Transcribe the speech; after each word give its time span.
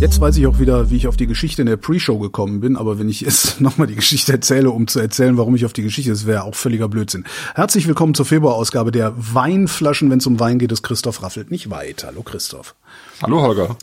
Jetzt 0.00 0.18
weiß 0.18 0.38
ich 0.38 0.46
auch 0.46 0.58
wieder, 0.58 0.90
wie 0.90 0.96
ich 0.96 1.06
auf 1.08 1.18
die 1.18 1.26
Geschichte 1.26 1.60
in 1.60 1.66
der 1.66 1.76
Pre-Show 1.76 2.18
gekommen 2.18 2.60
bin, 2.60 2.76
aber 2.76 2.98
wenn 2.98 3.10
ich 3.10 3.20
jetzt 3.20 3.60
nochmal 3.60 3.86
die 3.86 3.94
Geschichte 3.96 4.32
erzähle, 4.32 4.70
um 4.70 4.86
zu 4.86 4.98
erzählen, 4.98 5.36
warum 5.36 5.54
ich 5.54 5.66
auf 5.66 5.74
die 5.74 5.82
Geschichte, 5.82 6.10
das 6.10 6.26
wäre 6.26 6.44
auch 6.44 6.54
völliger 6.54 6.88
Blödsinn. 6.88 7.24
Herzlich 7.54 7.86
willkommen 7.86 8.14
zur 8.14 8.24
Februarausgabe 8.24 8.92
der 8.92 9.12
Weinflaschen. 9.16 10.10
Wenn 10.10 10.18
es 10.18 10.26
um 10.26 10.40
Wein 10.40 10.58
geht, 10.58 10.72
ist 10.72 10.82
Christoph 10.82 11.22
Raffelt 11.22 11.50
nicht 11.50 11.68
weit. 11.68 12.04
Hallo 12.04 12.22
Christoph. 12.22 12.74
Hallo 13.22 13.42
Holger. 13.42 13.76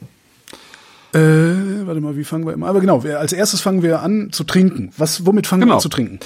Äh, 1.13 1.85
warte 1.85 2.01
mal, 2.01 2.17
wie 2.17 2.23
fangen 2.23 2.47
wir 2.47 2.53
immer? 2.53 2.67
Aber 2.67 2.81
genau, 2.81 3.01
als 3.01 3.31
erstes 3.31 3.61
fangen 3.61 3.83
wir 3.83 4.01
an 4.01 4.29
zu 4.31 4.43
trinken. 4.43 4.91
Was, 4.97 5.23
womit 5.27 5.45
fangen 5.45 5.61
Genau. 5.61 5.73
wir 5.73 5.75
an 5.75 5.81
zu 5.81 5.89
trinken? 5.89 6.19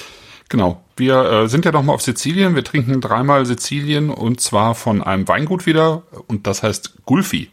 Genau. 0.47 0.81
Wir 0.95 1.21
äh, 1.23 1.49
sind 1.49 1.65
ja 1.65 1.73
noch 1.73 1.83
mal 1.83 1.93
auf 1.93 2.01
Sizilien. 2.01 2.55
Wir 2.55 2.63
trinken 2.63 3.01
dreimal 3.01 3.45
Sizilien 3.45 4.09
und 4.09 4.39
zwar 4.39 4.73
von 4.73 5.01
einem 5.03 5.27
Weingut 5.27 5.65
wieder 5.65 6.03
und 6.27 6.47
das 6.47 6.63
heißt 6.63 6.93
Gulfi. 7.05 7.49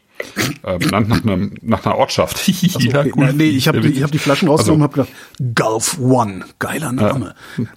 Äh, 0.63 0.79
benannt 0.79 1.09
nach, 1.09 1.23
einem, 1.23 1.55
nach 1.63 1.85
einer 1.87 1.97
Ortschaft. 1.97 2.47
ja, 2.49 3.01
Okay, 3.01 3.11
Gulfi. 3.11 3.37
nee, 3.37 3.49
ich 3.51 3.69
habe 3.69 3.81
die, 3.81 3.89
ich 3.89 4.03
hab 4.03 4.11
die 4.13 4.19
Flaschen 4.19 4.49
rausgenommen 4.49 4.83
und 4.83 4.99
Also, 4.99 5.09
habe 5.09 5.09
gedacht, 5.39 5.55
Gulf 5.57 5.99
One, 6.01 6.45
geiler 6.59 6.93
Name. 6.93 7.35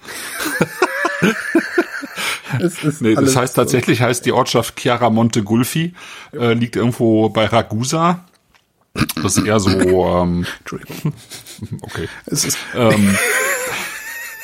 Nee, 2.99 3.15
das 3.15 3.35
heißt 3.37 3.55
tatsächlich 3.55 4.01
heißt 4.01 4.25
die 4.25 4.33
Ortschaft 4.33 4.77
Chiaramonte 4.79 5.41
Gulfi, 5.43 5.93
äh, 6.33 6.53
liegt 6.53 6.75
irgendwo 6.75 7.29
bei 7.29 7.45
Ragusa. 7.45 8.25
Das 9.23 9.37
ist 9.37 9.45
eher 9.45 9.59
so, 9.61 9.69
ähm, 9.69 10.45
Entschuldigung. 10.59 11.13
okay. 11.81 12.09
Es 12.25 12.43
ist 12.43 12.57
Ähm, 12.75 13.15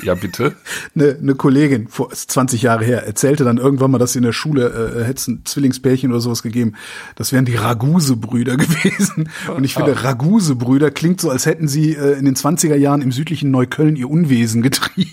ja, 0.03 0.15
bitte. 0.15 0.55
eine, 0.95 1.17
eine 1.21 1.35
Kollegin 1.35 1.87
vor 1.87 2.11
ist 2.11 2.31
20 2.31 2.61
Jahre 2.61 2.85
her 2.85 3.05
erzählte 3.05 3.43
dann 3.43 3.57
irgendwann 3.57 3.91
mal, 3.91 3.97
dass 3.97 4.13
sie 4.13 4.19
in 4.19 4.23
der 4.23 4.33
Schule 4.33 4.67
äh, 4.99 5.03
hätte 5.03 5.19
es 5.19 5.27
ein 5.27 5.41
Zwillingspärchen 5.45 6.11
oder 6.11 6.19
sowas 6.19 6.43
gegeben. 6.43 6.73
Das 7.15 7.31
wären 7.31 7.45
die 7.45 7.55
Raguse-Brüder 7.55 8.57
gewesen. 8.57 9.29
Und 9.55 9.63
ich 9.63 9.73
finde, 9.73 10.03
Raguse-Brüder 10.03 10.91
klingt 10.91 11.21
so, 11.21 11.29
als 11.29 11.45
hätten 11.45 11.67
sie 11.67 11.93
äh, 11.93 12.17
in 12.17 12.25
den 12.25 12.35
20er 12.35 12.75
Jahren 12.75 13.01
im 13.01 13.11
südlichen 13.11 13.51
Neukölln 13.51 13.95
ihr 13.95 14.09
Unwesen 14.09 14.61
getrieben. 14.61 15.11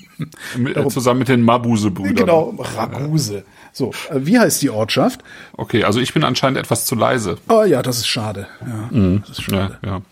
Mit, 0.57 0.77
äh, 0.77 0.89
zusammen 0.89 1.21
mit 1.21 1.29
den 1.29 1.43
Mabuse-Brüdern. 1.43 2.15
Genau, 2.15 2.55
Raguse. 2.77 3.45
So, 3.73 3.93
äh, 4.11 4.21
wie 4.21 4.39
heißt 4.39 4.63
die 4.63 4.71
Ortschaft? 4.71 5.25
Okay, 5.57 5.85
also 5.85 6.01
ich 6.01 6.15
bin 6.15 6.25
anscheinend 6.25 6.59
etwas 6.59 6.85
zu 6.87 6.95
leise. 6.95 7.39
Oh 7.49 7.65
ja, 7.65 7.83
das 7.83 7.99
ist 7.99 8.07
schade. 8.07 8.47
Ja, 8.61 9.19
das 9.19 9.31
ist 9.31 9.43
schade. 9.43 9.79
Ja, 9.83 9.89
ja. 9.89 10.03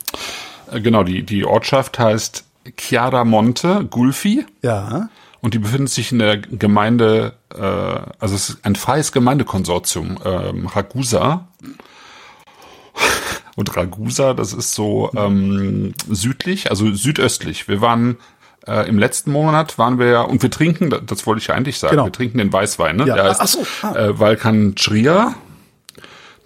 Äh, 0.72 0.80
Genau, 0.80 1.04
die, 1.04 1.22
die 1.22 1.44
Ortschaft 1.44 1.98
heißt 1.98 2.44
Chiaramonte 2.78 3.86
Gulfi 3.90 4.46
Ja. 4.62 5.08
und 5.40 5.54
die 5.54 5.58
befindet 5.58 5.90
sich 5.90 6.12
in 6.12 6.18
der 6.18 6.38
Gemeinde, 6.38 7.34
äh, 7.54 7.60
also 8.18 8.34
es 8.34 8.50
ist 8.50 8.58
ein 8.64 8.76
freies 8.76 9.12
Gemeindekonsortium, 9.12 10.18
ähm, 10.24 10.66
Ragusa. 10.66 11.48
Und 13.54 13.76
Ragusa, 13.76 14.32
das 14.32 14.54
ist 14.54 14.74
so 14.74 15.10
ähm, 15.14 15.92
südlich, 16.08 16.70
also 16.70 16.90
südöstlich. 16.94 17.68
Wir 17.68 17.82
waren 17.82 18.16
äh, 18.66 18.88
im 18.88 18.98
letzten 18.98 19.30
Monat 19.30 19.76
waren 19.76 19.98
wir 19.98 20.06
ja, 20.06 20.20
und 20.22 20.42
wir 20.42 20.50
trinken, 20.50 20.88
das, 20.88 21.00
das 21.04 21.26
wollte 21.26 21.40
ich 21.42 21.48
ja 21.48 21.54
eigentlich 21.54 21.78
sagen, 21.78 21.92
Genau. 21.92 22.06
wir 22.06 22.12
trinken 22.12 22.38
den 22.38 22.50
Weißwein, 22.50 22.96
ne? 22.96 23.06
Ja. 23.06 23.14
Der 23.14 23.24
heißt 23.24 23.40
Ach 23.42 23.46
so, 23.48 23.66
ah. 23.82 23.94
äh, 23.94 24.18
Valcandria. 24.18 25.34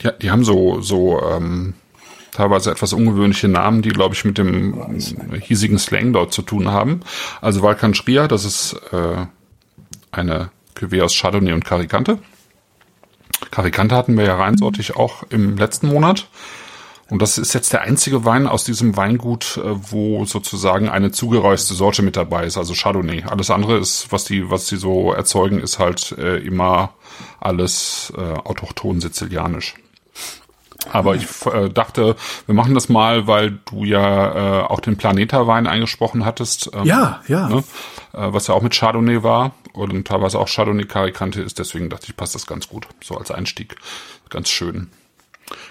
Die, 0.02 0.08
die 0.20 0.30
haben 0.32 0.44
so, 0.44 0.80
so 0.80 1.22
ähm, 1.22 1.74
teilweise 2.36 2.70
etwas 2.70 2.92
ungewöhnliche 2.92 3.48
Namen, 3.48 3.82
die, 3.82 3.88
glaube 3.88 4.14
ich, 4.14 4.24
mit 4.24 4.36
dem 4.36 4.98
hiesigen 5.40 5.78
Slang 5.78 6.12
dort 6.12 6.32
zu 6.32 6.42
tun 6.42 6.68
haben. 6.68 7.00
Also 7.40 7.62
Valcandria, 7.62 8.28
das 8.28 8.44
ist 8.44 8.76
äh, 8.92 9.26
eine 10.12 10.50
Cuvée 10.76 11.02
aus 11.02 11.14
Chardonnay 11.14 11.52
und 11.52 11.64
Caricante. 11.64 12.18
Caricante 13.50 13.96
hatten 13.96 14.16
wir 14.18 14.24
ja 14.24 14.36
reinsortig 14.36 14.96
auch 14.96 15.22
im 15.30 15.56
letzten 15.56 15.88
Monat. 15.88 16.28
Und 17.08 17.22
das 17.22 17.38
ist 17.38 17.54
jetzt 17.54 17.72
der 17.72 17.82
einzige 17.82 18.24
Wein 18.24 18.48
aus 18.48 18.64
diesem 18.64 18.96
Weingut, 18.96 19.58
äh, 19.58 19.92
wo 19.92 20.24
sozusagen 20.26 20.90
eine 20.90 21.12
zugereiste 21.12 21.72
Sorte 21.72 22.02
mit 22.02 22.16
dabei 22.16 22.44
ist, 22.44 22.58
also 22.58 22.74
Chardonnay. 22.74 23.22
Alles 23.22 23.50
andere 23.50 23.78
ist, 23.78 24.12
was 24.12 24.24
die, 24.24 24.50
was 24.50 24.66
die 24.66 24.76
so 24.76 25.12
erzeugen, 25.12 25.58
ist 25.60 25.78
halt 25.78 26.12
äh, 26.18 26.36
immer 26.38 26.90
alles 27.40 28.12
äh, 28.16 28.20
autochton 28.20 29.00
sizilianisch. 29.00 29.76
Aber 30.92 31.14
ich 31.16 31.26
äh, 31.46 31.68
dachte, 31.68 32.16
wir 32.46 32.54
machen 32.54 32.74
das 32.74 32.88
mal, 32.88 33.26
weil 33.26 33.58
du 33.70 33.84
ja 33.84 34.60
äh, 34.60 34.62
auch 34.64 34.80
den 34.80 34.96
Planeta-Wein 34.96 35.66
eingesprochen 35.66 36.24
hattest. 36.24 36.70
Ähm, 36.74 36.84
Ja, 36.84 37.20
ja. 37.28 37.48
Ne? 37.48 37.64
Äh, 38.12 38.32
was 38.32 38.46
ja 38.46 38.54
auch 38.54 38.62
mit 38.62 38.74
Chardonnay 38.74 39.22
war 39.22 39.52
und 39.72 40.06
teilweise 40.06 40.38
auch 40.38 40.48
Chardonnay 40.48 40.84
Caricante 40.84 41.42
ist. 41.42 41.58
Deswegen 41.58 41.90
dachte 41.90 42.06
ich, 42.08 42.16
passt 42.16 42.34
das 42.34 42.46
ganz 42.46 42.68
gut. 42.68 42.86
So 43.02 43.16
als 43.16 43.30
Einstieg. 43.30 43.76
Ganz 44.30 44.48
schön. 44.48 44.90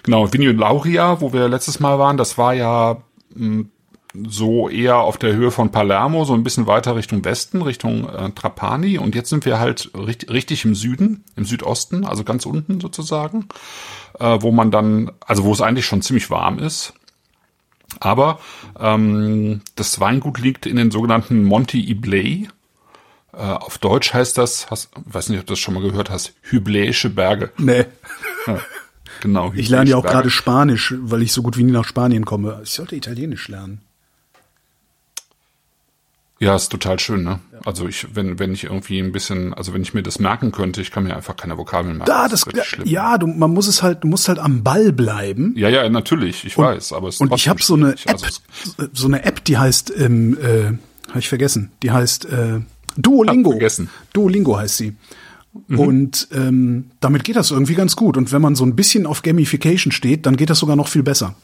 Genau, 0.04 0.32
Vigno 0.32 0.52
Lauria, 0.52 1.20
wo 1.22 1.34
wir 1.34 1.50
letztes 1.50 1.80
Mal 1.80 2.00
waren, 2.00 2.18
das 2.18 2.38
war 2.38 2.54
ja 2.54 2.98
mh, 3.34 3.66
so 4.28 4.70
eher 4.70 4.98
auf 4.98 5.18
der 5.18 5.34
Höhe 5.34 5.52
von 5.52 5.72
Palermo, 5.72 6.26
so 6.26 6.34
ein 6.34 6.44
bisschen 6.44 6.68
weiter 6.68 6.96
Richtung 6.96 7.24
Westen, 7.26 7.62
Richtung 7.62 8.10
äh, 8.10 8.32
Trapani. 8.32 8.98
Und 8.98 9.16
jetzt 9.16 9.30
sind 9.30 9.46
wir 9.46 9.60
halt 9.60 9.92
richtig, 9.96 10.30
richtig 10.30 10.66
im 10.66 10.76
Süden, 10.76 11.24
im 11.36 11.46
Südosten, 11.46 12.06
also 12.06 12.24
ganz 12.24 12.46
unten 12.46 12.80
sozusagen, 12.80 13.48
äh, 14.20 14.38
wo 14.42 14.52
man 14.52 14.72
dann, 14.72 15.12
also 15.26 15.44
wo 15.44 15.52
es 15.52 15.62
eigentlich 15.62 15.86
schon 15.86 16.02
ziemlich 16.02 16.30
warm 16.30 16.60
ist. 16.60 16.94
Aber 18.00 18.40
ähm, 18.80 19.62
das 19.76 20.00
Weingut 20.00 20.40
liegt 20.40 20.66
in 20.66 20.76
den 20.76 20.92
sogenannten 20.92 21.44
Monti 21.44 21.90
Iblei. 21.90 22.48
Äh, 23.34 23.38
auf 23.38 23.78
Deutsch 23.78 24.14
heißt 24.14 24.38
das, 24.38 24.70
hast, 24.70 24.90
weiß 25.06 25.30
nicht, 25.30 25.40
ob 25.40 25.46
du 25.46 25.54
das 25.54 25.60
schon 25.60 25.74
mal 25.74 25.84
gehört 25.84 26.10
hast, 26.10 26.34
Hybläische 26.42 27.10
Berge. 27.10 27.52
Nee. 27.58 27.86
Genau. 29.22 29.54
Ich 29.56 29.70
lerne 29.70 29.90
ja 29.90 29.98
auch 29.98 30.06
gerade. 30.06 30.30
Spanisch, 30.30 30.94
weil 30.98 31.22
ich 31.22 31.32
so 31.32 31.42
gut 31.42 31.58
wie 31.58 31.64
nie 31.64 31.72
nach 31.72 31.86
Spanien 31.86 32.26
komme. 32.26 32.60
Ich 32.64 32.72
sollte 32.72 32.96
Italienisch 32.96 33.48
lernen. 33.48 33.82
Ja, 36.46 36.56
ist 36.56 36.70
total 36.70 37.00
schön, 37.00 37.24
ne? 37.24 37.40
Also 37.66 37.88
ich, 37.88 38.08
wenn, 38.16 38.38
wenn 38.40 38.54
ich 38.54 38.66
irgendwie 38.66 39.00
ein 39.00 39.12
bisschen, 39.12 39.54
also 39.54 39.74
wenn 39.74 39.82
ich 39.82 39.94
mir 39.94 40.04
das 40.04 40.20
merken 40.20 40.52
könnte, 40.52 40.82
ich 40.82 40.92
kann 40.92 41.04
mir 41.04 41.16
einfach 41.16 41.36
keine 41.36 41.58
Vokabeln 41.58 41.98
merken. 41.98 42.12
Da, 42.12 42.28
das, 42.28 42.46
schlimm. 42.66 42.88
ja, 42.88 43.18
du, 43.18 43.28
man 43.28 43.52
muss 43.52 43.68
es 43.68 43.82
halt, 43.82 44.04
du 44.04 44.08
musst 44.08 44.28
halt 44.28 44.40
am 44.40 44.64
Ball 44.64 44.92
bleiben. 44.92 45.54
Ja, 45.58 45.70
ja, 45.70 45.88
natürlich, 45.90 46.46
ich 46.46 46.58
weiß, 46.58 46.94
aber 46.94 47.08
es 47.10 47.16
ist 47.16 47.22
Und 47.22 47.34
ich 47.34 47.48
habe 47.50 47.62
so 47.64 47.74
eine 47.76 47.98
schwierig. 47.98 48.06
App, 48.06 48.14
Also, 48.78 48.90
so 48.94 49.08
eine 49.08 49.24
App, 49.24 49.44
die 49.46 49.58
heißt, 49.58 49.94
ähm, 49.98 50.38
äh, 50.40 50.66
habe 51.10 51.20
ich 51.20 51.30
vergessen, 51.30 51.72
die 51.84 51.92
heißt 51.92 52.26
äh, 52.26 52.60
Duolingo. 52.98 53.50
Hab 53.52 53.54
vergessen. 53.56 53.90
Duolingo 54.14 54.58
heißt 54.58 54.78
sie. 54.78 54.96
Mhm. 55.68 55.80
Und 55.80 56.28
ähm, 56.34 56.92
damit 57.00 57.24
geht 57.24 57.38
das 57.38 57.50
irgendwie 57.52 57.76
ganz 57.76 57.96
gut. 57.96 58.18
Und 58.18 58.32
wenn 58.34 58.42
man 58.42 58.56
so 58.56 58.66
ein 58.66 58.76
bisschen 58.76 59.06
auf 59.06 59.22
Gamification 59.22 59.92
steht, 59.94 60.26
dann 60.26 60.36
geht 60.36 60.50
das 60.50 60.60
sogar 60.60 60.76
noch 60.76 60.90
viel 60.90 61.02
besser. 61.04 61.36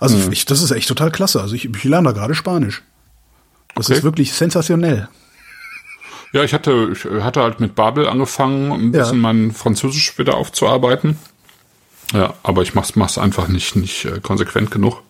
Also 0.00 0.16
Mhm. 0.18 0.32
ich, 0.32 0.44
das 0.44 0.60
ist 0.60 0.72
echt 0.72 0.88
total 0.88 1.12
klasse. 1.12 1.40
Also 1.40 1.54
ich, 1.54 1.66
ich 1.66 1.84
lerne 1.84 2.08
da 2.08 2.12
gerade 2.12 2.34
Spanisch. 2.34 2.82
Das 3.74 3.86
Okay. 3.86 3.98
ist 3.98 4.04
wirklich 4.04 4.32
sensationell. 4.32 5.08
ja, 6.32 6.44
ich 6.44 6.52
hatte, 6.54 6.90
ich 6.92 7.04
hatte 7.22 7.42
halt 7.42 7.60
mit 7.60 7.74
Babel 7.74 8.06
angefangen, 8.08 8.72
ein 8.72 8.92
Ja. 8.92 9.00
bisschen 9.02 9.20
mein 9.20 9.52
Französisch 9.52 10.18
wieder 10.18 10.36
aufzuarbeiten. 10.36 11.18
Ja, 12.12 12.34
aber 12.42 12.62
ich 12.62 12.74
mach's, 12.74 12.96
mach's 12.96 13.18
einfach 13.18 13.48
nicht, 13.48 13.76
nicht 13.76 14.04
äh, 14.04 14.20
konsequent 14.20 14.70
genug. 14.70 15.02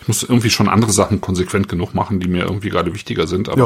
Ich 0.00 0.08
muss 0.08 0.22
irgendwie 0.22 0.50
schon 0.50 0.68
andere 0.68 0.90
Sachen 0.92 1.20
konsequent 1.20 1.68
genug 1.68 1.94
machen, 1.94 2.18
die 2.20 2.28
mir 2.28 2.42
irgendwie 2.44 2.70
gerade 2.70 2.92
wichtiger 2.94 3.26
sind. 3.26 3.48
Aber 3.48 3.60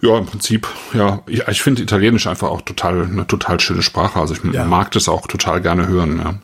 Ja, 0.00 0.08
Ja, 0.10 0.18
im 0.18 0.26
Prinzip, 0.26 0.66
ja. 0.94 1.22
Ich, 1.26 1.46
ich 1.46 1.62
finde 1.62 1.82
Italienisch 1.82 2.26
einfach 2.26 2.48
auch 2.50 2.62
total, 2.62 3.04
eine 3.04 3.26
total 3.26 3.58
schöne 3.60 3.82
Sprache. 3.82 4.18
Also 4.20 4.34
ich 4.34 4.42
Ja. 4.52 4.64
mag 4.64 4.90
das 4.92 5.08
auch 5.08 5.26
total 5.28 5.60
gerne 5.60 5.86
hören, 5.88 6.18
ja. 6.18 6.34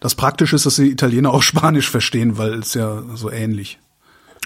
das 0.00 0.14
Praktische 0.14 0.56
ist, 0.56 0.66
dass 0.66 0.76
die 0.76 0.90
Italiener 0.90 1.30
auch 1.32 1.42
Spanisch 1.42 1.88
verstehen, 1.90 2.36
weil 2.38 2.54
es 2.54 2.74
ja 2.74 3.02
so 3.14 3.30
ähnlich. 3.30 3.78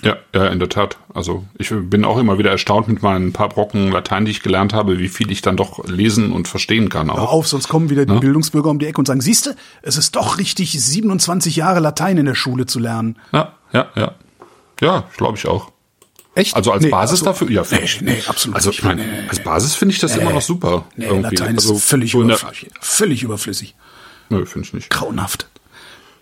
Ja, 0.02 0.16
ja, 0.34 0.46
in 0.48 0.58
der 0.58 0.69
Tat. 0.69 0.98
Also 1.14 1.44
ich 1.58 1.70
bin 1.72 2.04
auch 2.04 2.19
immer 2.19 2.38
wieder 2.38 2.50
erstaunt 2.50 2.87
mit 2.87 3.02
meinen 3.02 3.32
paar 3.32 3.48
Brocken 3.48 3.90
Latein, 3.90 4.26
die 4.26 4.31
ich 4.31 4.43
gelernt 4.43 4.72
habe, 4.75 4.98
wie 4.98 5.08
viel 5.08 5.31
ich 5.31 5.40
dann 5.43 5.56
doch 5.56 5.87
lesen 5.88 6.32
und 6.32 6.48
verstehen 6.48 6.88
kann 6.90 7.08
Hör 7.12 7.22
auch. 7.22 7.32
auf, 7.32 7.48
sonst 7.48 7.69
kommen 7.69 7.88
wieder 7.88 8.04
die 8.04 8.19
Bildungsbürger 8.19 8.69
um 8.70 8.78
die 8.78 8.87
Ecke 8.87 8.98
und 8.98 9.06
sagen, 9.06 9.22
siehste, 9.22 9.56
es 9.82 9.96
ist 9.96 10.14
doch 10.14 10.38
richtig, 10.38 10.72
27 10.72 11.56
Jahre 11.56 11.81
Latein 11.81 12.19
in 12.19 12.26
der 12.26 12.34
Schule 12.34 12.66
zu 12.66 12.78
lernen. 12.78 13.16
Ja, 13.32 13.54
ja, 13.72 13.87
ja. 13.96 14.14
Ja, 14.82 15.04
glaube 15.16 15.38
ich 15.38 15.46
auch. 15.48 15.72
Echt? 16.34 16.54
Also 16.54 16.72
als 16.72 16.84
Nee, 16.84 16.90
Basis 16.90 17.20
also- 17.20 17.25
dafür, 17.25 17.50
ja, 17.50 17.64
Nee, 17.70 17.88
nee, 18.02 18.22
absolut 18.26 18.56
Also 18.56 18.69
nicht. 18.69 18.81
ich 18.81 18.84
meine, 18.84 19.00
Nee, 19.02 19.10
nee, 19.22 19.28
als 19.31 19.42
Basis 19.42 19.75
finde 19.75 19.94
ich 19.94 20.00
das 20.00 20.14
immer 20.19 20.32
noch 20.32 20.42
super. 20.42 20.84
Nee, 20.96 21.06
irgendwie. 21.06 21.37
Latein 21.37 21.54
also, 21.56 21.75
ist 21.76 21.84
völlig, 21.84 22.12
so 22.12 22.20
überflüssig, 22.22 22.69
völlig 22.82 23.22
überflüssig. 23.22 23.75
Nö, 24.28 24.44
finde 24.44 24.66
ich 24.69 24.75
nicht. 24.75 24.90
Grauenhaft. 24.90 25.49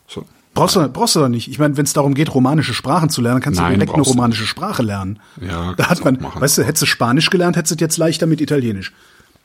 So. 0.06 0.24
Brauchst 0.54 0.76
du, 0.76 0.88
brauchst 0.88 1.16
du 1.16 1.20
doch 1.20 1.28
nicht. 1.28 1.48
Ich 1.48 1.58
meine, 1.58 1.76
wenn 1.76 1.84
es 1.84 1.92
darum 1.92 2.14
geht, 2.14 2.32
romanische 2.32 2.74
Sprachen 2.74 3.10
zu 3.10 3.20
lernen, 3.20 3.40
kannst 3.40 3.60
Nein, 3.60 3.72
du 3.72 3.78
direkt 3.78 3.94
eine 3.94 4.02
romanische 4.02 4.46
Sprache 4.46 4.82
lernen. 4.82 5.18
Ja, 5.40 5.74
da 5.76 5.88
hat 5.90 6.04
man, 6.04 6.18
weißt 6.22 6.58
du, 6.58 6.62
hättest 6.64 6.82
du 6.82 6.86
Spanisch 6.86 7.28
gelernt, 7.30 7.56
hättest 7.56 7.80
du 7.80 7.84
jetzt 7.84 7.96
leichter 7.96 8.26
mit 8.26 8.40
Italienisch. 8.40 8.92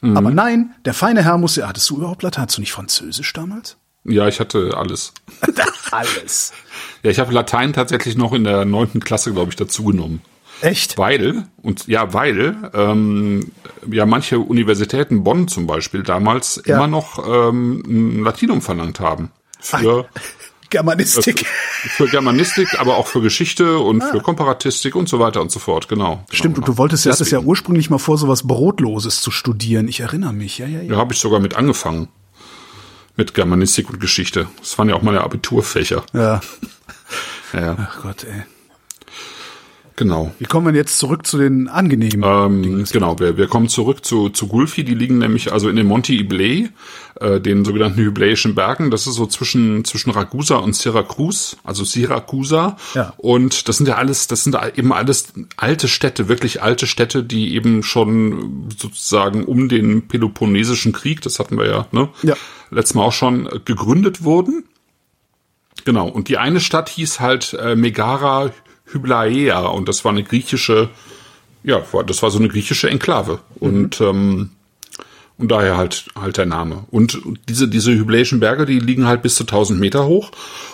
Aber 0.01 0.31
nein, 0.31 0.73
der 0.85 0.93
feine 0.93 1.23
Herr 1.23 1.37
muss 1.37 1.57
ja, 1.57 1.67
hattest 1.67 1.89
du 1.89 1.97
überhaupt 1.97 2.23
Latein? 2.23 2.43
Hattest 2.43 2.57
du 2.57 2.61
nicht 2.61 2.71
Französisch 2.71 3.33
damals? 3.33 3.75
Ja, 4.05 4.29
ich 4.29 4.39
hatte 4.39 4.77
alles. 4.77 5.13
Alles. 5.91 6.53
Ja, 7.03 7.09
ich 7.11 7.19
habe 7.19 7.33
Latein 7.33 7.73
tatsächlich 7.73 8.15
noch 8.15 8.31
in 8.31 8.43
der 8.45 8.63
neunten 8.63 8.99
Klasse, 9.01 9.33
glaube 9.33 9.49
ich, 9.49 9.55
dazugenommen. 9.57 10.21
Echt? 10.61 10.97
Weil, 10.97 11.45
und 11.61 11.87
ja, 11.87 12.13
weil 12.13 12.55
ähm, 12.73 13.51
ja 13.91 14.05
manche 14.05 14.39
Universitäten, 14.39 15.23
Bonn 15.23 15.47
zum 15.47 15.67
Beispiel, 15.67 16.03
damals 16.03 16.61
Ja. 16.65 16.75
immer 16.77 16.87
noch 16.87 17.25
ähm, 17.27 17.83
ein 17.87 18.23
Latinum 18.23 18.61
verlangt 18.61 18.99
haben. 18.99 19.31
Für, 19.59 20.07
Germanistik. 20.69 21.45
für 21.45 22.07
Germanistik, 22.07 22.79
aber 22.79 22.97
auch 22.97 23.07
für 23.07 23.21
Geschichte 23.21 23.79
und 23.79 24.03
für 24.03 24.19
Komparatistik 24.21 24.95
und 24.95 25.09
so 25.09 25.19
weiter 25.19 25.41
und 25.41 25.51
so 25.51 25.59
fort, 25.59 25.87
genau. 25.89 26.23
Stimmt, 26.31 26.55
genau, 26.55 26.67
und 26.67 26.67
du 26.67 26.77
wolltest 26.77 27.05
ja, 27.05 27.11
hattest 27.11 27.31
ja 27.31 27.39
ursprünglich 27.39 27.89
mal 27.89 27.97
vor, 27.97 28.17
sowas 28.17 28.47
Brotloses 28.47 29.21
zu 29.21 29.31
studieren. 29.31 29.87
Ich 29.87 29.99
erinnere 29.99 30.33
mich, 30.33 30.57
ja, 30.57 30.67
ja, 30.67 30.81
ja. 30.81 30.93
Ja, 30.93 30.97
habe 30.97 31.13
ich 31.13 31.19
sogar 31.19 31.39
mit 31.39 31.55
angefangen. 31.55 32.09
Mit 33.15 33.33
Germanistik 33.33 33.89
und 33.89 33.99
Geschichte. 33.99 34.47
Das 34.59 34.77
waren 34.77 34.87
ja 34.87 34.95
auch 34.95 35.01
meine 35.01 35.21
Abiturfächer. 35.21 36.03
Ja. 36.13 36.41
Ja, 37.51 37.59
ja, 37.61 37.77
Ach 37.79 38.03
Gott, 38.03 38.25
ey. 38.25 38.43
Genau. 39.99 40.31
Wie 40.39 40.45
kommen 40.45 40.65
wir 40.65 40.73
jetzt 40.73 40.97
zurück 40.97 41.27
zu 41.27 41.37
den 41.37 41.67
angenehmen? 41.67 42.23
Ähm, 42.25 42.85
genau, 42.91 43.19
wir, 43.19 43.37
wir 43.37 43.47
kommen 43.47 43.67
zurück 43.67 44.03
zu, 44.03 44.29
zu 44.29 44.47
Gulfi. 44.47 44.83
Die 44.83 44.95
liegen 44.95 45.19
nämlich 45.19 45.53
also 45.53 45.69
in 45.69 45.75
den 45.75 45.85
Monti 45.85 46.17
Iblei, 46.17 46.69
äh, 47.19 47.39
den 47.39 47.65
sogenannten 47.65 47.99
Hybläischen 47.99 48.55
Bergen. 48.55 48.89
Das 48.89 49.05
ist 49.05 49.15
so 49.15 49.27
zwischen, 49.27 49.85
zwischen 49.85 50.09
Ragusa 50.09 50.55
und 50.55 50.75
Syracuse, 50.75 51.57
also 51.63 51.83
Syracusa. 51.83 52.77
Ja. 52.95 53.13
Und 53.17 53.67
das 53.67 53.77
sind 53.77 53.87
ja 53.87 53.95
alles, 53.95 54.27
das 54.27 54.43
sind 54.43 54.57
eben 54.75 54.93
alles 54.93 55.33
alte 55.57 55.87
Städte, 55.87 56.29
wirklich 56.29 56.63
alte 56.63 56.87
Städte, 56.87 57.23
die 57.23 57.53
eben 57.53 57.83
schon 57.83 58.69
sozusagen 58.75 59.43
um 59.43 59.69
den 59.69 60.07
Peloponnesischen 60.07 60.93
Krieg, 60.93 61.21
das 61.21 61.37
hatten 61.37 61.57
wir 61.57 61.67
ja, 61.67 61.87
ne? 61.91 62.09
Ja. 62.23 62.35
Letztes 62.71 62.95
Mal 62.95 63.03
auch 63.03 63.13
schon 63.13 63.45
äh, 63.47 63.59
gegründet 63.63 64.23
wurden. 64.23 64.63
Genau, 65.85 66.07
und 66.07 66.27
die 66.27 66.37
eine 66.37 66.59
Stadt 66.59 66.89
hieß 66.89 67.19
halt 67.19 67.53
äh, 67.53 67.75
Megara 67.75 68.51
Hyblaea. 68.91 69.67
Und 69.67 69.89
das 69.89 70.03
war 70.05 70.11
eine 70.11 70.23
griechische, 70.23 70.89
ja, 71.63 71.81
das 72.05 72.21
war 72.23 72.31
so 72.31 72.39
eine 72.39 72.49
griechische 72.49 72.89
Enklave. 72.89 73.39
Und 73.59 74.01
ähm, 74.01 74.51
und 75.39 75.51
daher 75.51 75.77
halt 75.77 76.07
halt 76.19 76.35
der 76.35 76.45
Name. 76.45 76.83
Und 76.91 77.21
diese 77.47 77.69
diese 77.69 77.93
Hybläischen 77.93 78.41
Berge, 78.41 78.65
die 78.65 78.77
liegen 78.77 79.07
halt 79.07 79.21
bis 79.21 79.35
zu 79.35 79.43
1000 79.43 79.79
Meter 79.79 80.05
hoch. 80.05 80.31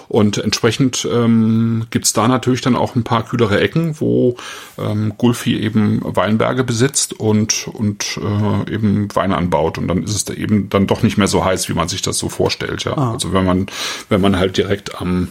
Und 0.07 0.39
entsprechend 0.39 1.07
ähm, 1.11 1.85
gibt's 1.91 2.13
da 2.13 2.27
natürlich 2.27 2.61
dann 2.61 2.75
auch 2.75 2.95
ein 2.95 3.03
paar 3.03 3.23
kühlere 3.25 3.59
Ecken, 3.59 3.99
wo 4.01 4.37
ähm, 4.79 5.13
Gulfi 5.19 5.55
eben 5.59 6.01
Weinberge 6.03 6.63
besitzt 6.63 7.13
und 7.13 7.67
und 7.67 8.17
äh, 8.17 8.73
eben 8.73 9.07
Weine 9.13 9.37
anbaut. 9.37 9.77
Und 9.77 9.87
dann 9.87 10.01
ist 10.01 10.15
es 10.15 10.25
da 10.25 10.33
eben 10.33 10.67
dann 10.69 10.87
doch 10.87 11.03
nicht 11.03 11.17
mehr 11.17 11.27
so 11.27 11.45
heiß, 11.45 11.69
wie 11.69 11.73
man 11.73 11.87
sich 11.87 12.01
das 12.01 12.17
so 12.17 12.27
vorstellt. 12.27 12.85
Ja, 12.85 12.93
also 12.95 13.33
wenn 13.33 13.45
man 13.45 13.67
wenn 14.09 14.21
man 14.21 14.35
halt 14.35 14.57
direkt 14.57 14.99
am 14.99 15.27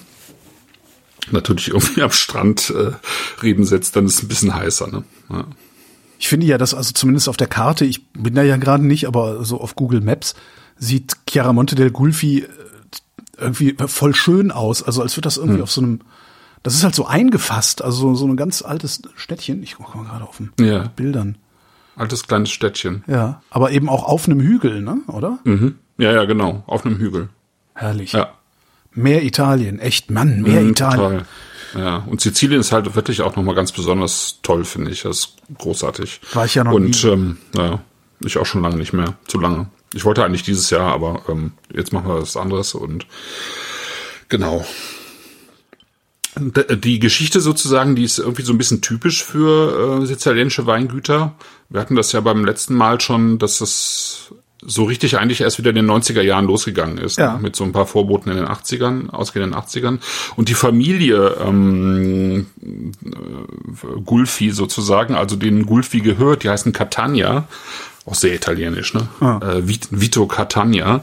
natürlich 1.33 1.69
irgendwie 1.69 2.03
am 2.03 2.11
Strand 2.11 2.71
äh, 2.71 2.93
Reben 3.43 3.65
setzt, 3.65 3.97
dann 3.97 4.07
ist 4.07 4.17
es 4.17 4.23
ein 4.23 4.29
bisschen 4.29 4.55
heißer. 4.55 4.89
Ne? 4.89 5.05
Ja. 5.31 5.47
Ich 6.19 6.29
finde 6.29 6.47
ja, 6.47 6.59
dass 6.59 6.75
also 6.75 6.93
zumindest 6.93 7.29
auf 7.29 7.37
der 7.37 7.47
Karte, 7.49 7.85
ich 7.85 8.07
bin 8.13 8.35
da 8.35 8.43
ja 8.43 8.57
gerade 8.57 8.87
nicht, 8.87 9.07
aber 9.07 9.45
so 9.45 9.61
auf 9.61 9.75
Google 9.77 10.01
Maps 10.01 10.35
sieht 10.77 11.17
Chiaramonte 11.29 11.75
del 11.75 11.91
Gulfi 11.91 12.41
äh, 12.41 12.49
irgendwie 13.39 13.77
voll 13.87 14.15
schön 14.15 14.51
aus. 14.53 14.83
Also 14.83 15.03
als 15.03 15.17
wird 15.17 15.27
das 15.27 15.37
irgendwie 15.37 15.63
auf 15.63 15.71
so 15.71 15.81
einem, 15.83 16.01
das 16.63 16.75
ist 16.75 16.85
halt 16.85 16.95
so 16.95 17.07
eingefasst, 17.07 17.83
also 17.83 18.11
so, 18.11 18.15
so 18.15 18.27
ein 18.27 18.37
ganz 18.37 18.63
altes 18.63 19.03
Städtchen. 19.17 19.63
Ich 19.63 19.77
gucke 19.77 19.97
mal 19.99 20.05
gerade 20.05 20.25
auf 20.27 20.39
den 20.39 20.53
Ja. 20.65 20.89
Bildern. 20.97 21.37
Altes 21.97 22.27
kleines 22.27 22.51
Städtchen. 22.51 23.05
Ja, 23.07 23.41
aber 23.51 23.71
eben 23.71 23.89
auch 23.89 24.05
auf 24.05 24.27
einem 24.27 24.41
Hügel, 24.41 24.83
ne? 24.83 24.99
Oder? 25.07 25.39
Mhm. 25.45 25.77
Ja, 25.99 26.13
ja, 26.13 26.25
genau. 26.25 26.65
Auf 26.67 26.85
einem 26.85 26.97
Hügel. 26.99 27.29
Herrlich. 27.75 28.13
Ja. 28.13 28.33
Mehr 28.95 29.23
Italien, 29.25 29.79
echt, 29.81 30.11
Mann, 30.11 30.43
mehr 30.43 30.63
Mhm, 30.63 30.71
Italien. 30.71 30.99
Total. 31.19 31.27
Ja, 31.77 31.97
und 32.07 32.21
Sizilien 32.21 32.61
ist 32.61 32.71
halt 32.71 32.95
wirklich 32.95 33.23
auch 33.23 33.35
nochmal 33.35 33.57
ganz 33.57 33.73
besonders 33.73 34.39
toll, 34.43 34.65
finde 34.65 34.93
ich. 34.93 35.03
Das 35.03 35.19
ist 35.19 35.37
großartig. 35.59 36.21
War 36.33 36.45
ich 36.45 36.55
ja 36.55 36.63
noch 36.63 36.73
Und 36.73 37.03
nie. 37.03 37.09
ähm, 37.11 37.39
naja, 37.53 37.83
ich 38.25 38.39
auch 38.39 38.47
schon 38.47 38.63
lange 38.63 38.77
nicht 38.77 38.93
mehr. 38.93 39.15
Zu 39.27 39.41
lange. 39.41 39.69
Ich 39.93 40.05
wollte 40.05 40.25
eigentlich 40.25 40.45
dieses 40.45 40.71
Jahr, 40.71 40.93
aber 40.93 41.23
ähm, 41.29 41.53
jetzt 41.73 41.93
machen 41.93 42.07
wir 42.09 42.23
was 42.23 42.37
anderes 42.37 42.75
und 42.75 43.07
genau. 44.29 44.65
Die 46.37 46.99
Geschichte 46.99 47.41
sozusagen, 47.41 47.95
die 47.95 48.03
ist 48.03 48.19
irgendwie 48.19 48.43
so 48.43 48.53
ein 48.53 48.59
bisschen 48.59 48.81
typisch 48.81 49.23
für 49.23 50.01
äh, 50.03 50.07
sizilianische 50.07 50.67
Weingüter. 50.67 51.35
Wir 51.69 51.81
hatten 51.81 51.95
das 51.95 52.11
ja 52.11 52.21
beim 52.21 52.45
letzten 52.45 52.75
Mal 52.75 53.01
schon, 53.01 53.39
dass 53.39 53.59
das 53.59 54.33
so 54.67 54.85
richtig 54.85 55.19
eigentlich 55.19 55.41
erst 55.43 55.59
wieder 55.59 55.71
in 55.71 55.77
den 55.77 55.91
90er 55.91 56.23
Jahren 56.23 56.47
losgegangen 56.47 56.99
ist. 56.99 57.19
Ja. 57.19 57.35
Ne? 57.35 57.43
Mit 57.43 57.57
so 57.57 57.65
ein 57.65 57.73
paar 57.73 57.87
Vorboten 57.87 58.31
in 58.31 58.37
den 58.37 58.47
80ern, 58.47 59.11
ausgehenden 59.11 59.55
80ern. 59.59 59.99
Und 60.37 60.49
die 60.49 60.55
Familie 60.55 61.37
ähm, 61.47 62.47
äh, 62.63 64.01
Gulfi 64.05 64.51
sozusagen, 64.51 65.15
also 65.15 65.37
denen 65.37 65.67
Gulfi 65.67 66.01
gehört, 66.01 66.45
die 66.45 66.51
heißen 66.51 66.73
Catania. 66.73 67.47
Auch 68.07 68.15
sehr 68.15 68.35
italienisch, 68.35 68.93
ne? 68.93 69.09
Äh, 69.43 69.67
Vit- 69.67 69.89
Vito 69.91 70.27
Catania. 70.27 71.03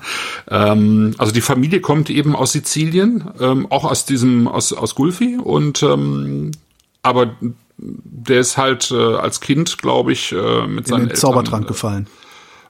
Ähm, 0.49 1.15
also 1.17 1.31
die 1.33 1.41
Familie 1.41 1.81
kommt 1.81 2.09
eben 2.11 2.35
aus 2.35 2.51
Sizilien, 2.51 3.23
ähm, 3.39 3.65
auch 3.71 3.85
aus 3.85 4.05
diesem, 4.05 4.47
aus, 4.47 4.71
aus 4.71 4.93
Gulfi 4.93 5.37
und 5.43 5.81
ähm, 5.81 6.51
aber 7.01 7.35
der 7.77 8.39
ist 8.39 8.57
halt 8.57 8.91
äh, 8.91 8.95
als 9.15 9.41
Kind, 9.41 9.79
glaube 9.79 10.11
ich, 10.11 10.31
äh, 10.31 10.67
mit 10.67 10.85
In 10.85 10.91
seinen 10.91 10.99
den 10.99 11.09
Eltern, 11.09 11.15
Zaubertrank 11.15 11.67
gefallen. 11.67 12.05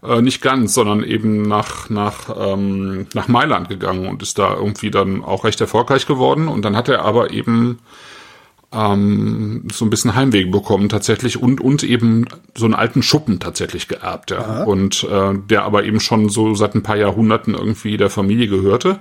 Äh, 0.03 0.21
nicht 0.21 0.42
ganz, 0.42 0.74
sondern 0.74 1.03
eben 1.03 1.44
nach 1.44 1.89
nach 1.89 2.36
ähm, 2.36 3.07
nach 3.13 3.27
Mailand 3.27 3.69
gegangen 3.69 4.07
und 4.07 4.21
ist 4.21 4.39
da 4.39 4.56
irgendwie 4.56 4.92
dann 4.92 5.24
auch 5.24 5.44
recht 5.44 5.62
erfolgreich 5.62 6.07
geworden. 6.07 6.48
Und 6.48 6.63
dann 6.65 6.75
hat 6.75 6.89
er 6.89 7.03
aber 7.03 7.31
eben 7.31 7.80
ähm, 8.74 9.68
so 9.71 9.86
ein 9.86 9.89
bisschen 9.89 10.15
Heimweh 10.15 10.45
bekommen 10.45 10.89
tatsächlich 10.89 11.42
und 11.42 11.62
und 11.62 11.83
eben 11.83 12.25
so 12.56 12.65
einen 12.65 12.74
alten 12.74 13.03
Schuppen 13.03 13.39
tatsächlich 13.39 13.88
geerbt, 13.88 14.31
ja. 14.31 14.63
Und 14.63 15.03
äh, 15.03 15.33
der 15.50 15.63
aber 15.63 15.83
eben 15.83 16.00
schon 16.00 16.30
so 16.30 16.56
seit 16.56 16.74
ein 16.74 16.83
paar 16.83 16.97
Jahrhunderten 16.97 17.54
irgendwie 17.54 17.97
der 17.97 18.09
Familie 18.09 18.47
gehörte. 18.47 19.00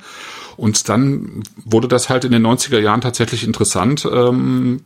Und 0.56 0.88
dann 0.90 1.42
wurde 1.64 1.88
das 1.88 2.10
halt 2.10 2.26
in 2.26 2.32
den 2.32 2.46
90er 2.46 2.80
Jahren 2.80 3.00
tatsächlich 3.00 3.44
interessant, 3.44 4.06
ähm, 4.12 4.82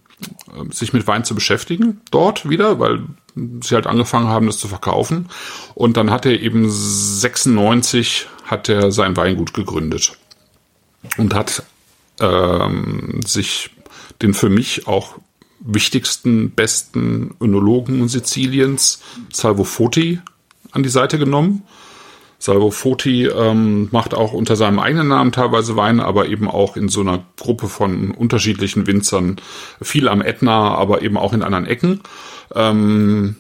sich 0.70 0.93
mit 0.93 1.08
Wein 1.08 1.25
zu 1.25 1.34
beschäftigen 1.34 2.00
dort 2.12 2.49
wieder, 2.49 2.78
weil 2.78 3.02
sie 3.34 3.75
halt 3.75 3.86
angefangen 3.86 4.28
haben, 4.28 4.46
das 4.46 4.58
zu 4.58 4.69
verkaufen. 4.69 5.28
Und 5.75 5.96
dann 5.96 6.10
hat 6.10 6.26
er 6.26 6.40
eben 6.40 6.70
96 6.70 8.28
hat 8.44 8.69
er 8.69 8.92
sein 8.92 9.16
Weingut 9.16 9.54
gegründet 9.54 10.19
und 11.17 11.34
hat 11.34 11.62
ähm, 12.20 13.20
sich 13.24 13.70
den 14.22 14.34
für 14.34 14.50
mich 14.50 14.86
auch 14.86 15.17
wichtigsten, 15.60 16.50
besten 16.50 17.34
Önologen 17.41 18.06
Siziliens, 18.08 19.03
Salvo 19.32 19.64
Foti, 19.64 20.20
an 20.72 20.82
die 20.82 20.88
Seite 20.91 21.19
genommen. 21.19 21.62
Salvo 22.38 22.70
Foti 22.70 23.26
ähm, 23.26 23.88
macht 23.91 24.12
auch 24.12 24.34
unter 24.34 24.56
seinem 24.56 24.79
eigenen 24.79 25.08
Namen 25.08 25.32
teilweise 25.32 25.76
Weine, 25.76 26.05
aber 26.05 26.29
eben 26.29 26.48
auch 26.48 26.76
in 26.76 26.88
so 26.91 27.00
einer 27.00 27.24
Gruppe 27.38 27.69
von 27.69 28.10
unterschiedlichen 28.10 28.86
Winzern, 28.86 29.36
viel 29.81 30.08
am 30.08 30.20
Ätna, 30.20 30.74
aber 30.74 31.00
eben 31.00 31.17
auch 31.17 31.32
in 31.32 31.43
anderen 31.43 31.64
Ecken. 31.64 32.00
Ähm, 32.55 33.36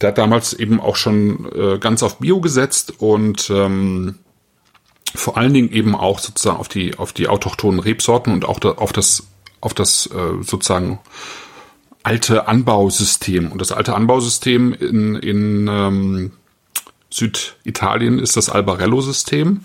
der 0.00 0.08
hat 0.08 0.18
damals 0.18 0.52
eben 0.52 0.80
auch 0.80 0.96
schon 0.96 1.50
äh, 1.54 1.78
ganz 1.78 2.02
auf 2.02 2.18
Bio 2.18 2.40
gesetzt 2.40 2.94
und 2.98 3.50
ähm, 3.50 4.16
vor 5.14 5.36
allen 5.36 5.54
Dingen 5.54 5.70
eben 5.70 5.94
auch 5.94 6.18
sozusagen 6.18 6.58
auf 6.58 6.68
die 6.68 6.98
auf 6.98 7.12
die 7.12 7.28
autochthonen 7.28 7.80
Rebsorten 7.80 8.32
und 8.32 8.44
auch 8.44 8.58
da, 8.58 8.70
auf 8.72 8.92
das 8.92 9.28
auf 9.60 9.72
das 9.72 10.06
äh, 10.06 10.42
sozusagen 10.42 10.98
alte 12.02 12.48
Anbausystem 12.48 13.52
und 13.52 13.60
das 13.60 13.72
alte 13.72 13.94
Anbausystem 13.94 14.74
in 14.74 15.14
in 15.16 15.68
ähm, 15.68 16.32
Süditalien 17.14 18.18
ist 18.18 18.36
das 18.36 18.48
Albarello-System. 18.48 19.64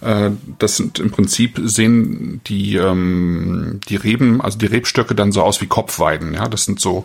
Äh, 0.00 0.30
das 0.60 0.76
sind 0.76 1.00
im 1.00 1.10
Prinzip 1.10 1.60
sehen 1.64 2.40
die 2.46 2.76
ähm, 2.76 3.80
die 3.88 3.96
Reben, 3.96 4.40
also 4.40 4.58
die 4.58 4.66
Rebstöcke 4.66 5.16
dann 5.16 5.32
so 5.32 5.42
aus 5.42 5.60
wie 5.60 5.66
Kopfweiden. 5.66 6.34
Ja, 6.34 6.46
das 6.46 6.64
sind 6.66 6.78
so 6.78 7.04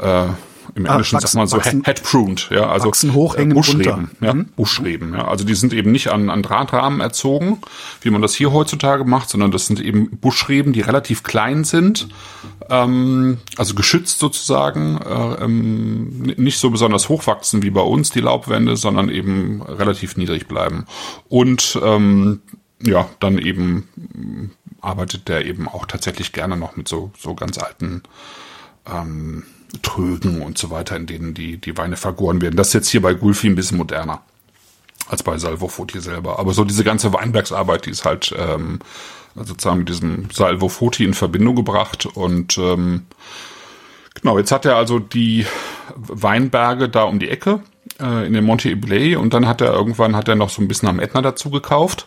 äh, 0.00 0.28
im 0.74 0.86
Englischen 0.86 1.16
wachsen- 1.16 1.20
sagt 1.26 1.34
man 1.34 1.46
so 1.46 1.56
wachsen- 1.58 1.82
head 1.84 2.02
pruned, 2.02 2.48
ja, 2.50 2.68
also 2.68 2.88
wachsen 2.88 3.14
hoch, 3.14 3.34
äh, 3.36 3.44
Buschreben, 3.46 4.10
ja, 4.20 4.34
Mhm. 4.34 4.46
Buschreben, 4.56 5.14
ja. 5.14 5.28
Also 5.28 5.44
die 5.44 5.54
sind 5.54 5.72
eben 5.72 5.90
nicht 5.92 6.08
an, 6.08 6.30
an 6.30 6.42
Drahtrahmen 6.42 7.00
erzogen, 7.00 7.58
wie 8.02 8.10
man 8.10 8.22
das 8.22 8.34
hier 8.34 8.52
heutzutage 8.52 9.04
macht, 9.04 9.28
sondern 9.30 9.50
das 9.50 9.66
sind 9.66 9.80
eben 9.80 10.10
Buschreben, 10.18 10.72
die 10.72 10.80
relativ 10.80 11.22
klein 11.22 11.64
sind, 11.64 12.08
ähm, 12.68 13.38
also 13.56 13.74
geschützt 13.74 14.18
sozusagen, 14.18 14.98
äh, 14.98 15.44
ähm, 15.44 16.22
nicht 16.36 16.58
so 16.58 16.70
besonders 16.70 17.08
hoch 17.08 17.26
wachsen 17.26 17.62
wie 17.62 17.70
bei 17.70 17.80
uns 17.82 18.10
die 18.10 18.20
Laubwände, 18.20 18.76
sondern 18.76 19.08
eben 19.08 19.62
relativ 19.62 20.16
niedrig 20.16 20.46
bleiben. 20.48 20.84
Und 21.28 21.78
ähm, 21.82 22.40
ja, 22.82 23.08
dann 23.20 23.38
eben 23.38 23.88
mh, 23.96 24.48
arbeitet 24.80 25.28
der 25.28 25.44
eben 25.44 25.68
auch 25.68 25.84
tatsächlich 25.86 26.32
gerne 26.32 26.56
noch 26.56 26.76
mit 26.76 26.88
so, 26.88 27.10
so 27.18 27.34
ganz 27.34 27.58
alten 27.58 28.02
ähm, 28.90 29.44
Trögen 29.82 30.42
und 30.42 30.58
so 30.58 30.70
weiter, 30.70 30.96
in 30.96 31.06
denen 31.06 31.34
die, 31.34 31.58
die 31.58 31.76
Weine 31.76 31.96
vergoren 31.96 32.40
werden. 32.42 32.56
Das 32.56 32.68
ist 32.68 32.74
jetzt 32.74 32.88
hier 32.88 33.02
bei 33.02 33.14
Gulfi 33.14 33.48
ein 33.48 33.54
bisschen 33.54 33.78
moderner. 33.78 34.22
als 35.08 35.22
bei 35.22 35.38
Salvofoti 35.38 36.00
selber. 36.00 36.38
Aber 36.38 36.52
so 36.52 36.64
diese 36.64 36.84
ganze 36.84 37.12
Weinbergsarbeit, 37.12 37.86
die 37.86 37.90
ist 37.90 38.04
halt 38.04 38.34
ähm, 38.38 38.78
sozusagen 39.34 39.80
mit 39.80 39.88
diesem 39.88 40.28
Salvofoti 40.32 41.04
in 41.04 41.14
Verbindung 41.14 41.56
gebracht 41.56 42.06
und 42.06 42.58
ähm, 42.58 43.06
genau, 44.20 44.38
jetzt 44.38 44.52
hat 44.52 44.64
er 44.64 44.76
also 44.76 44.98
die 44.98 45.46
Weinberge 45.96 46.88
da 46.88 47.04
um 47.04 47.18
die 47.18 47.28
Ecke 47.28 47.60
äh, 48.00 48.26
in 48.26 48.32
den 48.32 48.44
Monte 48.44 48.70
Iblay 48.70 49.16
und 49.16 49.34
dann 49.34 49.46
hat 49.46 49.60
er 49.60 49.72
irgendwann 49.72 50.16
hat 50.16 50.28
er 50.28 50.34
noch 50.34 50.50
so 50.50 50.62
ein 50.62 50.68
bisschen 50.68 50.88
am 50.88 51.00
Ätna 51.00 51.22
dazu 51.22 51.50
gekauft 51.50 52.06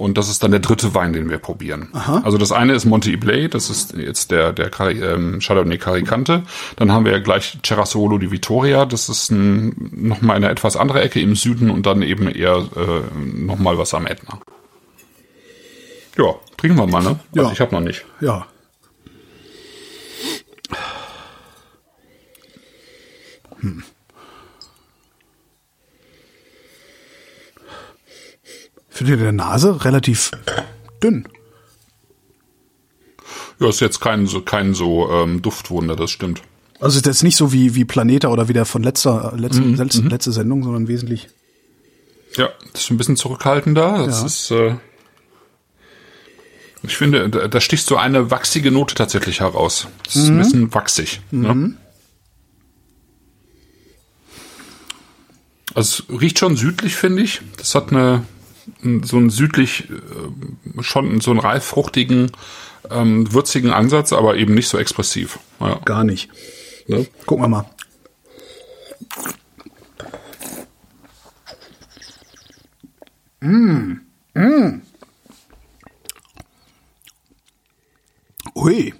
und 0.00 0.16
das 0.16 0.30
ist 0.30 0.42
dann 0.42 0.50
der 0.50 0.60
dritte 0.60 0.94
Wein, 0.94 1.12
den 1.12 1.28
wir 1.28 1.36
probieren. 1.36 1.90
Aha. 1.92 2.22
Also 2.24 2.38
das 2.38 2.52
eine 2.52 2.72
ist 2.72 2.86
Monte 2.86 3.10
Iblay, 3.10 3.48
das 3.48 3.68
ist 3.68 3.94
jetzt 3.94 4.30
der, 4.30 4.54
der 4.54 4.70
ähm, 4.80 5.40
Chardonnay 5.40 5.76
Caricante. 5.76 6.42
Dann 6.76 6.90
haben 6.90 7.04
wir 7.04 7.12
ja 7.12 7.18
gleich 7.18 7.58
Cerasolo 7.62 8.16
di 8.16 8.30
Vittoria, 8.30 8.86
das 8.86 9.10
ist 9.10 9.30
ein, 9.30 9.90
nochmal 9.92 10.36
eine 10.36 10.48
etwas 10.48 10.76
andere 10.76 11.02
Ecke 11.02 11.20
im 11.20 11.36
Süden 11.36 11.70
und 11.70 11.84
dann 11.84 12.00
eben 12.00 12.30
eher 12.30 12.66
äh, 12.76 13.18
nochmal 13.22 13.76
was 13.76 13.92
am 13.92 14.06
Ätna. 14.06 14.40
Ja, 16.16 16.34
trinken 16.56 16.78
wir 16.78 16.86
mal, 16.86 17.02
ne? 17.02 17.20
Ja. 17.34 17.42
Also 17.42 17.52
ich 17.52 17.60
habe 17.60 17.74
noch 17.74 17.82
nicht. 17.82 18.06
Ja. 18.22 18.46
Hm. 23.60 23.84
Finde 29.00 29.16
der 29.16 29.32
Nase 29.32 29.82
relativ 29.82 30.30
dünn. 31.02 31.26
Ja, 33.58 33.70
ist 33.70 33.80
jetzt 33.80 34.00
kein 34.00 34.26
so 34.26 34.42
kein 34.42 34.74
so 34.74 35.10
ähm, 35.10 35.40
Duftwunder, 35.40 35.96
das 35.96 36.10
stimmt. 36.10 36.42
Also 36.80 36.98
ist 36.98 37.06
jetzt 37.06 37.22
nicht 37.22 37.36
so 37.36 37.50
wie 37.50 37.74
wie 37.74 37.86
Planeta 37.86 38.28
oder 38.28 38.48
wie 38.48 38.52
der 38.52 38.66
von 38.66 38.82
letzter 38.82 39.32
letzte, 39.38 39.62
mhm, 39.62 39.74
letzte, 39.76 40.02
letzte 40.02 40.32
Sendung, 40.32 40.62
sondern 40.64 40.86
wesentlich. 40.86 41.28
Ja, 42.36 42.50
das 42.74 42.82
ist 42.82 42.90
ein 42.90 42.98
bisschen 42.98 43.16
zurückhaltender. 43.16 44.04
Das 44.04 44.20
Ja. 44.20 44.26
ist 44.26 44.50
äh, 44.50 44.74
ich 46.82 46.98
finde, 46.98 47.30
da, 47.30 47.48
da 47.48 47.60
sticht 47.62 47.86
so 47.86 47.96
eine 47.96 48.30
wachsige 48.30 48.70
Note 48.70 48.94
tatsächlich 48.94 49.40
heraus. 49.40 49.88
Das 50.04 50.16
ist 50.16 50.28
ein 50.28 50.36
bisschen 50.36 50.74
wachsig. 50.74 51.22
Ne? 51.30 51.74
Also 55.74 56.02
es 56.08 56.20
riecht 56.20 56.38
schon 56.38 56.56
südlich, 56.56 56.96
finde 56.96 57.22
ich. 57.22 57.40
Das 57.56 57.74
hat 57.74 57.92
eine 57.92 58.24
so 59.02 59.16
einen 59.16 59.30
südlich 59.30 59.88
äh, 59.90 60.82
schon 60.82 61.20
so 61.20 61.30
einen 61.30 61.40
reif-fruchtigen, 61.40 62.32
ähm, 62.90 63.32
würzigen 63.32 63.70
Ansatz, 63.70 64.12
aber 64.12 64.36
eben 64.36 64.54
nicht 64.54 64.68
so 64.68 64.78
expressiv. 64.78 65.38
Ja. 65.60 65.78
Gar 65.84 66.04
nicht. 66.04 66.30
Ne? 66.86 67.06
Gucken 67.26 67.44
wir 67.44 67.48
mal. 67.48 67.66
Mm. 73.40 74.00
Mm. 74.34 74.82
Ui. 78.54 78.94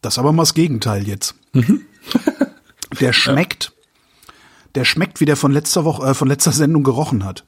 Das 0.00 0.14
ist 0.14 0.18
aber 0.18 0.32
mal 0.32 0.42
das 0.42 0.54
Gegenteil 0.54 1.06
jetzt. 1.08 1.34
der 3.00 3.12
schmeckt, 3.12 3.72
der 4.74 4.84
schmeckt, 4.84 5.20
wie 5.20 5.24
der 5.24 5.36
von 5.36 5.52
letzter 5.52 5.84
Woche, 5.84 6.06
äh, 6.06 6.14
von 6.14 6.28
letzter 6.28 6.52
Sendung 6.52 6.84
gerochen 6.84 7.24
hat. 7.24 7.44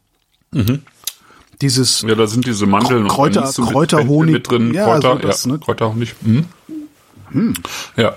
Dieses 1.60 2.02
Ja, 2.02 2.14
da 2.14 2.26
sind 2.26 2.46
diese 2.46 2.66
Mandeln 2.66 3.06
Kräuter- 3.08 3.44
und 3.58 3.66
Kräuterhonig. 3.72 4.32
mit 4.34 4.50
drin. 4.50 4.72
Ja, 4.74 4.84
Kräuter, 4.84 5.12
so 5.12 5.18
das, 5.28 5.44
ja, 5.44 5.52
ne? 5.52 5.58
Kräuterhonig. 5.58 6.14
Mhm. 6.22 7.54
Ja. 7.96 8.14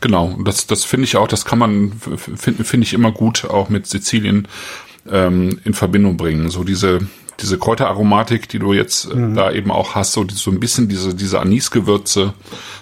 Genau, 0.00 0.26
und 0.28 0.46
das, 0.48 0.66
das 0.66 0.84
finde 0.84 1.04
ich 1.04 1.16
auch, 1.16 1.28
das 1.28 1.44
kann 1.44 1.58
man, 1.58 1.92
finde 2.36 2.64
find 2.64 2.82
ich 2.84 2.94
immer 2.94 3.12
gut 3.12 3.44
auch 3.44 3.68
mit 3.68 3.86
Sizilien 3.86 4.48
ähm, 5.10 5.60
in 5.64 5.74
Verbindung 5.74 6.16
bringen. 6.16 6.48
So 6.50 6.64
diese, 6.64 7.00
diese 7.40 7.58
Kräuteraromatik, 7.58 8.48
die 8.48 8.58
du 8.58 8.72
jetzt 8.72 9.10
äh, 9.10 9.14
Mhm. 9.16 9.34
da 9.34 9.50
eben 9.52 9.70
auch 9.70 9.94
hast, 9.94 10.12
so, 10.12 10.24
die- 10.24 10.34
so 10.34 10.50
ein 10.50 10.60
bisschen 10.60 10.88
diese, 10.88 11.14
diese 11.14 11.40
Anisgewürze, 11.40 12.32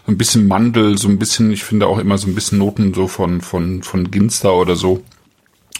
so 0.06 0.12
ein 0.12 0.18
bisschen 0.18 0.46
Mandel, 0.46 0.98
so 0.98 1.08
ein 1.08 1.18
bisschen, 1.18 1.50
ich 1.50 1.64
finde 1.64 1.86
auch 1.88 1.98
immer 1.98 2.18
so 2.18 2.28
ein 2.28 2.34
bisschen 2.36 2.58
Noten 2.58 2.94
so 2.94 3.08
von, 3.08 3.40
von, 3.40 3.82
von 3.82 4.10
Ginster 4.10 4.54
oder 4.54 4.76
so. 4.76 5.02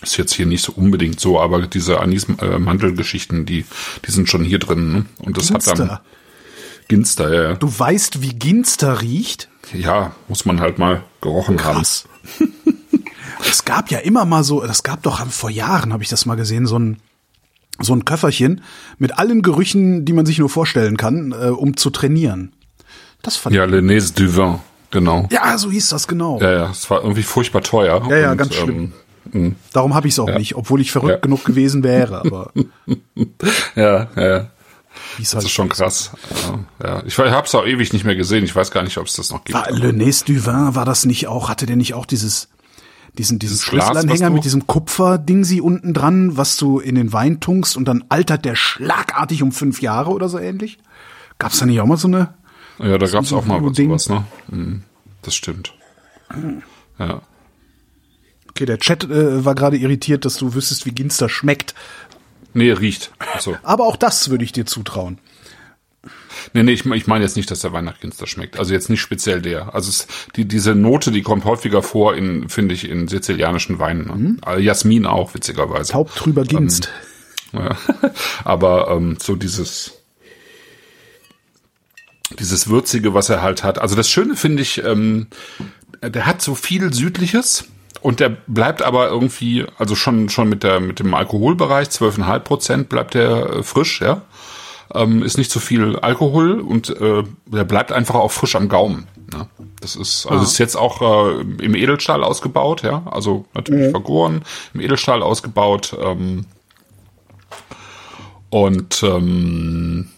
Ist 0.00 0.16
jetzt 0.16 0.32
hier 0.34 0.46
nicht 0.46 0.64
so 0.64 0.72
unbedingt 0.72 1.20
so, 1.20 1.40
aber 1.40 1.66
diese 1.66 2.00
Anis-Mandelgeschichten, 2.00 3.46
die, 3.46 3.64
die 4.06 4.11
sind 4.11 4.28
schon 4.28 4.44
hier 4.44 4.58
drin. 4.58 4.92
Ne? 4.92 5.06
Und 5.18 5.37
das 5.37 5.50
hat 5.50 5.66
dann 5.66 5.76
Ginster. 5.76 6.02
Ginster, 6.88 7.34
ja, 7.34 7.42
ja. 7.50 7.54
Du 7.54 7.68
weißt, 7.78 8.22
wie 8.22 8.34
Ginster 8.34 9.00
riecht? 9.00 9.49
Ja, 9.72 10.14
muss 10.28 10.44
man 10.44 10.61
halt 10.61 10.78
mal 10.78 11.04
gerochen 11.20 11.62
haben. 11.62 11.76
Krass. 11.76 12.04
es 13.49 13.64
gab 13.64 13.90
ja 13.90 13.99
immer 13.99 14.25
mal 14.25 14.44
so, 14.44 14.61
das 14.66 14.82
gab 14.82 15.02
doch 15.02 15.25
vor 15.28 15.50
Jahren, 15.50 15.92
habe 15.92 16.02
ich 16.02 16.08
das 16.08 16.26
mal 16.26 16.34
gesehen, 16.34 16.66
so 16.66 16.78
ein 16.78 16.99
so 17.80 17.94
ein 17.94 18.04
Köfferchen 18.04 18.62
mit 18.99 19.18
allen 19.18 19.42
Gerüchen, 19.42 20.04
die 20.04 20.12
man 20.12 20.26
sich 20.26 20.38
nur 20.38 20.49
vorstellen 20.49 20.96
kann, 20.96 21.32
äh, 21.32 21.46
um 21.46 21.76
zu 21.76 21.90
trainieren. 21.90 22.52
Das 23.22 23.37
fand 23.37 23.54
Ja, 23.54 23.64
ich. 23.64 24.14
Du 24.14 24.37
Vin, 24.37 24.58
genau. 24.90 25.28
Ja, 25.30 25.56
so 25.58 25.70
hieß 25.70 25.88
das 25.88 26.06
genau. 26.06 26.40
Ja, 26.40 26.52
ja, 26.52 26.70
es 26.70 26.90
war 26.90 27.02
irgendwie 27.02 27.22
furchtbar 27.22 27.62
teuer. 27.62 28.06
Ja, 28.08 28.18
ja, 28.18 28.32
und, 28.32 28.38
ganz 28.38 28.54
schlimm. 28.54 28.76
Ähm, 28.76 28.92
Darum 29.73 29.95
habe 29.95 30.09
ich 30.09 30.14
es 30.14 30.19
auch 30.19 30.31
nicht, 30.37 30.57
obwohl 30.57 30.81
ich 30.81 30.91
verrückt 30.93 31.11
Ja. 31.12 31.21
genug 31.21 31.45
gewesen 31.45 31.83
wäre. 31.83 32.21
Aber 32.21 32.52
ja, 33.76 34.09
ja, 34.17 34.23
ja, 34.23 34.37
es 35.19 35.31
das 35.31 35.35
halt 35.35 35.45
ist 35.45 35.50
schon 35.52 35.69
krass. 35.69 36.11
Ja, 36.81 36.87
ja. 36.97 37.02
Ich 37.07 37.19
habe 37.19 37.47
es 37.47 37.55
auch 37.55 37.64
ewig 37.64 37.93
nicht 37.93 38.05
mehr 38.05 38.17
gesehen. 38.17 38.45
Ich 38.45 38.55
weiß 38.55 38.71
gar 38.71 38.83
nicht, 38.83 38.99
ob 38.99 39.07
es 39.07 39.14
das 39.14 39.31
noch 39.31 39.45
gibt. 39.45 39.59
War 39.59 39.71
Le 39.71 39.93
Nez 39.93 40.25
du 40.25 40.35
Vin, 40.45 40.75
war 40.75 40.85
das 40.85 41.05
nicht 41.05 41.29
auch, 41.29 41.49
hatte 41.49 41.67
der 41.67 41.76
nicht 41.76 41.95
auch 41.95 42.05
dieses, 42.07 42.49
diesen, 43.17 43.38
diesen 43.38 43.38
Dieses 43.38 43.62
Schlüsselanhänger 43.62 44.31
mit 44.31 44.45
diesem 44.45 44.67
Kupferdingsi 44.67 45.61
unten 45.61 45.95
dran, 45.95 46.37
was 46.37 46.57
du 46.57 46.79
in 46.81 46.95
den 46.95 47.12
Wein 47.12 47.41
tunkst 47.41 47.76
und 47.76 47.85
dann 47.87 48.05
altert 48.09 48.45
der 48.45 48.57
schlagartig 48.57 49.43
um 49.43 49.52
fünf 49.52 49.81
Jahre 49.83 50.11
oder 50.11 50.29
so 50.29 50.38
ähnlich? 50.38 50.79
Gab's 51.38 51.59
da 51.59 51.67
nicht 51.67 51.81
auch 51.81 51.87
mal 51.87 51.97
so 51.97 52.09
eine? 52.09 52.35
ja, 52.79 52.99
da 52.99 53.07
gab 53.07 53.23
es 53.25 53.31
so 53.31 53.37
auch 53.38 53.45
mal 53.45 53.62
was, 53.62 54.09
ne? 54.09 54.25
Mhm, 54.49 54.83
das 55.23 55.35
stimmt. 55.35 55.75
Ja. 56.99 57.21
Okay, 58.52 58.66
der 58.66 58.78
Chat 58.78 59.04
äh, 59.04 59.44
war 59.44 59.54
gerade 59.54 59.76
irritiert, 59.76 60.25
dass 60.25 60.37
du 60.37 60.54
wüsstest, 60.54 60.85
wie 60.85 60.92
Ginster 60.92 61.28
schmeckt. 61.28 61.75
Nee, 62.54 62.73
riecht. 62.73 63.12
Achso. 63.18 63.56
Aber 63.62 63.87
auch 63.87 63.97
das 63.97 64.28
würde 64.28 64.44
ich 64.44 64.52
dir 64.52 64.66
zutrauen. 64.66 65.18
Nee, 66.52 66.62
nee, 66.64 66.73
ich, 66.73 66.85
ich 66.85 67.06
meine 67.06 67.25
jetzt 67.25 67.37
nicht, 67.37 67.50
dass 67.50 67.61
der 67.61 67.73
Wein 67.73 67.85
nach 67.85 68.00
Ginster 68.00 68.26
schmeckt. 68.26 68.59
Also 68.59 68.75
jetzt 68.75 68.90
nicht 68.90 69.00
speziell 69.00 69.40
der. 69.40 69.75
Also 69.75 69.88
es, 69.88 70.06
die, 70.37 70.47
diese 70.47 70.75
Note, 70.75 71.12
die 71.12 71.23
kommt 71.23 71.44
häufiger 71.44 71.82
vor 71.82 72.14
in, 72.14 72.49
finde 72.49 72.75
ich, 72.75 72.88
in 72.88 73.09
sizilianischen 73.09 73.78
Weinen. 73.78 74.06
Ne? 74.06 74.37
Also 74.42 74.61
Jasmin 74.61 75.06
auch, 75.06 75.35
witzigerweise. 75.35 75.92
Taub 75.92 76.14
drüber 76.14 76.44
Ginst. 76.44 76.90
Ja. 77.52 77.76
Aber 78.44 78.88
ähm, 78.90 79.16
so 79.21 79.37
dieses 79.37 80.02
dieses 82.38 82.68
würzige, 82.68 83.14
was 83.14 83.28
er 83.28 83.42
halt 83.42 83.62
hat. 83.62 83.78
Also 83.78 83.94
das 83.94 84.09
Schöne 84.09 84.37
finde 84.37 84.62
ich, 84.62 84.82
ähm, 84.82 85.28
der 86.02 86.26
hat 86.26 86.42
so 86.42 86.54
viel 86.54 86.92
Südliches 86.92 87.68
und 88.02 88.21
der 88.21 88.28
bleibt 88.28 88.82
aber 88.82 89.09
irgendwie, 89.09 89.64
also 89.78 89.94
schon 89.94 90.28
schon 90.28 90.49
mit 90.49 90.62
der 90.62 90.80
mit 90.80 90.99
dem 90.99 91.14
Alkoholbereich 91.14 91.88
12,5 91.88 92.38
Prozent 92.40 92.88
bleibt 92.88 93.14
der 93.14 93.30
äh, 93.30 93.62
frisch, 93.62 94.00
ja. 94.00 94.23
Ähm, 94.94 95.23
ist 95.23 95.38
nicht 95.38 95.50
zu 95.50 95.59
viel 95.59 95.97
Alkohol 95.97 96.61
und 96.61 96.90
äh, 96.90 97.23
der 97.47 97.64
bleibt 97.64 97.92
einfach 97.92 98.16
auch 98.16 98.30
frisch 98.30 98.56
am 98.56 98.68
Gaumen. 98.68 99.06
Ne? 99.32 99.47
Das 99.80 99.97
ist 99.97 100.26
also 100.26 100.44
ist 100.44 100.59
jetzt 100.59 100.76
auch 100.76 101.00
äh, 101.00 101.40
im 101.64 101.75
Edelstahl 101.75 102.23
ausgebaut, 102.23 102.82
ja. 102.82 103.02
Also 103.11 103.47
natürlich 103.54 103.90
vergoren, 103.90 104.42
im 104.75 104.80
Edelstahl 104.80 105.23
ausgebaut. 105.23 105.97
Ähm, 105.99 106.44
und 108.50 109.02
ähm, 109.02 110.11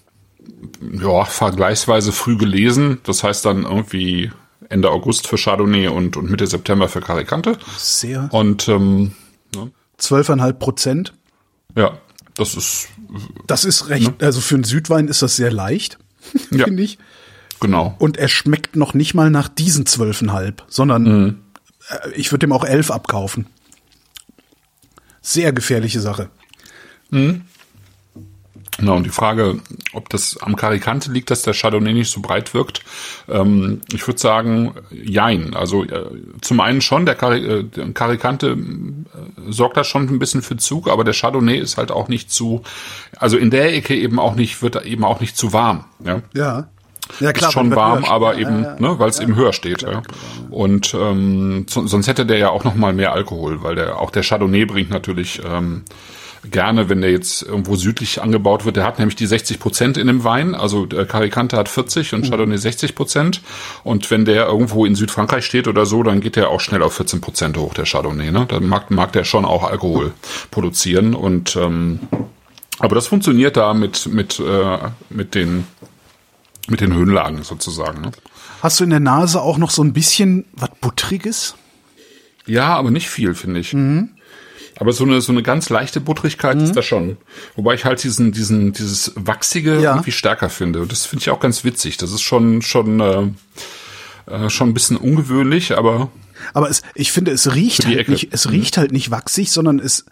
ja, 0.93 1.25
vergleichsweise 1.25 2.11
früh 2.11 2.37
gelesen. 2.37 2.99
Das 3.05 3.23
heißt 3.23 3.45
dann 3.45 3.63
irgendwie 3.63 4.33
Ende 4.75 4.91
August 4.91 5.29
für 5.29 5.37
Chardonnay 5.39 5.87
und, 5.89 6.17
und 6.17 6.29
Mitte 6.31 6.47
September 6.47 6.89
für 6.89 7.01
Caricante. 7.01 7.57
Sehr. 7.79 8.29
Und 8.33 8.69
ähm, 8.69 9.13
ne, 9.55 9.71
12,5 10.01 10.53
Prozent. 10.55 11.15
ja, 11.77 11.97
das 12.35 12.57
ist 12.57 12.89
Das 13.47 13.65
ist 13.65 13.89
recht, 13.89 14.21
also 14.23 14.41
für 14.41 14.57
einen 14.57 14.65
Südwein 14.65 15.07
ist 15.07 15.23
das 15.23 15.37
sehr 15.37 15.53
leicht, 15.53 15.99
Ja. 16.51 16.65
finde 16.65 16.83
ich. 16.83 16.99
genau. 17.61 17.95
Und 18.01 18.17
er 18.17 18.27
schmeckt 18.29 18.75
noch 18.75 18.93
nicht 18.95 19.15
mal 19.15 19.31
nach 19.31 19.49
diesen 19.49 19.85
12,5, 19.85 20.55
sondern 20.67 21.41
äh, 21.91 22.11
ich 22.17 22.33
würde 22.33 22.41
dem 22.47 22.53
auch 22.53 22.65
11 22.65 22.91
abkaufen. 22.91 23.47
Sehr 25.23 25.53
gefährliche 25.53 26.01
Sache. 26.01 26.29
Genau, 28.79 28.97
und 28.97 29.05
die 29.05 29.11
Frage, 29.11 29.61
ob 29.93 30.09
das 30.09 30.37
am 30.41 30.57
Caricante 30.57 31.13
liegt, 31.13 31.31
dass 31.31 31.43
der 31.43 31.55
Chardonnay 31.55 31.93
nicht 31.93 32.11
so 32.11 32.21
breit 32.21 32.55
wirkt, 32.55 32.81
ähm, 33.29 33.83
ich 33.93 34.07
würde 34.07 34.19
sagen, 34.19 34.75
jein. 34.91 35.55
Also 35.55 35.85
äh, 35.85 36.07
zum 36.41 36.61
einen 36.61 36.81
schon, 36.81 37.07
der, 37.07 37.15
Cari 37.15 37.45
äh, 37.45 37.63
der 37.65 37.93
Caricante 37.93 38.49
äh, 38.49 39.53
sorgt 39.53 39.77
da 39.77 39.85
schon 39.85 40.09
ein 40.09 40.19
bisschen 40.19 40.43
für 40.43 40.57
Zug, 40.57 40.89
aber 40.89 41.05
der 41.05 41.15
Chardonnay 41.15 41.57
ist 41.59 41.77
halt 41.77 41.93
auch 41.93 42.09
nicht 42.09 42.31
zu, 42.33 42.63
also 43.17 43.37
in 43.37 43.51
der 43.51 43.75
Ecke 43.75 43.95
eben 43.95 44.19
auch 44.19 44.35
nicht, 44.35 44.61
wird 44.63 44.85
eben 44.85 45.05
auch 45.05 45.21
nicht 45.21 45.37
zu 45.37 45.53
warm. 45.53 45.85
Ja, 46.05 46.23
Ja. 46.33 46.69
Ja, 47.21 47.31
ist 47.31 47.53
schon 47.53 47.75
warm, 47.77 48.05
aber 48.05 48.39
eben, 48.39 48.63
Ja, 48.63 48.77
ja. 48.77 48.81
ne, 48.81 48.99
weil 48.99 49.11
es 49.11 49.21
eben 49.21 49.37
höher 49.37 49.53
steht. 49.53 49.83
Ja. 49.83 50.03
Und 50.49 50.95
ähm, 50.95 51.67
so, 51.69 51.87
sonst 51.87 52.07
hätte 52.07 52.25
der 52.25 52.39
ja 52.39 52.49
auch 52.49 52.65
noch 52.65 52.75
mal 52.75 52.95
mehr 52.95 53.13
Alkohol, 53.13 53.63
weil 53.63 53.75
der 53.75 54.01
auch 54.01 54.11
der 54.11 54.23
Chardonnay 54.23 54.65
bringt 54.65 54.89
natürlich 54.89 55.41
ähm, 55.47 55.85
gerne, 56.51 56.89
wenn 56.89 57.01
der 57.01 57.11
jetzt 57.11 57.43
irgendwo 57.43 57.77
südlich 57.77 58.23
angebaut 58.23 58.65
wird. 58.65 58.77
Der 58.77 58.85
hat 58.85 58.99
nämlich 58.99 59.17
die 59.17 59.27
60 59.27 59.59
Prozent 59.59 59.97
in 59.97 60.07
dem 60.07 60.25
Wein. 60.25 60.55
Also 60.55 60.87
der 60.87 61.07
Caricante 61.07 61.57
hat 61.57 61.69
40 61.69 62.15
und 62.15 62.29
Chardonnay 62.29 62.57
60 62.57 62.95
Prozent. 62.95 63.43
Und 63.83 64.11
wenn 64.11 64.25
der 64.25 64.47
irgendwo 64.47 64.85
in 64.85 64.95
Südfrankreich 64.95 65.45
steht 65.45 65.69
oder 65.69 65.87
so, 65.87 66.03
dann 66.03 66.21
geht 66.21 66.37
der 66.37 66.51
auch 66.51 66.61
schnell 66.61 66.83
auf 66.83 66.95
14 66.95 67.21
Prozent 67.21 67.57
hoch, 67.57 67.75
der 67.75 67.85
Chardonnay. 67.85 68.31
Ne? 68.31 68.47
Dann 68.47 68.67
mag, 68.67 68.91
mag 68.91 69.13
der 69.13 69.25
schon 69.25 69.45
auch 69.45 69.65
Alkohol 69.65 70.13
produzieren. 70.51 71.15
Und 71.15 71.57
ähm, 71.57 72.01
aber 72.79 72.95
das 72.95 73.07
funktioniert 73.07 73.57
da 73.57 73.73
mit, 73.73 74.07
mit, 74.07 74.41
äh, 74.41 74.79
mit 75.11 75.35
den 75.35 75.67
mit 76.69 76.81
den 76.81 76.95
Höhenlagen 76.95 77.43
sozusagen. 77.43 78.01
Ne? 78.01 78.13
Hast 78.63 78.81
du 78.81 78.85
in 78.85 78.91
der 78.91 79.01
Nase 79.01 79.41
auch 79.41 79.59
noch 79.59 79.71
so 79.71 79.83
ein 79.83 79.93
bisschen 79.93 80.47
was 80.53 80.71
Buttriges? 80.81 81.55
Ja, 82.47 82.75
aber 82.75 82.91
nicht 82.91 83.09
viel, 83.09 83.35
finde 83.35 83.61
ich. 83.61 83.73
Mhm. 83.73 84.11
Aber 84.79 84.93
so 84.93 85.05
eine, 85.05 85.21
so 85.21 85.33
eine 85.33 85.43
ganz 85.43 85.69
leichte 85.69 86.01
Buttrigkeit 86.01 86.57
mhm. 86.57 86.65
ist 86.65 86.75
da 86.75 86.83
schon. 86.83 87.17
Wobei 87.55 87.75
ich 87.75 87.85
halt 87.85 88.03
diesen, 88.03 88.33
diesen, 88.33 88.73
dieses 88.73 89.13
Wachsige 89.15 89.81
ja. 89.81 89.93
irgendwie 89.93 90.13
stärker 90.13 90.51
finde. 90.51 90.83
Und 90.83 90.91
das 90.91 91.07
finde 91.07 91.23
ich 91.23 91.31
auch 91.31 91.41
ganz 91.41 91.65
witzig. 91.65 91.97
Das 91.97 92.13
ist 92.13 92.23
schon, 92.23 92.63
schon, 92.63 93.01
äh, 93.01 93.27
äh, 94.27 94.51
schon 94.51 94.71
ein 94.71 94.75
bisschen 94.75 94.97
ungewöhnlich, 94.97 95.77
aber. 95.77 96.11
Aber 96.53 96.69
es, 96.69 96.83
ich 96.95 97.13
finde, 97.13 97.31
es 97.31 97.55
riecht 97.55 97.87
halt 97.87 98.09
nicht, 98.09 98.29
es 98.33 98.51
riecht 98.51 98.77
halt 98.77 98.93
nicht 98.93 99.11
wachsig, 99.11 99.51
sondern 99.51 99.79
es, 99.79 100.07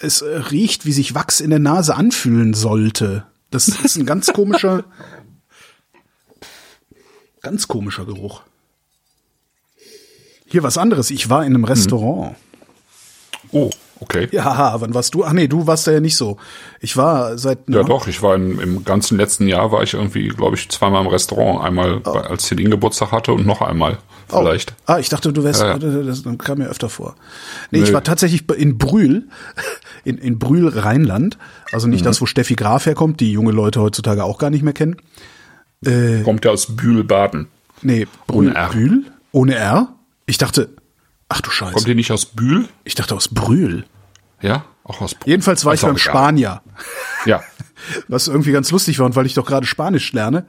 es 0.00 0.22
riecht, 0.22 0.84
wie 0.84 0.92
sich 0.92 1.14
Wachs 1.14 1.40
in 1.40 1.50
der 1.50 1.60
Nase 1.60 1.94
anfühlen 1.94 2.54
sollte. 2.54 3.24
Das 3.50 3.68
ist 3.68 3.96
ein 3.96 4.06
ganz 4.06 4.32
komischer, 4.32 4.84
ganz 7.40 7.68
komischer 7.68 8.04
Geruch. 8.04 8.42
Hier 10.46 10.62
was 10.62 10.76
anderes. 10.76 11.10
Ich 11.10 11.30
war 11.30 11.46
in 11.46 11.54
einem 11.54 11.64
Restaurant. 11.64 12.36
Oh, 13.52 13.70
okay. 14.00 14.28
Ja, 14.32 14.76
wann 14.80 14.94
warst 14.94 15.14
du? 15.14 15.24
Ach 15.24 15.32
nee, 15.32 15.46
du 15.46 15.66
warst 15.66 15.86
da 15.86 15.92
ja 15.92 16.00
nicht 16.00 16.16
so. 16.16 16.38
Ich 16.80 16.96
war 16.96 17.38
seit. 17.38 17.58
Ja, 17.68 17.82
doch, 17.82 18.08
ich 18.08 18.22
war 18.22 18.34
im, 18.34 18.58
im 18.58 18.84
ganzen 18.84 19.18
letzten 19.18 19.46
Jahr 19.46 19.70
war 19.70 19.82
ich 19.82 19.94
irgendwie, 19.94 20.28
glaube 20.28 20.56
ich, 20.56 20.68
zweimal 20.70 21.02
im 21.02 21.08
Restaurant. 21.08 21.62
Einmal, 21.62 22.00
oh. 22.04 22.10
als 22.10 22.46
Celine 22.46 22.70
Geburtstag 22.70 23.12
hatte 23.12 23.32
und 23.32 23.46
noch 23.46 23.60
einmal. 23.60 23.98
Oh. 24.30 24.38
Vielleicht. 24.38 24.72
Oh. 24.72 24.92
Ah, 24.92 24.98
ich 24.98 25.10
dachte, 25.10 25.32
du 25.32 25.44
wärst, 25.44 25.60
ja, 25.60 25.76
ja. 25.76 26.02
das 26.02 26.24
kam 26.38 26.58
mir 26.58 26.68
öfter 26.68 26.88
vor. 26.88 27.14
Nee, 27.70 27.78
nee, 27.78 27.84
ich 27.84 27.92
war 27.92 28.02
tatsächlich 28.02 28.48
in 28.56 28.78
Brühl, 28.78 29.28
in, 30.04 30.16
in 30.18 30.38
Brühl 30.38 30.68
Rheinland. 30.68 31.36
Also 31.72 31.86
nicht 31.86 32.00
mhm. 32.00 32.06
das, 32.06 32.20
wo 32.20 32.26
Steffi 32.26 32.54
Graf 32.54 32.86
herkommt, 32.86 33.20
die 33.20 33.32
junge 33.32 33.52
Leute 33.52 33.80
heutzutage 33.80 34.24
auch 34.24 34.38
gar 34.38 34.50
nicht 34.50 34.62
mehr 34.62 34.72
kennen. 34.72 34.96
Äh, 35.84 36.22
Kommt 36.22 36.44
ja 36.44 36.52
aus 36.52 36.74
Bühl-Baden. 36.74 37.48
Nee, 37.82 38.06
Brühl, 38.26 38.48
ohne 38.48 38.54
R. 38.54 38.68
Brühl? 38.68 39.04
Ohne 39.32 39.56
R? 39.56 39.88
Ich 40.26 40.38
dachte, 40.38 40.70
ach 41.32 41.40
du 41.40 41.50
Scheiße. 41.50 41.72
Kommt 41.72 41.88
ihr 41.88 41.94
nicht 41.94 42.12
aus 42.12 42.26
Bühl? 42.26 42.68
Ich 42.84 42.94
dachte 42.94 43.14
aus 43.14 43.28
Brühl. 43.28 43.84
Ja, 44.40 44.64
auch 44.84 45.00
aus 45.00 45.14
Brühl. 45.14 45.30
Jedenfalls 45.30 45.64
war 45.64 45.74
ich 45.74 45.80
beim 45.80 45.98
Spanier. 45.98 46.62
Ja. 47.24 47.42
Was 48.08 48.28
irgendwie 48.28 48.52
ganz 48.52 48.70
lustig 48.70 48.98
war 48.98 49.06
und 49.06 49.16
weil 49.16 49.26
ich 49.26 49.34
doch 49.34 49.46
gerade 49.46 49.66
Spanisch 49.66 50.12
lerne. 50.12 50.46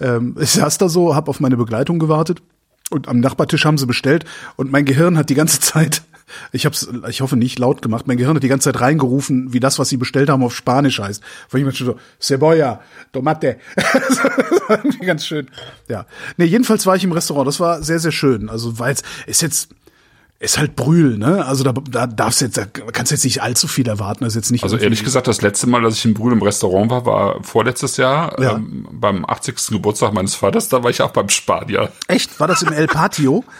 Ähm, 0.00 0.36
ich 0.40 0.50
saß 0.52 0.78
da 0.78 0.88
so, 0.88 1.14
hab 1.14 1.28
auf 1.28 1.40
meine 1.40 1.58
Begleitung 1.58 1.98
gewartet 1.98 2.40
und 2.88 3.06
am 3.06 3.20
Nachbartisch 3.20 3.66
haben 3.66 3.76
sie 3.76 3.86
bestellt 3.86 4.24
und 4.56 4.72
mein 4.72 4.86
Gehirn 4.86 5.18
hat 5.18 5.28
die 5.28 5.34
ganze 5.34 5.60
Zeit 5.60 6.02
ich 6.52 6.66
habe 6.66 6.76
ich 7.08 7.20
hoffe 7.20 7.36
nicht 7.36 7.58
laut 7.58 7.82
gemacht. 7.82 8.06
Mein 8.06 8.16
Gehirn 8.16 8.36
hat 8.36 8.42
die 8.42 8.48
ganze 8.48 8.72
Zeit 8.72 8.80
reingerufen, 8.80 9.52
wie 9.52 9.60
das, 9.60 9.78
was 9.78 9.88
sie 9.88 9.96
bestellt 9.96 10.28
haben, 10.28 10.42
auf 10.42 10.54
Spanisch 10.54 11.00
heißt. 11.00 11.22
Weil 11.50 11.60
jemand 11.60 11.76
schon 11.76 11.86
so 11.86 11.98
Cebolla, 12.18 12.80
Tomate. 13.12 13.58
ganz 15.04 15.26
schön. 15.26 15.48
Ja. 15.88 16.06
Nee, 16.36 16.46
jedenfalls 16.46 16.86
war 16.86 16.96
ich 16.96 17.04
im 17.04 17.12
Restaurant. 17.12 17.46
Das 17.46 17.60
war 17.60 17.82
sehr, 17.82 17.98
sehr 17.98 18.12
schön. 18.12 18.48
Also, 18.48 18.78
weil 18.78 18.92
es 18.92 19.02
ist 19.26 19.42
jetzt 19.42 19.70
ist 20.40 20.56
halt 20.58 20.74
Brühl, 20.74 21.18
ne? 21.18 21.44
Also 21.44 21.64
da, 21.64 21.72
da 21.72 22.06
darfst 22.06 22.40
jetzt, 22.40 22.56
da 22.56 22.64
kannst 22.64 23.12
jetzt 23.12 23.24
nicht 23.24 23.42
allzu 23.42 23.68
viel 23.68 23.86
erwarten. 23.86 24.24
Das 24.24 24.32
ist 24.32 24.36
jetzt 24.36 24.50
nicht 24.50 24.64
also 24.64 24.78
ehrlich 24.78 25.04
gesagt, 25.04 25.28
das 25.28 25.42
letzte 25.42 25.66
Mal, 25.66 25.82
dass 25.82 25.96
ich 25.96 26.04
in 26.06 26.14
Brühl 26.14 26.32
im 26.32 26.40
Restaurant 26.40 26.90
war, 26.90 27.04
war 27.04 27.44
vorletztes 27.44 27.98
Jahr 27.98 28.40
ja. 28.40 28.56
ähm, 28.56 28.88
beim 28.90 29.26
80. 29.26 29.66
Geburtstag 29.68 30.14
meines 30.14 30.34
Vaters. 30.34 30.70
Da 30.70 30.82
war 30.82 30.88
ich 30.88 31.02
auch 31.02 31.10
beim 31.10 31.28
Spanier. 31.28 31.92
Echt? 32.08 32.40
War 32.40 32.48
das 32.48 32.62
im 32.62 32.72
El 32.72 32.86
Patio? 32.86 33.44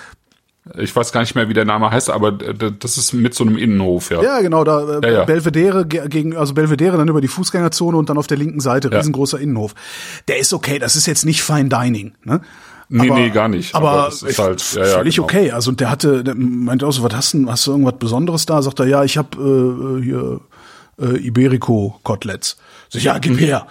Ich 0.77 0.95
weiß 0.95 1.11
gar 1.11 1.23
nicht 1.23 1.35
mehr, 1.35 1.49
wie 1.49 1.55
der 1.55 1.64
Name 1.64 1.90
heißt, 1.90 2.11
aber 2.11 2.31
das 2.31 2.99
ist 2.99 3.14
mit 3.14 3.35
so 3.35 3.45
einem 3.45 3.57
Innenhof, 3.57 4.11
ja. 4.11 4.23
Ja, 4.23 4.40
genau, 4.40 4.62
da 4.62 4.99
äh, 4.99 5.07
ja, 5.07 5.12
ja. 5.21 5.25
Belvedere 5.25 5.87
gegen, 5.87 6.37
also 6.37 6.53
Belvedere 6.53 6.99
dann 6.99 7.09
über 7.09 7.23
die 7.23 7.29
Fußgängerzone 7.29 7.97
und 7.97 8.11
dann 8.11 8.19
auf 8.19 8.27
der 8.27 8.37
linken 8.37 8.61
Seite 8.61 8.93
riesengroßer 8.93 9.40
Innenhof. 9.40 9.75
Der 10.29 10.38
ist 10.38 10.53
okay, 10.53 10.79
das 10.79 10.97
ist 10.97 11.07
jetzt 11.07 11.25
nicht 11.25 11.43
Fine 11.43 11.71
Dining, 11.71 12.12
ne? 12.25 12.43
Nee, 12.92 13.09
aber, 13.09 13.20
nee, 13.20 13.31
gar 13.31 13.48
nicht. 13.48 13.74
Aber, 13.74 13.90
aber 13.90 14.09
ist 14.09 14.38
halt 14.38 14.72
ja, 14.74 14.85
ja, 14.85 14.98
völlig 14.98 15.16
genau. 15.16 15.24
okay. 15.24 15.53
Also 15.53 15.70
und 15.70 15.81
der 15.81 15.90
hatte, 15.90 16.24
der 16.24 16.35
meinte 16.35 16.87
auch 16.87 16.92
so, 16.92 17.03
was 17.03 17.14
hast 17.14 17.35
du, 17.35 17.50
hast 17.50 17.66
du 17.66 17.70
irgendwas 17.70 17.98
Besonderes 17.98 18.46
da? 18.46 18.61
Sagt 18.62 18.81
er, 18.81 18.87
ja, 18.87 19.05
ich 19.05 19.16
habe 19.16 20.00
äh, 20.00 20.05
hier 20.05 20.40
äh, 21.00 21.16
Iberico-Koteletts. 21.26 22.57
So, 22.88 22.98
ja, 22.98 23.18
gib 23.18 23.38
her 23.38 23.66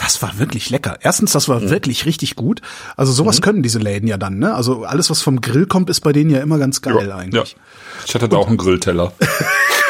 das 0.00 0.22
war 0.22 0.38
wirklich 0.38 0.70
lecker. 0.70 0.98
Erstens, 1.00 1.32
das 1.32 1.48
war 1.48 1.60
mhm. 1.60 1.70
wirklich 1.70 2.06
richtig 2.06 2.36
gut. 2.36 2.60
Also 2.96 3.12
sowas 3.12 3.38
mhm. 3.38 3.42
können 3.42 3.62
diese 3.62 3.78
Läden 3.78 4.08
ja 4.08 4.16
dann, 4.16 4.38
ne? 4.38 4.54
Also 4.54 4.84
alles, 4.84 5.10
was 5.10 5.22
vom 5.22 5.40
Grill 5.40 5.66
kommt, 5.66 5.90
ist 5.90 6.00
bei 6.00 6.12
denen 6.12 6.30
ja 6.30 6.40
immer 6.40 6.58
ganz 6.58 6.82
geil 6.82 7.08
ja, 7.08 7.16
eigentlich. 7.16 7.52
Ja. 7.52 7.58
Ich 8.06 8.14
hatte 8.14 8.28
da 8.28 8.36
auch 8.36 8.48
einen 8.48 8.56
Grillteller. 8.56 9.12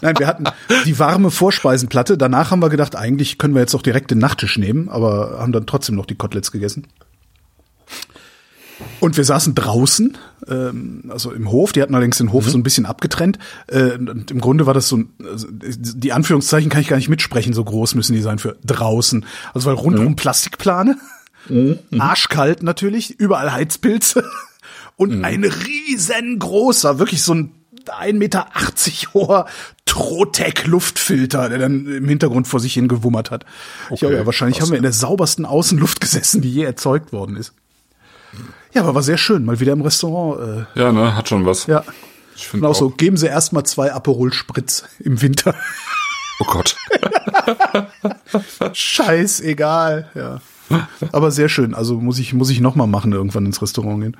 Nein, 0.00 0.14
wir 0.18 0.26
hatten 0.26 0.44
die 0.84 0.98
warme 0.98 1.30
Vorspeisenplatte. 1.30 2.18
Danach 2.18 2.50
haben 2.50 2.60
wir 2.60 2.68
gedacht, 2.68 2.96
eigentlich 2.96 3.38
können 3.38 3.54
wir 3.54 3.60
jetzt 3.60 3.74
auch 3.74 3.82
direkt 3.82 4.10
den 4.10 4.18
Nachttisch 4.18 4.58
nehmen, 4.58 4.88
aber 4.88 5.38
haben 5.38 5.52
dann 5.52 5.66
trotzdem 5.66 5.96
noch 5.96 6.06
die 6.06 6.14
Koteletts 6.14 6.52
gegessen. 6.52 6.86
Und 9.00 9.16
wir 9.16 9.24
saßen 9.24 9.54
draußen, 9.54 10.16
ähm, 10.48 11.04
also 11.08 11.32
im 11.32 11.50
Hof. 11.50 11.72
Die 11.72 11.82
hatten 11.82 11.94
allerdings 11.94 12.18
den 12.18 12.32
Hof 12.32 12.46
mhm. 12.46 12.50
so 12.50 12.58
ein 12.58 12.62
bisschen 12.62 12.86
abgetrennt. 12.86 13.38
Äh, 13.66 13.92
und 13.92 14.30
Im 14.30 14.40
Grunde 14.40 14.66
war 14.66 14.74
das 14.74 14.88
so, 14.88 15.02
also 15.24 15.46
die 15.50 16.12
Anführungszeichen 16.12 16.70
kann 16.70 16.80
ich 16.80 16.88
gar 16.88 16.96
nicht 16.96 17.08
mitsprechen, 17.08 17.52
so 17.52 17.64
groß 17.64 17.94
müssen 17.94 18.14
die 18.14 18.22
sein 18.22 18.38
für 18.38 18.56
draußen. 18.64 19.24
Also 19.54 19.68
weil 19.68 19.74
rundum 19.74 20.06
mhm. 20.06 20.16
Plastikplane, 20.16 20.96
mhm. 21.48 21.78
arschkalt 21.98 22.62
natürlich, 22.62 23.18
überall 23.18 23.52
Heizpilze 23.52 24.24
und 24.96 25.18
mhm. 25.18 25.24
ein 25.24 25.44
riesengroßer, 25.44 26.98
wirklich 26.98 27.22
so 27.22 27.34
ein 27.34 27.52
1,80 27.90 28.12
Meter 28.14 28.46
hoher 29.14 29.46
Trotec-Luftfilter, 29.86 31.48
der 31.48 31.58
dann 31.58 31.86
im 31.86 32.08
Hintergrund 32.08 32.46
vor 32.46 32.60
sich 32.60 32.74
hin 32.74 32.88
gewummert 32.88 33.30
hat. 33.30 33.44
Okay, 33.90 34.12
ja, 34.12 34.26
wahrscheinlich 34.26 34.60
haben 34.60 34.70
wir 34.70 34.76
in 34.76 34.82
der 34.82 34.92
saubersten 34.92 35.44
Außenluft 35.46 36.00
gesessen, 36.00 36.42
die 36.42 36.52
je 36.52 36.64
erzeugt 36.64 37.12
worden 37.12 37.36
ist. 37.36 37.52
Ja, 38.74 38.82
aber 38.82 38.94
war 38.94 39.02
sehr 39.02 39.18
schön, 39.18 39.44
mal 39.44 39.60
wieder 39.60 39.72
im 39.72 39.80
Restaurant. 39.80 40.66
Äh. 40.76 40.80
Ja, 40.80 40.92
ne, 40.92 41.16
hat 41.16 41.28
schon 41.28 41.46
was. 41.46 41.66
Ja. 41.66 41.84
Ich 42.36 42.46
finde 42.46 42.68
auch, 42.68 42.72
auch 42.72 42.76
so, 42.76 42.90
geben 42.90 43.16
Sie 43.16 43.26
erstmal 43.26 43.64
zwei 43.64 43.92
Aperol 43.92 44.32
Spritz 44.32 44.84
im 45.00 45.20
Winter. 45.20 45.54
Oh 46.40 46.44
Gott. 46.44 46.76
Scheiß, 48.72 49.40
egal, 49.40 50.10
ja. 50.14 50.40
Aber 51.12 51.30
sehr 51.30 51.48
schön, 51.48 51.74
also 51.74 51.96
muss 51.96 52.18
ich, 52.18 52.34
muss 52.34 52.50
ich 52.50 52.60
nochmal 52.60 52.86
machen, 52.86 53.12
irgendwann 53.12 53.46
ins 53.46 53.60
Restaurant 53.60 54.02
gehen. 54.02 54.16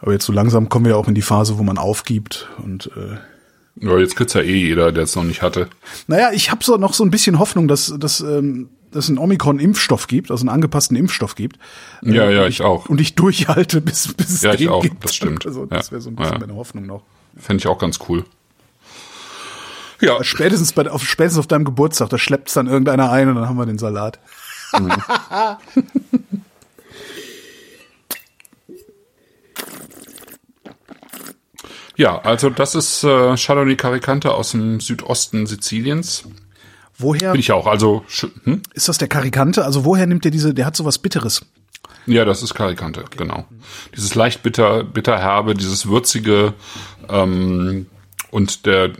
Aber 0.00 0.12
jetzt 0.12 0.24
so 0.24 0.32
langsam 0.32 0.68
kommen 0.68 0.86
wir 0.86 0.96
auch 0.96 1.08
in 1.08 1.14
die 1.14 1.22
Phase, 1.22 1.58
wo 1.58 1.62
man 1.62 1.78
aufgibt 1.78 2.48
und 2.62 2.90
äh, 2.96 3.18
ja, 3.80 3.96
jetzt 3.98 4.16
kriegt's 4.16 4.34
ja 4.34 4.40
eh 4.40 4.56
jeder, 4.56 4.90
der 4.90 5.04
es 5.04 5.14
noch 5.14 5.24
nicht 5.24 5.42
hatte. 5.42 5.68
Naja, 6.08 6.30
ich 6.32 6.50
habe 6.50 6.64
so 6.64 6.76
noch 6.76 6.94
so 6.94 7.04
ein 7.04 7.10
bisschen 7.10 7.38
Hoffnung, 7.38 7.68
dass, 7.68 7.94
dass 7.96 8.20
ähm, 8.20 8.70
dass 8.90 9.08
ein 9.08 9.18
Omikron-Impfstoff 9.18 10.06
gibt, 10.06 10.30
also 10.30 10.42
einen 10.42 10.48
angepassten 10.48 10.96
Impfstoff 10.96 11.34
gibt. 11.34 11.58
Ja, 12.02 12.30
ja, 12.30 12.46
ich, 12.46 12.60
ich, 12.60 12.62
auch. 12.62 12.88
Und 12.88 13.00
ich 13.00 13.14
durchhalte, 13.14 13.80
bis, 13.80 14.12
bis 14.14 14.30
es 14.30 14.42
ja, 14.42 14.52
den 14.52 14.62
ich 14.62 14.68
auch, 14.68 14.82
gibt. 14.82 15.04
Das 15.04 15.14
stimmt. 15.14 15.46
Also, 15.46 15.66
das 15.66 15.92
wäre 15.92 16.00
so 16.00 16.10
ein 16.10 16.16
bisschen 16.16 16.32
ja. 16.32 16.38
meine 16.38 16.54
Hoffnung 16.54 16.86
noch. 16.86 17.02
Fände 17.36 17.60
ich 17.60 17.66
auch 17.66 17.78
ganz 17.78 17.98
cool. 18.08 18.24
Ja. 20.00 20.22
Spätestens 20.22 20.72
bei, 20.72 20.88
auf, 20.90 21.04
spätestens 21.04 21.40
auf 21.40 21.46
deinem 21.46 21.64
Geburtstag, 21.64 22.08
da 22.08 22.18
schleppt's 22.18 22.54
dann 22.54 22.66
irgendeiner 22.66 23.10
ein 23.10 23.28
und 23.28 23.34
dann 23.34 23.48
haben 23.48 23.58
wir 23.58 23.66
den 23.66 23.78
Salat. 23.78 24.18
Mhm. 24.78 24.90
ja, 31.98 32.20
also 32.20 32.48
das 32.48 32.76
ist 32.76 33.02
äh, 33.02 33.36
Chardonnay 33.36 33.74
Caricante 33.74 34.32
aus 34.32 34.52
dem 34.52 34.78
Südosten 34.78 35.46
Siziliens. 35.46 36.24
Woher? 36.96 37.32
Bin 37.32 37.40
ich 37.40 37.50
auch. 37.50 37.66
Also 37.66 38.04
hm? 38.44 38.62
ist 38.72 38.88
das 38.88 38.98
der 38.98 39.08
Karikante? 39.08 39.64
Also 39.64 39.84
woher 39.84 40.06
nimmt 40.06 40.24
der 40.24 40.30
diese? 40.30 40.54
Der 40.54 40.64
hat 40.64 40.76
sowas 40.76 40.98
Bitteres. 40.98 41.44
Ja, 42.06 42.24
das 42.24 42.42
ist 42.44 42.54
Karikante, 42.54 43.00
okay. 43.00 43.16
genau. 43.18 43.46
Dieses 43.96 44.14
leicht 44.14 44.44
bitter, 44.44 44.84
bitterherbe, 44.84 45.54
dieses 45.54 45.88
würzige 45.88 46.54
ähm, 47.08 47.86
und 48.30 48.64
der 48.64 48.92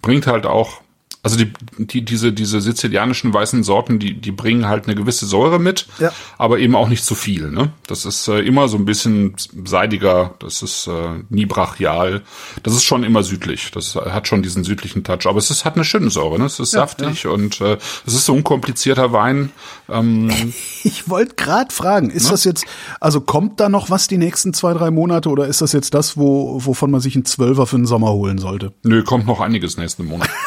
bringt 0.00 0.28
halt 0.28 0.46
auch 0.46 0.80
Also 1.24 1.36
die, 1.38 1.50
die, 1.78 2.04
diese, 2.04 2.32
diese 2.32 2.60
sizilianischen 2.60 3.34
weißen 3.34 3.64
Sorten, 3.64 3.98
die, 3.98 4.14
die 4.14 4.30
bringen 4.30 4.68
halt 4.68 4.84
eine 4.86 4.94
gewisse 4.94 5.26
Säure 5.26 5.58
mit, 5.58 5.86
Ja. 5.98 6.12
aber 6.38 6.58
eben 6.60 6.76
auch 6.76 6.88
nicht 6.88 7.04
zu 7.04 7.14
viel. 7.16 7.50
Ne? 7.50 7.72
Das 7.86 8.04
ist 8.04 8.28
äh, 8.28 8.40
immer 8.40 8.68
so 8.68 8.76
ein 8.76 8.84
bisschen 8.84 9.34
seidiger, 9.64 10.34
das 10.38 10.62
ist 10.62 10.86
äh, 10.86 11.22
nie 11.30 11.46
brachial. 11.46 12.22
Das 12.62 12.74
ist 12.74 12.84
schon 12.84 13.02
immer 13.04 13.22
südlich. 13.22 13.70
Das 13.72 13.96
hat 13.96 14.28
schon 14.28 14.42
diesen 14.42 14.62
südlichen 14.64 15.02
Touch. 15.02 15.26
Aber 15.26 15.38
es 15.38 15.50
ist, 15.50 15.64
hat 15.64 15.74
eine 15.76 15.84
schöne 15.84 16.10
Säure, 16.10 16.38
ne? 16.38 16.44
Es 16.44 16.60
ist 16.60 16.70
saftig 16.72 17.26
und 17.26 17.60
äh, 17.60 17.78
es 18.06 18.14
ist 18.14 18.26
so 18.26 18.32
ein 18.34 18.38
unkomplizierter 18.38 19.12
Wein. 19.12 19.50
Ähm, 19.88 20.30
Ich 20.86 21.08
wollte 21.08 21.34
gerade 21.36 21.74
fragen, 21.74 22.10
ist 22.10 22.30
das 22.30 22.44
jetzt, 22.44 22.66
also 23.00 23.22
kommt 23.22 23.58
da 23.58 23.70
noch 23.70 23.88
was 23.88 24.06
die 24.06 24.18
nächsten 24.18 24.52
zwei, 24.52 24.74
drei 24.74 24.90
Monate 24.90 25.30
oder 25.30 25.46
ist 25.46 25.62
das 25.62 25.72
jetzt 25.72 25.94
das, 25.94 26.18
wo, 26.18 26.60
wovon 26.66 26.90
man 26.90 27.00
sich 27.00 27.14
einen 27.14 27.24
Zwölfer 27.24 27.66
für 27.66 27.76
den 27.76 27.86
Sommer 27.86 28.10
holen 28.12 28.36
sollte? 28.36 28.74
nö, 28.82 29.02
kommt 29.02 29.26
noch 29.26 29.40
einiges 29.40 29.78
nächsten 29.78 30.04
Monat. 30.04 30.28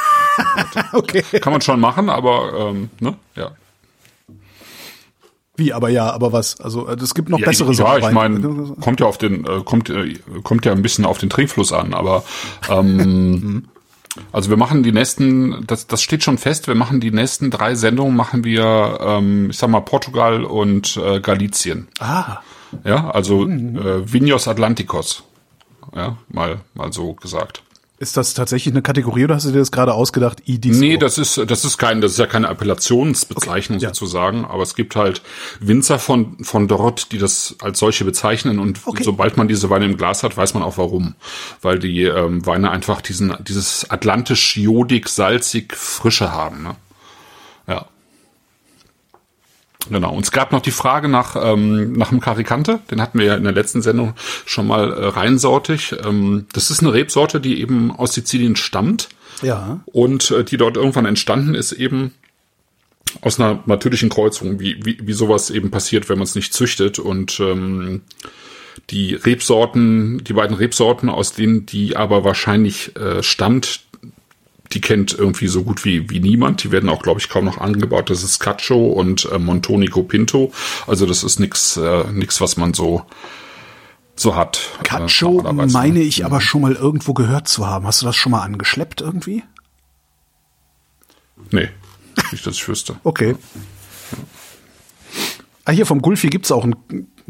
Okay. 0.94 1.24
Kann 1.40 1.54
man 1.54 1.62
schon 1.62 1.80
machen, 1.80 2.10
aber 2.10 2.70
ähm, 2.72 2.90
ne? 3.00 3.16
Ja. 3.36 3.52
Wie, 5.56 5.74
aber 5.74 5.90
ja, 5.90 6.12
aber 6.12 6.32
was? 6.34 6.62
Also 6.62 6.88
es 6.88 7.16
gibt 7.16 7.30
noch 7.30 7.40
Ja, 7.40 7.48
bessere 7.48 7.72
ich, 7.72 7.80
ja, 7.80 7.98
ich 7.98 8.12
meine, 8.12 8.76
kommt 8.80 9.00
ja 9.00 9.08
auf 9.08 9.18
den, 9.18 9.44
äh, 9.46 9.62
kommt, 9.66 9.90
äh, 9.90 10.20
kommt 10.44 10.66
ja 10.66 10.72
ein 10.72 10.84
bisschen 10.84 11.04
auf 11.04 11.18
den 11.18 11.32
Trinkfluss 11.32 11.74
an, 11.74 11.96
aber 11.96 12.24
ähm, 12.70 13.66
also 14.32 14.52
wir 14.52 14.58
machen 14.58 14.84
die 14.84 14.92
nächsten, 14.92 15.66
das, 15.66 15.88
das 15.88 16.04
steht 16.04 16.24
schon 16.24 16.38
fest, 16.38 16.68
wir 16.68 16.76
machen 16.76 17.00
die 17.00 17.10
nächsten 17.10 17.50
drei 17.50 17.74
Sendungen, 17.74 18.16
machen 18.16 18.44
wir, 18.44 19.00
ähm, 19.02 19.50
ich 19.50 19.58
sag 19.58 19.72
mal, 19.72 19.82
Portugal 19.82 20.44
und 20.44 20.96
äh, 20.98 21.20
Galicien. 21.22 21.88
Ah, 22.00 22.38
Ja, 22.84 23.10
also 23.10 23.48
äh, 23.48 24.14
Vinos 24.14 24.48
Atlanticos. 24.48 25.24
Ja, 25.96 26.18
mal, 26.30 26.60
mal 26.76 26.94
so 26.94 27.14
gesagt. 27.14 27.64
Ist 28.00 28.16
das 28.16 28.34
tatsächlich 28.36 28.74
eine 28.74 28.84
Kategorie 28.84 29.24
oder 29.24 29.36
hast 29.36 29.46
du 29.48 29.52
dir 29.52 29.58
das 29.60 29.72
gerade 29.72 29.94
ausgedacht? 29.94 30.44
I-Disco? 30.48 30.80
Nee, 30.80 30.98
das 30.98 31.18
ist, 31.18 31.42
das 31.48 31.66
ist 31.66 31.78
kein, 31.78 32.00
das 32.00 32.12
ist 32.12 32.20
ja 32.20 32.28
keine 32.28 32.48
Appellationsbezeichnung 32.50 33.78
Okay, 33.78 33.86
ja. 33.86 33.90
sozusagen, 33.94 34.46
aber 34.46 34.62
es 34.62 34.76
gibt 34.76 34.96
halt 34.96 35.22
Winzer 35.60 35.98
von, 35.98 36.38
von 36.44 36.68
dort, 36.68 37.12
die 37.12 37.18
das 37.18 37.56
als 37.62 37.80
solche 37.80 38.06
bezeichnen 38.06 38.60
und 38.60 38.82
Okay. 38.86 39.04
sobald 39.04 39.36
man 39.38 39.48
diese 39.48 39.70
Weine 39.70 39.86
im 39.86 39.98
Glas 39.98 40.22
hat, 40.24 40.38
weiß 40.38 40.54
man 40.54 40.64
auch 40.64 40.78
warum. 40.78 41.16
Weil 41.62 41.80
die 41.80 42.04
ähm, 42.04 42.46
Weine 42.46 42.70
einfach 42.70 43.02
diesen, 43.02 43.34
dieses 43.40 43.90
atlantisch 43.90 44.56
jodig, 44.58 45.10
salzig, 45.10 45.76
frische 45.76 46.32
haben, 46.32 46.64
ne? 46.64 46.76
Ja. 47.68 47.88
Genau. 49.90 50.14
Und 50.14 50.24
es 50.24 50.32
gab 50.32 50.52
noch 50.52 50.62
die 50.62 50.72
Frage 50.72 51.08
nach, 51.08 51.36
ähm, 51.40 51.94
nach 51.94 52.10
dem 52.10 52.20
Karikante. 52.20 52.80
Den 52.92 53.02
hatten 53.02 53.20
wir 53.20 53.26
ja 53.26 53.36
in 53.36 53.44
der 53.44 53.54
letzten 53.54 53.82
Sendung 53.82 54.14
schon 54.46 54.68
mal 54.68 54.92
äh, 54.92 55.06
reinsortig. 55.08 55.96
Ähm, 56.06 56.46
das 56.54 56.70
ist 56.72 56.82
eine 56.82 56.94
Rebsorte, 56.94 57.40
die 57.40 57.62
eben 57.62 57.92
aus 57.92 58.14
Sizilien 58.14 58.56
stammt 58.56 59.10
Ja. 59.42 59.80
und 59.86 60.32
äh, 60.32 60.44
die 60.44 60.58
dort 60.58 60.78
irgendwann 60.78 61.06
entstanden 61.06 61.56
ist 61.56 61.72
eben 61.72 62.14
aus 63.22 63.40
einer 63.40 63.64
natürlichen 63.66 64.10
Kreuzung, 64.10 64.60
wie, 64.60 64.78
wie, 64.86 64.98
wie 65.02 65.14
sowas 65.14 65.50
eben 65.50 65.72
passiert, 65.72 66.10
wenn 66.10 66.18
man 66.18 66.26
es 66.26 66.36
nicht 66.36 66.54
züchtet. 66.54 67.00
Und 67.00 67.40
ähm, 67.40 68.02
die 68.90 69.16
Rebsorten, 69.16 70.24
die 70.24 70.34
beiden 70.34 70.56
Rebsorten, 70.56 71.10
aus 71.10 71.34
denen 71.34 71.66
die 71.66 71.96
aber 71.96 72.24
wahrscheinlich 72.24 72.96
äh, 72.98 73.24
stammt, 73.24 73.82
die 74.72 74.82
kennt 74.82 75.14
irgendwie 75.18 75.48
so 75.48 75.64
gut 75.64 75.86
wie, 75.86 76.10
wie 76.10 76.20
niemand. 76.20 76.64
Die 76.64 76.72
werden 76.72 76.90
auch, 76.90 77.02
glaube 77.02 77.20
ich, 77.20 77.30
kaum 77.30 77.46
noch 77.46 77.58
angebaut. 77.60 78.10
Das 78.10 78.24
ist 78.24 78.40
Cacho 78.40 78.88
und 78.88 79.30
äh, 79.32 79.40
Montonico 79.40 80.04
Pinto. 80.04 80.52
Also 80.88 81.06
das 81.06 81.24
ist 81.24 81.40
nix, 81.40 81.78
äh, 81.78 82.04
nix, 82.12 82.42
was 82.42 82.58
man 82.58 82.74
so 82.74 83.06
so 84.16 84.36
hat. 84.36 84.60
äh, 84.80 84.84
Cacho 84.84 85.42
normalerweise. 85.44 85.74
meine 85.78 86.00
ich 86.00 86.26
aber 86.26 86.42
schon 86.42 86.62
mal 86.62 86.74
irgendwo 86.74 87.14
gehört 87.14 87.48
zu 87.48 87.68
haben. 87.68 87.86
Hast 87.86 88.02
du 88.02 88.06
das 88.06 88.16
schon 88.16 88.32
mal 88.32 88.42
angeschleppt 88.42 89.02
irgendwie? 89.02 89.44
Nee, 91.52 91.70
nicht, 92.32 92.46
dass 92.46 92.56
ich 92.56 92.68
wüsste. 92.68 92.96
Okay. 93.04 93.36
Ah, 95.66 95.72
hier 95.72 95.86
vom 95.86 96.02
Gulfi 96.02 96.30
gibt's 96.30 96.50
auch 96.52 96.64
ein 96.64 96.76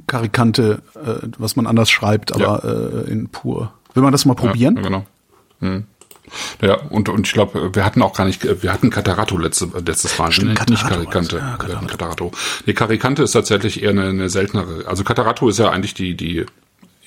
Karikante, 0.06 0.84
äh, 0.94 1.28
was 1.40 1.56
man 1.56 1.66
anders 1.66 1.90
schreibt, 1.90 2.32
aber 2.32 2.64
äh, 3.08 3.12
in 3.12 3.30
pur. 3.30 3.74
Will 3.96 4.04
man 4.04 4.12
das 4.12 4.26
mal 4.26 4.36
probieren? 4.36 4.76
Ja, 4.76 4.82
genau. 4.84 5.06
Hm. 5.60 5.86
Ja, 6.62 6.76
und, 6.90 7.10
und 7.10 7.26
ich 7.28 7.34
glaube, 7.34 7.74
wir 7.74 7.86
hatten 7.86 8.02
auch 8.02 8.14
gar 8.14 8.26
nicht, 8.26 8.64
wir 8.64 8.72
hatten 8.74 8.90
Catarato 8.90 9.38
letzte, 9.38 9.70
letztes 9.86 10.18
Mal, 10.18 10.32
Stimmt, 10.32 10.50
nicht 10.70 10.82
Catarato 10.84 10.96
Karikante. 10.96 11.36
war's. 11.42 11.58
Ja, 11.62 11.68
Wir 11.68 11.76
hatten 11.76 11.88
Catarato. 11.88 12.32
Nee, 12.66 12.74
Karikante 12.74 13.24
ist 13.24 13.32
tatsächlich 13.32 13.82
eher 13.84 13.92
eine, 13.92 14.06
eine 14.10 14.30
seltenere. 14.30 14.86
Also 14.88 15.04
Catarato 15.04 15.48
ist 15.50 15.60
ja 15.60 15.70
eigentlich 15.70 15.94
die, 15.94 16.16
die, 16.16 16.46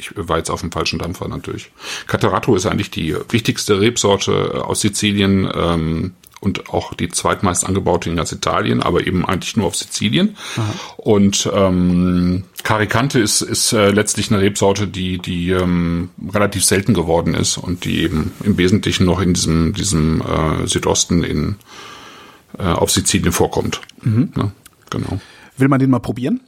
ich 0.00 0.12
war 0.16 0.38
jetzt 0.38 0.50
auf 0.50 0.60
dem 0.60 0.72
falschen 0.72 0.98
Dampfer 0.98 1.28
natürlich. 1.28 1.70
Catarato 2.06 2.56
ist 2.56 2.66
eigentlich 2.66 2.90
die 2.90 3.14
wichtigste 3.28 3.80
Rebsorte 3.80 4.64
aus 4.64 4.80
Sizilien, 4.80 5.48
ähm, 5.54 6.12
und 6.40 6.70
auch 6.70 6.94
die 6.94 7.08
zweitmeist 7.08 7.66
angebaute 7.66 8.08
in 8.08 8.16
ganz 8.16 8.32
Italien, 8.32 8.82
aber 8.82 9.06
eben 9.06 9.26
eigentlich 9.26 9.56
nur 9.56 9.66
auf 9.66 9.76
Sizilien. 9.76 10.36
Und 10.96 11.48
ähm, 11.52 12.44
Caricante 12.62 13.20
ist, 13.20 13.42
ist 13.42 13.72
äh, 13.72 13.90
letztlich 13.90 14.30
eine 14.32 14.40
Rebsorte, 14.40 14.88
die, 14.88 15.18
die 15.18 15.50
ähm, 15.50 16.08
relativ 16.32 16.64
selten 16.64 16.94
geworden 16.94 17.34
ist 17.34 17.58
und 17.58 17.84
die 17.84 18.00
eben 18.00 18.32
im 18.42 18.56
Wesentlichen 18.56 19.04
noch 19.04 19.20
in 19.20 19.34
diesem, 19.34 19.74
diesem 19.74 20.22
äh, 20.22 20.66
Südosten 20.66 21.22
in, 21.22 21.56
äh, 22.58 22.62
auf 22.62 22.90
Sizilien 22.90 23.32
vorkommt. 23.32 23.82
Ja, 24.02 24.50
genau. 24.88 25.20
Will 25.58 25.68
man 25.68 25.78
den 25.78 25.90
mal 25.90 25.98
probieren? 25.98 26.40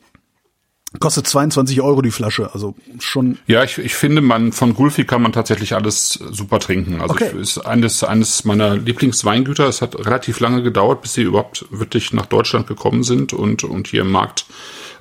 Kostet 1.00 1.26
22 1.26 1.81
Euro 1.81 2.02
die 2.02 2.11
Flasche, 2.11 2.52
also 2.52 2.74
schon. 2.98 3.38
Ja, 3.46 3.64
ich, 3.64 3.78
ich 3.78 3.94
finde, 3.94 4.20
man 4.20 4.52
von 4.52 4.74
Gulfi 4.74 5.05
kann 5.05 5.22
man 5.22 5.33
tatsächlich 5.33 5.74
alles 5.74 6.12
super 6.31 6.59
trinken. 6.59 7.00
Also 7.00 7.14
Okay. 7.14 7.31
ich, 7.33 7.40
ist 7.40 7.59
eines 7.59 8.05
eines 8.05 8.44
meiner 8.44 8.76
Lieblingsweingüter. 8.76 9.66
Es 9.66 9.81
hat 9.83 9.98
relativ 9.98 10.40
lange 10.40 10.62
gedauert, 10.62 11.02
bis 11.02 11.14
sie 11.14 11.22
überhaupt 11.22 11.64
wirklich 11.70 12.12
nach 12.12 12.26
Deutschland 12.26 12.66
gekommen 12.66 13.05
sind 13.05 13.33
und 13.33 13.64
und 13.64 13.88
hier 13.88 14.02
im 14.02 14.11
Markt 14.11 14.46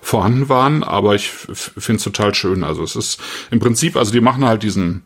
vorhanden 0.02 0.50
waren. 0.50 0.84
Aber 0.84 1.14
ich 1.16 1.30
finde 1.30 1.98
es 1.98 2.04
total 2.04 2.34
schön. 2.36 2.64
Also 2.64 2.84
es 2.84 2.96
ist 2.96 3.20
im 3.52 3.60
Prinzip, 3.60 3.96
also 3.98 4.12
die 4.12 4.22
machen 4.22 4.46
halt 4.46 4.64
diesen 4.64 5.04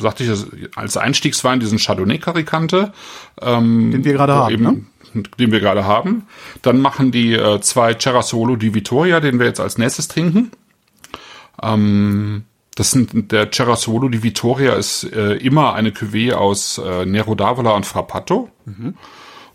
sagte 0.00 0.22
ich 0.22 0.30
als 0.76 0.96
Einstiegswein 0.96 1.58
diesen 1.60 1.78
Chardonnay 1.78 2.18
Karikante, 2.18 2.92
Den 3.40 4.04
wir 4.04 4.12
gerade 4.12 4.32
haben, 4.34 4.54
eben, 4.54 4.62
ne? 4.62 4.86
Den 5.14 5.52
wir 5.52 5.60
gerade 5.60 5.84
haben. 5.84 6.26
Dann 6.62 6.80
machen 6.80 7.10
die 7.10 7.34
äh, 7.34 7.60
zwei 7.60 7.94
Cerasolo 7.94 8.56
di 8.56 8.74
Vittoria, 8.74 9.20
den 9.20 9.38
wir 9.38 9.46
jetzt 9.46 9.60
als 9.60 9.78
nächstes 9.78 10.08
trinken. 10.08 10.50
Ähm, 11.62 12.44
das 12.74 12.92
sind 12.92 13.32
der 13.32 13.50
Cerasolo 13.50 14.08
di 14.08 14.22
Vittoria 14.22 14.74
ist 14.74 15.04
äh, 15.04 15.34
immer 15.34 15.74
eine 15.74 15.90
Cuvée 15.90 16.32
aus 16.34 16.78
äh, 16.78 17.04
Nero 17.06 17.32
d'Avola 17.32 17.74
und 17.74 17.86
Frappato. 17.86 18.50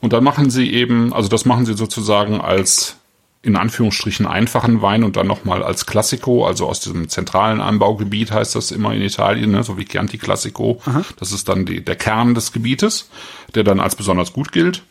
Und 0.02 0.12
dann 0.12 0.24
machen 0.26 0.50
sie 0.50 0.74
eben, 0.74 1.14
also 1.14 1.30
das 1.30 1.46
machen 1.46 1.66
sie 1.66 1.76
sozusagen 1.76 2.42
als 2.42 2.98
in 3.42 3.58
Anführungsstrichen 3.58 4.26
einfachen 4.26 4.82
Wein 4.82 5.04
und 5.04 5.18
dann 5.18 5.28
nochmal 5.28 5.64
als 5.64 5.86
Classico, 5.86 6.46
also 6.46 6.68
aus 6.68 6.80
diesem 6.80 7.10
zentralen 7.10 7.60
Anbaugebiet 7.60 8.32
heißt 8.32 8.56
das 8.56 8.72
immer 8.72 8.94
in 8.94 9.02
Italien, 9.02 9.52
ne, 9.52 9.64
so 9.64 9.78
wie 9.78 9.86
Chianti 9.86 10.18
Classico. 10.18 10.82
Das 11.20 11.34
ist 11.34 11.50
dann 11.50 11.66
die, 11.66 11.84
der 11.84 11.98
Kern 11.98 12.36
des 12.36 12.54
Gebietes, 12.54 13.10
der 13.54 13.66
dann 13.66 13.82
als 13.82 13.96
besonders 13.96 14.32
gut 14.32 14.54
gilt. 14.54 14.84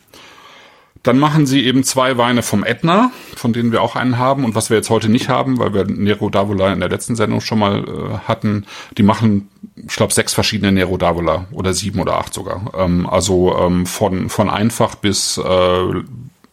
Dann 1.03 1.19
machen 1.19 1.47
sie 1.47 1.65
eben 1.65 1.83
zwei 1.83 2.17
Weine 2.17 2.43
vom 2.43 2.63
Etna, 2.63 3.11
von 3.37 3.53
denen 3.53 3.73
wir 3.73 3.83
auch 3.83 3.97
einen 3.97 4.19
haben 4.19 4.45
und 4.45 4.55
was 4.55 4.71
wir 4.71 4.77
jetzt 4.77 4.91
heute 4.91 5.09
nicht 5.09 5.29
haben, 5.29 5.59
weil 5.59 5.75
wir 5.75 5.85
Nero 5.85 6.27
d'Avola 6.27 6.73
in 6.73 6.81
der 6.81 6.89
letzten 6.89 7.17
Sendung 7.17 7.41
schon 7.41 7.59
mal 7.59 7.85
äh, 7.85 8.29
hatten. 8.29 8.67
Die 8.97 9.03
machen, 9.03 9.49
ich 9.77 9.97
glaube, 9.97 10.15
sechs 10.15 10.33
verschiedene 10.33 10.71
Nero 10.71 10.95
d'Avola 10.95 11.47
oder 11.51 11.75
sieben 11.75 12.01
oder 12.01 12.19
acht 12.19 12.33
sogar. 12.33 12.73
Ähm, 12.77 13.09
also 13.09 13.57
ähm, 13.59 13.87
von 13.87 14.29
von 14.29 14.49
einfach 14.49 14.95
bis 14.95 15.39
äh, 15.39 16.03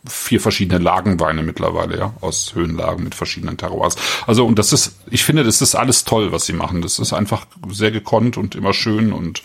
vier 0.08 0.42
verschiedene 0.42 0.80
Lagenweine 0.80 1.44
mittlerweile, 1.44 1.98
ja, 1.98 2.14
aus 2.22 2.56
Höhenlagen 2.56 3.04
mit 3.04 3.16
verschiedenen 3.16 3.58
Terroirs. 3.58 3.96
Also 4.26 4.46
und 4.46 4.58
das 4.58 4.74
ist, 4.74 4.96
ich 5.12 5.24
finde, 5.24 5.44
das 5.44 5.62
ist 5.62 5.76
alles 5.76 6.06
toll, 6.06 6.32
was 6.32 6.46
sie 6.46 6.54
machen. 6.54 6.82
Das 6.82 7.00
ist 7.00 7.14
einfach 7.14 7.46
sehr 7.70 7.92
gekonnt 7.92 8.38
und 8.38 8.56
immer 8.56 8.74
schön 8.74 9.14
und 9.14 9.44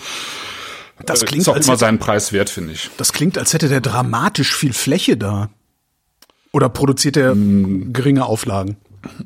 Das 1.06 1.22
äh, 1.22 1.26
klingt, 1.26 1.42
ist 1.42 1.48
auch 1.48 1.54
als 1.54 1.66
immer 1.66 1.72
hätte, 1.74 1.80
seinen 1.80 1.98
Preis 1.98 2.32
wert, 2.32 2.50
finde 2.50 2.72
ich. 2.72 2.90
das 2.96 3.12
klingt, 3.12 3.36
als 3.38 3.52
hätte 3.52 3.68
der 3.68 3.80
dramatisch 3.80 4.54
viel 4.54 4.72
Fläche 4.72 5.16
da. 5.16 5.50
Oder 6.52 6.68
produziert 6.68 7.16
der 7.16 7.34
Mm. 7.34 7.92
geringe 7.92 8.26
Auflagen? 8.26 8.76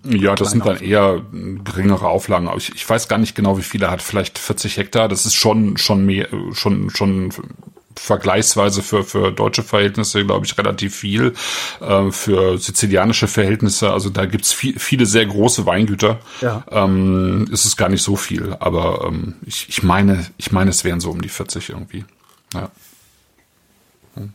Ja, 0.05 0.35
das 0.35 0.51
sind 0.51 0.67
dann 0.67 0.79
eher 0.81 1.23
geringere 1.63 2.09
Auflagen. 2.09 2.51
Ich, 2.57 2.75
ich 2.75 2.89
weiß 2.89 3.07
gar 3.07 3.19
nicht 3.19 3.35
genau, 3.37 3.59
wie 3.59 3.63
viel 3.63 3.81
er 3.83 3.91
hat. 3.93 4.03
Vielleicht 4.03 4.39
40 4.39 4.77
Hektar. 4.77 5.09
Das 5.09 5.25
ist 5.25 5.35
schon 5.35 5.77
schon 5.77 6.05
mehr, 6.05 6.27
schon 6.53 6.91
schon 6.91 7.33
vergleichsweise 7.99 8.83
für 8.83 9.05
für 9.05 9.33
deutsche 9.33 9.63
Verhältnisse, 9.63 10.25
glaube 10.25 10.47
ich, 10.47 10.57
relativ 10.57 10.95
viel. 10.95 11.35
Äh, 11.81 12.11
für 12.11 12.59
sizilianische 12.59 13.29
Verhältnisse, 13.29 13.93
also 13.93 14.11
da 14.11 14.27
gibt's 14.27 14.53
viel, 14.53 14.79
viele 14.79 15.07
sehr 15.07 15.27
große 15.27 15.67
Weingüter. 15.67 16.21
Ja. 16.41 16.65
Ähm, 16.71 17.49
ist 17.51 17.65
es 17.65 17.77
gar 17.77 17.89
nicht 17.89 18.03
so 18.03 18.17
viel. 18.17 18.57
Aber 18.61 19.05
ähm, 19.07 19.35
ich, 19.45 19.69
ich 19.69 19.83
meine, 19.83 20.27
ich 20.37 20.53
meine, 20.53 20.71
es 20.71 20.85
wären 20.85 21.01
so 21.01 21.11
um 21.11 21.21
die 21.21 21.29
40 21.29 21.71
irgendwie. 21.71 22.05
Ja. 22.55 22.71
Hm. 24.15 24.33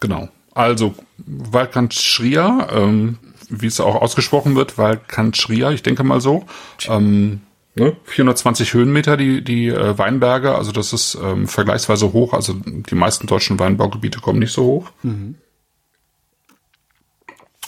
Genau. 0.00 0.28
Also 0.54 0.94
Valkantschria, 1.18 2.68
ähm, 2.72 3.18
wie 3.48 3.66
es 3.66 3.80
auch 3.80 3.96
ausgesprochen 3.96 4.56
wird, 4.56 4.78
Valkantschria, 4.78 5.70
ich 5.70 5.82
denke 5.82 6.04
mal 6.04 6.20
so. 6.20 6.46
Ähm, 6.88 7.40
ne, 7.74 7.96
420 8.04 8.74
Höhenmeter 8.74 9.16
die, 9.16 9.42
die 9.42 9.68
äh, 9.68 9.98
Weinberge, 9.98 10.54
also 10.54 10.72
das 10.72 10.92
ist 10.92 11.18
ähm, 11.22 11.48
vergleichsweise 11.48 12.12
hoch, 12.12 12.32
also 12.32 12.54
die 12.64 12.94
meisten 12.94 13.26
deutschen 13.26 13.58
Weinbaugebiete 13.58 14.20
kommen 14.20 14.38
nicht 14.38 14.52
so 14.52 14.64
hoch. 14.64 14.90
Mhm. 15.02 15.36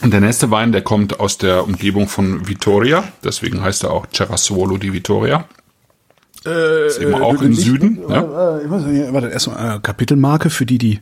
Und 0.03 0.11
der 0.12 0.21
nächste 0.21 0.51
Wein, 0.51 0.73
der 0.73 0.83
kommt 0.83 1.21
aus 1.21 1.38
der 1.38 1.64
Umgebung 1.64 2.09
von 2.09 2.49
Vitoria, 2.49 3.05
deswegen 3.23 3.62
heißt 3.62 3.85
er 3.85 3.93
auch 3.93 4.07
Cerasuolo 4.12 4.77
di 4.77 4.93
Vitoria. 4.93 5.49
Äh, 6.45 6.88
ist 6.88 6.99
eben 6.99 7.14
auch 7.14 7.40
äh, 7.40 7.45
im 7.45 7.51
nicht, 7.53 7.62
Süden. 7.62 8.03
Äh, 8.09 8.12
ja? 8.12 8.59
äh, 8.59 8.67
nicht, 8.67 9.12
warte, 9.14 9.29
erstmal 9.29 9.77
äh, 9.77 9.81
Kapitelmarke 9.81 10.51
für 10.51 10.67
die, 10.67 10.79
die 10.79 11.01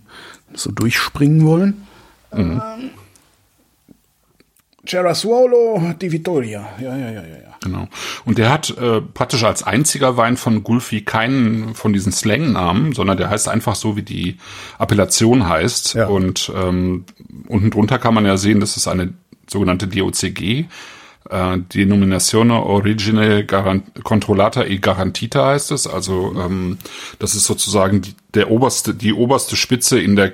so 0.55 0.71
durchspringen 0.71 1.45
wollen. 1.47 1.87
Mhm. 2.33 2.63
Ähm, 2.63 2.91
Cerasuolo 4.85 5.95
di 6.01 6.11
Vittoria. 6.11 6.71
Ja, 6.81 6.97
ja, 6.97 7.11
ja, 7.11 7.23
ja, 7.23 7.23
ja. 7.23 7.53
Genau. 7.63 7.89
Und 8.25 8.39
der 8.39 8.51
hat 8.51 8.77
äh, 8.77 9.01
praktisch 9.01 9.45
als 9.45 9.63
einziger 9.63 10.17
Wein 10.17 10.37
von 10.37 10.65
Gulfi 10.65 11.03
keinen 11.03 11.75
von 11.75 11.93
diesen 11.93 12.11
Slangnamen, 12.11 12.93
sondern 12.93 13.17
der 13.17 13.31
heißt 13.31 13.49
einfach 13.49 13.77
so, 13.77 13.97
wie 13.97 14.03
die 14.03 14.39
Appellation 14.79 15.49
heißt. 15.49 15.95
Ja. 15.95 16.07
Und 16.09 16.53
ähm, 16.57 17.05
unten 17.47 17.71
drunter 17.71 17.99
kann 17.99 18.15
man 18.15 18.27
ja 18.27 18.37
sehen, 18.37 18.59
das 18.59 18.77
ist 18.77 18.89
eine 18.89 19.15
sogenannte 19.49 19.87
DOCG 19.87 20.67
äh, 21.31 21.59
Denominazione 21.59 22.63
Origine 22.63 23.45
Garant 23.45 24.05
Controllata 24.05 24.65
e 24.65 24.79
Garantita 24.79 25.47
heißt 25.47 25.73
es. 25.73 25.87
Also 25.87 26.35
ähm, 26.37 26.79
das 27.19 27.35
ist 27.35 27.45
sozusagen 27.45 28.03
die, 28.03 28.15
der 28.35 28.51
oberste, 28.51 28.95
die 28.95 29.13
oberste 29.13 29.57
Spitze 29.57 30.01
in 30.01 30.17
der 30.17 30.33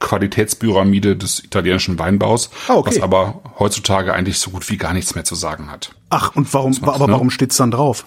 Qualitätspyramide 0.00 1.16
des 1.16 1.42
italienischen 1.42 1.98
Weinbaus, 1.98 2.50
ah, 2.68 2.74
okay. 2.74 2.90
was 2.90 3.02
aber 3.02 3.40
heutzutage 3.58 4.14
eigentlich 4.14 4.38
so 4.38 4.50
gut 4.50 4.68
wie 4.70 4.76
gar 4.76 4.92
nichts 4.92 5.14
mehr 5.14 5.24
zu 5.24 5.34
sagen 5.34 5.70
hat. 5.70 5.94
Ach, 6.10 6.34
und 6.34 6.52
warum, 6.54 6.76
aber 6.82 7.06
ne? 7.06 7.12
warum 7.12 7.30
steht's 7.30 7.56
dann 7.56 7.70
drauf? 7.70 8.06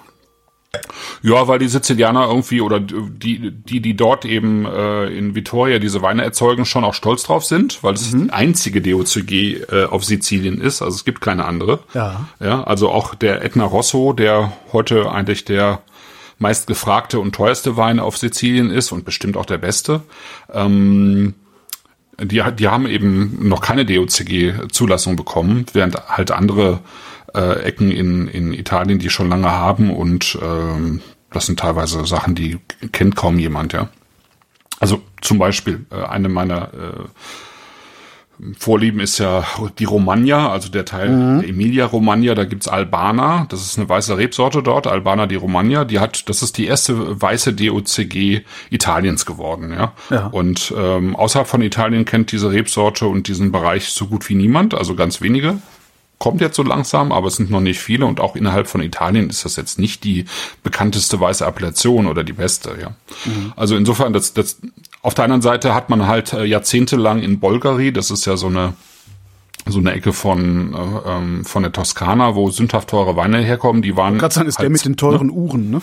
Ja, 1.22 1.48
weil 1.48 1.60
die 1.60 1.68
Sizilianer 1.68 2.28
irgendwie 2.28 2.60
oder 2.60 2.80
die, 2.80 3.52
die, 3.52 3.80
die 3.80 3.96
dort 3.96 4.26
eben 4.26 4.66
äh, 4.66 5.06
in 5.06 5.36
Vittoria 5.36 5.80
diese 5.80 6.02
Weine 6.02 6.24
erzeugen, 6.24 6.66
schon 6.66 6.84
auch 6.84 6.94
stolz 6.94 7.24
drauf 7.24 7.46
sind, 7.46 7.84
weil 7.84 7.94
es 7.94 8.12
mhm. 8.12 8.26
die 8.26 8.34
einzige 8.34 8.82
DOCG 8.82 9.62
äh, 9.72 9.86
auf 9.86 10.04
Sizilien 10.04 10.60
ist. 10.60 10.82
Also 10.82 10.96
es 10.96 11.06
gibt 11.06 11.22
keine 11.22 11.46
andere. 11.46 11.80
Ja. 11.94 12.28
Ja, 12.40 12.64
also 12.64 12.90
auch 12.90 13.16
der 13.16 13.44
Etna 13.44 13.66
Rosso, 13.66 14.14
der 14.14 14.52
heute 14.74 15.12
eigentlich 15.12 15.46
der 15.46 15.82
meistgefragte 16.40 17.20
und 17.20 17.34
teuerste 17.34 17.78
Wein 17.78 18.00
auf 18.00 18.18
Sizilien 18.18 18.70
ist 18.70 18.92
und 18.92 19.06
bestimmt 19.06 19.38
auch 19.38 19.46
der 19.46 19.60
beste. 19.60 20.02
Ähm, 20.52 21.36
die, 22.20 22.44
die 22.58 22.68
haben 22.68 22.88
eben 22.88 23.48
noch 23.48 23.62
keine 23.62 23.86
DOCG-Zulassung 23.86 25.16
bekommen, 25.16 25.66
während 25.74 26.10
halt 26.10 26.32
andere 26.32 26.74
äh, 26.74 26.78
Ecken 27.40 27.92
in, 27.92 28.28
in 28.28 28.54
Italien, 28.54 29.00
die 29.00 29.10
schon 29.10 29.30
lange 29.30 29.52
haben 29.52 29.92
und 29.92 30.38
ähm, 30.42 31.02
das 31.32 31.48
sind 31.48 31.60
teilweise 31.60 32.06
Sachen, 32.06 32.36
die 32.36 32.60
kennt 32.92 33.16
kaum 33.16 33.40
jemand, 33.40 33.74
ja. 33.74 33.90
Also 34.80 35.02
zum 35.22 35.40
Beispiel 35.40 35.86
äh, 35.92 36.04
eine 36.04 36.30
meiner 36.30 36.74
äh, 36.74 37.04
Vorlieben 38.58 39.00
ist 39.00 39.20
ja 39.20 39.46
die 39.78 39.86
Romagna, 39.86 40.52
also 40.52 40.68
der 40.70 40.86
Teil 40.86 41.10
mhm. 41.10 41.40
der 41.42 41.50
Emilia 41.50 41.86
Romagna, 41.86 42.34
da 42.34 42.44
gibt's 42.46 42.68
Albana, 42.68 43.46
das 43.50 43.62
ist 43.62 43.78
eine 43.78 43.88
weiße 43.88 44.18
Rebsorte 44.18 44.64
dort, 44.64 44.88
Albana 44.88 45.28
di 45.28 45.36
Romagna, 45.36 45.86
die 45.86 46.00
hat, 46.00 46.28
das 46.28 46.42
ist 46.42 46.58
die 46.58 46.66
erste 46.66 47.22
weiße 47.22 47.54
DOCG 47.54 48.42
Italiens 48.72 49.26
geworden, 49.26 49.72
ja. 49.72 49.94
ja. 50.10 50.28
Und 50.28 50.74
ähm, 50.76 51.16
außerhalb 51.16 51.48
von 51.48 51.62
Italien 51.62 52.06
kennt 52.06 52.32
diese 52.32 52.52
Rebsorte 52.52 53.06
und 53.06 53.28
diesen 53.28 53.52
Bereich 53.52 53.90
so 53.90 54.08
gut 54.08 54.28
wie 54.28 54.36
niemand, 54.36 54.74
also 54.74 54.96
ganz 54.96 55.22
wenige 55.22 55.60
kommt 56.24 56.40
jetzt 56.40 56.56
so 56.56 56.64
langsam, 56.64 57.12
aber 57.12 57.28
es 57.28 57.36
sind 57.36 57.52
noch 57.52 57.60
nicht 57.60 57.82
viele 57.82 58.06
und 58.06 58.22
auch 58.22 58.38
innerhalb 58.38 58.68
von 58.68 58.82
Italien 58.82 59.30
ist 59.30 59.44
das 59.44 59.58
jetzt 59.58 59.78
nicht 59.78 60.06
die 60.06 60.24
bekannteste 60.64 61.20
weiße 61.20 61.46
Appellation 61.46 62.08
oder 62.08 62.24
die 62.24 62.32
beste, 62.32 62.78
ja. 62.82 62.92
Mhm. 63.26 63.52
Also 63.58 63.76
insofern, 63.76 64.14
das, 64.14 64.34
das, 64.34 64.58
auf 65.02 65.16
der 65.16 65.26
anderen 65.26 65.42
Seite 65.42 65.76
hat 65.76 65.90
man 65.90 66.08
halt 66.08 66.32
äh, 66.32 66.46
jahrzehntelang 66.46 67.22
in 67.22 67.42
Bolgari, 67.42 67.92
das 67.92 68.10
ist 68.10 68.24
ja 68.24 68.38
so 68.38 68.48
eine 68.48 68.74
so 69.66 69.80
eine 69.80 69.92
Ecke 69.92 70.14
von 70.14 70.74
äh, 70.74 71.10
ähm, 71.10 71.44
von 71.44 71.64
der 71.64 71.74
Toskana, 71.74 72.36
wo 72.36 72.50
sündhaft 72.50 72.90
teure 72.90 73.18
Weine 73.18 73.40
herkommen, 73.40 73.82
die 73.82 73.98
waren. 73.98 74.18
Gerade 74.18 74.34
sagen, 74.34 74.48
ist 74.48 74.60
halt, 74.60 74.64
der 74.64 74.70
mit 74.70 74.86
den 74.86 74.96
teuren 74.96 75.28
ne? 75.28 75.34
Uhren, 75.34 75.72
ne? 75.72 75.82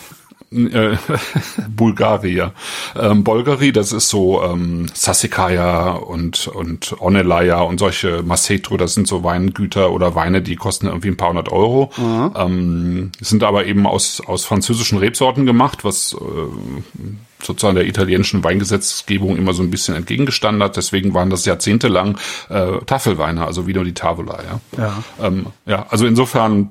Äh, 0.52 0.96
Bulgaria. 1.68 2.52
Ähm, 2.98 3.24
Bolgari, 3.24 3.72
das 3.72 3.92
ist 3.92 4.08
so 4.08 4.42
ähm, 4.42 4.86
Sassikaya 4.92 5.92
und 5.92 6.48
und 6.48 7.00
Onelaya 7.00 7.60
und 7.62 7.78
solche 7.78 8.22
Macetro, 8.22 8.76
das 8.76 8.94
sind 8.94 9.06
so 9.06 9.22
Weingüter 9.22 9.92
oder 9.92 10.14
Weine, 10.14 10.42
die 10.42 10.56
kosten 10.56 10.86
irgendwie 10.86 11.08
ein 11.08 11.16
paar 11.16 11.28
hundert 11.28 11.50
Euro. 11.50 11.90
Mhm. 11.96 12.32
Ähm, 12.36 13.12
sind 13.20 13.42
aber 13.44 13.66
eben 13.66 13.86
aus 13.86 14.20
aus 14.26 14.44
französischen 14.44 14.98
Rebsorten 14.98 15.46
gemacht, 15.46 15.84
was 15.84 16.14
äh, 16.14 17.06
sozusagen 17.42 17.76
der 17.76 17.86
italienischen 17.86 18.44
Weingesetzgebung 18.44 19.36
immer 19.36 19.54
so 19.54 19.62
ein 19.62 19.70
bisschen 19.70 19.94
entgegengestanden 19.94 20.62
hat. 20.62 20.76
Deswegen 20.76 21.14
waren 21.14 21.30
das 21.30 21.44
jahrzehntelang 21.44 22.18
äh, 22.48 22.78
Tafelweine, 22.86 23.46
also 23.46 23.66
Vino 23.66 23.84
di 23.84 23.92
Tavola. 23.92 24.38
Ja, 24.42 24.60
ja. 24.78 25.04
Ähm, 25.26 25.46
ja 25.64 25.86
also 25.88 26.06
insofern 26.06 26.70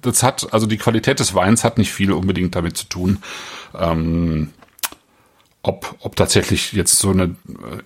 das 0.00 0.22
hat, 0.22 0.52
also 0.52 0.66
die 0.66 0.78
Qualität 0.78 1.20
des 1.20 1.34
Weins 1.34 1.64
hat 1.64 1.78
nicht 1.78 1.92
viel 1.92 2.12
unbedingt 2.12 2.54
damit 2.54 2.76
zu 2.76 2.86
tun, 2.86 3.18
ähm, 3.78 4.50
ob, 5.62 5.96
ob 6.00 6.16
tatsächlich 6.16 6.72
jetzt 6.72 6.98
so 6.98 7.10
eine, 7.10 7.36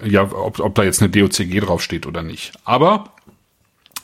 äh, 0.03 0.09
ja, 0.09 0.23
ob, 0.23 0.61
ob 0.61 0.75
da 0.75 0.83
jetzt 0.83 1.03
eine 1.03 1.11
DOCG 1.11 1.61
draufsteht 1.61 2.07
oder 2.07 2.23
nicht. 2.23 2.53
Aber 2.65 3.12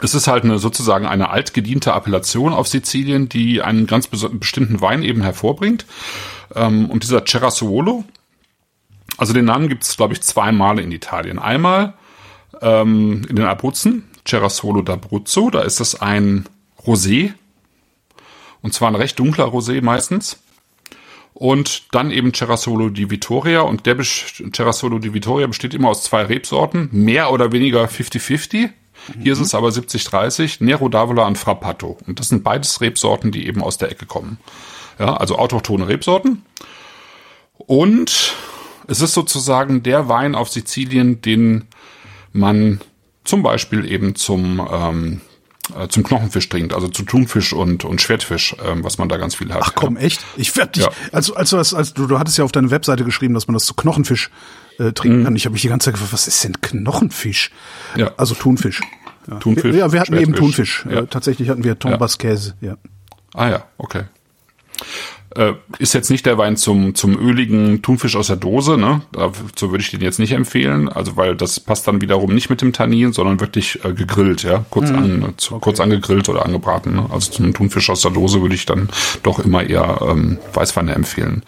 es 0.00 0.14
ist 0.14 0.26
halt 0.26 0.44
eine 0.44 0.58
sozusagen 0.58 1.06
eine 1.06 1.30
altgediente 1.30 1.92
Appellation 1.92 2.52
auf 2.52 2.68
Sizilien, 2.68 3.28
die 3.28 3.62
einen 3.62 3.86
ganz 3.86 4.08
bestimmten 4.08 4.80
Wein 4.80 5.02
eben 5.02 5.22
hervorbringt. 5.22 5.86
Ähm, 6.54 6.90
und 6.90 7.02
dieser 7.02 7.24
Cerasuolo, 7.24 8.04
also 9.16 9.32
den 9.32 9.44
Namen 9.44 9.68
gibt 9.68 9.84
es, 9.84 9.96
glaube 9.96 10.14
ich, 10.14 10.22
zweimal 10.22 10.78
in 10.78 10.92
Italien. 10.92 11.38
Einmal 11.38 11.94
ähm, 12.60 13.22
in 13.28 13.36
den 13.36 13.46
Abruzzen, 13.46 14.04
Cerasuolo 14.26 14.80
d'Abruzzo, 14.80 15.50
da 15.50 15.62
ist 15.62 15.80
das 15.80 16.00
ein 16.00 16.46
Rosé 16.84 17.32
und 18.62 18.72
zwar 18.72 18.88
ein 18.88 18.94
recht 18.94 19.18
dunkler 19.18 19.46
Rosé 19.46 19.82
meistens. 19.82 20.38
Und 21.34 21.94
dann 21.94 22.10
eben 22.10 22.32
Cerasolo 22.32 22.90
di 22.90 23.10
Vittoria. 23.10 23.62
Und 23.62 23.86
der 23.86 23.96
Cerasolo 24.00 24.98
di 24.98 25.14
Vittoria 25.14 25.46
besteht 25.46 25.74
immer 25.74 25.88
aus 25.88 26.04
zwei 26.04 26.22
Rebsorten. 26.22 26.88
Mehr 26.92 27.32
oder 27.32 27.52
weniger 27.52 27.84
50-50. 27.86 28.56
Mhm. 28.58 28.70
Hier 29.22 29.32
ist 29.32 29.40
es 29.40 29.54
aber 29.54 29.68
70-30. 29.68 30.62
Nero 30.62 30.86
d'Avola 30.86 31.26
und 31.26 31.38
Frappato. 31.38 31.98
Und 32.06 32.20
das 32.20 32.28
sind 32.28 32.44
beides 32.44 32.80
Rebsorten, 32.80 33.32
die 33.32 33.46
eben 33.46 33.62
aus 33.62 33.78
der 33.78 33.90
Ecke 33.90 34.06
kommen. 34.06 34.38
Ja, 34.98 35.16
also 35.16 35.36
autochtone 35.36 35.88
Rebsorten. 35.88 36.44
Und 37.56 38.34
es 38.86 39.00
ist 39.00 39.14
sozusagen 39.14 39.82
der 39.82 40.08
Wein 40.08 40.34
auf 40.34 40.50
Sizilien, 40.50 41.22
den 41.22 41.64
man 42.32 42.80
zum 43.24 43.42
Beispiel 43.42 43.90
eben 43.90 44.14
zum 44.14 44.66
ähm, 44.70 45.20
äh, 45.76 45.88
zum 45.88 46.02
Knochenfisch 46.02 46.48
trinkt, 46.48 46.74
also 46.74 46.88
zu 46.88 47.04
Thunfisch 47.04 47.52
und, 47.52 47.84
und 47.84 48.00
Schwertfisch, 48.00 48.56
ähm, 48.64 48.82
was 48.82 48.98
man 48.98 49.08
da 49.08 49.16
ganz 49.16 49.34
viel 49.34 49.52
hat. 49.52 49.62
Ach 49.62 49.74
komm, 49.74 49.96
ja. 49.96 50.02
echt? 50.02 50.24
Ich 50.36 50.56
werd 50.56 50.76
dich, 50.76 50.84
ja. 50.84 50.90
also, 51.12 51.34
also, 51.34 51.56
als, 51.56 51.72
als 51.72 51.94
du, 51.94 52.06
du 52.06 52.18
hattest 52.18 52.38
ja 52.38 52.44
auf 52.44 52.52
deine 52.52 52.70
Webseite 52.70 53.04
geschrieben, 53.04 53.34
dass 53.34 53.46
man 53.46 53.54
das 53.54 53.64
zu 53.64 53.74
Knochenfisch 53.74 54.30
äh, 54.78 54.92
trinken 54.92 55.20
mhm. 55.20 55.24
kann. 55.24 55.36
Ich 55.36 55.44
habe 55.44 55.52
mich 55.52 55.62
die 55.62 55.68
ganze 55.68 55.86
Zeit 55.86 55.94
gefragt, 55.94 56.12
was 56.12 56.26
ist 56.26 56.42
denn 56.44 56.60
Knochenfisch? 56.60 57.50
Ja. 57.96 58.12
Also 58.16 58.34
Thunfisch. 58.34 58.80
Ja. 59.28 59.38
Thunfisch. 59.38 59.76
Ja, 59.76 59.92
wir 59.92 60.00
hatten 60.00 60.16
eben 60.16 60.34
Thunfisch. 60.34 60.84
Ja. 60.90 61.00
Äh, 61.00 61.06
tatsächlich 61.06 61.48
hatten 61.48 61.64
wir 61.64 61.78
Tombas-Käse, 61.78 62.54
ja. 62.60 62.76
Ah 63.34 63.48
ja, 63.48 63.64
okay. 63.78 64.02
Äh, 65.34 65.54
ist 65.78 65.94
jetzt 65.94 66.10
nicht 66.10 66.26
der 66.26 66.36
Wein 66.36 66.56
zum, 66.56 66.94
zum 66.94 67.16
öligen 67.18 67.80
Thunfisch 67.80 68.16
aus 68.16 68.26
der 68.26 68.36
Dose, 68.36 68.76
ne? 68.76 69.00
So 69.56 69.70
würde 69.70 69.82
ich 69.82 69.90
den 69.90 70.00
jetzt 70.00 70.18
nicht 70.18 70.32
empfehlen. 70.32 70.88
Also, 70.88 71.16
weil 71.16 71.36
das 71.36 71.58
passt 71.60 71.88
dann 71.88 72.00
wiederum 72.00 72.34
nicht 72.34 72.50
mit 72.50 72.60
dem 72.60 72.72
Tannin, 72.72 73.12
sondern 73.12 73.40
wirklich 73.40 73.82
äh, 73.84 73.94
gegrillt, 73.94 74.42
ja. 74.42 74.64
Kurz, 74.70 74.90
mhm. 74.90 74.96
an, 74.96 75.34
zu, 75.38 75.54
okay. 75.54 75.62
kurz 75.62 75.80
angegrillt 75.80 76.28
oder 76.28 76.44
angebraten. 76.44 76.94
Ne? 76.94 77.06
Also 77.10 77.32
zum 77.32 77.54
Thunfisch 77.54 77.88
aus 77.88 78.02
der 78.02 78.10
Dose 78.10 78.42
würde 78.42 78.54
ich 78.54 78.66
dann 78.66 78.90
doch 79.22 79.38
immer 79.38 79.62
eher 79.62 80.00
ähm, 80.02 80.38
Weißweine 80.52 80.94
empfehlen. 80.94 81.42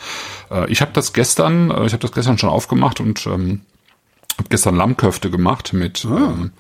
Äh, 0.51 0.71
ich 0.71 0.81
habe 0.81 0.93
das 0.95 1.13
gestern, 1.13 1.71
äh, 1.71 1.85
ich 1.85 1.93
habe 1.93 2.01
das 2.03 2.13
gestern 2.13 2.39
schon 2.39 2.51
aufgemacht 2.51 3.01
und 3.01 3.27
ähm, 3.27 3.61
habe 4.39 4.49
gestern 4.49 4.77
Lammköfte 4.77 5.31
gemacht 5.31 5.73
mit 5.73 6.07
ah. 6.07 6.35
ähm, 6.35 6.51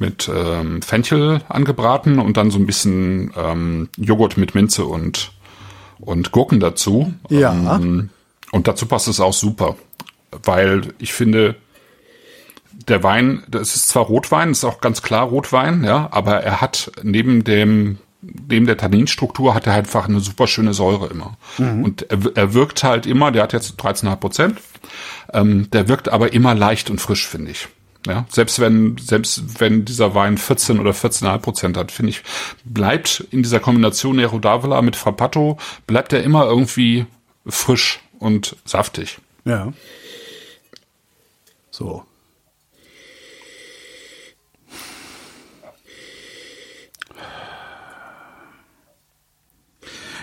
mit 0.00 0.30
ähm, 0.32 0.80
Fenchel 0.80 1.40
angebraten 1.48 2.20
und 2.20 2.36
dann 2.36 2.52
so 2.52 2.58
ein 2.58 2.66
bisschen 2.66 3.32
ähm, 3.36 3.88
Joghurt 3.96 4.36
mit 4.36 4.54
Minze 4.54 4.84
und 4.84 5.32
und 6.00 6.32
Gurken 6.32 6.60
dazu. 6.60 7.12
Ja. 7.28 7.76
Ähm, 7.76 8.10
und 8.52 8.68
dazu 8.68 8.86
passt 8.86 9.08
es 9.08 9.20
auch 9.20 9.32
super, 9.32 9.76
weil 10.30 10.94
ich 10.98 11.12
finde, 11.12 11.56
der 12.72 13.02
Wein, 13.02 13.42
das 13.48 13.74
ist 13.74 13.88
zwar 13.88 14.04
Rotwein, 14.04 14.50
ist 14.50 14.64
auch 14.64 14.80
ganz 14.80 15.02
klar 15.02 15.26
Rotwein, 15.26 15.84
ja, 15.84 16.08
aber 16.10 16.42
er 16.42 16.60
hat 16.60 16.92
neben 17.02 17.44
dem 17.44 17.98
neben 18.20 18.66
der 18.66 18.76
Tanninstruktur 18.76 19.54
hat 19.54 19.66
er 19.66 19.74
halt 19.74 19.86
einfach 19.86 20.08
eine 20.08 20.20
super 20.20 20.48
schöne 20.48 20.74
Säure 20.74 21.06
immer. 21.06 21.36
Mhm. 21.56 21.84
Und 21.84 22.02
er, 22.10 22.18
er, 22.34 22.54
wirkt 22.54 22.82
halt 22.82 23.06
immer, 23.06 23.30
der 23.30 23.44
hat 23.44 23.52
jetzt 23.52 23.80
13,5 23.80 24.16
Prozent, 24.16 24.58
ähm, 25.32 25.70
der 25.70 25.88
wirkt 25.88 26.08
aber 26.08 26.32
immer 26.32 26.54
leicht 26.54 26.90
und 26.90 27.00
frisch, 27.00 27.28
finde 27.28 27.52
ich. 27.52 27.68
Ja, 28.06 28.26
selbst 28.30 28.60
wenn, 28.60 28.96
selbst 28.98 29.60
wenn 29.60 29.84
dieser 29.84 30.14
Wein 30.14 30.38
14 30.38 30.78
oder 30.78 30.92
14,5 30.92 31.38
Prozent 31.38 31.76
hat, 31.76 31.90
finde 31.92 32.10
ich, 32.10 32.22
bleibt 32.64 33.26
in 33.30 33.42
dieser 33.42 33.60
Kombination 33.60 34.16
Nero 34.16 34.36
d'Avola 34.36 34.82
mit 34.82 34.96
Frappato, 34.96 35.58
bleibt 35.86 36.12
er 36.12 36.22
immer 36.22 36.44
irgendwie 36.44 37.06
frisch 37.46 38.00
und 38.18 38.56
saftig. 38.64 39.18
Ja. 39.44 39.72
So. 41.70 42.04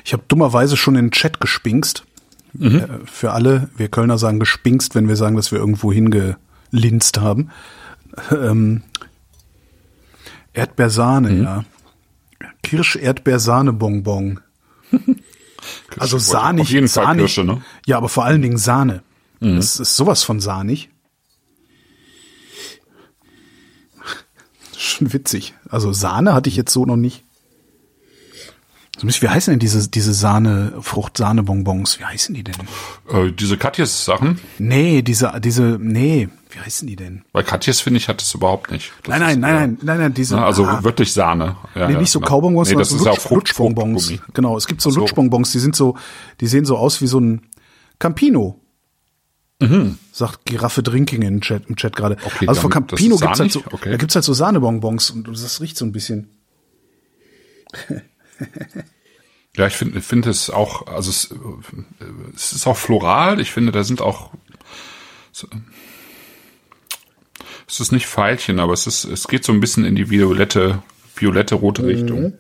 Ich 0.05 0.13
habe 0.13 0.23
dummerweise 0.27 0.77
schon 0.77 0.95
in 0.95 1.05
den 1.05 1.11
Chat 1.11 1.41
gespinkst. 1.41 2.03
Mhm. 2.53 2.75
Äh, 2.75 2.87
Für 3.05 3.31
alle, 3.31 3.69
wir 3.75 3.89
Kölner 3.89 4.17
sagen 4.17 4.39
gespinkst, 4.39 4.95
wenn 4.95 5.07
wir 5.07 5.15
sagen, 5.15 5.35
dass 5.35 5.51
wir 5.51 5.59
irgendwo 5.59 5.91
hingelinst 6.79 7.19
haben. 7.19 7.49
Ähm, 8.31 8.83
Erdbeersahne, 10.53 11.29
Mhm. 11.31 11.43
ja. 11.43 11.65
Kirsch-Erdbeersahne-Bonbon. 12.63 14.39
Also 15.97 16.19
sahnig. 16.19 16.67
Auf 16.67 16.69
jeden 16.69 16.87
Fall 16.87 17.05
sahnig, 17.05 17.25
Kirsche, 17.25 17.43
ne? 17.43 17.59
Ja, 17.87 17.97
aber 17.97 18.07
vor 18.07 18.23
allen 18.23 18.43
Dingen 18.43 18.59
Sahne. 18.59 19.01
Mhm. 19.39 19.55
Das 19.55 19.79
ist 19.79 19.95
sowas 19.95 20.21
von 20.23 20.39
sahnig. 20.39 20.89
Schon 24.77 25.11
witzig. 25.11 25.55
Also 25.67 25.91
Sahne 25.91 26.35
hatte 26.35 26.49
ich 26.49 26.55
jetzt 26.55 26.71
so 26.71 26.85
noch 26.85 26.97
nicht. 26.97 27.23
So, 28.97 29.07
Wie 29.07 29.27
heißen 29.29 29.51
denn 29.51 29.59
diese, 29.59 29.89
diese 29.89 30.13
Sahne, 30.13 30.73
Frucht-Sahne-Bonbons? 30.79 31.99
Wie 31.99 32.05
heißen 32.05 32.33
die 32.33 32.43
denn? 32.45 32.55
Äh, 33.11 33.31
diese 33.33 33.57
Katjes-Sachen, 33.57 34.39
Nee, 34.57 35.01
diese, 35.01 35.33
diese, 35.43 35.77
nee, 35.81 36.29
wie 36.51 36.59
heißen 36.59 36.87
die 36.87 36.95
denn? 36.95 37.23
bei 37.33 37.43
Katjes 37.43 37.81
finde 37.81 37.97
ich, 37.97 38.07
hat 38.07 38.21
es 38.21 38.33
überhaupt 38.33 38.71
nicht. 38.71 38.93
Das 39.03 39.09
Nein, 39.09 39.19
nein, 39.19 39.31
ist, 39.31 39.39
nein, 39.39 39.53
äh, 39.53 39.57
nein, 39.57 39.77
nein, 39.81 39.97
nein, 39.99 40.13
diese. 40.13 40.35
ne, 40.37 40.45
Also 40.45 40.65
ah, 40.65 40.81
wirklich 40.83 41.11
Sahne. 41.11 41.57
Ja, 41.75 41.89
nee, 41.89 41.97
nicht 41.97 42.11
so 42.11 42.19
genau. 42.19 42.29
Kaubonbons, 42.29 42.69
nee, 42.69 42.75
das 42.75 42.89
sondern 42.89 42.99
ist 42.99 43.03
so 43.03 43.09
auch 43.09 43.15
Lutsch, 43.15 43.27
Frucht, 43.53 43.57
Lutschbonbons. 43.57 44.07
Fruchtgummi. 44.07 44.31
Genau, 44.33 44.55
es 44.57 44.65
gibt 44.67 44.81
so, 44.81 44.89
So. 44.91 45.01
Lutschbonbons, 45.01 45.51
die 45.51 45.59
sind 45.59 45.75
so, 45.75 45.97
die 46.39 46.47
sehen 46.47 46.63
so 46.65 46.77
aus 46.77 47.01
wie 47.01 47.07
so 47.07 47.19
ein 47.19 47.41
Campino. 47.99 48.61
Sagt 50.11 50.45
Giraffe 50.45 50.83
Drinking 50.83 51.21
im 51.23 51.41
Chat, 51.41 51.63
im 51.67 51.75
Chat 51.75 51.95
gerade. 51.95 52.15
Mhm. 52.15 52.21
Okay, 52.25 52.47
also 52.47 52.61
von 52.61 52.69
das 52.69 52.75
Campino 52.75 53.15
ist 53.15 53.21
gibt's 53.21 53.39
halt 53.39 53.51
so? 53.51 53.63
Okay. 53.71 53.89
da 53.91 53.97
gibt's 53.97 54.13
halt 54.13 54.23
so 54.23 54.33
Sahnebonbons 54.33 55.09
und 55.11 55.27
das 55.27 55.59
riecht 55.59 55.75
so 55.77 55.85
ein 55.85 55.91
bisschen. 55.91 56.29
Ja, 59.55 59.67
ich 59.67 59.75
finde 59.75 60.01
finde 60.01 60.29
es 60.29 60.49
auch, 60.49 60.87
also 60.87 61.09
es, 61.09 61.33
es 62.35 62.51
ist 62.53 62.67
auch 62.67 62.77
floral. 62.77 63.39
Ich 63.39 63.51
finde, 63.51 63.71
da 63.71 63.83
sind 63.83 64.01
auch 64.01 64.31
es 67.67 67.79
ist 67.79 67.91
nicht 67.91 68.05
Veilchen, 68.05 68.59
aber 68.59 68.73
es 68.73 68.87
ist, 68.87 69.05
es 69.05 69.27
geht 69.27 69.43
so 69.43 69.51
ein 69.51 69.59
bisschen 69.59 69.85
in 69.85 69.95
die 69.95 70.09
violette, 70.09 70.81
violette 71.15 71.55
rote 71.55 71.81
Mhm. 71.81 71.87
Richtung. 71.87 72.33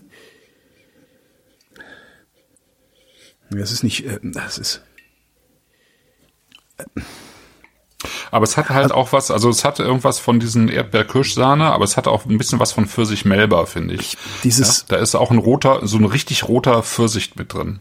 Es 3.49 3.71
ist 3.71 3.83
nicht, 3.83 4.05
äh, 4.05 4.19
es 4.45 4.57
ist, 4.57 4.81
Aber 8.35 8.43
es 8.43 8.57
hat 8.57 8.69
halt 8.69 8.91
auch 8.91 9.13
was, 9.13 9.31
also 9.31 9.49
es 9.49 9.63
hat 9.63 9.79
irgendwas 9.79 10.19
von 10.19 10.41
diesen 10.41 10.67
Erdbeer-Kirschsahne, 10.67 11.67
aber 11.71 11.85
es 11.85 11.95
hat 11.95 12.05
auch 12.05 12.25
ein 12.25 12.37
bisschen 12.37 12.59
was 12.59 12.73
von 12.73 12.85
Pfirsich-Melba, 12.85 13.65
finde 13.65 13.93
ich. 13.93 14.17
dieses, 14.43 14.85
Da 14.87 14.97
ist 14.97 15.15
auch 15.15 15.31
ein 15.31 15.37
roter, 15.37 15.87
so 15.87 15.95
ein 15.95 16.03
richtig 16.03 16.49
roter 16.49 16.83
Pfirsich 16.83 17.37
mit 17.37 17.53
drin. 17.53 17.79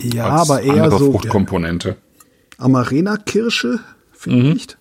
ja, 0.00 0.26
aber 0.26 0.62
eher 0.62 0.82
andere 0.82 0.98
so 0.98 1.12
Fruchtkomponente. 1.12 1.98
Amarena-Kirsche 2.56 3.78
vielleicht. 4.10 4.76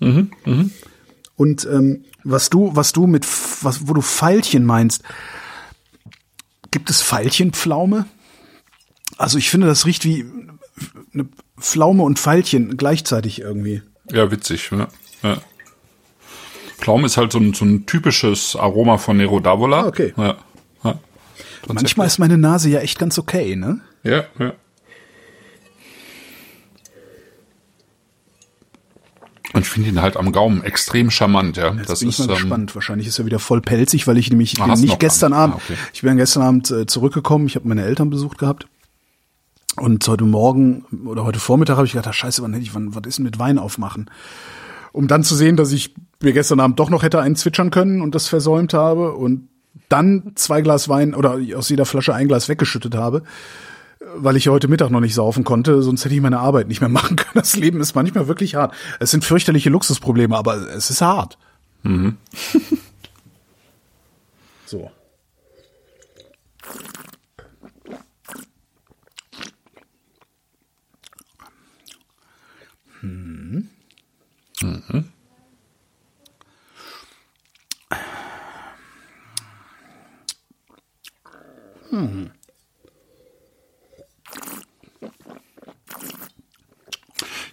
Und 1.35 1.67
ähm, 1.71 2.05
was 2.23 2.49
du, 2.49 2.75
was 2.75 2.93
du 2.93 3.05
mit, 3.05 3.27
was, 3.61 3.87
wo 3.87 3.93
du 3.93 4.01
Veilchen 4.01 4.65
meinst, 4.65 5.03
gibt 6.71 6.89
es 6.89 7.03
Veilchenpflaume? 7.03 8.07
Also 9.19 9.37
ich 9.37 9.51
finde, 9.51 9.67
das 9.67 9.85
riecht 9.85 10.03
wie 10.03 10.25
eine 11.13 11.29
Pflaume 11.59 12.01
und 12.01 12.17
Veilchen 12.17 12.75
gleichzeitig 12.75 13.39
irgendwie. 13.39 13.83
Ja, 14.11 14.31
witzig. 14.31 14.69
Ja. 14.71 14.87
Ja. 15.23 15.37
Pflaume 16.77 17.05
ist 17.07 17.17
halt 17.17 17.31
so 17.31 17.39
ein, 17.39 17.53
so 17.53 17.65
ein 17.65 17.85
typisches 17.85 18.55
Aroma 18.55 18.97
von 18.97 19.17
Nero 19.17 19.37
d'Avola. 19.37 19.83
Ah, 19.83 19.87
okay. 19.87 20.13
Ja. 20.17 20.37
Ja. 20.83 20.99
Manchmal 21.67 22.07
ist 22.07 22.17
meine 22.19 22.37
Nase 22.37 22.69
ja 22.69 22.79
echt 22.79 22.99
ganz 22.99 23.17
okay, 23.19 23.55
ne? 23.55 23.81
Ja, 24.03 24.23
ja. 24.39 24.53
Und 29.53 29.61
ich 29.61 29.69
finde 29.69 29.89
ihn 29.89 30.01
halt 30.01 30.17
am 30.17 30.31
Gaumen 30.31 30.63
extrem 30.63 31.09
charmant, 31.09 31.57
ja. 31.57 31.73
Jetzt 31.73 31.89
das 31.89 31.99
bin 32.01 32.09
ist 32.09 32.19
ich 32.19 32.27
mal 32.27 32.33
ähm, 32.33 32.39
gespannt. 32.39 32.75
Wahrscheinlich 32.75 33.07
ist 33.07 33.17
er 33.17 33.25
wieder 33.25 33.39
voll 33.39 33.61
pelzig, 33.61 34.05
weil 34.05 34.17
ich 34.17 34.29
nämlich 34.29 34.53
ich 34.53 34.61
Ah, 34.61 34.67
bin 34.67 34.81
nicht 34.81 34.99
gestern 34.99 35.33
einen. 35.33 35.53
Abend. 35.53 35.55
Ah, 35.55 35.61
okay. 35.63 35.77
Ich 35.93 36.01
bin 36.01 36.17
gestern 36.17 36.43
Abend 36.43 36.69
äh, 36.69 36.85
zurückgekommen. 36.85 37.47
Ich 37.47 37.55
habe 37.55 37.67
meine 37.67 37.83
Eltern 37.83 38.09
besucht 38.09 38.37
gehabt. 38.37 38.67
Und 39.79 40.07
heute 40.07 40.25
Morgen 40.25 40.85
oder 41.05 41.23
heute 41.23 41.39
Vormittag 41.39 41.77
habe 41.77 41.85
ich 41.85 41.93
gedacht, 41.93 42.07
ah, 42.07 42.13
scheiße, 42.13 42.41
wann 42.41 42.53
hätte 42.53 42.63
ich, 42.63 42.73
wann, 42.73 42.95
was 42.95 43.03
ist 43.05 43.19
denn 43.19 43.25
mit 43.25 43.37
Wein 43.37 43.59
aufmachen? 43.59 44.09
Um 44.91 45.07
dann 45.07 45.23
zu 45.23 45.35
sehen, 45.35 45.55
dass 45.55 45.71
ich 45.71 45.93
mir 46.21 46.33
gestern 46.33 46.59
Abend 46.59 46.79
doch 46.79 46.89
noch 46.89 47.03
hätte 47.03 47.19
einen 47.19 47.35
zwitschern 47.35 47.69
können 47.69 48.01
und 48.01 48.15
das 48.15 48.27
versäumt 48.27 48.73
habe 48.73 49.13
und 49.13 49.49
dann 49.89 50.31
zwei 50.33 50.61
Glas 50.61 50.89
Wein 50.89 51.13
oder 51.13 51.37
aus 51.55 51.69
jeder 51.69 51.85
Flasche 51.85 52.15
ein 52.15 52.27
Glas 52.27 52.49
weggeschüttet 52.49 52.95
habe, 52.95 53.21
weil 54.15 54.35
ich 54.35 54.47
heute 54.47 54.67
Mittag 54.67 54.89
noch 54.89 54.99
nicht 54.99 55.13
saufen 55.13 55.43
konnte, 55.43 55.83
sonst 55.83 56.03
hätte 56.03 56.15
ich 56.15 56.21
meine 56.21 56.39
Arbeit 56.39 56.67
nicht 56.67 56.81
mehr 56.81 56.89
machen 56.89 57.15
können. 57.15 57.35
Das 57.35 57.55
Leben 57.55 57.79
ist 57.79 57.93
manchmal 57.93 58.27
wirklich 58.27 58.55
hart. 58.55 58.73
Es 58.99 59.11
sind 59.11 59.23
fürchterliche 59.23 59.69
Luxusprobleme, 59.69 60.35
aber 60.35 60.55
es 60.75 60.89
ist 60.89 61.01
hart. 61.01 61.37
so. 64.65 64.91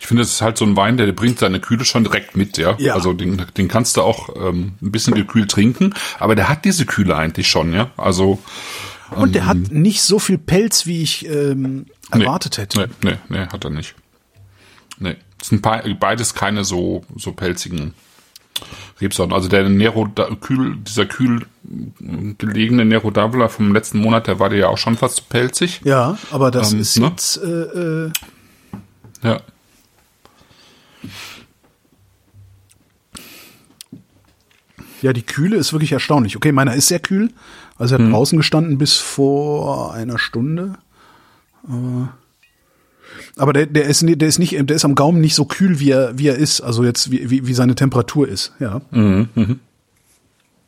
Ich 0.00 0.06
finde, 0.06 0.22
es 0.22 0.32
ist 0.32 0.42
halt 0.42 0.58
so 0.58 0.66
ein 0.66 0.76
Wein, 0.76 0.96
der 0.98 1.10
bringt 1.12 1.38
seine 1.38 1.60
Kühle 1.60 1.84
schon 1.84 2.04
direkt 2.04 2.36
mit, 2.36 2.58
ja. 2.58 2.76
Ja. 2.78 2.94
Also 2.94 3.14
den, 3.14 3.42
den 3.56 3.68
kannst 3.68 3.96
du 3.96 4.02
auch 4.02 4.28
ähm, 4.36 4.74
ein 4.82 4.92
bisschen 4.92 5.14
gekühlt 5.14 5.50
trinken, 5.50 5.94
aber 6.18 6.34
der 6.34 6.48
hat 6.48 6.64
diese 6.66 6.84
Kühle 6.84 7.16
eigentlich 7.16 7.48
schon, 7.48 7.72
ja. 7.72 7.90
Also 7.96 8.38
Und 9.10 9.34
der 9.34 9.46
hat 9.46 9.56
nicht 9.70 10.02
so 10.02 10.18
viel 10.18 10.36
Pelz, 10.36 10.84
wie 10.86 11.02
ich 11.02 11.26
ähm, 11.26 11.86
erwartet 12.10 12.58
hätte. 12.58 12.90
Nee, 13.02 13.10
nee, 13.10 13.18
nee, 13.30 13.46
hat 13.46 13.64
er 13.64 13.70
nicht. 13.70 13.94
Nee. 14.98 15.16
Es 15.44 15.50
sind 15.50 15.60
be- 15.60 15.94
beides 16.00 16.32
keine 16.32 16.64
so, 16.64 17.04
so 17.16 17.32
pelzigen 17.32 17.92
Rebsorten. 18.98 19.34
Also 19.34 19.46
der 19.50 19.68
Nero 19.68 20.08
kühl, 20.40 20.76
dieser 20.76 21.04
kühl 21.04 21.42
äh, 21.70 22.34
gelegene 22.38 22.86
Nero 22.86 23.08
d'Avola 23.08 23.48
vom 23.48 23.74
letzten 23.74 23.98
Monat, 23.98 24.26
der 24.26 24.38
war 24.38 24.48
dir 24.48 24.56
ja 24.56 24.68
auch 24.68 24.78
schon 24.78 24.96
fast 24.96 25.16
zu 25.16 25.22
pelzig. 25.28 25.82
Ja, 25.84 26.16
aber 26.30 26.50
das 26.50 26.72
Ähm, 26.72 26.80
ist 26.80 26.96
ne? 26.98 27.08
jetzt 27.08 27.36
äh, 27.42 28.06
äh, 28.06 28.12
Ja. 29.22 29.40
ja 35.02 35.12
die 35.12 35.22
Kühle 35.22 35.56
ist 35.56 35.72
wirklich 35.72 35.92
erstaunlich. 35.92 36.36
Okay, 36.36 36.52
meiner 36.52 36.74
ist 36.74 36.88
sehr 36.88 37.00
kühl. 37.00 37.30
Also 37.76 37.96
er 37.96 38.04
hat 38.04 38.12
draußen 38.12 38.38
gestanden 38.38 38.78
bis 38.78 38.96
vor 38.96 39.92
einer 39.92 40.18
Stunde. 40.18 40.76
Äh, 41.68 42.06
Aber 43.36 43.52
der, 43.52 43.66
der 43.66 43.84
ist 43.84 44.02
der 44.06 44.28
ist 44.28 44.38
nicht 44.38 44.52
der 44.52 44.76
ist 44.76 44.84
am 44.84 44.94
Gaumen 44.94 45.20
nicht 45.20 45.34
so 45.34 45.44
kühl 45.44 45.80
wie 45.80 45.90
er 45.90 46.18
wie 46.18 46.28
er 46.28 46.36
ist. 46.36 46.60
Also 46.60 46.84
jetzt 46.84 47.10
wie 47.10 47.30
wie, 47.30 47.46
wie 47.46 47.54
seine 47.54 47.74
Temperatur 47.74 48.28
ist. 48.28 48.52
Ja. 48.60 48.80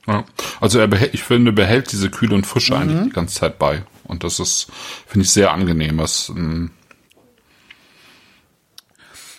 ja. 0.07 0.25
Also 0.61 0.79
er 0.79 0.89
behält, 0.89 1.15
ich 1.15 1.23
finde, 1.23 1.53
behält 1.53 1.93
diese 1.93 2.11
Kühle 2.11 2.35
und 2.35 2.47
Frische 2.47 2.75
Mhm. 2.75 2.81
eigentlich 2.81 3.03
die 3.09 3.11
ganze 3.15 3.35
Zeit 3.37 3.59
bei. 3.59 3.85
Und 4.05 4.23
das 4.25 4.39
ist, 4.41 4.69
finde 5.07 5.25
ich, 5.25 5.31
sehr 5.31 5.53
angenehm. 5.53 5.99
Das, 5.99 6.29
ähm, 6.29 6.71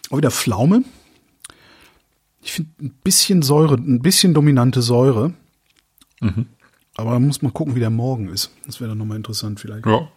Auch 0.09 0.17
wieder 0.17 0.31
Pflaume. 0.31 0.83
Ich 2.41 2.53
finde 2.53 2.71
ein 2.81 2.93
bisschen 3.03 3.41
Säure, 3.41 3.75
ein 3.75 4.01
bisschen 4.01 4.33
dominante 4.33 4.81
Säure. 4.81 5.33
Mhm. 6.21 6.47
Aber 6.95 7.11
da 7.11 7.19
muss 7.19 7.41
man 7.41 7.53
gucken, 7.53 7.75
wie 7.75 7.79
der 7.79 7.89
morgen 7.89 8.29
ist. 8.29 8.51
Das 8.65 8.79
wäre 8.79 8.89
dann 8.89 8.97
nochmal 8.97 9.17
interessant 9.17 9.59
vielleicht. 9.59 9.85
ja. 9.85 10.07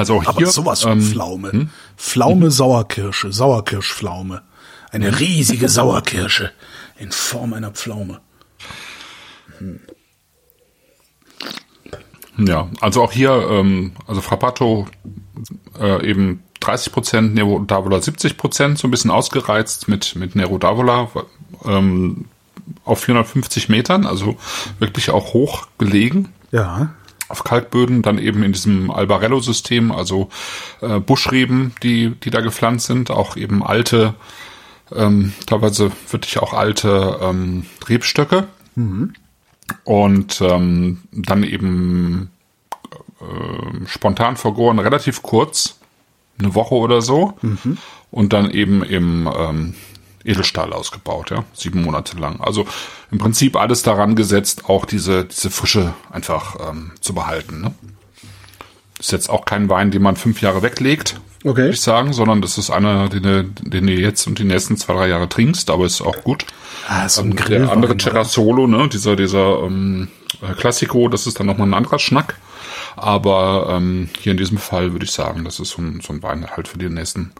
Also 0.00 0.16
auch 0.16 0.26
Aber 0.26 0.38
hier. 0.38 0.46
sowas 0.46 0.82
von 0.82 0.92
ähm, 0.92 1.02
Pflaume. 1.02 1.68
Pflaume 1.96 2.50
Sauerkirsche, 2.50 3.32
Sauerkirschpflaume. 3.32 4.42
Eine 4.90 5.20
riesige 5.20 5.68
Sauerkirsche 5.78 6.52
in 6.98 7.12
Form 7.12 7.52
einer 7.52 7.70
Pflaume. 7.70 8.20
Ja, 12.38 12.68
also 12.80 13.02
auch 13.02 13.12
hier, 13.12 13.30
ähm, 13.50 13.92
also 14.06 14.22
Frappato 14.22 14.86
äh, 15.78 16.08
eben 16.08 16.42
30 16.60 16.92
Prozent, 16.92 17.34
Nero 17.34 17.58
d'Avola 17.58 18.00
70 18.02 18.38
Prozent, 18.38 18.78
so 18.78 18.88
ein 18.88 18.90
bisschen 18.90 19.10
ausgereizt 19.10 19.88
mit, 19.88 20.16
mit 20.16 20.34
Nero 20.34 20.56
d'Avola 20.56 21.08
ähm, 21.66 22.24
auf 22.86 23.00
450 23.00 23.68
Metern, 23.68 24.06
also 24.06 24.36
wirklich 24.78 25.10
auch 25.10 25.34
hoch 25.34 25.68
gelegen 25.76 26.30
Ja. 26.52 26.94
Auf 27.30 27.44
Kalkböden, 27.44 28.02
dann 28.02 28.18
eben 28.18 28.42
in 28.42 28.52
diesem 28.52 28.90
Albarello-System, 28.90 29.92
also 29.92 30.28
äh, 30.80 31.00
Buschreben, 31.00 31.74
die, 31.82 32.10
die 32.10 32.30
da 32.30 32.40
gepflanzt 32.40 32.86
sind, 32.86 33.10
auch 33.10 33.36
eben 33.36 33.62
alte, 33.62 34.14
ähm, 34.94 35.32
teilweise 35.46 35.92
wirklich 36.10 36.38
auch 36.38 36.52
alte 36.52 37.18
ähm, 37.22 37.66
Rebstöcke. 37.88 38.48
Und 39.84 40.40
ähm, 40.40 41.02
dann 41.12 41.44
eben 41.44 42.30
äh, 43.20 43.86
spontan 43.86 44.36
vergoren, 44.36 44.78
relativ 44.80 45.22
kurz, 45.22 45.78
eine 46.38 46.54
Woche 46.54 46.74
oder 46.74 47.02
so. 47.02 47.34
Und 48.10 48.32
dann 48.32 48.50
eben 48.50 48.82
im 48.82 49.28
ähm, 49.32 49.74
Edelstahl 50.24 50.72
ausgebaut, 50.72 51.30
ja, 51.30 51.44
sieben 51.54 51.82
Monate 51.82 52.16
lang. 52.18 52.40
Also 52.40 52.66
im 53.10 53.18
Prinzip 53.18 53.56
alles 53.56 53.82
daran 53.82 54.14
gesetzt, 54.16 54.68
auch 54.68 54.84
diese, 54.84 55.24
diese 55.24 55.50
Frische 55.50 55.94
einfach 56.10 56.56
ähm, 56.70 56.92
zu 57.00 57.14
behalten. 57.14 57.60
Ne? 57.62 57.74
Ist 58.98 59.12
jetzt 59.12 59.30
auch 59.30 59.44
kein 59.46 59.68
Wein, 59.70 59.90
den 59.90 60.02
man 60.02 60.16
fünf 60.16 60.42
Jahre 60.42 60.62
weglegt, 60.62 61.20
Okay. 61.42 61.62
würde 61.62 61.70
ich 61.70 61.80
sagen, 61.80 62.12
sondern 62.12 62.42
das 62.42 62.58
ist 62.58 62.68
einer, 62.68 63.08
den 63.08 63.22
du, 63.22 63.44
den 63.44 63.86
du 63.86 63.94
jetzt 63.94 64.26
und 64.26 64.38
die 64.38 64.44
nächsten 64.44 64.76
zwei, 64.76 64.92
drei 64.92 65.08
Jahre 65.08 65.26
trinkst, 65.26 65.70
aber 65.70 65.86
ist 65.86 66.02
auch 66.02 66.22
gut. 66.22 66.44
Ah, 66.86 67.08
so 67.08 67.22
ein 67.22 67.30
Ähm, 67.30 67.36
Grillwein, 67.36 67.62
der 67.62 67.72
andere 67.72 67.92
oder? 67.94 67.98
Terrassolo, 68.04 68.66
ne, 68.66 68.88
dieser, 68.90 69.16
dieser 69.16 69.62
ähm, 69.62 70.08
äh, 70.42 70.52
Classico, 70.52 71.08
das 71.08 71.26
ist 71.26 71.40
dann 71.40 71.46
nochmal 71.46 71.66
ein 71.68 71.72
anderer 71.74 71.98
Schnack. 71.98 72.36
Aber 72.94 73.68
ähm, 73.70 74.10
hier 74.20 74.32
in 74.32 74.36
diesem 74.38 74.58
Fall 74.58 74.92
würde 74.92 75.06
ich 75.06 75.12
sagen, 75.12 75.42
das 75.44 75.60
ist 75.60 75.70
so 75.70 75.80
ein, 75.80 76.02
so 76.02 76.12
ein 76.12 76.22
Wein 76.22 76.46
halt 76.50 76.68
für 76.68 76.76
die 76.76 76.90
nächsten 76.90 77.32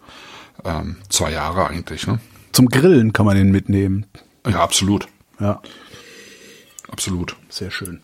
ähm, 0.65 0.95
zwei 1.09 1.31
Jahre 1.31 1.67
eigentlich. 1.67 2.07
Ne? 2.07 2.19
Zum 2.51 2.67
Grillen 2.67 3.13
kann 3.13 3.25
man 3.25 3.35
den 3.35 3.51
mitnehmen. 3.51 4.05
Ja, 4.47 4.61
absolut. 4.61 5.07
Ja, 5.39 5.61
Absolut. 6.91 7.35
sehr 7.49 7.71
schön. 7.71 8.01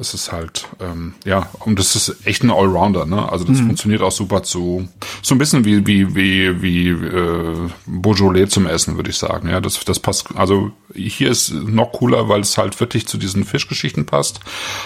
Es 0.00 0.14
ist 0.14 0.30
halt, 0.30 0.68
ähm, 0.78 1.14
ja, 1.24 1.48
und 1.64 1.76
das 1.80 1.96
ist 1.96 2.24
echt 2.24 2.44
ein 2.44 2.52
Allrounder, 2.52 3.04
ne? 3.04 3.32
Also 3.32 3.44
das 3.44 3.58
funktioniert 3.58 4.00
auch 4.00 4.12
super 4.12 4.44
zu, 4.44 4.86
so 5.22 5.34
ein 5.34 5.38
bisschen 5.38 5.64
wie, 5.64 5.84
wie, 5.88 6.14
wie, 6.14 6.62
wie 6.62 6.88
äh, 6.90 7.68
Beaujolais 7.84 8.46
zum 8.46 8.66
Essen, 8.66 8.94
würde 8.94 9.10
ich 9.10 9.18
sagen. 9.18 9.48
Ja, 9.48 9.60
das, 9.60 9.84
das 9.84 9.98
passt, 9.98 10.28
also 10.36 10.70
hier 10.94 11.30
ist 11.30 11.52
noch 11.52 11.90
cooler, 11.90 12.28
weil 12.28 12.42
es 12.42 12.56
halt 12.56 12.78
wirklich 12.78 13.08
zu 13.08 13.18
diesen 13.18 13.44
Fischgeschichten 13.44 14.06
passt, 14.06 14.38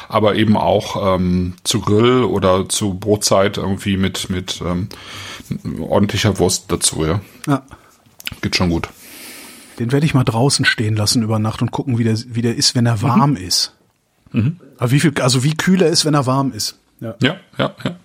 aber 0.08 0.34
eben 0.36 0.56
auch 0.56 1.16
ähm, 1.16 1.54
zu 1.62 1.82
Grill 1.82 2.24
oder 2.24 2.70
zu 2.70 2.94
Brotzeit 2.94 3.58
irgendwie 3.58 3.98
mit, 3.98 4.30
mit 4.30 4.62
ähm, 4.64 4.88
ordentlicher 5.82 6.38
Wurst 6.38 6.72
dazu, 6.72 7.04
ja. 7.04 7.20
Ja. 7.46 7.62
Geht 8.40 8.56
schon 8.56 8.70
gut. 8.70 8.88
Den 9.78 9.92
werde 9.92 10.06
ich 10.06 10.14
mal 10.14 10.24
draußen 10.24 10.64
stehen 10.64 10.96
lassen 10.96 11.22
über 11.22 11.38
Nacht 11.38 11.62
und 11.62 11.70
gucken, 11.70 11.98
wie 11.98 12.04
der, 12.04 12.16
wie 12.26 12.42
der 12.42 12.56
ist, 12.56 12.74
wenn 12.74 12.86
er 12.86 13.02
warm 13.02 13.36
ist. 13.36 13.74
Aber 14.78 14.90
wie 14.90 15.00
viel, 15.00 15.12
also 15.20 15.44
wie 15.44 15.54
kühl 15.54 15.82
er 15.82 15.88
ist, 15.88 16.04
wenn 16.04 16.14
er 16.14 16.26
warm 16.26 16.52
ist. 16.52 16.78
Ja. 17.00 17.14
Ja, 17.20 17.36
ja, 17.58 17.74
ja. 17.84 17.96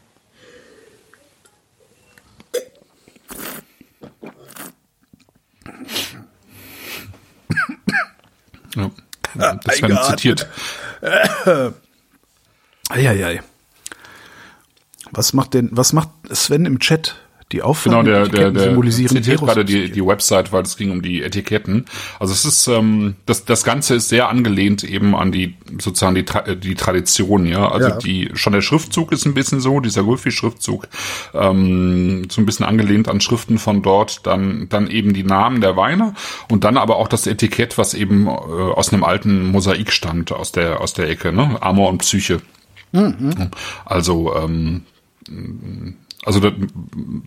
Ja. 8.76 8.92
Das 9.36 9.82
werden 9.82 9.98
eingeatmet. 9.98 10.06
zitiert. 10.06 10.48
Eieiei. 12.90 13.42
Was 15.12 15.34
macht 15.34 15.54
denn, 15.54 15.70
was 15.72 15.94
macht 15.94 16.10
Sven 16.32 16.66
im 16.66 16.80
Chat? 16.80 17.16
Die 17.54 17.58
Genau, 17.60 17.70
Auflagen 17.70 18.06
der, 18.06 18.28
der, 18.28 18.52
der 18.52 18.64
symbolisieren 18.64 19.16
zitiert 19.16 19.40
gerade 19.40 19.64
die, 19.64 19.90
die 19.90 20.06
Website, 20.06 20.52
weil 20.52 20.64
es 20.64 20.76
ging 20.76 20.92
um 20.92 21.02
die 21.02 21.24
Etiketten. 21.24 21.86
Also 22.20 22.34
es 22.34 22.44
ist, 22.44 22.68
ähm, 22.68 23.16
das, 23.26 23.46
das 23.46 23.64
Ganze 23.64 23.96
ist 23.96 24.10
sehr 24.10 24.28
angelehnt 24.28 24.84
eben 24.84 25.16
an 25.16 25.32
die, 25.32 25.56
sozusagen 25.80 26.16
die, 26.16 26.26
Tra 26.26 26.42
die 26.42 26.76
Tradition, 26.76 27.46
ja. 27.46 27.72
Also 27.72 27.88
Ja. 27.88 27.98
die, 28.00 28.32
schon 28.34 28.52
der 28.52 28.60
Schriftzug 28.62 29.14
ist 29.14 29.26
ein 29.26 29.34
bisschen 29.34 29.62
so, 29.62 29.80
dieser 29.80 30.04
Gulfi-Schriftzug, 30.04 30.90
ähm, 31.34 32.28
so 32.30 32.42
ein 32.42 32.46
bisschen 32.46 32.66
angelehnt 32.66 33.08
an 33.08 33.22
Schriften 33.22 33.60
von 33.60 33.82
dort, 33.82 34.28
dann, 34.28 34.68
dann 34.68 34.88
eben 34.90 35.14
die 35.14 35.24
Namen 35.24 35.62
der 35.62 35.78
Weine 35.78 36.16
und 36.50 36.66
dann 36.66 36.76
aber 36.76 36.98
auch 36.98 37.08
das 37.08 37.28
Etikett, 37.28 37.78
was 37.78 37.94
eben 37.94 38.28
äh, 38.28 38.30
aus 38.30 38.92
einem 38.92 39.06
alten 39.06 39.48
Mosaik 39.52 39.94
stammt, 39.94 40.34
aus 40.34 40.52
der, 40.52 40.82
aus 40.82 40.94
der 40.94 41.08
Ecke, 41.10 41.32
ne? 41.32 41.58
Amor 41.62 41.90
und 41.92 42.00
Psyche. 42.00 42.42
Also, 43.86 44.36
ähm, 44.36 44.84
also 46.28 46.42
da, 46.42 46.52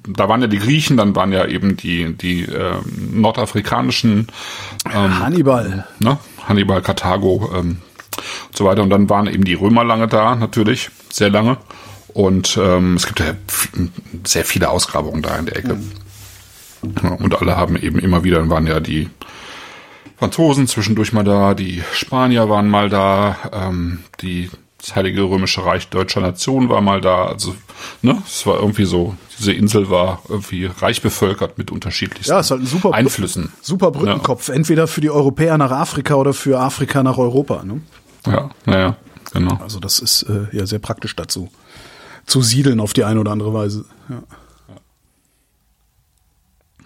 da 0.07 0.29
waren 0.29 0.43
ja 0.43 0.47
die 0.47 0.59
Griechen, 0.59 0.99
dann 0.99 1.17
waren 1.17 1.33
ja 1.33 1.47
eben 1.47 1.75
die, 1.75 2.13
die 2.13 2.43
ähm, 2.43 2.83
nordafrikanischen 3.23 4.27
ähm, 4.93 5.19
Hannibal. 5.19 5.87
ne? 6.01 6.19
Hannibal, 6.47 6.83
Karthago 6.83 7.51
ähm, 7.55 7.79
und 8.49 8.57
so 8.57 8.67
weiter. 8.67 8.83
Und 8.83 8.91
dann 8.91 9.09
waren 9.09 9.27
eben 9.27 9.45
die 9.45 9.55
Römer 9.55 9.85
lange 9.85 10.07
da, 10.07 10.35
natürlich, 10.35 10.91
sehr 11.11 11.31
lange. 11.31 11.57
Und 12.13 12.59
ähm, 12.61 12.97
es 12.97 13.07
gibt 13.07 13.21
ja 13.21 13.33
sehr 14.25 14.45
viele 14.45 14.69
Ausgrabungen 14.69 15.23
da 15.23 15.35
in 15.39 15.47
der 15.47 15.57
Ecke. 15.57 15.79
Ja, 17.03 17.11
und 17.13 17.41
alle 17.41 17.57
haben 17.57 17.77
eben 17.77 18.01
immer 18.01 18.23
wieder, 18.23 18.39
dann 18.39 18.51
waren 18.51 18.67
ja 18.67 18.81
die 18.81 19.09
Franzosen 20.19 20.67
zwischendurch 20.67 21.15
mal 21.15 21.25
da, 21.25 21.55
die 21.55 21.83
Spanier 21.95 22.51
waren 22.51 22.69
mal 22.69 22.91
da, 22.91 23.39
ähm, 23.51 24.01
die 24.21 24.51
das 24.81 24.97
Heilige 24.97 25.23
Römische 25.23 25.65
Reich 25.65 25.89
deutscher 25.89 26.21
Nation 26.21 26.69
war 26.69 26.81
mal 26.81 27.01
da. 27.01 27.27
Also, 27.27 27.55
ne, 28.03 28.23
es 28.27 28.47
war 28.47 28.59
irgendwie 28.59 28.85
so, 28.85 29.15
diese 29.39 29.53
Insel 29.53 29.91
war 29.91 30.23
irgendwie 30.29 30.67
reich 30.67 31.03
bevölkert 31.03 31.59
mit 31.59 31.71
unterschiedlichsten 31.71 32.33
Ja, 32.33 32.41
ist 32.41 32.51
halt 32.51 32.63
ein 32.63 32.67
super 32.67 32.95
Einflüssen. 32.95 33.53
Super 33.61 33.91
Brückenkopf. 33.91 34.49
Entweder 34.49 34.87
für 34.87 35.01
die 35.01 35.11
Europäer 35.11 35.59
nach 35.59 35.71
Afrika 35.71 36.15
oder 36.15 36.33
für 36.33 36.59
Afrika 36.61 37.03
nach 37.03 37.19
Europa. 37.19 37.63
Ne? 37.63 37.81
Ja, 38.27 38.51
naja, 38.65 38.97
genau. 39.33 39.59
Also 39.63 39.81
das 39.81 39.99
ist 39.99 40.23
äh, 40.23 40.47
ja 40.53 40.67
sehr 40.67 40.79
praktisch 40.79 41.15
dazu. 41.17 41.51
Zu 42.27 42.43
siedeln 42.43 42.81
auf 42.81 42.93
die 42.93 43.05
eine 43.05 43.21
oder 43.21 43.33
andere 43.33 43.53
Weise. 43.53 43.85
Ja. 44.09 44.23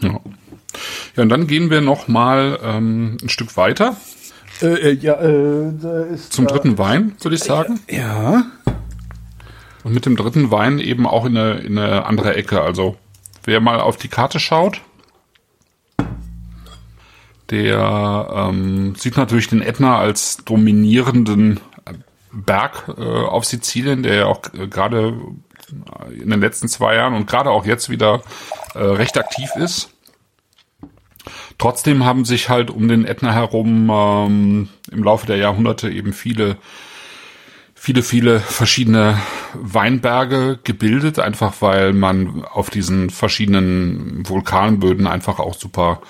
Ja. 0.00 0.20
ja, 1.16 1.22
und 1.22 1.28
dann 1.28 1.46
gehen 1.46 1.70
wir 1.70 1.80
noch 1.80 2.08
mal 2.08 2.58
ähm, 2.62 3.16
ein 3.22 3.28
Stück 3.28 3.56
weiter 3.56 3.96
Äh, 4.64 4.90
äh, 4.90 4.92
ja, 4.94 5.20
äh, 5.20 6.16
zum 6.30 6.46
dritten 6.46 6.78
Wein, 6.78 7.14
würde 7.20 7.36
ich 7.36 7.44
sagen. 7.44 7.80
Ja. 7.88 8.46
Und 9.82 9.92
mit 9.92 10.06
dem 10.06 10.16
dritten 10.16 10.50
Wein 10.50 10.78
eben 10.78 11.06
auch 11.06 11.26
in 11.26 11.36
eine, 11.36 11.60
in 11.60 11.78
eine 11.78 12.06
andere 12.06 12.34
Ecke. 12.34 12.62
Also 12.62 12.96
wer 13.44 13.60
mal 13.60 13.80
auf 13.80 13.98
die 13.98 14.08
Karte 14.08 14.40
schaut, 14.40 14.80
der 17.50 18.28
ähm, 18.34 18.94
sieht 18.96 19.18
natürlich 19.18 19.48
den 19.48 19.60
Ätna 19.60 19.98
als 19.98 20.38
dominierenden 20.44 21.60
Berg 22.32 22.88
äh, 22.96 23.02
auf 23.02 23.44
Sizilien, 23.44 24.02
der 24.02 24.14
ja 24.14 24.26
auch 24.26 24.40
äh, 24.54 24.66
gerade 24.66 25.20
in 26.10 26.30
den 26.30 26.40
letzten 26.40 26.68
zwei 26.68 26.94
Jahren 26.94 27.14
und 27.14 27.26
gerade 27.26 27.50
auch 27.50 27.66
jetzt 27.66 27.90
wieder 27.90 28.22
äh, 28.74 28.78
recht 28.78 29.18
aktiv 29.18 29.50
ist. 29.56 29.93
Trotzdem 31.58 32.04
haben 32.04 32.24
sich 32.24 32.48
halt 32.48 32.70
um 32.70 32.88
den 32.88 33.04
Ätna 33.04 33.32
herum 33.32 33.90
ähm, 33.90 34.68
im 34.90 35.02
Laufe 35.02 35.26
der 35.26 35.36
Jahrhunderte 35.36 35.90
eben 35.90 36.12
viele 36.12 36.56
viele, 37.84 38.02
viele 38.02 38.40
verschiedene 38.40 39.20
Weinberge 39.52 40.58
gebildet, 40.64 41.18
einfach 41.18 41.52
weil 41.60 41.92
man 41.92 42.42
auf 42.42 42.70
diesen 42.70 43.10
verschiedenen 43.10 44.26
Vulkanböden 44.26 45.06
einfach 45.06 45.38
auch 45.38 45.52
super 45.52 46.00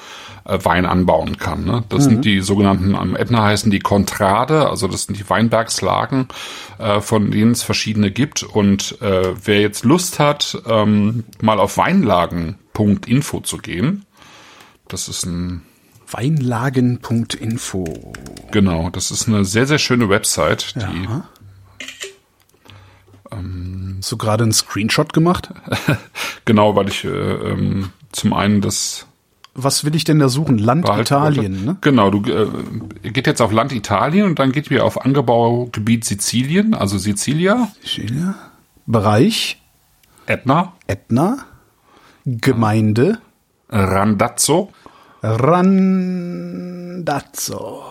äh, 0.44 0.56
Wein 0.62 0.86
anbauen 0.86 1.36
kann. 1.36 1.64
Ne? 1.64 1.82
Das 1.88 2.04
sind 2.04 2.24
die 2.24 2.42
sogenannten, 2.42 2.94
am 2.94 3.16
Ätna 3.16 3.42
heißen 3.42 3.72
die 3.72 3.80
Contrade, 3.80 4.68
also 4.68 4.86
das 4.86 5.04
sind 5.04 5.18
die 5.18 5.28
Weinbergslagen, 5.28 6.28
äh, 6.78 7.00
von 7.00 7.32
denen 7.32 7.50
es 7.50 7.64
verschiedene 7.64 8.12
gibt. 8.12 8.44
Und 8.44 9.02
äh, 9.02 9.34
wer 9.44 9.60
jetzt 9.60 9.84
Lust 9.84 10.20
hat, 10.20 10.62
ähm, 10.68 11.24
mal 11.40 11.58
auf 11.58 11.76
weinlagen.info 11.76 13.40
zu 13.40 13.58
gehen, 13.58 14.06
das 14.88 15.08
ist 15.08 15.24
ein 15.24 15.62
Weinlagen.info. 16.10 18.12
Genau, 18.52 18.90
das 18.90 19.10
ist 19.10 19.28
eine 19.28 19.44
sehr, 19.44 19.66
sehr 19.66 19.78
schöne 19.78 20.08
Website, 20.08 20.74
die 20.76 21.08
Hast 24.04 24.12
du 24.12 24.18
gerade 24.18 24.44
einen 24.44 24.52
Screenshot 24.52 25.14
gemacht? 25.14 25.48
genau, 26.44 26.76
weil 26.76 26.88
ich 26.88 27.06
äh, 27.06 27.08
ähm, 27.08 27.88
zum 28.12 28.34
einen 28.34 28.60
das 28.60 29.06
Was 29.54 29.84
will 29.84 29.94
ich 29.94 30.04
denn 30.04 30.18
da 30.18 30.28
suchen? 30.28 30.58
Land 30.58 30.86
Italien, 30.86 31.64
ne? 31.64 31.78
Genau, 31.80 32.10
du 32.10 32.30
äh, 32.30 33.10
geht 33.10 33.26
jetzt 33.26 33.40
auf 33.40 33.50
Land 33.50 33.72
Italien 33.72 34.26
und 34.26 34.38
dann 34.38 34.52
geht 34.52 34.68
wir 34.68 34.84
auf 34.84 35.06
Angebaugebiet 35.06 36.04
Sizilien, 36.04 36.74
also 36.74 36.98
Sizilia, 36.98 37.68
Chile. 37.82 38.34
Bereich 38.84 39.58
Etna, 40.26 40.74
Ätna. 40.86 41.46
Gemeinde 42.26 43.20
Randazzo, 43.68 44.70
Randazzo. 46.54 47.82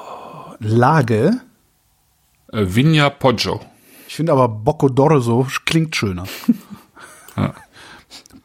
Lage. 0.59 1.41
äh, 2.51 2.65
Vigna 2.65 3.09
Poggio. 3.09 3.59
Ich 4.07 4.15
finde 4.15 4.31
aber 4.31 4.47
Bocco 4.47 4.87
d'Orso 4.87 5.47
klingt 5.65 5.95
schöner. 5.95 6.25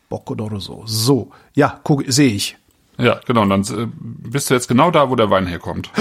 Bock 0.08 0.30
oder 0.30 0.58
so. 0.60 0.82
So, 0.86 1.30
ja, 1.54 1.80
sehe 2.06 2.32
ich. 2.32 2.56
Ja, 2.96 3.20
genau. 3.26 3.42
Und 3.42 3.50
dann 3.50 3.62
äh, 3.62 3.86
bist 3.94 4.48
du 4.50 4.54
jetzt 4.54 4.68
genau 4.68 4.90
da, 4.90 5.10
wo 5.10 5.16
der 5.16 5.30
Wein 5.30 5.46
herkommt. 5.46 5.90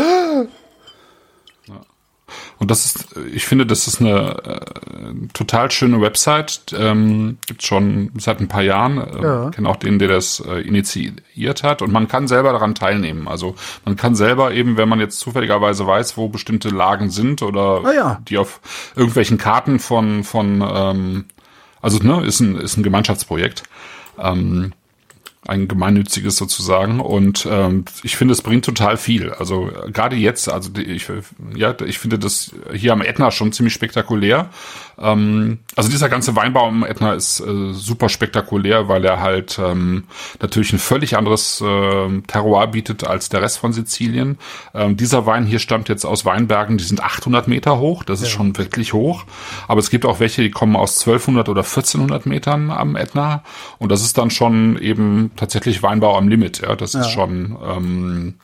Und 2.60 2.72
das 2.72 2.86
ist, 2.86 3.16
ich 3.32 3.46
finde, 3.46 3.66
das 3.66 3.88
ist 3.88 4.02
eine 4.02 4.44
äh, 4.44 5.28
total 5.34 5.70
schöne 5.70 6.02
Website. 6.02 6.76
Ähm, 6.78 7.38
gibt 7.46 7.64
schon 7.64 8.12
seit 8.18 8.40
ein 8.40 8.48
paar 8.48 8.64
Jahren. 8.64 8.98
Äh, 8.98 9.24
ja. 9.24 9.50
Kenne 9.52 9.70
auch 9.70 9.76
den, 9.76 10.00
der 10.00 10.08
das 10.08 10.40
äh, 10.40 10.62
initiiert 10.62 11.64
hat. 11.64 11.82
Und 11.82 11.92
man 11.92 12.08
kann 12.08 12.28
selber 12.28 12.52
daran 12.52 12.74
teilnehmen. 12.74 13.28
Also 13.28 13.56
man 13.86 13.96
kann 13.96 14.16
selber 14.16 14.54
eben, 14.54 14.78
wenn 14.78 14.90
man 14.90 15.00
jetzt 15.00 15.20
zufälligerweise 15.20 15.86
weiß, 15.86 16.18
wo 16.18 16.30
bestimmte 16.30 16.70
Lagen 16.70 17.12
sind 17.12 17.42
oder 17.44 17.82
ah, 17.84 17.94
ja. 17.94 18.22
die 18.28 18.38
auf 18.38 18.60
irgendwelchen 18.96 19.38
Karten 19.38 19.80
von 19.80 20.24
von 20.24 20.64
ähm, 20.68 21.26
also 21.82 22.00
ne, 22.00 22.26
ist 22.26 22.40
ein 22.40 22.56
ist 22.56 22.78
ein 22.78 22.84
Gemeinschaftsprojekt. 22.84 23.64
Ähm, 24.18 24.74
ein 25.48 25.68
gemeinnütziges 25.68 26.36
sozusagen. 26.38 27.00
Und 27.00 27.48
ähm, 27.50 27.86
ich 28.04 28.16
finde 28.16 28.34
es 28.34 28.42
bringt 28.42 28.66
total 28.66 28.98
viel. 28.98 29.32
Also 29.32 29.70
äh, 29.70 29.92
gerade 29.92 30.16
jetzt 30.16 30.50
also 30.50 30.72
ich 30.78 31.08
ja 31.56 31.76
ich 31.86 32.00
finde 32.00 32.20
das 32.20 32.52
hier 32.74 32.94
am 32.94 33.02
Ätna 33.02 33.32
schon 33.32 33.52
ziemlich 33.52 33.74
spektakulär 33.74 34.50
ähm, 35.00 35.60
also 35.76 35.90
dieser 35.90 36.10
ganze 36.10 36.36
Weinbau 36.36 36.68
am 36.68 36.84
Ätna 36.84 37.14
ist 37.14 37.40
äh, 37.40 37.74
super 37.74 38.10
spektakulär 38.10 38.88
weil 38.88 39.06
er 39.06 39.22
halt 39.22 39.60
ähm, 39.60 40.06
natürlich 40.42 40.74
ein 40.74 40.80
völlig 40.80 41.18
anderes 41.18 41.62
äh, 41.62 42.22
Terroir 42.28 42.68
bietet 42.68 43.06
als 43.06 43.30
der 43.30 43.42
Rest 43.42 43.60
von 43.60 43.74
Sizilien 43.74 44.38
ähm, 44.74 44.98
dieser 44.98 45.26
Wein 45.26 45.46
hier 45.46 45.60
stammt 45.60 45.90
jetzt 45.90 46.06
aus 46.06 46.26
Weinbergen 46.26 46.78
die 46.78 46.84
sind 46.84 47.02
800 47.02 47.48
Meter 47.48 47.80
hoch 47.80 48.04
das 48.04 48.22
ist 48.22 48.30
ja. 48.30 48.38
schon 48.38 48.58
wirklich 48.58 48.94
hoch 48.94 49.26
aber 49.68 49.80
es 49.80 49.90
gibt 49.90 50.06
auch 50.06 50.20
welche 50.20 50.42
die 50.42 50.52
kommen 50.52 50.76
aus 50.76 51.00
1200 51.00 51.50
oder 51.50 51.62
1400 51.62 52.26
Metern 52.26 52.72
am 52.72 52.96
Ätna 52.96 53.44
und 53.80 53.92
das 53.92 54.02
ist 54.02 54.18
dann 54.18 54.30
schon 54.32 54.78
eben 54.78 55.32
tatsächlich 55.36 55.84
Weinbau 55.84 56.18
am 56.18 56.28
Limit. 56.28 56.62
Ja, 56.62 56.76
das 56.76 56.94
ja. 56.94 57.02
ist 57.02 57.10
schon 57.10 57.58
ähm, 57.64 58.36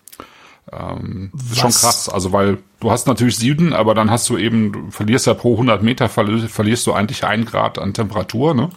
ähm, 0.71 1.31
schon 1.53 1.71
krass. 1.71 2.09
Also 2.09 2.31
weil 2.31 2.57
du 2.79 2.91
hast 2.91 3.07
natürlich 3.07 3.37
Süden, 3.37 3.73
aber 3.73 3.93
dann 3.95 4.09
hast 4.09 4.29
du 4.29 4.37
eben, 4.37 4.71
du 4.71 4.91
verlierst 4.91 5.27
ja 5.27 5.33
pro 5.33 5.53
100 5.53 5.83
Meter 5.83 6.09
verli 6.09 6.47
verlierst 6.47 6.87
du 6.87 6.93
eigentlich 6.93 7.25
ein 7.25 7.45
Grad 7.45 7.79
an 7.79 7.93
Temperatur. 7.93 8.53
Ne? 8.53 8.69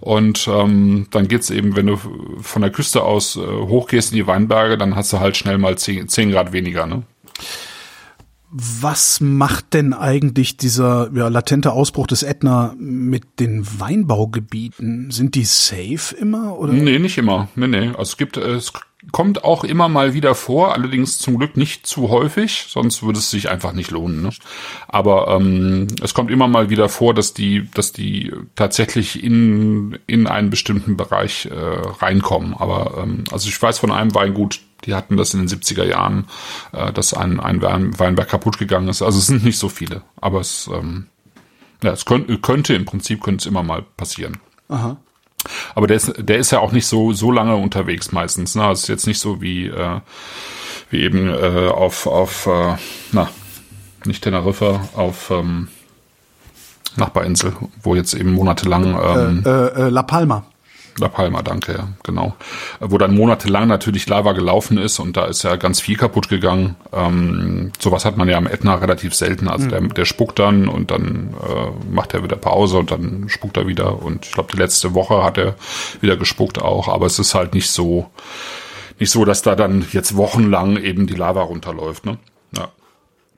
Und 0.00 0.48
ähm, 0.48 1.06
dann 1.10 1.28
geht's 1.28 1.50
eben, 1.50 1.74
wenn 1.76 1.86
du 1.86 1.98
von 2.40 2.62
der 2.62 2.70
Küste 2.70 3.02
aus 3.02 3.36
äh, 3.36 3.40
hochgehst 3.40 4.12
in 4.12 4.16
die 4.16 4.26
Weinberge, 4.26 4.76
dann 4.76 4.94
hast 4.94 5.12
du 5.12 5.20
halt 5.20 5.36
schnell 5.36 5.58
mal 5.58 5.76
10, 5.76 6.08
10 6.08 6.30
Grad 6.30 6.52
weniger. 6.52 6.86
Ne? 6.86 7.02
Was 8.54 9.22
macht 9.22 9.72
denn 9.72 9.94
eigentlich 9.94 10.58
dieser 10.58 11.10
ja, 11.14 11.28
latente 11.28 11.72
Ausbruch 11.72 12.06
des 12.06 12.22
Ätna 12.22 12.74
mit 12.78 13.40
den 13.40 13.66
Weinbaugebieten? 13.80 15.10
Sind 15.10 15.34
die 15.36 15.46
safe 15.46 16.14
immer? 16.14 16.58
Oder? 16.58 16.74
Nee, 16.74 16.98
nicht 16.98 17.16
immer. 17.16 17.48
Nee, 17.56 17.68
nee. 17.68 17.88
Also 17.88 18.02
es 18.02 18.16
gibt, 18.18 18.36
es 18.36 18.74
kommt 19.10 19.42
auch 19.44 19.64
immer 19.64 19.88
mal 19.88 20.14
wieder 20.14 20.34
vor, 20.34 20.74
allerdings 20.74 21.18
zum 21.18 21.38
Glück 21.38 21.56
nicht 21.56 21.86
zu 21.86 22.10
häufig, 22.10 22.66
sonst 22.68 23.02
würde 23.02 23.18
es 23.18 23.30
sich 23.30 23.50
einfach 23.50 23.72
nicht 23.72 23.90
lohnen. 23.90 24.22
Ne? 24.22 24.30
Aber 24.86 25.28
ähm, 25.28 25.88
es 26.00 26.14
kommt 26.14 26.30
immer 26.30 26.46
mal 26.46 26.70
wieder 26.70 26.88
vor, 26.88 27.12
dass 27.12 27.34
die, 27.34 27.68
dass 27.74 27.92
die 27.92 28.32
tatsächlich 28.54 29.22
in, 29.22 29.98
in 30.06 30.26
einen 30.28 30.50
bestimmten 30.50 30.96
Bereich 30.96 31.46
äh, 31.46 31.54
reinkommen. 31.54 32.54
Aber 32.54 33.02
ähm, 33.02 33.24
also 33.32 33.48
ich 33.48 33.60
weiß 33.60 33.80
von 33.80 33.90
einem 33.90 34.14
Weingut, 34.14 34.60
die 34.84 34.94
hatten 34.94 35.16
das 35.16 35.34
in 35.34 35.40
den 35.40 35.48
70er 35.48 35.84
Jahren, 35.84 36.28
äh, 36.72 36.92
dass 36.92 37.14
ein, 37.14 37.40
ein 37.40 37.60
Weinberg 37.62 38.28
kaputt 38.28 38.58
gegangen 38.58 38.88
ist. 38.88 39.02
Also 39.02 39.18
es 39.18 39.26
sind 39.26 39.44
nicht 39.44 39.58
so 39.58 39.68
viele, 39.68 40.02
aber 40.20 40.40
es, 40.40 40.70
ähm, 40.72 41.08
ja, 41.82 41.90
es 41.90 42.04
könnte, 42.04 42.38
könnte 42.38 42.74
im 42.74 42.84
Prinzip 42.84 43.22
könnte 43.22 43.42
es 43.42 43.46
immer 43.46 43.64
mal 43.64 43.82
passieren. 43.82 44.38
Aha. 44.68 44.96
Aber 45.74 45.86
der 45.86 45.96
ist, 45.96 46.14
der 46.16 46.38
ist 46.38 46.52
ja 46.52 46.60
auch 46.60 46.72
nicht 46.72 46.86
so 46.86 47.12
so 47.12 47.30
lange 47.30 47.56
unterwegs 47.56 48.12
meistens. 48.12 48.54
Ne? 48.54 48.70
Es 48.70 48.82
ist 48.82 48.88
jetzt 48.88 49.06
nicht 49.06 49.20
so 49.20 49.40
wie 49.40 49.66
äh, 49.66 50.00
wie 50.90 51.02
eben 51.02 51.28
äh, 51.28 51.68
auf 51.68 52.06
auf 52.06 52.46
äh, 52.46 52.76
na 53.12 53.28
nicht 54.04 54.24
Teneriffa 54.24 54.80
auf 54.94 55.30
ähm, 55.30 55.68
Nachbarinsel, 56.96 57.54
wo 57.82 57.94
jetzt 57.94 58.14
eben 58.14 58.32
monatelang 58.32 58.84
ähm, 58.86 59.42
äh, 59.44 59.48
äh, 59.48 59.86
äh 59.86 59.88
La 59.88 60.02
Palma. 60.02 60.44
La 60.98 61.08
Palma, 61.08 61.42
danke, 61.42 61.72
ja, 61.72 61.88
genau. 62.02 62.34
Wo 62.80 62.98
dann 62.98 63.14
monatelang 63.14 63.66
natürlich 63.66 64.06
Lava 64.08 64.32
gelaufen 64.32 64.76
ist 64.76 64.98
und 64.98 65.16
da 65.16 65.24
ist 65.24 65.42
ja 65.42 65.56
ganz 65.56 65.80
viel 65.80 65.96
kaputt 65.96 66.28
gegangen. 66.28 66.76
Ähm, 66.92 67.72
sowas 67.78 68.04
hat 68.04 68.18
man 68.18 68.28
ja 68.28 68.36
am 68.36 68.46
Ätna 68.46 68.74
relativ 68.74 69.14
selten. 69.14 69.48
Also 69.48 69.66
mhm. 69.66 69.70
der, 69.70 69.80
der 69.80 70.04
spuckt 70.04 70.38
dann 70.38 70.68
und 70.68 70.90
dann 70.90 71.34
äh, 71.40 71.92
macht 71.92 72.12
er 72.12 72.22
wieder 72.22 72.36
Pause 72.36 72.78
und 72.78 72.90
dann 72.90 73.24
spuckt 73.28 73.56
er 73.56 73.66
wieder. 73.66 74.02
Und 74.02 74.26
ich 74.26 74.32
glaube, 74.32 74.52
die 74.52 74.58
letzte 74.58 74.92
Woche 74.92 75.24
hat 75.24 75.38
er 75.38 75.54
wieder 76.02 76.16
gespuckt 76.16 76.60
auch, 76.60 76.88
aber 76.88 77.06
es 77.06 77.18
ist 77.18 77.34
halt 77.34 77.54
nicht 77.54 77.70
so, 77.70 78.10
nicht 78.98 79.10
so, 79.10 79.24
dass 79.24 79.40
da 79.40 79.56
dann 79.56 79.86
jetzt 79.92 80.16
wochenlang 80.16 80.76
eben 80.76 81.06
die 81.06 81.14
Lava 81.14 81.42
runterläuft, 81.42 82.04
ne? 82.04 82.18
Ja. 82.54 82.68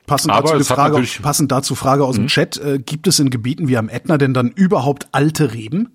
Passend 0.07 0.34
dazu, 0.34 0.64
Frage, 0.64 1.07
passend 1.22 1.52
dazu 1.52 1.74
Frage 1.76 2.05
aus 2.05 2.16
dem 2.16 2.24
mhm. 2.24 2.28
Chat, 2.28 2.57
äh, 2.59 2.78
gibt 2.78 3.07
es 3.07 3.20
in 3.20 3.30
Gebieten 3.30 3.68
wie 3.68 3.76
am 3.76 3.88
Ätna 3.88 4.18
denn 4.18 4.34
dann 4.34 4.50
überhaupt 4.50 5.09
alte 5.12 5.55
Reben? 5.55 5.93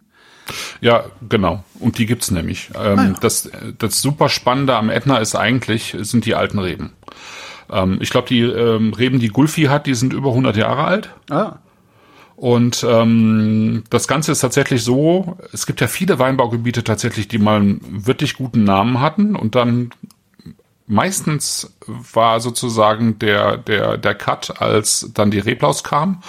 Ja, 0.82 1.06
genau. 1.28 1.64
Und 1.80 1.97
die 1.97 2.06
gibt's 2.06 2.32
nämlich. 2.32 2.70
Ähm, 2.76 3.00
ah 3.00 3.04
ja. 3.06 3.16
das, 3.20 3.50
das 3.78 4.02
super 4.02 4.30
Spannende 4.30 4.76
am 4.76 4.89
Ätna 4.89 5.18
ist 5.18 5.36
eigentlich, 5.36 5.95
sind 6.00 6.26
die 6.26 6.36
alten 6.36 6.60
Reben. 6.60 6.93
Ähm, 7.72 8.00
ich 8.02 8.10
glaube, 8.10 8.28
die 8.28 8.41
ähm, 8.41 8.93
Reben, 8.93 9.20
die 9.20 9.30
Gulfi 9.30 9.64
hat, 9.64 9.86
die 9.86 9.95
sind 9.95 10.14
über 10.14 10.30
100 10.30 10.56
Jahre 10.58 10.84
alt. 10.84 11.10
Ah. 11.30 11.58
Und 12.36 12.86
ähm, 12.88 13.84
das 13.89 14.08
Ganze 14.08 14.32
ist 14.32 14.39
tatsächlich 14.39 14.82
so, 14.84 15.38
es 15.52 15.66
gibt 15.66 15.82
ja 15.82 15.88
viele 15.88 16.20
Weinbaugebiete 16.20 16.86
tatsächlich, 16.86 17.28
die 17.28 17.38
mal 17.38 17.58
einen 17.58 18.06
wirklich 18.06 18.36
guten 18.36 18.64
Namen 18.64 19.02
hatten 19.02 19.36
und 19.36 19.56
dann 19.56 19.89
meistens 20.90 21.74
war 21.86 22.40
sozusagen 22.40 23.20
der, 23.20 23.58
der, 23.58 23.98
der 23.98 24.16
Cut, 24.16 24.60
als 24.60 25.12
dann 25.14 25.30
die 25.30 25.38
Reblaus 25.40 25.84
kam 25.84 26.24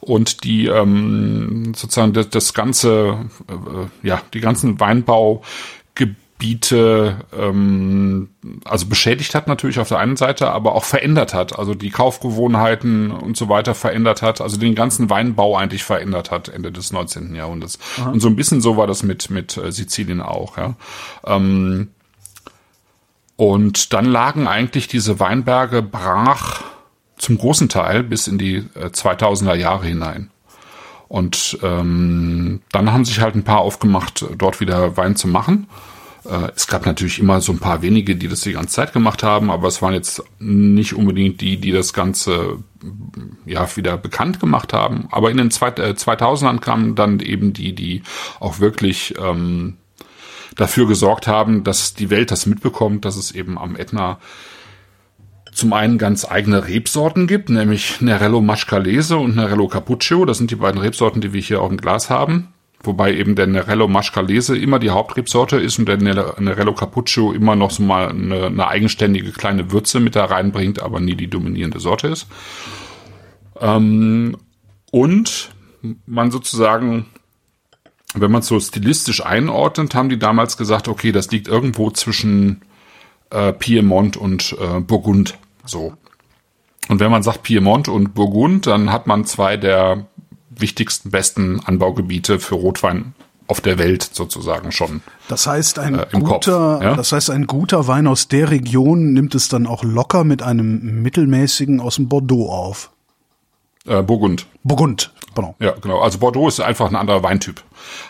und 0.00 0.44
die 0.44 0.68
ähm, 0.68 1.72
sozusagen 1.74 2.12
das, 2.12 2.30
das 2.30 2.54
ganze, 2.54 3.28
äh, 3.48 3.88
ja, 4.06 4.22
die 4.32 4.38
ganzen 4.40 4.78
Weinbaugebiete 4.78 7.16
ähm, 7.36 8.28
also 8.64 8.86
beschädigt 8.86 9.34
hat 9.34 9.48
natürlich 9.48 9.80
auf 9.80 9.88
der 9.88 9.98
einen 9.98 10.16
Seite, 10.16 10.52
aber 10.52 10.76
auch 10.76 10.84
verändert 10.84 11.34
hat, 11.34 11.58
also 11.58 11.74
die 11.74 11.90
Kaufgewohnheiten 11.90 13.10
und 13.10 13.36
so 13.36 13.48
weiter 13.48 13.74
verändert 13.74 14.22
hat, 14.22 14.40
also 14.40 14.58
den 14.58 14.76
ganzen 14.76 15.10
Weinbau 15.10 15.56
eigentlich 15.56 15.82
verändert 15.82 16.30
hat 16.30 16.48
Ende 16.48 16.70
des 16.70 16.92
19. 16.92 17.34
Jahrhunderts. 17.34 17.80
Aha. 17.98 18.10
Und 18.10 18.20
so 18.20 18.28
ein 18.28 18.36
bisschen 18.36 18.60
so 18.60 18.76
war 18.76 18.86
das 18.86 19.02
mit 19.02 19.28
mit 19.28 19.56
äh, 19.56 19.72
Sizilien 19.72 20.20
auch, 20.20 20.56
ja. 20.56 20.76
Ähm, 21.26 21.88
und 23.36 23.92
dann 23.92 24.04
lagen 24.04 24.46
eigentlich 24.46 24.88
diese 24.88 25.18
Weinberge 25.20 25.82
brach 25.82 26.62
zum 27.16 27.38
großen 27.38 27.68
Teil 27.68 28.02
bis 28.02 28.26
in 28.26 28.38
die 28.38 28.62
2000er 28.62 29.54
äh, 29.54 29.60
Jahre 29.60 29.86
hinein. 29.86 30.30
Und 31.08 31.58
ähm, 31.62 32.60
dann 32.72 32.92
haben 32.92 33.04
sich 33.04 33.20
halt 33.20 33.34
ein 33.34 33.44
paar 33.44 33.60
aufgemacht, 33.60 34.24
dort 34.36 34.60
wieder 34.60 34.96
Wein 34.96 35.16
zu 35.16 35.28
machen. 35.28 35.68
Äh, 36.24 36.50
es 36.56 36.66
gab 36.66 36.86
natürlich 36.86 37.18
immer 37.18 37.40
so 37.40 37.52
ein 37.52 37.58
paar 37.58 37.82
wenige, 37.82 38.16
die 38.16 38.28
das 38.28 38.40
die 38.40 38.52
ganze 38.52 38.74
Zeit 38.74 38.92
gemacht 38.92 39.22
haben, 39.22 39.50
aber 39.50 39.68
es 39.68 39.82
waren 39.82 39.94
jetzt 39.94 40.22
nicht 40.38 40.94
unbedingt 40.94 41.40
die, 41.40 41.58
die 41.58 41.72
das 41.72 41.92
Ganze 41.92 42.58
ja 43.46 43.76
wieder 43.76 43.96
bekannt 43.96 44.40
gemacht 44.40 44.72
haben. 44.72 45.08
Aber 45.10 45.30
in 45.30 45.36
den 45.36 45.50
2000ern 45.50 46.56
äh, 46.56 46.58
kamen 46.58 46.94
dann 46.94 47.20
eben 47.20 47.52
die, 47.52 47.74
die 47.74 48.02
auch 48.40 48.60
wirklich 48.60 49.14
ähm, 49.18 49.76
dafür 50.56 50.86
gesorgt 50.86 51.26
haben, 51.26 51.64
dass 51.64 51.94
die 51.94 52.10
Welt 52.10 52.30
das 52.30 52.46
mitbekommt, 52.46 53.04
dass 53.04 53.16
es 53.16 53.32
eben 53.32 53.58
am 53.58 53.76
Ätna 53.76 54.18
zum 55.52 55.72
einen 55.72 55.98
ganz 55.98 56.24
eigene 56.28 56.66
Rebsorten 56.66 57.26
gibt, 57.26 57.48
nämlich 57.48 58.00
Nerello 58.00 58.40
Mascalese 58.40 59.16
und 59.16 59.36
Nerello 59.36 59.68
Cappuccio. 59.68 60.24
Das 60.24 60.38
sind 60.38 60.50
die 60.50 60.56
beiden 60.56 60.80
Rebsorten, 60.80 61.20
die 61.20 61.32
wir 61.32 61.40
hier 61.40 61.62
auch 61.62 61.70
im 61.70 61.76
Glas 61.76 62.10
haben. 62.10 62.48
Wobei 62.82 63.14
eben 63.14 63.34
der 63.34 63.46
Nerello 63.46 63.88
Mascalese 63.88 64.58
immer 64.58 64.78
die 64.78 64.90
Hauptrebsorte 64.90 65.56
ist 65.56 65.78
und 65.78 65.88
der 65.88 65.96
Nerello 65.96 66.74
Cappuccio 66.74 67.32
immer 67.32 67.56
noch 67.56 67.70
so 67.70 67.82
mal 67.82 68.08
eine, 68.08 68.46
eine 68.46 68.68
eigenständige 68.68 69.32
kleine 69.32 69.72
Würze 69.72 70.00
mit 70.00 70.16
da 70.16 70.26
reinbringt, 70.26 70.82
aber 70.82 71.00
nie 71.00 71.14
die 71.14 71.30
dominierende 71.30 71.80
Sorte 71.80 72.08
ist. 72.08 72.26
Ähm, 73.60 74.36
und 74.90 75.50
man 76.04 76.30
sozusagen 76.30 77.06
wenn 78.14 78.30
man 78.30 78.40
es 78.40 78.46
so 78.46 78.58
stilistisch 78.60 79.24
einordnet, 79.24 79.94
haben 79.94 80.08
die 80.08 80.18
damals 80.18 80.56
gesagt, 80.56 80.88
okay, 80.88 81.12
das 81.12 81.30
liegt 81.30 81.48
irgendwo 81.48 81.90
zwischen 81.90 82.62
äh, 83.30 83.52
Piemont 83.52 84.16
und 84.16 84.56
äh, 84.60 84.80
Burgund. 84.80 85.38
So. 85.64 85.94
Und 86.88 87.00
wenn 87.00 87.10
man 87.10 87.22
sagt 87.22 87.42
Piemont 87.42 87.88
und 87.88 88.14
Burgund, 88.14 88.66
dann 88.66 88.92
hat 88.92 89.06
man 89.06 89.24
zwei 89.24 89.56
der 89.56 90.06
wichtigsten, 90.50 91.10
besten 91.10 91.60
Anbaugebiete 91.60 92.38
für 92.38 92.54
Rotwein 92.54 93.14
auf 93.46 93.60
der 93.60 93.78
Welt 93.78 94.08
sozusagen 94.12 94.72
schon. 94.72 95.02
Das 95.28 95.46
heißt, 95.46 95.78
ein 95.78 95.98
äh, 95.98 96.06
guter, 96.12 96.80
ja? 96.82 96.94
das 96.94 97.12
heißt, 97.12 97.30
ein 97.30 97.46
guter 97.46 97.86
Wein 97.86 98.06
aus 98.06 98.28
der 98.28 98.50
Region 98.50 99.12
nimmt 99.12 99.34
es 99.34 99.48
dann 99.48 99.66
auch 99.66 99.84
locker 99.84 100.24
mit 100.24 100.42
einem 100.42 101.02
mittelmäßigen 101.02 101.80
aus 101.80 101.96
dem 101.96 102.08
Bordeaux 102.08 102.48
auf. 102.50 102.90
Äh, 103.86 104.02
Burgund. 104.02 104.46
Burgund. 104.62 105.12
Pardon. 105.34 105.54
Ja, 105.58 105.72
genau. 105.72 106.00
Also 106.00 106.18
Bordeaux 106.18 106.48
ist 106.48 106.60
einfach 106.60 106.88
ein 106.88 106.96
anderer 106.96 107.22
Weintyp. 107.22 107.62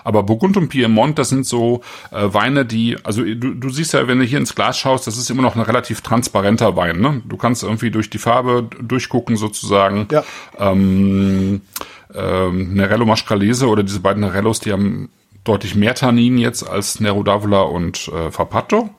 Aber 0.04 0.22
Burgund 0.22 0.56
und 0.56 0.68
Piemont, 0.68 1.18
das 1.18 1.30
sind 1.30 1.46
so 1.46 1.80
äh, 2.12 2.32
Weine, 2.32 2.64
die, 2.66 2.96
also 3.02 3.22
du, 3.22 3.54
du 3.54 3.70
siehst 3.70 3.94
ja, 3.94 4.06
wenn 4.06 4.18
du 4.18 4.24
hier 4.24 4.38
ins 4.38 4.54
Glas 4.54 4.78
schaust, 4.78 5.06
das 5.06 5.16
ist 5.16 5.30
immer 5.30 5.42
noch 5.42 5.56
ein 5.56 5.62
relativ 5.62 6.02
transparenter 6.02 6.76
Wein. 6.76 7.00
Ne? 7.00 7.22
Du 7.24 7.36
kannst 7.36 7.62
irgendwie 7.62 7.90
durch 7.90 8.10
die 8.10 8.18
Farbe 8.18 8.68
durchgucken 8.80 9.36
sozusagen. 9.36 10.06
Ja. 10.10 10.22
Ähm, 10.58 11.62
ähm, 12.14 12.74
Nerello 12.74 13.06
Mascalese 13.06 13.66
oder 13.66 13.82
diese 13.82 14.00
beiden 14.00 14.20
Nerellos, 14.20 14.60
die 14.60 14.72
haben 14.72 15.08
deutlich 15.44 15.74
mehr 15.74 15.94
Tannin 15.94 16.38
jetzt 16.38 16.62
als 16.62 17.00
Nero 17.00 17.20
d'Avola 17.20 17.62
und 17.62 18.08
äh, 18.08 18.30
Farpato. 18.30 18.90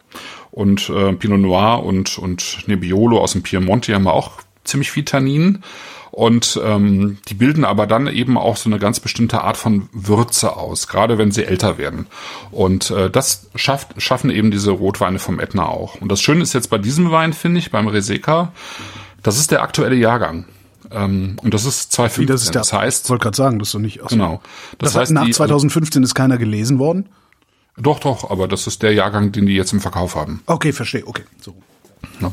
Und 0.51 0.89
äh, 0.89 1.13
Pinot 1.13 1.39
Noir 1.39 1.84
und, 1.84 2.17
und 2.17 2.67
Nebbiolo 2.67 3.19
aus 3.19 3.34
dem 3.34 3.43
Piemont, 3.43 3.88
die 3.88 3.93
haben 3.93 4.07
auch 4.07 4.32
ziemlich 4.63 4.91
viel 4.91 5.03
Tannin. 5.03 5.63
Und 6.16 6.57
ähm, 6.63 7.18
die 7.28 7.34
bilden 7.34 7.66
aber 7.66 7.88
dann 7.88 8.07
eben 8.07 8.38
auch 8.38 8.55
so 8.55 8.70
eine 8.70 8.80
ganz 8.80 9.01
bestimmte 9.01 9.41
Art 9.41 9.57
von 9.57 9.89
Würze 9.91 10.55
aus, 10.55 10.88
gerade 10.88 11.18
wenn 11.18 11.32
sie 11.32 11.43
älter 11.43 11.78
werden. 11.78 12.07
Und 12.51 12.89
äh, 12.89 13.09
das 13.09 13.49
schafft, 13.55 14.01
schaffen 14.01 14.30
eben 14.30 14.49
diese 14.49 14.72
Rotweine 14.72 15.20
vom 15.20 15.41
Etna 15.41 15.66
auch. 15.66 15.95
Und 15.99 16.09
das 16.09 16.22
Schöne 16.22 16.41
ist 16.41 16.53
jetzt 16.53 16.70
bei 16.70 16.78
diesem 16.78 17.11
Wein, 17.11 17.34
finde 17.34 17.59
ich, 17.59 17.70
beim 17.70 17.89
Reseka, 17.89 18.53
das 19.24 19.38
ist 19.38 19.51
der 19.51 19.61
aktuelle 19.61 19.97
Jahrgang. 19.97 20.45
Ähm, 20.89 21.36
und 21.43 21.53
das 21.53 21.66
ist 21.66 21.91
2015. 21.91 22.24
Wie, 22.24 22.32
das 22.32 22.43
ist 22.43 22.55
der, 22.55 22.61
das 22.61 22.72
heißt, 22.72 23.09
wollte 23.09 23.24
gerade 23.24 23.36
sagen, 23.36 23.59
das 23.59 23.68
ist 23.68 23.76
doch 23.76 23.80
nicht. 23.80 24.01
Achso. 24.01 24.16
genau. 24.16 24.41
Das, 24.78 24.93
Das, 24.93 25.01
heißt, 25.01 25.11
nach 25.11 25.26
die, 25.26 25.32
2015 25.32 26.01
ist 26.01 26.16
keiner 26.16 26.38
gelesen 26.38 26.80
worden. 26.80 27.09
doch, 27.76 27.99
doch, 27.99 28.32
aber 28.32 28.47
das 28.47 28.68
ist 28.68 28.84
der 28.84 28.93
Jahrgang, 28.93 29.34
den 29.34 29.47
die 29.47 29.55
jetzt 29.55 29.74
im 29.74 29.82
Verkauf 29.82 30.16
haben. 30.16 30.41
Okay, 30.45 30.72
verstehe. 30.72 31.05
Okay, 31.05 31.24
so. 31.41 31.53
Ja. 32.22 32.32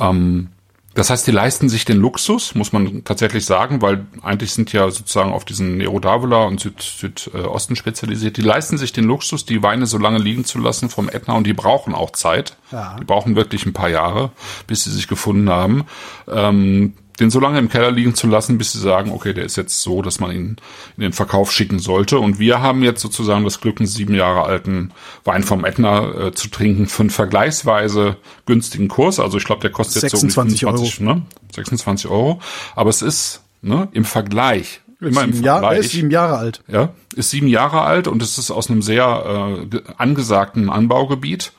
Ähm, 0.00 0.48
das 0.94 1.10
heißt, 1.10 1.26
die 1.26 1.32
leisten 1.32 1.68
sich 1.68 1.84
den 1.84 1.98
Luxus, 1.98 2.54
muss 2.54 2.72
man 2.72 3.02
tatsächlich 3.04 3.44
sagen, 3.44 3.82
weil 3.82 4.06
eigentlich 4.22 4.52
sind 4.52 4.72
ja 4.72 4.90
sozusagen 4.90 5.32
auf 5.32 5.44
diesen 5.44 5.76
Nero 5.76 5.96
d'Avola 5.96 6.46
und 6.46 6.60
Süd, 6.60 6.80
Südosten 6.80 7.74
spezialisiert. 7.74 8.36
Die 8.36 8.42
leisten 8.42 8.78
sich 8.78 8.92
den 8.92 9.04
Luxus, 9.04 9.44
die 9.44 9.62
Weine 9.62 9.86
so 9.86 9.98
lange 9.98 10.18
liegen 10.18 10.44
zu 10.44 10.58
lassen 10.58 10.88
vom 10.88 11.08
Ätna 11.08 11.34
und 11.34 11.46
die 11.46 11.52
brauchen 11.52 11.94
auch 11.94 12.10
Zeit. 12.10 12.56
Ja. 12.70 12.96
Die 13.00 13.04
brauchen 13.04 13.34
wirklich 13.34 13.66
ein 13.66 13.72
paar 13.72 13.88
Jahre, 13.88 14.30
bis 14.66 14.84
sie 14.84 14.90
sich 14.90 15.08
gefunden 15.08 15.50
haben. 15.50 15.84
Ähm, 16.28 16.94
den 17.20 17.30
so 17.30 17.38
lange 17.38 17.58
im 17.60 17.68
Keller 17.68 17.90
liegen 17.92 18.14
zu 18.14 18.26
lassen, 18.26 18.58
bis 18.58 18.72
sie 18.72 18.80
sagen, 18.80 19.12
okay, 19.12 19.32
der 19.34 19.44
ist 19.44 19.56
jetzt 19.56 19.80
so, 19.82 20.02
dass 20.02 20.18
man 20.20 20.32
ihn 20.32 20.56
in 20.96 21.02
den 21.02 21.12
Verkauf 21.12 21.52
schicken 21.52 21.78
sollte. 21.78 22.18
Und 22.18 22.38
wir 22.38 22.60
haben 22.60 22.82
jetzt 22.82 23.00
sozusagen 23.02 23.44
das 23.44 23.60
Glück, 23.60 23.78
einen 23.80 23.86
sieben 23.86 24.14
Jahre 24.14 24.42
alten 24.42 24.90
Wein 25.24 25.42
vom 25.44 25.64
Ätna 25.64 26.26
äh, 26.28 26.32
zu 26.32 26.48
trinken 26.48 26.86
für 26.86 27.02
einen 27.04 27.10
vergleichsweise 27.10 28.16
günstigen 28.46 28.88
Kurs. 28.88 29.20
Also 29.20 29.38
ich 29.38 29.44
glaube, 29.44 29.60
der 29.60 29.70
kostet 29.70 30.02
jetzt 30.02 30.12
26 30.12 30.60
so 30.60 30.68
um 30.68 30.74
die 30.76 30.80
25, 30.90 31.00
ne? 31.00 31.22
26 31.54 32.10
Euro. 32.10 32.40
Aber 32.74 32.90
es 32.90 33.02
ist 33.02 33.42
ne, 33.62 33.88
im 33.92 34.04
Vergleich, 34.04 34.80
immer 35.00 35.22
im 35.24 35.32
Sieben 35.34 35.44
Jahre, 35.44 35.58
er 35.58 35.68
Vergleich. 35.68 35.86
ist 35.86 35.92
sieben 35.92 36.10
Jahre 36.10 36.36
alt. 36.38 36.62
Ja, 36.66 36.88
ist 37.14 37.30
sieben 37.30 37.46
Jahre 37.48 37.82
alt 37.82 38.08
und 38.08 38.22
es 38.22 38.38
ist 38.38 38.50
aus 38.50 38.70
einem 38.70 38.82
sehr 38.82 39.58
äh, 39.62 39.66
ge- 39.66 39.82
angesagten 39.98 40.70
Anbaugebiet. 40.70 41.52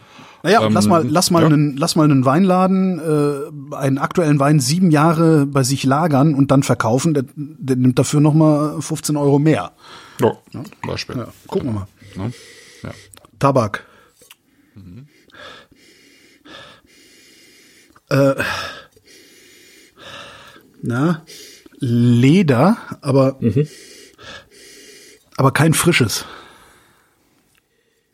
Naja, 0.45 0.63
Ähm, 0.63 0.73
lass 0.73 0.85
mal, 0.85 1.03
lass 1.07 1.31
mal 1.31 1.41
ja. 1.41 1.47
einen, 1.47 1.75
lass 1.75 1.95
mal 1.95 2.03
einen 2.03 2.23
Weinladen, 2.23 2.99
äh, 2.99 3.75
einen 3.75 3.97
aktuellen 3.97 4.39
Wein 4.39 4.59
sieben 4.59 4.91
Jahre 4.91 5.47
bei 5.47 5.63
sich 5.63 5.83
lagern 5.85 6.35
und 6.35 6.51
dann 6.51 6.61
verkaufen. 6.61 7.15
Der, 7.15 7.23
der 7.35 7.75
nimmt 7.77 7.97
dafür 7.97 8.19
noch 8.21 8.35
mal 8.35 8.79
15 8.79 9.17
Euro 9.17 9.39
mehr. 9.39 9.71
Ja, 10.21 10.37
zum 10.51 10.63
Beispiel. 10.85 11.17
Ja, 11.17 11.27
gucken 11.47 11.69
wir 11.69 11.73
mal. 11.73 12.31
Ja. 12.83 12.91
Tabak. 13.39 13.85
Äh, 18.11 18.35
na, 20.83 21.23
Leder, 21.79 22.77
aber, 23.01 23.39
aber 25.37 25.51
kein 25.53 25.73
frisches. 25.73 26.23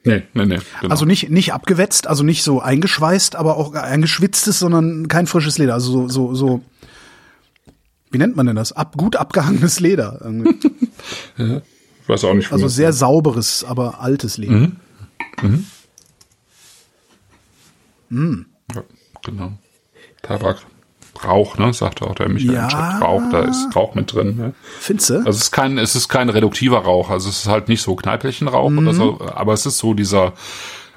Nee, 0.04 0.24
nee, 0.34 0.46
nee. 0.46 0.60
Genau. 0.80 0.92
Also 0.92 1.06
nicht, 1.06 1.30
nicht 1.30 1.54
abgewetzt, 1.54 2.08
also 2.08 2.24
nicht 2.24 2.44
so 2.44 2.60
eingeschweißt, 2.60 3.36
aber 3.36 3.58
auch 3.58 3.74
eingeschwitztes, 3.74 4.58
sondern 4.60 5.08
kein 5.08 5.28
frisches 5.28 5.58
Leder. 5.58 5.76
Also 5.76 5.92
so, 5.92 6.08
so, 6.10 6.34
so 6.36 6.62
wie 8.10 8.18
nennt 8.18 8.36
man 8.36 8.48
denn 8.48 8.56
das? 8.56 8.72
Ab, 8.72 8.98
gut 8.98 9.16
abgehangenes 9.16 9.80
Leder. 9.80 10.20
ich 11.38 12.10
weiß 12.10 12.24
auch 12.26 12.34
nicht, 12.34 12.52
Also 12.52 12.68
sehr 12.68 12.94
sauberes, 12.94 13.64
aber 13.64 14.02
altes 14.02 14.38
Leder. 14.38 14.54
Ja, 18.76 18.84
genau. 19.24 19.54
Tabak. 20.22 20.58
Rauch, 21.26 21.58
ne, 21.58 21.74
sagte 21.74 22.06
auch 22.08 22.16
der 22.16 22.30
Michael 22.30 22.54
Ja. 22.56 22.64
im 22.64 22.70
Chat. 22.70 23.02
Rauch, 23.02 23.22
da 23.32 23.40
ist 23.42 23.76
Rauch 23.76 23.96
mit 23.96 24.14
drin. 24.14 24.36
Ne? 24.38 24.54
Findest 24.80 25.10
du? 25.10 25.16
Also 25.18 25.30
es 25.32 25.38
ist 25.44 25.52
kein, 25.52 25.78
es 25.78 25.96
ist 25.96 26.08
kein 26.10 26.30
reduktiver 26.30 26.80
Rauch, 26.80 27.10
also 27.10 27.30
es 27.30 27.40
ist 27.40 27.48
halt 27.48 27.68
nicht 27.70 27.82
so 27.82 27.96
Kneippelchenrauch 27.96 28.70
Mhm. 28.70 28.78
oder 28.80 28.94
so, 28.94 29.20
aber 29.34 29.54
es 29.54 29.66
ist 29.66 29.78
so 29.78 29.94
dieser, 29.94 30.34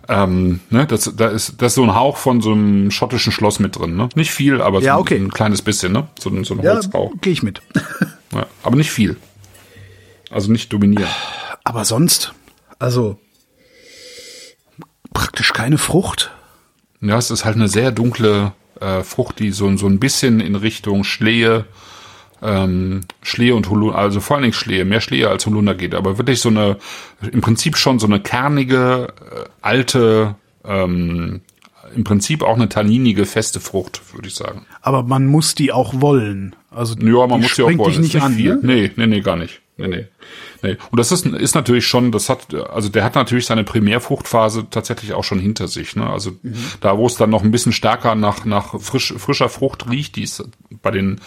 ähm, 0.08 0.60
ne, 0.70 0.86
das, 0.86 1.10
da 1.16 1.28
ist, 1.28 1.60
da 1.62 1.66
ist 1.66 1.74
so 1.74 1.82
ein 1.82 1.94
Hauch 1.94 2.16
von 2.16 2.40
so 2.42 2.52
einem 2.52 2.90
schottischen 2.90 3.32
Schloss 3.32 3.58
mit 3.58 3.78
drin, 3.78 3.96
ne? 3.96 4.08
Nicht 4.14 4.30
viel, 4.32 4.60
aber 4.60 4.80
so 4.80 4.86
Ja, 4.86 4.94
ein- 4.96 5.00
okay. 5.00 5.16
ein 5.16 5.30
kleines 5.30 5.62
bisschen, 5.62 5.92
ne? 5.92 6.08
So, 6.18 6.28
ein- 6.30 6.44
so 6.44 6.54
ein 6.54 6.62
ja, 6.62 6.74
Holzrauch. 6.74 7.12
gehe 7.20 7.32
ich 7.32 7.42
mit. 7.42 7.62
Ja, 8.34 8.46
aber 8.64 8.74
nicht 8.76 8.90
viel. 8.90 9.16
Also 10.30 10.50
nicht 10.50 10.72
dominieren. 10.72 11.08
Aber 11.62 11.84
sonst, 11.84 12.34
also 12.80 13.16
praktisch 15.12 15.52
keine 15.52 15.78
Frucht. 15.78 16.32
Ja, 17.00 17.16
es 17.18 17.30
ist 17.30 17.44
halt 17.44 17.54
eine 17.56 17.68
sehr 17.68 17.92
dunkle 17.92 18.52
äh, 18.80 19.02
Frucht, 19.02 19.38
die 19.38 19.50
so, 19.50 19.74
so 19.76 19.86
ein 19.86 19.98
bisschen 20.00 20.40
in 20.40 20.54
Richtung 20.56 21.04
Schlehe, 21.04 21.64
ähm, 22.42 23.02
Schlehe 23.22 23.54
und 23.54 23.70
Holunder, 23.70 23.96
also 23.98 24.20
vor 24.20 24.36
allen 24.36 24.42
Dingen 24.42 24.52
Schlehe, 24.52 24.84
mehr 24.84 25.00
Schlehe 25.00 25.28
als 25.28 25.46
Holunder 25.46 25.74
geht, 25.74 25.94
aber 25.94 26.18
wirklich 26.18 26.40
so 26.40 26.48
eine, 26.50 26.76
im 27.32 27.40
Prinzip 27.40 27.76
schon 27.76 27.98
so 27.98 28.06
eine 28.06 28.20
kernige, 28.20 29.08
äh, 29.30 29.48
alte, 29.62 30.34
ähm, 30.64 31.40
im 31.94 32.04
Prinzip 32.04 32.42
auch 32.42 32.56
eine 32.56 32.68
tanninige, 32.68 33.24
feste 33.24 33.60
Frucht, 33.60 34.00
würde 34.14 34.26
ich 34.28 34.34
sagen. 34.34 34.66
Aber 34.82 35.02
man 35.04 35.26
muss 35.26 35.54
die 35.54 35.70
auch 35.72 36.00
wollen. 36.00 36.56
Also 36.70 36.94
Ja, 36.98 37.26
man 37.26 37.40
die 37.40 37.46
muss 37.46 37.56
ja 37.56 37.64
auch 37.66 37.78
wollen. 37.78 37.90
dich 37.92 37.98
nicht, 38.14 38.20
an. 38.20 38.34
viel. 38.34 38.56
Ne? 38.56 38.60
Nee, 38.62 38.90
nee, 38.96 39.06
nee, 39.06 39.20
gar 39.20 39.36
nicht. 39.36 39.60
Nee, 39.76 39.88
nee. 39.88 40.06
Nee. 40.62 40.76
Und 40.92 41.00
das 41.00 41.10
ist, 41.10 41.26
ist 41.26 41.56
natürlich 41.56 41.84
schon, 41.86 42.12
das 42.12 42.28
hat, 42.28 42.54
also 42.54 42.88
der 42.88 43.02
hat 43.02 43.16
natürlich 43.16 43.46
seine 43.46 43.64
Primärfruchtphase 43.64 44.66
tatsächlich 44.70 45.14
auch 45.14 45.24
schon 45.24 45.40
hinter 45.40 45.66
sich. 45.66 45.96
Ne? 45.96 46.08
Also 46.08 46.30
Mhm. 46.42 46.54
da, 46.80 46.96
wo 46.96 47.06
es 47.06 47.16
dann 47.16 47.30
noch 47.30 47.42
ein 47.42 47.50
bisschen 47.50 47.72
stärker 47.72 48.14
nach, 48.14 48.44
nach 48.44 48.80
frisch, 48.80 49.12
frischer 49.16 49.48
Frucht 49.48 49.90
riecht, 49.90 50.14
die 50.14 50.22
ist 50.22 50.48
bei 50.82 50.92
den 50.92 51.20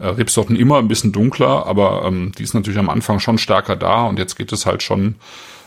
äh, 0.00 0.06
Rebsorten 0.08 0.56
immer 0.56 0.78
ein 0.78 0.88
bisschen 0.88 1.12
dunkler, 1.12 1.64
aber 1.66 2.02
ähm, 2.04 2.32
die 2.36 2.42
ist 2.42 2.54
natürlich 2.54 2.78
am 2.80 2.90
Anfang 2.90 3.20
schon 3.20 3.38
stärker 3.38 3.76
da 3.76 4.02
und 4.06 4.18
jetzt 4.18 4.34
geht 4.34 4.50
es 4.52 4.66
halt 4.66 4.82
schon, 4.82 5.14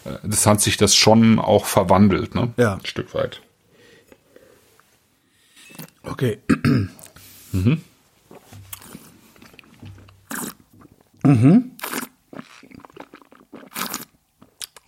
äh, 0.03 0.09
das 0.23 0.45
hat 0.45 0.59
sich 0.59 0.75
das 0.75 0.93
schon 0.93 1.39
auch 1.39 1.65
verwandelt, 1.65 2.35
ne? 2.35 2.51
Ja. 2.57 2.73
Ein 2.73 2.85
Stück 2.85 3.13
weit. 3.13 3.41
Okay. 6.03 6.39
Mhm. 7.53 7.81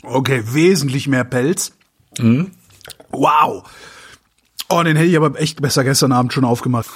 Okay, 0.08 0.44
wesentlich 0.46 1.08
mehr 1.08 1.24
Pelz. 1.24 1.74
Mhm. 2.20 2.52
Wow. 3.12 3.64
Oh, 4.70 4.84
den 4.84 4.96
hätte 4.98 5.10
ich 5.10 5.16
aber 5.18 5.40
echt 5.40 5.62
besser 5.62 5.84
gestern 5.84 6.12
Abend 6.12 6.34
schon 6.34 6.44
aufgemacht. 6.46 6.88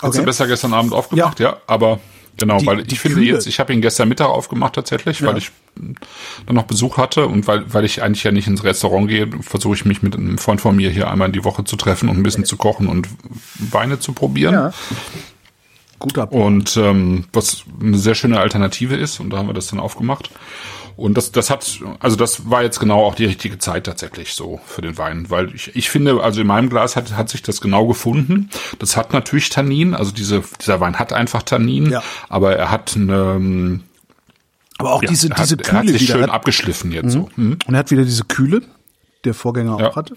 Hast 0.00 0.18
du 0.18 0.22
besser 0.24 0.46
gestern 0.46 0.72
Abend 0.74 0.92
aufgemacht, 0.92 1.38
ja, 1.40 1.58
aber 1.66 2.00
genau, 2.36 2.58
Die- 2.58 2.66
weil 2.66 2.80
ich 2.90 2.98
finde 2.98 3.18
Kühle. 3.18 3.32
jetzt, 3.34 3.46
ich 3.46 3.60
habe 3.60 3.72
ihn 3.72 3.80
gestern 3.82 4.08
Mittag 4.08 4.28
aufgemacht 4.28 4.74
tatsächlich, 4.74 5.22
weil 5.24 5.38
ich 5.38 5.50
dann 5.76 6.54
noch 6.56 6.64
Besuch 6.64 6.96
hatte 6.96 7.26
und 7.26 7.46
weil, 7.46 7.72
weil 7.72 7.84
ich 7.84 8.02
eigentlich 8.02 8.24
ja 8.24 8.32
nicht 8.32 8.48
ins 8.48 8.64
Restaurant 8.64 9.08
gehe, 9.08 9.28
versuche 9.42 9.74
ich 9.74 9.84
mich 9.84 10.02
mit 10.02 10.16
einem 10.16 10.38
Freund 10.38 10.60
von 10.60 10.74
mir 10.74 10.90
hier 10.90 11.08
einmal 11.10 11.26
in 11.28 11.32
die 11.32 11.44
Woche 11.44 11.64
zu 11.64 11.76
treffen 11.76 12.08
und 12.08 12.16
ein 12.16 12.22
bisschen 12.22 12.44
zu 12.44 12.56
kochen 12.56 12.88
und 12.88 13.06
Weine 13.58 14.00
zu 14.00 14.12
probieren. 14.12 14.54
Ja. 14.54 14.72
Guter 16.00 16.32
Und 16.32 16.76
ähm, 16.76 17.26
was 17.32 17.62
eine 17.80 17.96
sehr 17.96 18.16
schöne 18.16 18.40
Alternative 18.40 18.96
ist, 18.96 19.20
und 19.20 19.30
da 19.30 19.36
haben 19.38 19.46
wir 19.48 19.54
das 19.54 19.68
dann 19.68 19.78
aufgemacht. 19.78 20.30
Und 20.96 21.16
das, 21.16 21.32
das 21.32 21.50
hat, 21.50 21.80
also 22.00 22.16
das 22.16 22.50
war 22.50 22.62
jetzt 22.62 22.78
genau 22.80 23.04
auch 23.04 23.14
die 23.14 23.24
richtige 23.24 23.58
Zeit 23.58 23.84
tatsächlich 23.84 24.34
so 24.34 24.60
für 24.66 24.82
den 24.82 24.98
Wein, 24.98 25.30
weil 25.30 25.54
ich, 25.54 25.74
ich 25.74 25.88
finde, 25.90 26.22
also 26.22 26.40
in 26.40 26.46
meinem 26.46 26.68
Glas 26.68 26.96
hat, 26.96 27.12
hat 27.16 27.28
sich 27.28 27.42
das 27.42 27.60
genau 27.60 27.86
gefunden. 27.86 28.50
Das 28.78 28.96
hat 28.96 29.12
natürlich 29.12 29.48
Tannin, 29.50 29.94
also 29.94 30.12
diese, 30.12 30.42
dieser 30.60 30.80
Wein 30.80 30.98
hat 30.98 31.12
einfach 31.12 31.42
Tannin, 31.42 31.90
Ja. 31.90 32.02
aber 32.28 32.56
er 32.56 32.70
hat 32.70 32.92
eine, 32.96 33.34
ähm, 33.36 33.80
Aber 34.78 34.92
auch 34.94 35.02
ja, 35.02 35.08
diese, 35.08 35.28
diese 35.30 35.40
hat, 35.56 35.66
er 35.66 35.72
hat 35.72 35.80
Kühle 35.82 35.92
sich 35.92 36.02
wieder. 36.02 36.14
schön 36.14 36.22
hat- 36.24 36.30
abgeschliffen 36.30 36.92
jetzt 36.92 37.12
so. 37.12 37.28
Hm? 37.36 37.58
Und 37.66 37.74
er 37.74 37.78
hat 37.78 37.90
wieder 37.90 38.04
diese 38.04 38.24
Kühle, 38.24 38.62
der 39.24 39.34
Vorgänger 39.34 39.78
Ja. 39.80 39.88
auch 39.90 39.96
hatte. 39.96 40.16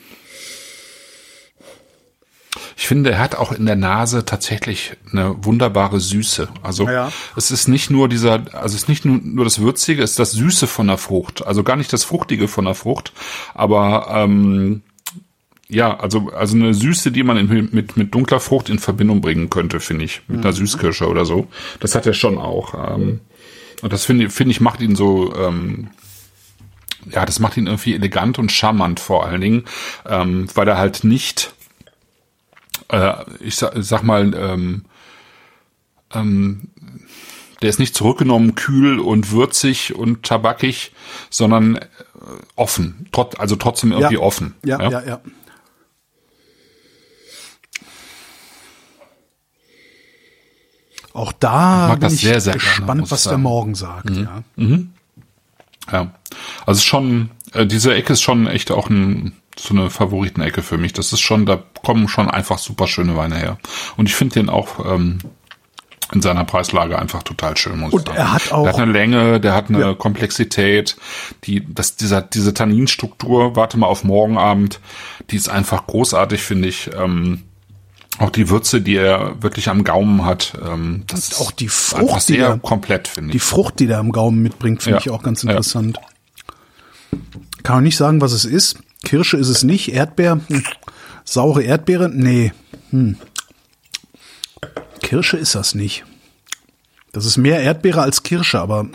Ich 2.77 2.87
finde, 2.87 3.11
er 3.11 3.19
hat 3.19 3.35
auch 3.35 3.51
in 3.53 3.65
der 3.65 3.75
Nase 3.77 4.25
tatsächlich 4.25 4.93
eine 5.11 5.43
wunderbare 5.45 5.99
Süße. 5.99 6.49
Also 6.61 6.87
Ja. 6.89 7.11
es 7.35 7.49
ist 7.51 7.67
nicht 7.67 7.89
nur 7.89 8.09
dieser, 8.09 8.33
also 8.53 8.75
es 8.75 8.83
ist 8.83 8.89
nicht 8.89 9.05
nur, 9.05 9.19
nur 9.23 9.45
das 9.45 9.59
Würzige, 9.59 10.03
es 10.03 10.11
ist 10.11 10.19
das 10.19 10.31
Süße 10.33 10.67
von 10.67 10.87
der 10.87 10.97
Frucht. 10.97 11.45
Also 11.45 11.63
gar 11.63 11.77
nicht 11.77 11.93
das 11.93 12.03
Fruchtige 12.03 12.47
von 12.47 12.65
der 12.65 12.75
Frucht, 12.75 13.13
aber 13.53 14.07
ähm, 14.11 14.81
ja, 15.67 15.97
also, 15.99 16.29
also 16.31 16.55
eine 16.55 16.73
Süße, 16.75 17.11
die 17.11 17.23
man 17.23 17.37
in, 17.37 17.69
mit, 17.71 17.97
mit 17.97 18.13
dunkler 18.13 18.39
Frucht 18.39 18.69
in 18.69 18.77
Verbindung 18.77 19.21
bringen 19.21 19.49
könnte, 19.49 19.79
finde 19.79 20.05
ich. 20.05 20.21
Mit 20.27 20.41
einer 20.43 20.53
Süßkirsche 20.53 21.07
oder 21.07 21.25
so. 21.25 21.47
Das 21.79 21.95
hat 21.95 22.05
er 22.05 22.13
schon 22.13 22.37
auch. 22.37 22.75
Ähm, 22.95 23.21
und 23.81 23.91
das 23.91 24.05
finde 24.05 24.29
finde 24.29 24.51
ich, 24.51 24.61
macht 24.61 24.81
ihn 24.81 24.95
so, 24.95 25.33
ähm, 25.35 25.87
ja, 27.11 27.25
das 27.25 27.39
macht 27.39 27.57
ihn 27.57 27.65
irgendwie 27.65 27.95
elegant 27.95 28.37
und 28.37 28.51
charmant 28.51 28.99
vor 28.99 29.25
allen 29.25 29.41
Dingen, 29.41 29.63
ähm, 30.07 30.47
weil 30.53 30.67
er 30.67 30.77
halt 30.77 31.03
nicht, 31.03 31.54
äh, 32.89 33.13
ich 33.39 33.55
sag, 33.55 33.73
sag 33.77 34.03
mal, 34.03 34.33
ähm, 34.33 34.85
ähm, 36.13 36.69
der 37.61 37.69
ist 37.69 37.79
nicht 37.79 37.95
zurückgenommen, 37.95 38.55
kühl 38.55 38.99
und 38.99 39.31
würzig 39.31 39.95
und 39.95 40.23
tabakig, 40.23 40.91
sondern 41.29 41.77
äh, 41.77 41.87
offen, 42.55 43.07
trot, 43.11 43.39
also 43.39 43.55
trotzdem 43.55 43.91
irgendwie 43.91 44.15
ja. 44.15 44.19
offen. 44.21 44.55
Ja, 44.63 44.81
ja, 44.81 44.89
ja. 44.89 45.03
ja. 45.05 45.21
Auch 51.13 51.31
da 51.31 51.93
Ich 51.93 51.99
bin 51.99 52.09
ich 52.09 52.19
sehr, 52.19 52.41
sehr 52.41 52.53
gerne, 52.53 52.65
gespannt, 52.65 53.01
ich 53.05 53.11
was 53.11 53.23
der. 53.23 53.37
Morgen 53.37 53.73
sagt. 53.73 54.09
Ja. 54.09 54.43
Ja, 55.91 56.11
also 56.65 56.81
schon, 56.81 57.29
äh, 57.53 57.65
diese 57.65 57.93
Ecke 57.93 58.13
ist 58.13 58.21
schon 58.21 58.47
echt 58.47 58.71
auch 58.71 58.89
ein, 58.89 59.33
so 59.57 59.73
eine 59.73 59.89
Favoritenecke 59.89 60.61
für 60.61 60.77
mich. 60.77 60.93
Das 60.93 61.13
ist 61.13 61.21
schon, 61.21 61.45
da 61.45 61.63
kommen 61.83 62.07
schon 62.07 62.29
einfach 62.29 62.57
super 62.57 62.87
schöne 62.87 63.15
Weine 63.15 63.35
her. 63.37 63.57
Und 63.97 64.07
ich 64.09 64.15
finde 64.15 64.33
den 64.35 64.49
auch 64.49 64.85
ähm, 64.85 65.19
in 66.11 66.21
seiner 66.21 66.43
Preislage 66.45 66.99
einfach 66.99 67.23
total 67.23 67.57
schön, 67.57 67.79
muss 67.79 67.93
Und 67.93 68.01
ich 68.01 68.05
sagen. 68.07 68.17
er 68.17 68.31
hat 68.33 68.51
auch- 68.51 68.63
Der 68.63 68.73
hat 68.73 68.79
eine 68.79 68.91
Länge, 68.91 69.39
der 69.39 69.53
hat 69.55 69.69
eine 69.69 69.79
Ja. 69.79 69.93
Komplexität, 69.95 70.97
die, 71.45 71.65
das, 71.73 71.95
dieser, 71.95 72.21
diese 72.21 72.53
Tanninstruktur, 72.53 73.55
warte 73.55 73.77
mal 73.77 73.87
auf 73.87 74.03
Morgenabend, 74.03 74.79
die 75.31 75.35
ist 75.35 75.49
einfach 75.49 75.87
großartig, 75.87 76.41
finde 76.41 76.67
ich. 76.67 76.91
Ähm, 76.95 77.41
auch 78.19 78.29
die 78.29 78.49
Würze, 78.49 78.81
die 78.81 78.95
er 78.95 79.41
wirklich 79.41 79.67
am 79.67 79.83
Gaumen 79.83 80.23
hat, 80.23 80.53
ähm, 80.65 81.03
das 81.07 81.19
ist 81.31 81.41
auch 81.41 81.51
die 81.51 81.67
Frucht, 81.69 82.29
die 82.29 82.33
sehr 82.35 82.47
er- 82.47 82.57
komplett, 82.59 83.07
finde 83.07 83.31
Die 83.31 83.37
ich. 83.37 83.43
Frucht, 83.43 83.79
die 83.79 83.87
der 83.87 83.97
am 83.97 84.11
Gaumen 84.11 84.41
mitbringt, 84.41 84.83
finde 84.83 84.97
Ja. 84.99 85.01
ich 85.01 85.09
auch 85.09 85.23
ganz 85.23 85.41
Ja. 85.43 85.49
interessant. 85.49 85.97
Kann 87.63 87.77
man 87.77 87.83
nicht 87.83 87.97
sagen, 87.97 88.21
was 88.21 88.31
es 88.31 88.45
ist. 88.45 88.77
Kirsche 89.05 89.37
ist 89.37 89.47
es 89.47 89.63
nicht. 89.63 89.93
Erdbeer, 89.93 90.41
hm. 90.47 90.63
saure 91.23 91.63
Erdbeere, 91.63 92.09
nee. 92.09 92.51
Hm. 92.89 93.17
Kirsche 95.01 95.37
ist 95.37 95.55
das 95.55 95.75
nicht. 95.75 96.03
Das 97.13 97.25
ist 97.25 97.37
mehr 97.37 97.61
Erdbeere 97.61 98.01
als 98.01 98.23
Kirsche, 98.23 98.59
aber 98.59 98.89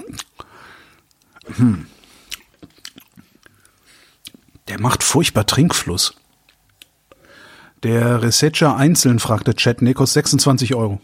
hm. 1.56 1.86
der 4.68 4.78
macht 4.78 5.02
furchtbar 5.02 5.46
Trinkfluss. 5.46 6.14
Der 7.82 8.22
Researcher 8.22 8.76
einzeln, 8.76 9.18
fragt 9.18 9.46
der 9.46 9.54
Chat, 9.54 9.80
nee, 9.80 9.94
kostet 9.94 10.26
26 10.26 10.74
Euro. 10.74 11.00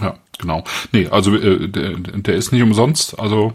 Ja, 0.00 0.18
genau. 0.38 0.64
Nee, 0.92 1.08
also 1.08 1.36
äh, 1.36 1.68
der, 1.68 1.98
der 1.98 2.34
ist 2.34 2.52
nicht 2.52 2.62
umsonst, 2.62 3.18
also 3.18 3.52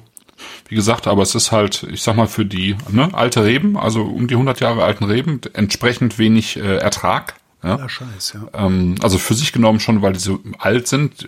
wie 0.67 0.75
gesagt, 0.75 1.07
aber 1.07 1.21
es 1.21 1.35
ist 1.35 1.51
halt, 1.51 1.83
ich 1.91 2.01
sag 2.01 2.15
mal, 2.15 2.27
für 2.27 2.45
die 2.45 2.75
ne, 2.89 3.09
alte 3.13 3.43
Reben, 3.43 3.77
also 3.77 4.03
um 4.03 4.27
die 4.27 4.35
100 4.35 4.59
Jahre 4.59 4.83
alten 4.83 5.05
Reben, 5.05 5.41
entsprechend 5.53 6.19
wenig 6.19 6.57
äh, 6.57 6.77
Ertrag. 6.77 7.35
Ja? 7.63 7.77
Ja, 7.77 7.89
scheiß, 7.89 8.35
ja. 8.35 8.65
Ähm, 8.65 8.95
also 9.01 9.17
für 9.17 9.33
sich 9.33 9.51
genommen 9.51 9.79
schon, 9.79 10.01
weil 10.01 10.13
die 10.13 10.19
so 10.19 10.39
alt 10.59 10.87
sind, 10.87 11.27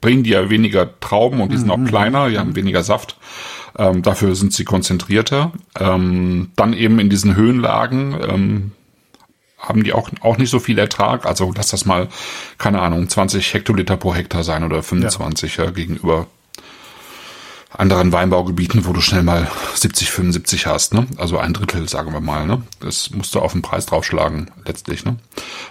bringen 0.00 0.24
die 0.24 0.30
ja 0.30 0.50
weniger 0.50 0.98
Trauben 1.00 1.40
und 1.40 1.52
die 1.52 1.56
sind 1.56 1.70
auch 1.70 1.82
kleiner, 1.84 2.28
die 2.28 2.38
haben 2.38 2.56
weniger 2.56 2.82
Saft. 2.82 3.16
Ähm, 3.78 4.02
dafür 4.02 4.34
sind 4.34 4.52
sie 4.52 4.64
konzentrierter. 4.64 5.52
Ähm, 5.78 6.50
dann 6.56 6.72
eben 6.72 6.98
in 6.98 7.10
diesen 7.10 7.36
Höhenlagen 7.36 8.16
ähm, 8.20 8.72
haben 9.58 9.84
die 9.84 9.92
auch, 9.92 10.10
auch 10.20 10.36
nicht 10.36 10.50
so 10.50 10.58
viel 10.58 10.78
Ertrag. 10.78 11.24
Also 11.24 11.52
lass 11.54 11.70
das 11.70 11.84
mal, 11.84 12.08
keine 12.58 12.80
Ahnung, 12.80 13.08
20 13.08 13.54
Hektoliter 13.54 13.96
pro 13.96 14.14
Hektar 14.14 14.42
sein 14.42 14.64
oder 14.64 14.82
25 14.82 15.56
ja. 15.56 15.70
gegenüber 15.70 16.26
anderen 17.76 18.12
Weinbaugebieten, 18.12 18.84
wo 18.86 18.92
du 18.92 19.00
schnell 19.00 19.22
mal 19.22 19.50
70, 19.74 20.10
75 20.10 20.66
hast, 20.66 20.94
ne? 20.94 21.06
Also 21.16 21.38
ein 21.38 21.52
Drittel, 21.52 21.88
sagen 21.88 22.12
wir 22.12 22.20
mal, 22.20 22.46
ne? 22.46 22.62
Das 22.80 23.10
musst 23.10 23.34
du 23.34 23.40
auf 23.40 23.52
den 23.52 23.62
Preis 23.62 23.86
draufschlagen, 23.86 24.50
letztlich, 24.66 25.04
ne? 25.04 25.16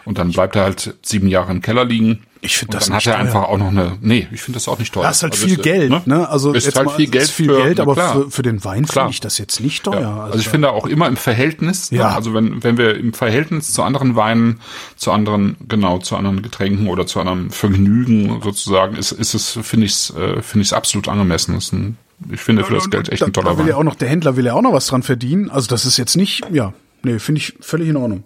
Und 0.06 0.18
dann 0.18 0.32
bleibt 0.32 0.56
er 0.56 0.64
halt 0.64 0.96
sieben 1.04 1.28
Jahre 1.28 1.52
im 1.52 1.62
Keller 1.62 1.86
liegen. 1.86 2.24
Ich 2.44 2.58
find 2.58 2.70
Und 2.72 2.76
das 2.82 2.88
dann 2.88 2.96
nicht 2.98 3.06
hat 3.08 3.14
er 3.14 3.18
teuer. 3.20 3.26
einfach 3.28 3.44
auch 3.50 3.58
noch 3.60 3.68
eine, 3.68 3.98
nee, 4.02 4.28
ich 4.32 4.42
finde 4.42 4.56
das 4.58 4.68
auch 4.68 4.80
nicht 4.80 4.92
teuer. 4.92 5.04
Das 5.04 5.18
ist 5.18 5.24
halt 5.24 5.34
Also 5.34 5.46
viel 5.46 5.58
es, 5.58 5.62
Geld, 5.64 6.08
ne? 6.08 6.28
Also 6.28 6.54
ist 6.54 6.66
jetzt 6.66 6.76
halt 6.76 6.88
mal, 6.88 6.96
viel 6.96 7.08
Geld 7.08 7.26
ist 7.26 7.32
viel 7.32 7.46
für, 7.50 7.58
Geld, 7.62 7.80
aber 7.80 7.94
klar. 7.94 8.14
für, 8.14 8.32
für 8.32 8.42
den 8.42 8.64
Wein 8.64 8.86
finde 8.86 9.10
ich 9.12 9.20
das 9.20 9.38
jetzt 9.38 9.60
nicht 9.60 9.84
teuer. 9.84 10.02
Ja, 10.02 10.24
also 10.24 10.40
ich 10.40 10.50
finde 10.50 10.72
auch 10.72 10.88
immer 10.88 11.08
im 11.08 11.18
Verhältnis, 11.18 11.92
Ja. 11.92 12.10
ne, 12.10 12.16
also 12.16 12.34
wenn, 12.34 12.64
wenn 12.64 12.78
wir 12.80 12.96
im 12.98 13.14
Verhältnis 13.14 13.72
zu 13.74 13.84
anderen 13.84 14.16
Weinen, 14.16 14.60
zu 14.96 15.12
anderen, 15.12 15.56
genau, 15.70 16.00
zu 16.00 16.16
anderen 16.16 16.42
Getränken 16.42 16.88
oder 16.88 17.06
zu 17.06 17.20
anderem 17.20 17.52
Vergnügen 17.52 18.42
sozusagen, 18.42 18.96
ist, 18.96 19.12
ist 19.12 19.36
es, 19.36 19.60
finde 19.62 19.86
ich 19.86 19.92
es, 19.94 20.10
äh, 20.10 20.42
finde 20.42 20.64
ich 20.64 20.70
es 20.70 20.74
absolut 20.74 21.08
angemessen. 21.10 21.56
Ist 21.56 21.74
ein, 21.74 21.98
ich 22.32 22.42
finde 22.42 22.64
für 22.64 22.74
das 22.74 22.90
Geld 22.90 23.10
echt 23.10 23.22
da, 23.22 23.28
ein 23.28 23.34
toller 23.34 23.52
da 23.52 23.58
will 23.58 23.66
Wein. 23.66 23.70
ja 23.70 23.76
auch 23.78 23.84
noch 23.84 23.94
der 23.96 24.10
Händler 24.10 24.36
will 24.36 24.46
ja 24.48 24.54
auch 24.54 24.62
noch 24.64 24.74
was 24.74 24.88
dran 24.88 25.04
verdienen. 25.04 25.52
Also 25.52 25.68
das 25.68 25.86
ist 25.86 25.98
jetzt 25.98 26.18
nicht, 26.18 26.42
ja, 26.52 26.74
nee, 27.04 27.20
finde 27.20 27.40
ich 27.40 27.54
völlig 27.62 27.88
in 27.90 27.98
Ordnung. 27.98 28.24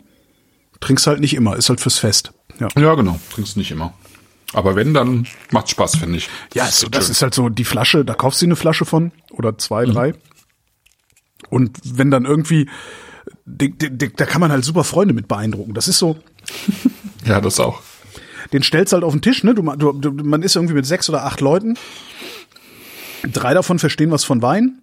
Trinkst 0.80 1.06
halt 1.06 1.20
nicht 1.20 1.34
immer, 1.34 1.58
ist 1.58 1.68
halt 1.68 1.82
fürs 1.82 1.98
Fest. 1.98 2.32
Ja, 2.62 2.70
Ja, 2.78 2.96
genau, 2.96 3.20
trinkst 3.34 3.58
nicht 3.58 3.72
immer. 3.72 3.94
Aber 4.56 4.76
wenn, 4.76 4.94
dann 4.94 5.28
macht 5.52 5.70
Spaß, 5.70 5.98
finde 5.98 6.18
ich. 6.18 6.30
ja 6.54 6.66
ist 6.66 6.80
so, 6.80 6.88
das 6.88 7.06
schön. 7.06 7.12
ist 7.12 7.22
halt 7.22 7.34
so 7.34 7.50
die 7.50 7.66
Flasche, 7.66 8.06
da 8.06 8.14
kaufst 8.14 8.42
du 8.42 8.46
eine 8.46 8.56
Flasche 8.56 8.86
von 8.86 9.12
oder 9.32 9.52
Mhm. 9.52 9.60
zwei, 9.60 9.86
drei. 9.86 10.14
Und 11.50 11.78
wenn 11.84 12.10
dann 12.10 12.26
irgendwie, 12.26 12.70
da 13.46 14.26
kann 14.26 14.40
man 14.42 14.52
halt 14.52 14.64
super 14.64 14.84
Freunde 14.84 15.14
mit 15.14 15.28
beeindrucken. 15.28 15.74
Das 15.74 15.88
ist 15.88 16.00
so, 16.00 16.18
ja, 17.26 17.42
das 17.42 17.60
auch. 17.60 17.82
den 18.54 18.64
stellst 18.64 18.94
halt 18.94 19.04
auf 19.04 19.12
den 19.14 19.22
Tisch, 19.22 19.44
ne? 19.44 19.54
Du, 19.54 19.62
du, 19.76 19.92
du, 19.92 20.12
man 20.24 20.42
ist 20.42 20.56
irgendwie 20.56 20.74
mit 20.76 20.86
sechs 20.86 21.10
oder 21.10 21.26
acht 21.26 21.42
Leuten. 21.42 21.78
Drei 23.32 23.54
davon 23.54 23.78
verstehen 23.80 24.12
was 24.12 24.24
von 24.24 24.42
Wein. 24.42 24.82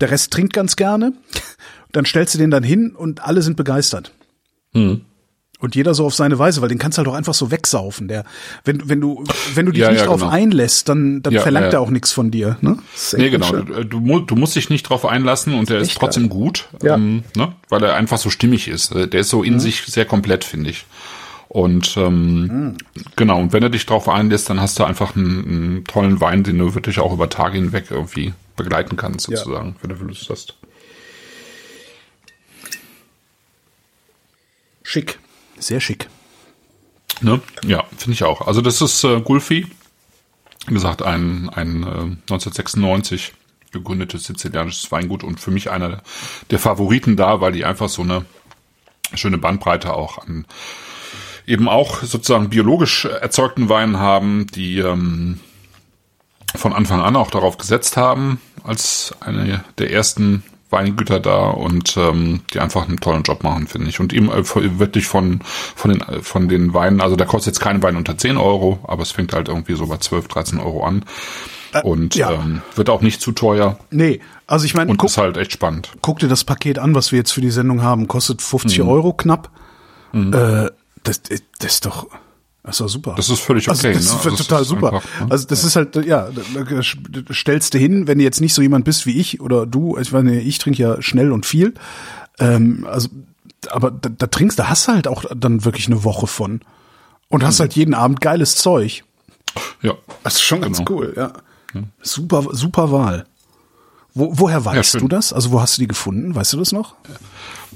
Der 0.00 0.10
Rest 0.10 0.32
trinkt 0.32 0.54
ganz 0.54 0.76
gerne. 0.76 1.12
Dann 1.92 2.06
stellst 2.06 2.34
du 2.34 2.38
den 2.38 2.50
dann 2.50 2.62
hin 2.62 2.94
und 2.96 3.20
alle 3.24 3.42
sind 3.42 3.56
begeistert. 3.56 4.12
Hm. 4.72 5.04
Und 5.60 5.74
jeder 5.74 5.92
so 5.94 6.06
auf 6.06 6.14
seine 6.14 6.38
Weise, 6.38 6.62
weil 6.62 6.68
den 6.70 6.78
kannst 6.78 6.96
du 6.96 7.00
halt 7.00 7.08
auch 7.08 7.14
einfach 7.14 7.34
so 7.34 7.50
wegsaufen. 7.50 8.08
Der, 8.08 8.24
wenn, 8.64 8.88
wenn 8.88 9.00
du, 9.00 9.22
wenn 9.54 9.66
du 9.66 9.72
dich 9.72 9.82
Ja, 9.82 9.90
nicht 9.90 10.00
ja, 10.00 10.06
drauf 10.06 10.20
genau. 10.20 10.32
einlässt, 10.32 10.88
dann, 10.88 11.22
dann 11.22 11.34
Ja, 11.34 11.42
verlangt 11.42 11.72
er 11.74 11.80
auch 11.82 11.90
nichts 11.90 12.12
von 12.12 12.30
dir. 12.30 12.56
Ne? 12.62 12.78
Ist 12.94 13.16
Nee, 13.18 13.28
genau. 13.30 13.52
Du, 13.52 13.84
du, 13.84 14.00
mu- 14.00 14.20
du 14.20 14.36
musst 14.36 14.56
dich 14.56 14.70
nicht 14.70 14.84
drauf 14.84 15.04
einlassen 15.04 15.54
und 15.54 15.68
der 15.68 15.78
ist 15.80 15.94
trotzdem 15.96 16.28
gut, 16.30 16.68
Ja. 16.82 16.94
ähm, 16.94 17.24
ne? 17.36 17.52
weil 17.68 17.82
er 17.84 17.94
einfach 17.94 18.16
so 18.18 18.30
stimmig 18.30 18.68
ist. 18.68 18.94
Äh, 18.94 19.06
Der 19.06 19.20
ist 19.20 19.28
so 19.30 19.42
in 19.42 19.60
sich 19.60 19.82
sehr 19.86 20.06
komplett, 20.06 20.44
finde 20.44 20.70
ich. 20.70 20.86
Und 21.48 21.96
ähm, 21.96 22.76
genau, 23.16 23.40
und 23.40 23.52
wenn 23.52 23.62
er 23.62 23.70
dich 23.70 23.84
drauf 23.84 24.08
einlässt, 24.08 24.48
dann 24.48 24.60
hast 24.60 24.78
du 24.78 24.84
einfach 24.84 25.14
einen, 25.16 25.44
einen 25.44 25.84
tollen 25.84 26.20
Wein, 26.20 26.42
den 26.44 26.56
du 26.58 26.74
wirklich 26.74 27.00
auch 27.00 27.12
über 27.12 27.28
Tage 27.28 27.56
hinweg 27.58 27.86
irgendwie 27.90 28.32
begleiten 28.56 28.96
kannst, 28.96 29.26
sozusagen, 29.26 29.74
wenn 29.82 29.90
du 29.90 30.04
Lust 30.04 30.30
hast. 30.30 30.54
Schick. 34.82 35.18
Sehr 35.60 35.80
schick. 35.80 36.08
Ne? 37.20 37.40
Ja, 37.64 37.84
finde 37.96 38.12
ich 38.12 38.24
auch. 38.24 38.46
Also 38.46 38.60
das 38.60 38.80
ist 38.80 39.04
äh, 39.04 39.20
Gulfi, 39.20 39.66
wie 40.66 40.74
gesagt, 40.74 41.02
ein, 41.02 41.48
ein 41.50 41.82
äh, 41.82 42.32
1996 42.32 43.34
gegründetes 43.72 44.24
sizilianisches 44.24 44.90
Weingut 44.90 45.22
und 45.22 45.38
für 45.38 45.52
mich 45.52 45.70
einer 45.70 46.02
der 46.50 46.58
Favoriten 46.58 47.16
da, 47.16 47.40
weil 47.40 47.52
die 47.52 47.64
einfach 47.64 47.88
so 47.88 48.02
eine 48.02 48.24
schöne 49.14 49.38
Bandbreite 49.38 49.94
auch 49.94 50.18
an 50.18 50.46
eben 51.46 51.68
auch 51.68 52.02
sozusagen 52.02 52.48
biologisch 52.48 53.04
erzeugten 53.04 53.68
Weinen 53.68 53.98
haben, 53.98 54.46
die 54.54 54.78
ähm, 54.78 55.40
von 56.54 56.72
Anfang 56.72 57.00
an 57.00 57.16
auch 57.16 57.30
darauf 57.30 57.58
gesetzt 57.58 57.96
haben, 57.96 58.40
als 58.62 59.14
eine 59.20 59.64
der 59.78 59.90
ersten 59.90 60.42
Weingüter 60.70 61.20
da 61.20 61.50
und 61.50 61.96
ähm, 61.96 62.40
die 62.54 62.60
einfach 62.60 62.86
einen 62.88 63.00
tollen 63.00 63.22
Job 63.22 63.42
machen, 63.42 63.66
finde 63.66 63.88
ich. 63.88 64.00
Und 64.00 64.12
eben 64.12 64.30
äh, 64.30 64.44
wirklich 64.78 65.06
von, 65.06 65.40
von, 65.74 65.92
den, 65.92 66.00
äh, 66.02 66.22
von 66.22 66.48
den 66.48 66.72
Weinen, 66.74 67.00
also 67.00 67.16
da 67.16 67.24
kostet 67.24 67.54
jetzt 67.54 67.60
kein 67.60 67.82
Wein 67.82 67.96
unter 67.96 68.16
10 68.16 68.36
Euro, 68.36 68.78
aber 68.84 69.02
es 69.02 69.10
fängt 69.10 69.32
halt 69.32 69.48
irgendwie 69.48 69.74
so 69.74 69.86
bei 69.86 69.96
12, 69.98 70.28
13 70.28 70.58
Euro 70.60 70.84
an. 70.84 71.04
Und 71.84 72.16
ja. 72.16 72.32
ähm, 72.32 72.62
wird 72.74 72.90
auch 72.90 73.00
nicht 73.00 73.20
zu 73.20 73.30
teuer 73.30 73.78
Nee, 73.92 74.20
also 74.48 74.64
ich 74.64 74.74
meine, 74.74 74.90
und 74.90 74.96
guck, 74.96 75.08
ist 75.10 75.18
halt 75.18 75.36
echt 75.36 75.52
spannend. 75.52 75.92
guck 76.02 76.18
dir 76.18 76.26
das 76.26 76.42
Paket 76.42 76.80
an, 76.80 76.96
was 76.96 77.12
wir 77.12 77.18
jetzt 77.20 77.30
für 77.30 77.40
die 77.40 77.52
Sendung 77.52 77.82
haben. 77.82 78.08
Kostet 78.08 78.42
50 78.42 78.80
Mhm. 78.80 78.88
Euro 78.88 79.12
knapp. 79.12 79.50
Äh, 80.12 80.70
das, 81.04 81.22
das 81.22 81.72
ist 81.72 81.86
doch, 81.86 82.08
das 82.62 82.74
ist 82.76 82.80
doch 82.80 82.88
super. 82.88 83.14
Das 83.16 83.28
ist 83.30 83.40
völlig 83.40 83.68
Also 83.68 83.88
okay. 83.88 83.94
das 83.96 84.04
ne? 84.12 84.18
ist 84.18 84.24
Also 84.26 84.36
total 84.36 84.62
ist 84.62 84.68
super. 84.68 84.92
einfach, 84.94 85.20
ne? 85.20 85.26
Also 85.30 85.46
das 85.46 85.64
ist 85.64 85.76
halt, 85.76 85.96
ja, 86.04 86.28
stellst 87.32 87.74
du 87.74 87.78
hin, 87.78 88.06
wenn 88.06 88.18
du 88.18 88.24
jetzt 88.24 88.40
nicht 88.40 88.54
so 88.54 88.62
jemand 88.62 88.84
bist 88.84 89.06
wie 89.06 89.16
ich 89.18 89.40
oder 89.40 89.66
du, 89.66 89.96
ich 89.98 90.12
meine, 90.12 90.40
ich 90.40 90.58
trinke 90.58 90.82
ja 90.82 91.00
schnell 91.02 91.32
und 91.32 91.46
viel. 91.46 91.74
Ähm, 92.38 92.86
also, 92.88 93.08
aber 93.68 93.90
da, 93.90 94.08
da 94.10 94.26
trinkst, 94.26 94.58
da 94.58 94.68
hast 94.68 94.88
du 94.88 94.92
halt 94.92 95.08
auch 95.08 95.24
dann 95.34 95.64
wirklich 95.64 95.86
eine 95.86 96.04
Woche 96.04 96.26
von. 96.26 96.60
Und 97.28 97.42
Mhm. 97.42 97.46
hast 97.46 97.60
halt 97.60 97.74
jeden 97.74 97.94
Abend 97.94 98.20
geiles 98.20 98.56
Zeug. 98.56 99.04
Ja. 99.82 99.94
Das 100.22 100.34
ist 100.34 100.42
schon 100.42 100.60
ganz 100.60 100.78
Genau. 100.78 100.90
cool, 100.90 101.14
ja. 101.16 101.32
Super, 102.02 102.44
super 102.52 102.90
Wahl. 102.92 103.24
Wo, 104.14 104.32
woher 104.32 104.64
weißt 104.64 104.92
schön. 104.92 105.00
du 105.02 105.08
das? 105.08 105.32
Also 105.32 105.52
wo 105.52 105.60
hast 105.60 105.76
du 105.76 105.82
die 105.82 105.88
gefunden? 105.88 106.34
Weißt 106.34 106.52
du 106.52 106.58
das 106.58 106.72
noch? 106.72 106.94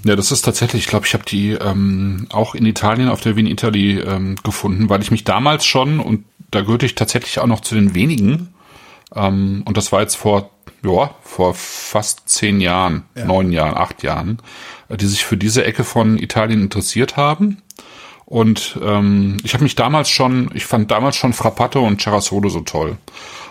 Ja, 0.05 0.17
das 0.17 0.33
ist 0.33 0.43
tatsächlich, 0.43 0.85
ich 0.85 0.89
glaube, 0.89 1.07
ich 1.07 1.15
habe 1.15 1.25
die 1.25 1.53
ähm, 1.53 2.27
auch 2.31 2.55
in 2.55 2.67
Italien 2.67 3.09
auf 3.09 3.21
der 3.21 3.37
Wien 3.37 3.47
Italy 3.47 4.01
ähm, 4.01 4.37
gefunden, 4.43 4.89
weil 4.91 5.01
ich 5.01 5.11
mich 5.11 5.25
damals 5.25 5.65
schon, 5.65 6.01
und 6.01 6.25
da 6.51 6.61
gehörte 6.61 6.87
ich 6.87 6.95
tatsächlich 6.95 7.39
auch 7.39 7.47
noch 7.47 7.61
zu 7.61 7.75
den 7.75 7.95
wenigen, 7.95 8.55
ähm, 9.15 9.63
und 9.65 9.77
das 9.77 9.93
war 9.93 10.01
jetzt 10.01 10.17
vor, 10.17 10.51
ja, 10.83 11.11
vor 11.23 11.55
fast 11.55 12.29
zehn 12.29 12.61
Jahren, 12.61 13.05
neun 13.15 13.53
Jahren, 13.53 13.77
acht 13.77 14.03
Jahren, 14.03 14.39
äh, 14.89 14.97
die 14.97 15.07
sich 15.07 15.25
für 15.25 15.37
diese 15.37 15.65
Ecke 15.65 15.85
von 15.85 16.19
Italien 16.19 16.63
interessiert 16.63 17.17
haben. 17.17 17.63
Und 18.27 18.79
ähm, 18.83 19.37
ich 19.45 19.55
habe 19.55 19.65
mich 19.65 19.75
damals 19.77 20.09
schon, 20.09 20.51
ich 20.55 20.65
fand 20.65 20.91
damals 20.91 21.17
schon 21.17 21.35
Frappato 21.35 21.87
und 21.87 22.01
Cerasolo 22.01 22.49
so 22.49 22.61
toll. 22.61 22.97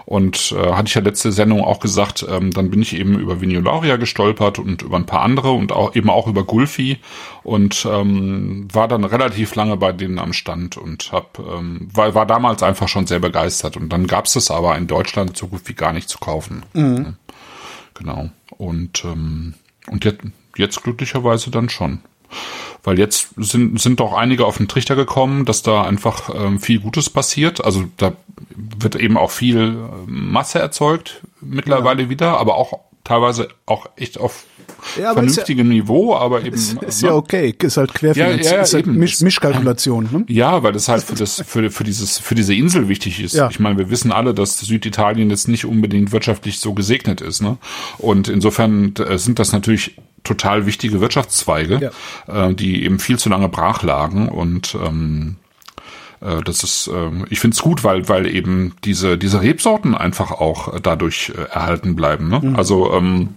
Und 0.06 0.54
äh, 0.58 0.74
hatte 0.74 0.88
ich 0.88 0.96
ja 0.96 1.02
letzte 1.02 1.32
Sendung 1.32 1.64
auch 1.64 1.80
gesagt, 1.80 2.26
ähm, 2.30 2.52
dann 2.52 2.70
bin 2.70 2.82
ich 2.82 2.96
eben 2.96 3.20
über 3.20 3.42
Vignolaria 3.42 3.98
gestolpert 3.98 4.60
und 4.60 4.82
über 4.82 4.98
ein 4.98 5.06
paar 5.06 5.22
andere 5.22 5.52
und 5.52 5.72
auch 5.72 5.96
eben 5.96 6.10
auch 6.10 6.28
über 6.28 6.44
Gulfi 6.44 7.00
und 7.44 7.88
ähm, 7.90 8.68
war 8.72 8.88
dann 8.88 9.04
relativ 9.04 9.56
lange 9.56 9.78
bei 9.78 9.92
denen 9.94 10.20
am 10.20 10.34
Stand 10.34 10.78
und 10.78 11.12
hab, 11.12 11.40
ähm, 11.40 11.88
war, 11.94 12.14
war 12.16 12.26
damals 12.26 12.64
einfach 12.64 12.88
schon 12.88 13.08
sehr 13.08 13.20
begeistert. 13.20 13.78
Und 13.78 13.90
dann 13.90 14.08
gab's 14.08 14.34
das 14.34 14.52
aber 14.52 14.78
in 14.78 14.88
Deutschland 14.88 15.38
so 15.38 15.48
gut 15.48 15.62
wie 15.66 15.74
gar 15.74 15.94
nicht 15.94 16.10
zu 16.10 16.18
kaufen. 16.18 16.64
Ja, 17.04 17.14
Genau. 17.94 18.30
Und, 18.58 19.04
ähm, 19.06 19.54
und 19.88 20.06
jetzt, 20.06 20.22
jetzt 20.58 20.84
glücklicherweise 20.84 21.52
dann 21.52 21.70
schon. 21.70 22.00
Weil 22.84 23.00
jetzt 23.00 23.30
sind, 23.38 23.80
sind 23.80 24.00
doch 24.00 24.14
einige 24.14 24.46
auf 24.46 24.58
den 24.58 24.68
Trichter 24.68 24.96
gekommen, 24.96 25.46
dass 25.46 25.62
da 25.62 25.84
einfach 25.84 26.30
ähm, 26.36 26.60
viel 26.60 26.80
Gutes 26.80 27.10
passiert. 27.10 27.64
Also 27.64 27.86
da 27.98 28.14
wird 28.56 28.96
eben 28.96 29.18
auch 29.18 29.32
viel 29.32 29.58
äh, 29.58 29.76
Masse 30.06 30.60
erzeugt 30.60 31.22
mittlerweile 31.40 32.10
wieder, 32.10 32.38
aber 32.38 32.56
auch 32.56 32.80
teilweise 33.04 33.50
auch 33.66 33.88
echt 33.96 34.18
auf 34.18 34.46
Ja, 34.98 35.14
vernünftigem 35.14 35.70
Niveau, 35.70 36.16
aber 36.16 36.42
eben. 36.44 36.56
Ist, 36.56 36.82
ist 36.84 37.02
ne? 37.02 37.10
ja 37.10 37.16
okay, 37.16 37.54
ist 37.62 37.78
halt 37.78 37.94
Querfinanzierung, 37.94 38.44
Ja, 38.44 38.58
ja, 38.58 38.62
ist 38.62 38.74
halt. 38.74 38.88
Misch, 38.88 39.22
Mischkalkulation. 39.22 40.10
Ne? 40.12 40.26
Ja, 40.28 40.64
weil 40.64 40.72
das 40.72 40.88
halt 40.88 41.04
für 41.04 41.16
das 41.16 41.44
für, 41.46 41.70
für 41.70 41.84
dieses 41.84 42.20
für 42.20 42.36
diese 42.36 42.54
Insel 42.54 42.88
wichtig 42.90 43.22
ist. 43.22 43.36
Ja. 43.36 43.50
Ich 43.50 43.60
meine, 43.60 43.78
wir 43.78 43.90
wissen 43.90 44.12
alle, 44.12 44.34
dass 44.34 44.60
Süditalien 44.60 45.30
jetzt 45.30 45.48
nicht 45.48 45.66
unbedingt 45.66 46.12
wirtschaftlich 46.12 46.60
so 46.60 46.74
gesegnet 46.74 47.22
ist, 47.22 47.42
ne? 47.42 47.58
Und 47.98 48.28
insofern 48.28 48.94
äh, 48.96 49.18
sind 49.18 49.40
das 49.40 49.52
natürlich 49.52 49.96
total 50.24 50.66
wichtige 50.66 51.02
Wirtschaftszweige, 51.02 51.92
äh, 52.28 52.54
die 52.54 52.84
eben 52.84 53.00
viel 53.00 53.20
zu 53.20 53.30
lange 53.30 53.50
brach 53.50 53.84
lagen 53.84 54.30
und 54.30 54.76
ähm, 54.76 55.38
äh, 56.24 56.42
das 56.44 56.64
ist, 56.64 56.90
ähm, 56.94 57.26
ich 57.30 57.40
finde 57.40 57.56
es 57.56 57.62
gut, 57.62 57.84
weil 57.84 58.08
weil 58.10 58.28
eben 58.28 58.76
diese 58.84 59.18
diese 59.18 59.42
Rebsorten 59.42 59.96
einfach 59.96 60.32
auch 60.32 60.74
äh, 60.74 60.82
dadurch 60.82 61.34
äh, 61.36 61.44
erhalten 61.52 61.96
bleiben. 61.96 62.30
Ne? 62.30 62.54
Also 62.58 62.94
ähm, 62.94 63.36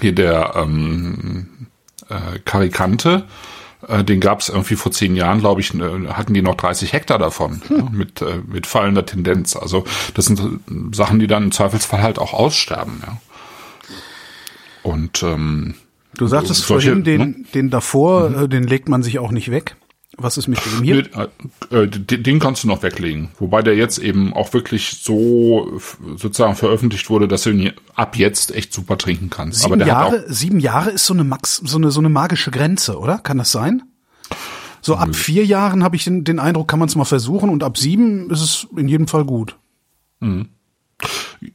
hier 0.00 0.14
der 0.14 0.54
ähm, 0.56 1.68
äh, 2.08 2.38
Karikante, 2.44 3.24
äh, 3.88 4.04
den 4.04 4.20
gab 4.20 4.40
es 4.40 4.48
irgendwie 4.48 4.76
vor 4.76 4.92
zehn 4.92 5.16
Jahren, 5.16 5.40
glaube 5.40 5.60
ich, 5.60 5.74
äh, 5.74 6.08
hatten 6.08 6.34
die 6.34 6.42
noch 6.42 6.56
30 6.56 6.92
Hektar 6.92 7.18
davon 7.18 7.62
ja, 7.68 7.88
mit 7.90 8.20
äh, 8.20 8.40
mit 8.46 8.66
fallender 8.66 9.06
Tendenz. 9.06 9.56
Also 9.56 9.84
das 10.14 10.26
sind 10.26 10.40
äh, 10.40 10.94
Sachen, 10.94 11.18
die 11.18 11.26
dann 11.26 11.44
im 11.44 11.52
Zweifelsfall 11.52 12.02
halt 12.02 12.18
auch 12.18 12.34
aussterben. 12.34 13.02
Ja. 13.06 13.18
Und 14.82 15.22
ähm, 15.22 15.76
Du 16.16 16.26
sagtest 16.26 16.66
solche, 16.66 16.88
vorhin, 16.90 17.04
den, 17.04 17.20
ne? 17.20 17.34
den 17.54 17.70
davor, 17.70 18.42
äh, 18.42 18.48
den 18.48 18.64
legt 18.64 18.88
man 18.88 19.02
sich 19.02 19.18
auch 19.18 19.30
nicht 19.30 19.50
weg. 19.50 19.76
Was 20.16 20.36
ist 20.36 20.46
mit 20.46 20.60
dem 20.64 20.84
hier? 20.84 21.02
Nee, 21.70 21.76
äh, 21.76 21.88
den, 21.88 22.38
kannst 22.38 22.62
du 22.62 22.68
noch 22.68 22.82
weglegen. 22.84 23.30
Wobei 23.38 23.62
der 23.62 23.74
jetzt 23.74 23.98
eben 23.98 24.32
auch 24.32 24.52
wirklich 24.52 25.00
so 25.02 25.80
sozusagen 26.16 26.54
veröffentlicht 26.54 27.10
wurde, 27.10 27.26
dass 27.26 27.42
du 27.42 27.50
ihn 27.50 27.72
ab 27.94 28.16
jetzt 28.16 28.54
echt 28.54 28.72
super 28.72 28.96
trinken 28.96 29.28
kannst. 29.28 29.64
Aber 29.64 29.74
Sieben 29.74 29.84
der 29.84 29.96
hat 29.96 30.06
auch 30.06 30.12
Jahre, 30.12 30.32
sieben 30.32 30.60
Jahre 30.60 30.90
ist 30.90 31.06
so 31.06 31.14
eine 31.14 31.24
Max, 31.24 31.56
so 31.56 31.78
eine, 31.78 31.90
so 31.90 32.00
eine 32.00 32.10
magische 32.10 32.52
Grenze, 32.52 32.98
oder? 32.98 33.18
Kann 33.18 33.38
das 33.38 33.50
sein? 33.50 33.82
So 34.80 34.96
ab 34.96 35.16
vier 35.16 35.44
Jahren 35.44 35.82
habe 35.82 35.96
ich 35.96 36.04
den, 36.04 36.24
den 36.24 36.38
Eindruck, 36.38 36.68
kann 36.68 36.78
man 36.78 36.88
es 36.88 36.94
mal 36.94 37.04
versuchen 37.04 37.50
und 37.50 37.64
ab 37.64 37.76
sieben 37.76 38.30
ist 38.30 38.42
es 38.42 38.66
in 38.76 38.86
jedem 38.86 39.08
Fall 39.08 39.24
gut. 39.24 39.56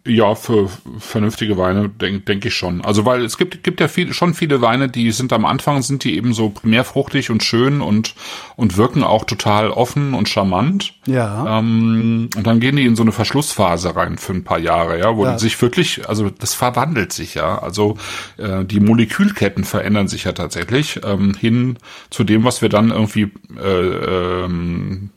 Ja, 0.06 0.36
für 0.36 0.70
vernünftige 1.00 1.58
Weine 1.58 1.90
denke 1.90 2.22
denk 2.22 2.46
ich 2.46 2.54
schon. 2.54 2.82
Also 2.86 3.06
weil 3.06 3.24
es 3.26 3.38
gibt 3.38 3.64
gibt 3.64 3.80
ja 3.82 3.88
viel, 3.88 4.14
schon 4.14 4.34
viele 4.34 4.62
Weine, 4.62 4.90
die 4.90 5.12
sind 5.12 5.34
am 5.34 5.46
Anfang 5.46 5.82
sind 5.82 6.04
die 6.04 6.16
eben 6.16 6.34
so 6.34 6.50
primär 6.50 6.84
fruchtig 6.84 7.30
und 7.30 7.44
schön 7.44 7.82
und 7.82 8.16
und 8.56 8.78
wirken 8.78 9.04
auch 9.04 9.24
total 9.26 9.70
offen 9.72 10.14
und 10.14 10.30
charmant. 10.30 10.94
Ja. 11.08 11.60
Ähm, 11.60 12.30
und 12.36 12.46
dann 12.48 12.60
gehen 12.60 12.76
die 12.76 12.86
in 12.86 12.96
so 12.96 13.04
eine 13.04 13.12
Verschlussphase 13.12 13.96
rein 13.96 14.18
für 14.18 14.34
ein 14.34 14.44
paar 14.44 14.60
Jahre, 14.60 15.00
ja, 15.00 15.16
wo 15.16 15.26
Ja. 15.26 15.38
sich 15.40 15.62
wirklich, 15.62 16.08
also 16.08 16.30
das 16.30 16.54
verwandelt 16.54 17.12
sich 17.14 17.36
ja. 17.36 17.60
Also 17.60 17.98
äh, 18.38 18.66
die 18.66 18.80
Molekülketten 18.80 19.64
verändern 19.64 20.08
sich 20.08 20.24
ja 20.26 20.34
tatsächlich 20.34 21.00
ähm, 21.04 21.34
hin 21.34 21.78
zu 22.10 22.24
dem, 22.24 22.44
was 22.44 22.62
wir 22.62 22.70
dann 22.70 22.92
irgendwie 22.92 23.32
äh, 23.58 24.44
ähm, 24.46 25.10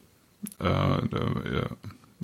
äh, 0.60 0.66
äh, 0.66 1.66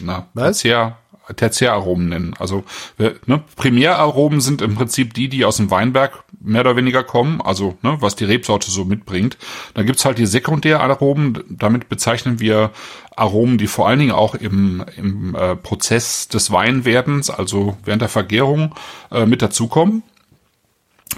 na, 0.03 0.27
Was? 0.35 0.61
Tertiär, 0.61 0.97
Tertiäraromen 1.37 2.09
nennen. 2.09 2.35
Also 2.39 2.65
wir- 2.97 3.17
ne, 3.27 3.43
Primäraromen 3.57 4.41
sind 4.41 4.63
im 4.63 4.75
Prinzip 4.75 5.15
die, 5.15 5.29
die 5.29 5.45
aus 5.45 5.57
dem 5.57 5.71
Weinberg 5.71 6.25
mehr 6.41 6.61
oder 6.63 6.77
weniger 6.77 7.03
kommen, 7.05 7.41
also 7.41 7.77
ne, 7.83 7.97
was 8.01 8.17
die 8.17 8.25
Rebsorte 8.25 8.71
so 8.71 8.85
mitbringt. 8.85 9.37
Dann 9.75 9.87
gibt's 9.87 10.05
halt 10.05 10.19
die 10.19 10.27
Sekundäraromen, 10.27 11.45
damit 11.49 11.89
bezeichnen 11.89 12.41
wir 12.41 12.71
Aromen, 13.17 13.59
die 13.59 13.67
vor 13.67 13.89
allen 13.89 13.99
Dingen 13.99 14.13
auch 14.13 14.35
im, 14.35 14.85
im 14.97 15.35
äh, 15.35 15.57
Prozess 15.57 16.29
des 16.29 16.53
Weinwerdens, 16.53 17.31
also 17.31 17.77
während 17.85 18.03
der 18.03 18.09
Vergärung, 18.09 18.75
äh, 19.11 19.27
mit 19.27 19.43
dazukommen. 19.43 20.03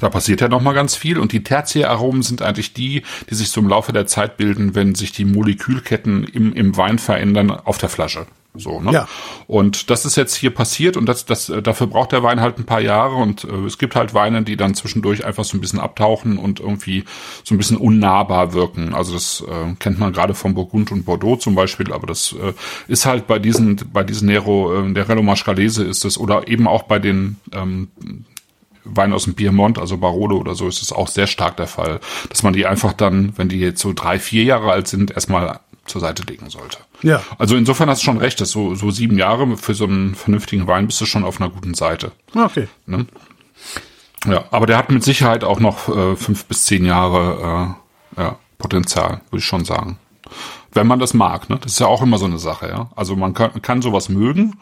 Da 0.01 0.09
passiert 0.09 0.41
ja 0.41 0.49
noch 0.49 0.63
mal 0.63 0.73
ganz 0.73 0.95
viel 0.95 1.19
und 1.19 1.33
die 1.33 1.43
Tertiäraromen 1.43 2.23
sind 2.23 2.43
eigentlich 2.43 2.73
die, 2.73 3.03
die 3.29 3.35
sich 3.35 3.55
im 3.57 3.69
Laufe 3.69 3.93
der 3.93 4.07
Zeit 4.07 4.37
bilden, 4.37 4.75
wenn 4.75 4.95
sich 4.95 5.13
die 5.13 5.25
Molekülketten 5.25 6.25
im, 6.25 6.53
im 6.55 6.77
Wein 6.77 6.99
verändern 6.99 7.51
auf 7.51 7.77
der 7.77 7.89
Flasche. 7.89 8.27
So, 8.55 8.81
ne? 8.81 8.93
Ja. 8.93 9.09
Und 9.47 9.91
das 9.91 10.05
ist 10.05 10.17
jetzt 10.17 10.35
hier 10.35 10.51
passiert 10.51 10.97
und 10.97 11.07
das, 11.07 11.25
das, 11.25 11.49
äh, 11.49 11.63
dafür 11.63 11.87
braucht 11.87 12.11
der 12.11 12.25
Wein 12.25 12.41
halt 12.41 12.59
ein 12.59 12.67
paar 12.67 12.81
Jahre 12.81 13.15
und 13.15 13.45
äh, 13.45 13.67
es 13.67 13.79
gibt 13.79 13.95
halt 13.95 14.13
Weine, 14.13 14.43
die 14.43 14.57
dann 14.57 14.75
zwischendurch 14.75 15.25
einfach 15.25 15.45
so 15.45 15.57
ein 15.57 15.61
bisschen 15.61 15.79
abtauchen 15.79 16.37
und 16.37 16.59
irgendwie 16.59 17.05
so 17.45 17.55
ein 17.55 17.59
bisschen 17.59 17.77
unnahbar 17.77 18.53
wirken. 18.53 18.93
Also 18.93 19.13
das 19.13 19.45
äh, 19.49 19.75
kennt 19.79 20.01
man 20.01 20.13
gerade 20.13 20.35
von 20.35 20.55
Burgund 20.55 20.91
und 20.91 21.05
Bordeaux 21.05 21.37
zum 21.37 21.55
Beispiel, 21.55 21.93
aber 21.93 22.09
das 22.09 22.33
äh, 22.33 22.53
ist 22.89 23.07
halt 23.07 23.29
bei 23.29 23.39
diesen, 23.39 23.77
bei 23.93 24.03
diesen 24.03 24.27
Nero, 24.27 24.81
äh, 24.81 24.93
der 24.93 25.09
Rello 25.09 25.23
Mascalese 25.23 25.85
ist 25.85 26.05
es 26.05 26.19
oder 26.19 26.49
eben 26.49 26.67
auch 26.67 26.83
bei 26.83 26.99
den 26.99 27.37
ähm, 27.53 27.89
Wein 28.83 29.13
aus 29.13 29.25
dem 29.25 29.35
Piemont, 29.35 29.79
also 29.79 29.99
Barolo 29.99 30.39
oder 30.39 30.57
so, 30.57 30.67
ist 30.67 30.83
es 30.83 30.93
auch 30.93 31.07
sehr 31.07 31.27
stark 31.29 31.57
der 31.57 31.67
Fall, 31.69 32.01
dass 32.31 32.43
man 32.43 32.53
die 32.53 32.67
einfach 32.67 32.95
dann, 32.95 33.33
wenn 33.37 33.49
die 33.49 33.61
jetzt 33.61 33.81
so 33.81 33.93
drei, 33.93 34.19
vier 34.19 34.43
Jahre 34.43 34.73
alt 34.73 34.89
sind, 34.89 35.13
erstmal 35.13 35.61
zur 35.91 36.01
Seite 36.01 36.23
legen 36.23 36.49
sollte. 36.51 36.79
Ja. 37.03 37.23
Also 37.39 37.57
insofern 37.57 37.91
hast 37.91 38.01
du 38.03 38.07
schon 38.07 38.19
recht, 38.19 38.41
dass 38.41 38.51
so, 38.51 38.75
so 38.75 38.91
sieben 38.91 39.19
Jahre 39.19 39.57
für 39.57 39.75
so 39.75 39.85
einen 39.85 40.15
vernünftigen 40.15 40.67
Wein 40.67 40.87
bist 40.87 41.01
du 41.01 41.07
schon 41.07 41.25
auf 41.25 41.41
einer 41.41 41.51
guten 41.51 41.75
Seite. 41.75 42.13
Okay. 42.35 42.69
Ne? 42.87 43.07
Ja, 44.27 44.45
aber 44.51 44.67
der 44.67 44.77
hat 44.77 44.91
mit 44.91 45.03
Sicherheit 45.03 45.45
auch 45.45 45.61
noch 45.61 45.89
äh, 45.89 46.17
fünf 46.17 46.45
bis 46.45 46.67
zehn 46.67 46.85
Jahre 46.85 47.77
äh, 48.17 48.21
ja, 48.21 48.37
Potenzial, 48.59 49.23
würde 49.31 49.39
ich 49.39 49.45
schon 49.45 49.65
sagen. 49.65 49.99
Wenn 50.73 50.87
man 50.87 50.99
das 50.99 51.15
mag, 51.15 51.49
ne? 51.51 51.59
Das 51.61 51.73
ist 51.73 51.81
ja 51.81 51.87
auch 51.87 52.03
immer 52.03 52.19
so 52.19 52.27
eine 52.27 52.39
Sache, 52.39 52.69
ja. 52.69 52.91
Also 52.95 53.17
man 53.17 53.35
kann, 53.35 53.61
kann 53.63 53.83
sowas 53.83 54.09
mögen, 54.09 54.57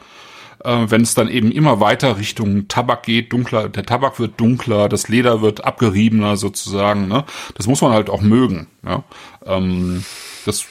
äh, 0.64 0.86
wenn 0.88 1.02
es 1.02 1.14
dann 1.14 1.28
eben 1.28 1.50
immer 1.50 1.80
weiter 1.80 2.18
Richtung 2.18 2.68
Tabak 2.68 3.02
geht, 3.02 3.32
dunkler, 3.32 3.68
der 3.68 3.84
Tabak 3.84 4.18
wird 4.18 4.40
dunkler, 4.40 4.88
das 4.88 5.08
Leder 5.08 5.42
wird 5.42 5.64
abgeriebener 5.64 6.36
sozusagen, 6.36 7.08
ne? 7.08 7.24
Das 7.54 7.66
muss 7.66 7.82
man 7.82 7.92
halt 7.92 8.08
auch 8.10 8.22
mögen, 8.22 8.68
ja. 8.86 9.02
Ähm, 9.44 10.04
das, 10.48 10.64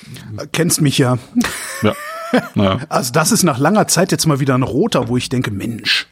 Kennst 0.52 0.82
mich 0.82 0.98
ja. 0.98 1.18
ja. 1.82 1.96
Naja. 2.56 2.82
Also 2.90 3.14
das 3.14 3.32
ist 3.32 3.44
nach 3.44 3.58
langer 3.58 3.88
Zeit 3.88 4.12
jetzt 4.12 4.26
mal 4.26 4.42
wieder 4.42 4.54
ein 4.54 4.64
roter, 4.64 5.08
wo 5.08 5.16
ich 5.16 5.30
denke, 5.30 5.50
Mensch. 5.50 6.08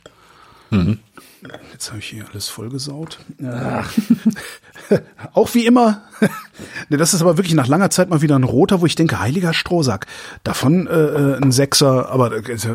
Jetzt 1.71 1.89
habe 1.89 1.99
ich 1.99 2.05
hier 2.07 2.25
alles 2.31 2.47
vollgesaut. 2.49 3.19
Ach. 3.45 3.91
Auch 5.33 5.53
wie 5.53 5.65
immer. 5.65 6.03
ne, 6.89 6.97
das 6.97 7.13
ist 7.13 7.21
aber 7.21 7.37
wirklich 7.37 7.53
nach 7.55 7.67
langer 7.67 7.89
Zeit 7.89 8.09
mal 8.09 8.21
wieder 8.21 8.37
ein 8.37 8.43
roter, 8.43 8.81
wo 8.81 8.85
ich 8.85 8.95
denke, 8.95 9.19
heiliger 9.19 9.53
Strohsack. 9.53 10.05
Davon 10.43 10.87
äh, 10.87 10.91
äh, 10.93 11.37
ein 11.41 11.51
Sechser, 11.51 12.09
aber 12.09 12.35
äh, 12.35 12.41
das 12.41 12.67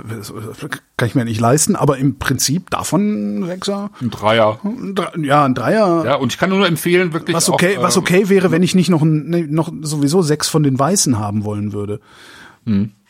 kann 0.96 1.08
ich 1.08 1.14
mir 1.14 1.24
nicht 1.24 1.40
leisten, 1.40 1.76
aber 1.76 1.98
im 1.98 2.18
Prinzip 2.18 2.70
davon 2.70 3.40
ein 3.40 3.46
Sechser. 3.46 3.90
Ein 4.00 4.10
Dreier. 4.10 4.58
ein 4.64 4.94
Dre- 4.94 5.24
Ja, 5.24 5.44
ein 5.44 5.54
Dreier. 5.54 6.04
Ja, 6.04 6.14
und 6.16 6.32
ich 6.32 6.38
kann 6.38 6.50
nur 6.50 6.66
empfehlen, 6.66 7.12
wirklich. 7.12 7.34
was 7.36 7.48
okay, 7.48 7.78
auch, 7.78 7.82
was 7.82 7.96
äh, 7.96 8.00
okay 8.00 8.28
wäre, 8.28 8.50
wenn 8.50 8.62
ich 8.62 8.74
nicht 8.74 8.90
noch, 8.90 9.02
ein, 9.02 9.28
ne, 9.30 9.46
noch 9.48 9.72
sowieso 9.82 10.22
sechs 10.22 10.48
von 10.48 10.62
den 10.62 10.78
Weißen 10.78 11.18
haben 11.18 11.44
wollen 11.44 11.72
würde. 11.72 12.00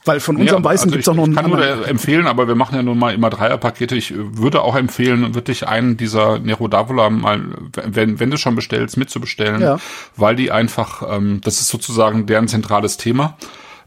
Weil 0.07 0.21
von 0.21 0.37
unserem 0.37 0.63
Ja, 0.63 0.71
Weißen 0.71 0.85
also 0.85 0.93
gibt's 0.93 1.07
ich, 1.07 1.11
auch 1.11 1.15
noch 1.17 1.25
einen 1.25 1.33
Ich 1.35 1.39
kann 1.41 1.51
nur 1.51 1.59
anderen. 1.63 1.85
empfehlen, 1.85 2.27
aber 2.27 2.49
wir 2.49 2.55
machen 2.55 2.75
ja 2.75 2.83
nun 2.83 2.99
mal 2.99 3.13
immer 3.15 3.29
Dreierpakete. 3.29 3.95
Ich 3.97 4.13
äh, 4.13 4.15
würde 4.39 4.63
auch 4.63 4.75
empfehlen, 4.75 5.35
wirklich 5.35 5.69
einen 5.69 5.97
dieser 5.99 6.39
Nero 6.39 6.65
d'Avola 6.67 7.11
mal, 7.11 7.43
wenn, 7.85 8.19
wenn 8.19 8.31
du 8.31 8.39
schon 8.39 8.55
bestellst, 8.55 8.97
mitzubestellen, 8.97 9.61
Ja. 9.61 9.79
weil 10.17 10.37
die 10.37 10.51
einfach, 10.53 11.03
ähm, 11.15 11.41
das 11.45 11.61
ist 11.61 11.69
sozusagen 11.69 12.25
deren 12.27 12.49
zentrales 12.49 12.97
Thema. 12.97 13.37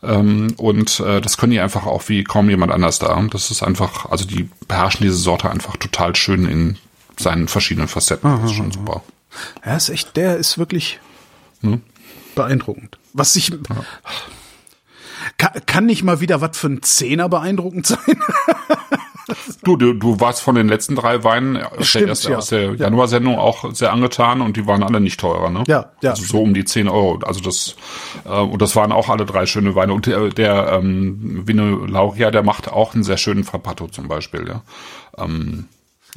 Ähm, 0.03 0.53
und 0.57 0.99
äh, 0.99 1.20
das 1.22 1.38
können 1.38 1.51
die 1.53 1.59
einfach 1.61 1.86
auch 1.88 2.09
wie 2.09 2.24
kaum 2.24 2.47
jemand 2.49 2.72
anders 2.72 2.99
da. 2.99 3.20
Das 3.32 3.49
ist 3.49 3.64
einfach, 3.64 4.11
also 4.11 4.26
die 4.26 4.49
beherrschen 4.68 5.03
diese 5.03 5.16
Sorte 5.18 5.49
einfach 5.49 5.78
total 5.78 6.16
schön 6.16 6.45
in 6.47 6.78
seinen 7.18 7.47
verschiedenen 7.47 7.88
Facetten. 7.88 8.30
das 8.41 8.51
ist 8.51 8.57
schon 8.57 8.72
super. 8.72 9.01
Ja, 9.66 9.76
ist 9.78 9.89
echt, 9.89 10.16
der 10.16 10.38
ist 10.38 10.57
wirklich 10.59 10.99
beeindruckend. 12.36 12.97
Was 13.14 13.36
ich, 13.36 13.51
kann, 15.38 15.51
kann 15.65 15.86
nicht 15.86 16.03
mal 16.03 16.19
wieder 16.21 16.41
was 16.41 16.57
für 16.57 16.67
ein 16.67 16.82
Zehner 16.82 17.30
beeindruckend 17.30 17.88
sein? 17.88 17.99
Du, 19.63 19.78
du, 19.78 19.93
du 19.93 20.19
warst 20.19 20.41
von 20.41 20.55
den 20.55 20.67
letzten 20.67 20.95
drei 20.95 21.24
Weinen 21.24 21.57
aus 21.57 21.93
der, 21.93 22.13
ja. 22.13 22.38
aus 22.38 22.47
der 22.47 22.76
Januarsendung 22.76 23.38
auch 23.38 23.74
sehr 23.74 23.93
angetan 23.93 24.41
und 24.41 24.57
die 24.57 24.67
waren 24.67 24.84
alle 24.84 24.99
nicht 24.99 25.19
teurer, 25.19 25.49
ne? 25.49 25.63
Ja, 25.67 25.91
ja. 26.01 26.11
Also 26.11 26.26
so 26.26 26.41
um 26.41 26.53
die 26.53 26.65
10 26.65 26.89
Euro. 26.89 27.19
Also 27.26 27.39
das, 27.39 27.76
äh, 28.26 28.30
und 28.30 28.61
das 28.61 28.76
waren 28.76 28.91
auch 28.91 29.09
alle 29.09 29.26
drei 29.26 29.45
schöne 29.45 29.76
Weine. 29.76 29.93
Und 29.93 30.05
der, 30.05 30.30
der 30.30 30.74
ähm, 30.74 31.47
Vino 31.47 31.86
Lauria, 31.86 32.32
der 32.32 32.43
macht 32.43 32.67
auch 32.67 32.93
einen 32.93 33.03
sehr 33.03 33.17
schönen 33.17 33.45
Frappato 33.45 33.88
zum 33.88 34.09
Beispiel, 34.09 34.47
ja. 34.47 34.61
Ähm, 35.17 35.67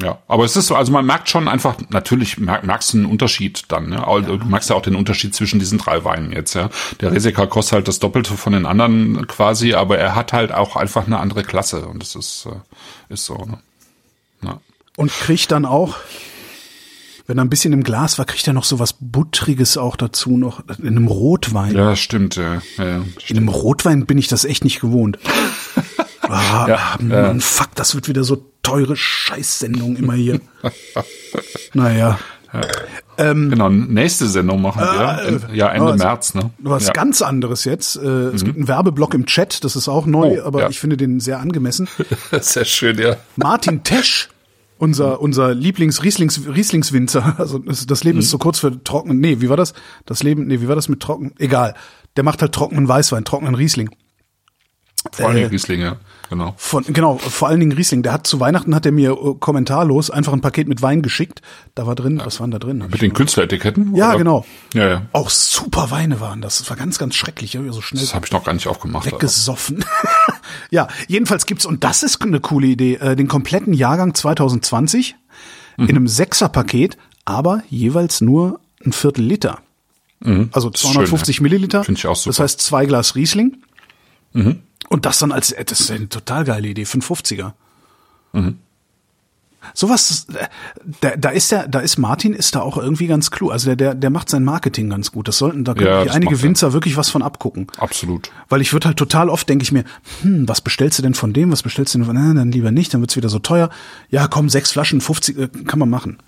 ja, 0.01 0.18
aber 0.28 0.44
es 0.44 0.57
ist 0.57 0.66
so, 0.66 0.74
also 0.74 0.92
man 0.92 1.07
merkt 1.07 1.30
schon 1.30 1.49
einfach, 1.49 1.76
natürlich 1.88 2.36
merk, 2.36 2.64
merkst 2.64 2.92
du 2.92 2.99
einen 2.99 3.07
Unterschied 3.07 3.64
dann, 3.68 3.88
ne? 3.88 4.05
Du 4.26 4.44
merkst 4.44 4.68
ja 4.68 4.76
auch 4.76 4.82
den 4.82 4.94
Unterschied 4.94 5.34
zwischen 5.34 5.59
diesen 5.59 5.78
drei 5.78 6.05
Weinen 6.05 6.32
jetzt, 6.32 6.55
ja. 6.55 6.68
Der 7.01 7.12
Reseka 7.12 7.47
kostet 7.47 7.76
halt 7.76 7.88
das 7.88 7.99
Doppelte 7.99 8.36
von 8.36 8.53
den 8.53 8.66
anderen 8.66 9.26
quasi, 9.26 9.72
aber 9.72 9.97
er 9.97 10.14
hat 10.14 10.34
halt 10.34 10.53
auch 10.53 10.76
einfach 10.76 11.07
eine 11.07 11.18
andere 11.18 11.44
Klasse 11.44 11.86
und 11.86 12.03
das 12.03 12.14
ist, 12.14 12.47
äh, 12.47 13.14
ist 13.14 13.24
so, 13.24 13.36
ne? 13.36 13.59
Ja. 14.42 14.61
Und 14.97 15.11
kriegt 15.11 15.51
dann 15.51 15.64
auch, 15.64 15.97
wenn 17.26 17.38
er 17.38 17.44
ein 17.44 17.51
bisschen 17.51 17.72
im 17.72 17.82
Glas 17.82 18.18
war, 18.18 18.26
kriegt 18.26 18.47
er 18.47 18.53
noch 18.53 18.64
so 18.64 18.78
was 18.78 18.94
Buttriges 19.01 19.78
auch 19.78 19.97
dazu 19.97 20.36
noch 20.36 20.62
in 20.78 20.88
einem 20.88 21.09
Rotwein. 21.09 21.74
Ja, 21.74 21.97
stimmt, 21.97 22.36
ja. 22.36 22.61
ja, 22.76 22.84
ja. 22.84 23.05
In 23.28 23.36
einem 23.38 23.49
Rotwein 23.49 24.05
bin 24.05 24.18
ich 24.18 24.28
das 24.28 24.44
echt 24.44 24.62
nicht 24.62 24.80
gewohnt. 24.80 25.18
Ah, 26.29 26.66
Ja, 26.68 26.97
Mann, 27.01 27.41
fuck, 27.41 27.74
das 27.74 27.95
wird 27.95 28.09
wieder 28.09 28.24
so 28.24 28.45
teure 28.62 28.97
Scheißsendung 28.97 29.97
immer 29.97 30.14
hier. 30.14 30.41
naja. 31.74 32.18
Genau, 33.18 33.68
nächste 33.70 34.29
Sendung 34.29 34.62
machen 34.62 34.81
wir. 34.83 35.22
En- 35.49 35.55
ja, 35.55 35.68
Ende 35.72 35.93
es- 35.93 35.99
März, 35.99 36.35
ne? 36.35 36.51
Was 36.59 36.87
ja. 36.87 36.93
ganz 36.93 37.22
anderes 37.22 37.64
jetzt. 37.64 37.97
Äh, 37.97 38.07
Es 38.29 38.45
gibt 38.45 38.57
einen 38.57 38.68
Werbeblock 38.68 39.14
im 39.14 39.27
Chat, 39.27 39.62
das 39.64 39.74
ist 39.77 39.89
auch 39.89 40.07
neu, 40.07 40.41
Oh, 40.43 40.47
aber 40.47 40.61
ja. 40.62 40.68
ich 40.70 40.79
finde 40.81 40.97
den 40.97 41.20
sehr 41.20 41.39
angemessen. 41.41 41.89
Sehr 42.41 42.64
schön, 42.64 42.99
ja. 42.99 43.16
Martin 43.37 43.83
Tesch, 43.85 44.29
unser, 44.79 45.20
unser 45.20 45.55
Lieblings-Rieslingswinzer, 45.55 47.35
also 47.39 47.59
das, 47.59 48.05
Leben 48.05 48.18
ist 48.18 48.31
so 48.31 48.39
kurz 48.39 48.59
für 48.59 48.83
trocken. 48.85 49.18
Nee, 49.18 49.41
wie 49.41 49.49
war 49.49 49.57
das? 49.57 49.72
Das 50.07 50.22
Leben, 50.22 50.47
nee, 50.47 50.61
wie 50.61 50.68
war 50.68 50.77
das 50.77 50.89
mit 50.89 51.01
trocken? 51.01 51.33
Egal. 51.39 51.74
Der 52.16 52.24
macht 52.24 52.41
halt 52.43 52.53
trockenen 52.53 52.87
Weißwein, 52.89 53.24
trockenen 53.24 53.55
Riesling. 53.55 53.91
Vor 55.12 55.29
allem 55.29 55.39
Äh, 55.39 55.47
Rieslinge, 55.47 55.97
genau. 56.31 56.55
Von, 56.57 56.85
genau, 56.85 57.18
vor 57.18 57.49
allen 57.49 57.61
Dingen 57.61 57.72
Riesling. 57.72 58.03
Der 58.03 58.12
hat 58.12 58.27
zu 58.27 58.41
Weihnachten 58.41 58.74
hat 58.74 58.87
er 58.87 58.93
mir 58.93 59.12
äh, 59.12 59.35
kommentarlos 59.39 60.11
einfach 60.11 60.33
ein 60.33 60.41
Paket 60.41 60.68
mit 60.68 60.83
Wein 60.83 61.03
geschickt. 61.03 61.43
Da 61.74 61.87
war 61.87 61.95
drin, 61.95 62.20
was 62.24 62.41
waren 62.41 62.51
da 62.51 62.59
drin? 62.59 62.85
Mit 62.91 63.03
den 63.03 63.12
Künstleretiketten? 63.12 63.95
ja, 63.95 64.11
oder? 64.11 64.18
genau. 64.18 64.47
Ja, 64.74 64.89
ja. 64.89 65.03
Auch 65.12 65.31
super 65.31 65.91
Weine 65.91 66.20
waren 66.20 66.41
das. 66.43 66.59
Das 66.59 66.70
war 66.70 66.77
ganz, 66.77 66.99
ganz 66.99 67.14
schrecklich. 67.14 67.53
Ja, 67.55 67.61
so 67.72 67.81
schnell 67.81 68.01
Das 68.03 68.14
habe 68.14 68.27
ich 68.27 68.33
noch 68.33 68.45
gar 68.45 68.53
nicht 68.55 68.66
aufgemacht. 68.66 69.07
weggesoffen. 69.07 69.85
ja, 70.70 70.89
jedenfalls 71.09 71.47
gibt's, 71.47 71.66
und 71.66 71.85
das 71.85 72.03
ist 72.03 72.20
eine 72.22 72.41
coole 72.41 72.66
Idee, 72.68 72.95
äh, 72.95 73.16
den 73.16 73.29
kompletten 73.29 73.72
Jahrgang 73.72 74.14
2020 74.14 75.16
Mhm. 75.79 75.85
in 75.89 75.97
einem 75.97 76.09
Sechserpaket, 76.09 76.97
aber 77.27 77.62
jeweils 77.68 78.22
nur 78.22 78.61
ein 78.85 78.93
Viertel 78.93 79.24
Liter. 79.24 79.59
Also 80.53 80.70
ist 80.70 80.81
schön, 80.81 80.93
250 80.93 81.37
ja. 81.37 81.43
Milliliter. 81.43 81.85
Find 81.85 81.99
ich 81.99 82.07
auch 82.07 82.16
super. 82.16 82.29
Mhm. 82.29 82.31
Das 82.31 82.41
heißt 82.41 82.61
zwei 82.62 82.87
Glas 82.87 83.14
Riesling. 83.14 83.59
Und 84.89 85.05
das 85.07 85.18
dann 85.18 85.32
als, 85.32 85.53
äh, 85.53 85.64
das 85.64 85.80
ist 85.80 85.91
eine 85.91 86.09
total 86.09 86.45
geile 86.45 86.68
Idee, 86.68 86.84
550er. 86.84 87.53
Mhm. 88.32 88.59
Sowas, 89.74 90.26
äh, 90.32 90.47
da, 91.01 91.16
da 91.16 91.30
ist 91.30 91.51
der, 91.51 91.66
da 91.66 91.80
ist 91.80 91.99
Martin 91.99 92.34
ist 92.34 92.55
da 92.55 92.61
auch 92.61 92.76
irgendwie 92.76 93.07
ganz 93.07 93.30
klug. 93.30 93.51
Also 93.53 93.66
der, 93.66 93.76
der, 93.76 93.95
der 93.95 94.11
macht 94.11 94.28
sein 94.28 94.45
Marketing 94.45 94.91
ganz 94.91 95.11
gut. 95.11 95.28
Das 95.28 95.39
sollten, 95.39 95.64
da 95.64 95.74
können 95.74 95.87
Ja, 95.87 96.05
das 96.05 96.14
einige 96.14 96.32
macht 96.32 96.43
er. 96.43 96.49
Winzer 96.49 96.72
wirklich 96.72 96.97
was 96.97 97.09
von 97.09 97.22
abgucken. 97.22 97.66
Absolut. 97.78 98.30
Weil 98.49 98.61
ich 98.61 98.72
würde 98.72 98.89
halt 98.89 98.97
total 98.97 99.28
oft, 99.28 99.49
denke 99.49 99.64
ich 99.64 99.72
mir, 99.72 99.84
hm, 100.22 100.49
was 100.49 100.61
bestellst 100.61 100.99
du 100.99 101.03
denn 101.03 101.14
von 101.14 101.32
dem, 101.32 101.51
was 101.51 101.62
bestellst 101.62 101.95
du 101.95 101.99
denn 101.99 102.07
von, 102.07 102.16
äh, 102.16 102.34
dann 102.34 102.53
lieber 102.53 102.70
nicht, 102.70 102.95
dann 102.95 103.01
wird's 103.01 103.16
wieder 103.16 103.28
so 103.28 103.39
teuer. 103.39 103.70
Ja, 104.09 104.28
komm, 104.28 104.49
sechs 104.49 104.72
Flaschen, 104.72 105.01
50, 105.01 105.39
äh, 105.39 105.49
kann 105.66 105.78
man 105.78 105.91
machen. 105.91 106.18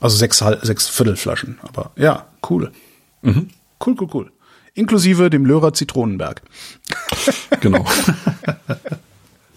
Also 0.00 0.16
sechs, 0.16 0.44
sechs 0.62 0.88
Viertelflaschen. 0.88 1.58
Aber 1.62 1.90
ja, 1.96 2.26
cool. 2.48 2.70
Mhm. 3.22 3.48
Cool, 3.84 3.96
cool, 4.00 4.08
cool. 4.12 4.32
Inklusive 4.74 5.30
dem 5.30 5.46
Lörer 5.46 5.72
Zitronenberg. 5.72 6.42
Genau. 7.60 7.84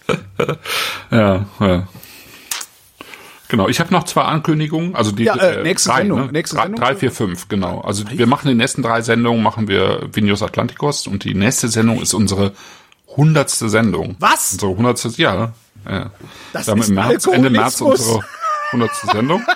ja, 1.12 1.46
ja. 1.60 1.88
Genau, 3.50 3.70
ich 3.70 3.80
habe 3.80 3.94
noch 3.94 4.04
zwei 4.04 4.24
Ankündigungen. 4.24 4.96
Also 4.96 5.12
die 5.12 5.24
Ja, 5.24 5.36
äh, 5.36 5.64
nächste 5.64 5.90
drei, 5.90 5.98
Sendung, 6.00 6.26
Ne? 6.26 6.32
nächste 6.34 6.56
drei, 6.58 6.64
Sendung. 6.64 6.82
drei, 6.82 6.96
vier, 6.96 7.12
fünf, 7.12 7.48
genau. 7.48 7.80
Also 7.82 8.04
wir 8.10 8.28
machen 8.28 8.48
den 8.50 8.58
nächsten 8.58 8.82
drei 8.84 9.02
Sendungen 9.02 9.42
machen 9.42 9.68
wir 9.68 10.10
Vinius 10.12 10.44
Atlanticos 10.44 11.08
und 11.08 11.24
die 11.24 11.34
nächste 11.34 11.70
Sendung 11.70 12.02
ist 12.02 12.14
unsere 12.14 12.52
hundertste 13.16 13.70
Sendung. 13.70 14.18
Was? 14.20 14.54
Unsere 14.54 14.76
hundertste, 14.76 15.10
ja. 15.22 15.54
ja. 15.90 16.12
Das 16.52 16.68
wir 16.68 16.72
haben 16.74 16.82
ist 16.82 16.90
im 16.90 16.96
März, 16.96 17.26
Ende 17.28 17.50
März 17.50 17.80
unsere 17.82 18.20
hundertste 18.72 19.08
Sendung. 19.08 19.44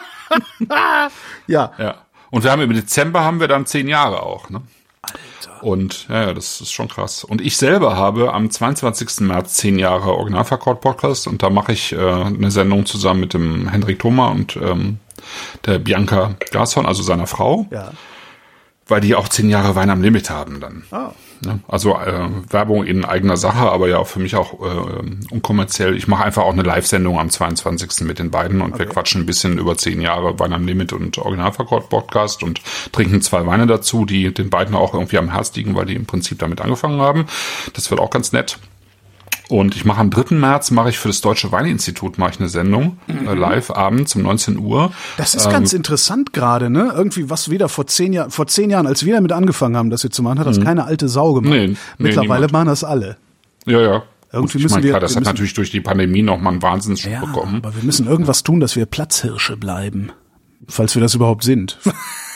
Ja. 1.47 1.73
Ja. 1.77 1.95
Und 2.29 2.45
wir 2.45 2.51
haben 2.51 2.61
im 2.61 2.71
Dezember 2.71 3.21
haben 3.21 3.41
wir 3.41 3.49
dann 3.49 3.65
zehn 3.65 3.89
Jahre 3.89 4.23
auch, 4.23 4.49
ne? 4.49 4.61
Und 5.61 6.07
ja, 6.09 6.23
ja, 6.27 6.33
das 6.33 6.61
ist 6.61 6.71
schon 6.71 6.87
krass. 6.87 7.23
Und 7.23 7.41
ich 7.41 7.57
selber 7.57 7.95
habe 7.95 8.33
am 8.33 8.49
22. 8.49 9.21
März 9.21 9.55
zehn 9.55 9.79
Jahre 9.79 10.13
Originalverkauf 10.13 10.79
Podcast 10.81 11.27
und 11.27 11.41
da 11.43 11.49
mache 11.49 11.71
ich 11.73 11.93
äh, 11.93 11.97
eine 11.99 12.51
Sendung 12.51 12.85
zusammen 12.85 13.19
mit 13.21 13.33
dem 13.33 13.67
Hendrik 13.69 13.99
Thoma 13.99 14.29
und 14.29 14.55
ähm, 14.57 14.99
der 15.65 15.79
Bianca 15.79 16.35
Garson, 16.51 16.85
also 16.85 17.03
seiner 17.03 17.27
Frau, 17.27 17.67
Ja. 17.71 17.91
weil 18.87 19.01
die 19.01 19.15
auch 19.15 19.27
zehn 19.29 19.49
Jahre 19.49 19.75
Wein 19.75 19.89
am 19.89 20.01
Limit 20.01 20.29
haben 20.29 20.59
dann. 20.59 20.83
Ah. 20.91 21.11
Ne? 21.43 21.59
Also 21.67 21.95
äh, 21.95 22.29
Werbung 22.49 22.85
in 22.85 23.05
eigener 23.05 23.37
Sache, 23.37 23.71
aber 23.71 23.87
ja 23.87 23.97
auch 23.97 24.07
für 24.07 24.19
mich 24.19 24.35
auch 24.35 24.53
äh, 24.53 25.33
unkommerziell. 25.33 25.95
Ich 25.95 26.07
mache 26.07 26.23
einfach 26.23 26.43
auch 26.43 26.53
eine 26.53 26.63
Live-Sendung 26.63 27.19
am 27.19 27.29
22. 27.29 28.01
mit 28.01 28.19
den 28.19 28.31
beiden 28.31 28.61
und 28.61 28.77
wir 28.77 28.85
quatschen 28.85 29.21
ein 29.21 29.25
bisschen 29.25 29.57
über 29.57 29.77
zehn 29.77 30.01
Jahre 30.01 30.39
Wein 30.39 30.53
am 30.53 30.65
Limit 30.65 30.93
und 30.93 31.17
Originalverkauf-Podcast 31.17 32.43
und 32.43 32.61
trinken 32.91 33.21
zwei 33.21 33.45
Weine 33.45 33.67
dazu, 33.67 34.05
die 34.05 34.33
den 34.33 34.49
beiden 34.49 34.75
auch 34.75 34.93
irgendwie 34.93 35.17
am 35.17 35.31
Herz 35.31 35.55
liegen, 35.55 35.75
weil 35.75 35.85
die 35.85 35.95
im 35.95 36.05
Prinzip 36.05 36.39
damit 36.39 36.61
angefangen 36.61 37.01
haben. 37.01 37.25
Das 37.73 37.89
wird 37.89 37.99
auch 37.99 38.09
ganz 38.09 38.31
nett. 38.31 38.59
Und 39.51 39.75
ich 39.75 39.83
mache 39.83 39.99
am 39.99 40.09
3. 40.09 40.35
März 40.35 40.71
mache 40.71 40.89
ich 40.91 40.97
für 40.97 41.09
das 41.09 41.19
Deutsche 41.19 41.51
Weininstitut 41.51 42.17
mache 42.17 42.31
ich 42.31 42.39
eine 42.39 42.47
Sendung 42.47 42.97
äh, 43.09 43.33
live 43.33 43.69
abends 43.71 44.15
um 44.15 44.21
19 44.21 44.57
Uhr. 44.57 44.87
Mhm. 44.87 44.93
Das 45.17 45.35
ist 45.35 45.49
ganz 45.49 45.73
interessant 45.73 46.31
gerade, 46.31 46.69
ne? 46.69 46.93
Irgendwie, 46.95 47.29
was 47.29 47.49
wieder 47.49 47.67
vor 47.67 47.85
zehn 47.85 48.13
Jahren, 48.13 48.31
vor 48.31 48.47
zehn 48.47 48.69
Jahren, 48.69 48.87
als 48.87 49.03
wir 49.05 49.13
damit 49.13 49.33
angefangen 49.33 49.75
haben, 49.75 49.89
das 49.89 50.01
hier 50.01 50.09
zu 50.09 50.23
machen, 50.23 50.39
hat 50.39 50.47
das 50.47 50.61
keine 50.61 50.85
alte 50.85 51.09
Sau 51.09 51.33
gemacht. 51.33 51.51
Mhm. 51.53 51.59
Nee, 51.59 51.67
nee, 51.67 51.75
Mittlerweile 51.97 52.45
niemand. 52.47 52.51
machen 52.53 52.67
das 52.67 52.83
alle. 52.85 53.17
Ja, 53.65 53.81
ja. 53.81 54.03
Irgendwie 54.31 54.57
ich 54.59 54.63
müssen 54.63 54.75
meine, 54.75 54.83
wir- 54.85 54.91
klar, 54.91 55.01
das 55.01 55.11
wir 55.11 55.15
hat 55.15 55.21
müssen- 55.23 55.31
natürlich 55.33 55.53
durch 55.55 55.71
die 55.71 55.81
Pandemie 55.81 56.21
noch 56.21 56.39
mal 56.39 56.51
einen 56.51 56.61
Wahnsinnsschub 56.61 57.11
Ja, 57.11 57.19
bekommen. 57.19 57.57
aber 57.61 57.75
wir 57.75 57.83
müssen 57.83 58.07
irgendwas 58.07 58.43
tun, 58.43 58.61
dass 58.61 58.77
wir 58.77 58.85
Platzhirsche 58.85 59.57
bleiben. 59.57 60.13
Falls 60.69 60.95
wir 60.95 61.01
das 61.01 61.13
überhaupt 61.13 61.43
sind. 61.43 61.77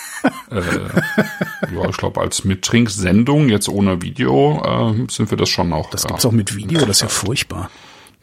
Ja, 1.73 1.89
ich 1.89 1.97
glaube, 1.97 2.21
als 2.21 2.43
Mittrinksendung, 2.45 3.49
jetzt 3.49 3.67
ohne 3.69 4.01
Video, 4.01 4.61
äh, 4.63 5.11
sind 5.11 5.30
wir 5.32 5.38
das 5.38 5.49
schon 5.49 5.73
auch. 5.73 5.89
Das 5.89 6.03
ja. 6.03 6.09
gibt's 6.09 6.26
auch 6.26 6.32
mit 6.32 6.55
Video, 6.55 6.80
das 6.82 6.97
ist 6.97 7.01
ja 7.01 7.07
furchtbar. 7.07 7.69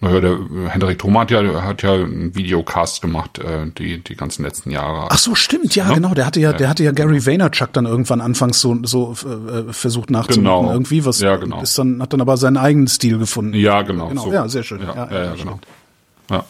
Naja, 0.03 0.21
der 0.21 0.33
äh, 0.33 0.69
Hendrik 0.69 0.99
Thoma 0.99 1.21
hat 1.21 1.31
ja, 1.31 1.63
hat 1.63 1.83
ja 1.83 1.93
einen 1.95 2.35
Videocast 2.35 3.03
gemacht, 3.03 3.39
äh, 3.39 3.71
die, 3.79 4.03
die 4.03 4.17
ganzen 4.17 4.43
letzten 4.43 4.73
Jahre. 4.73 5.07
Ach 5.09 5.19
so, 5.19 5.37
stimmt, 5.37 5.77
ja, 5.77 5.93
genau. 5.95 6.13
Der 6.13 6.27
hatte 6.27 6.41
ja, 6.41 6.53
der 6.53 6.69
hatte 6.69 6.83
ja 6.83 6.91
Gary 6.91 7.25
Vaynerchuk 7.25 7.73
dann 7.73 7.87
irgendwann 7.87 8.21
anfangs 8.21 8.61
so, 8.61 8.77
so 8.83 9.13
äh, 9.13 9.73
versucht 9.73 10.11
nachzumachen. 10.11 10.63
Genau. 10.63 10.73
Irgendwie 10.73 11.05
was 11.05 11.21
Ja, 11.21 11.37
genau. 11.37 11.63
ist 11.63 11.79
dann, 11.79 12.03
hat 12.03 12.13
dann 12.13 12.21
aber 12.21 12.37
seinen 12.37 12.57
eigenen 12.57 12.89
Stil 12.89 13.19
gefunden. 13.19 13.55
Ja, 13.55 13.83
genau. 13.83 14.09
Genau, 14.09 14.25
so. 14.25 14.33
ja, 14.33 14.49
sehr 14.49 14.65
schön. 14.65 14.81
Ja, 14.81 14.89
Ja, 14.89 15.09
ja, 15.09 15.13
ja, 15.13 15.25
ja, 15.25 15.35
genau. 15.35 15.61
Ja. 16.31 16.45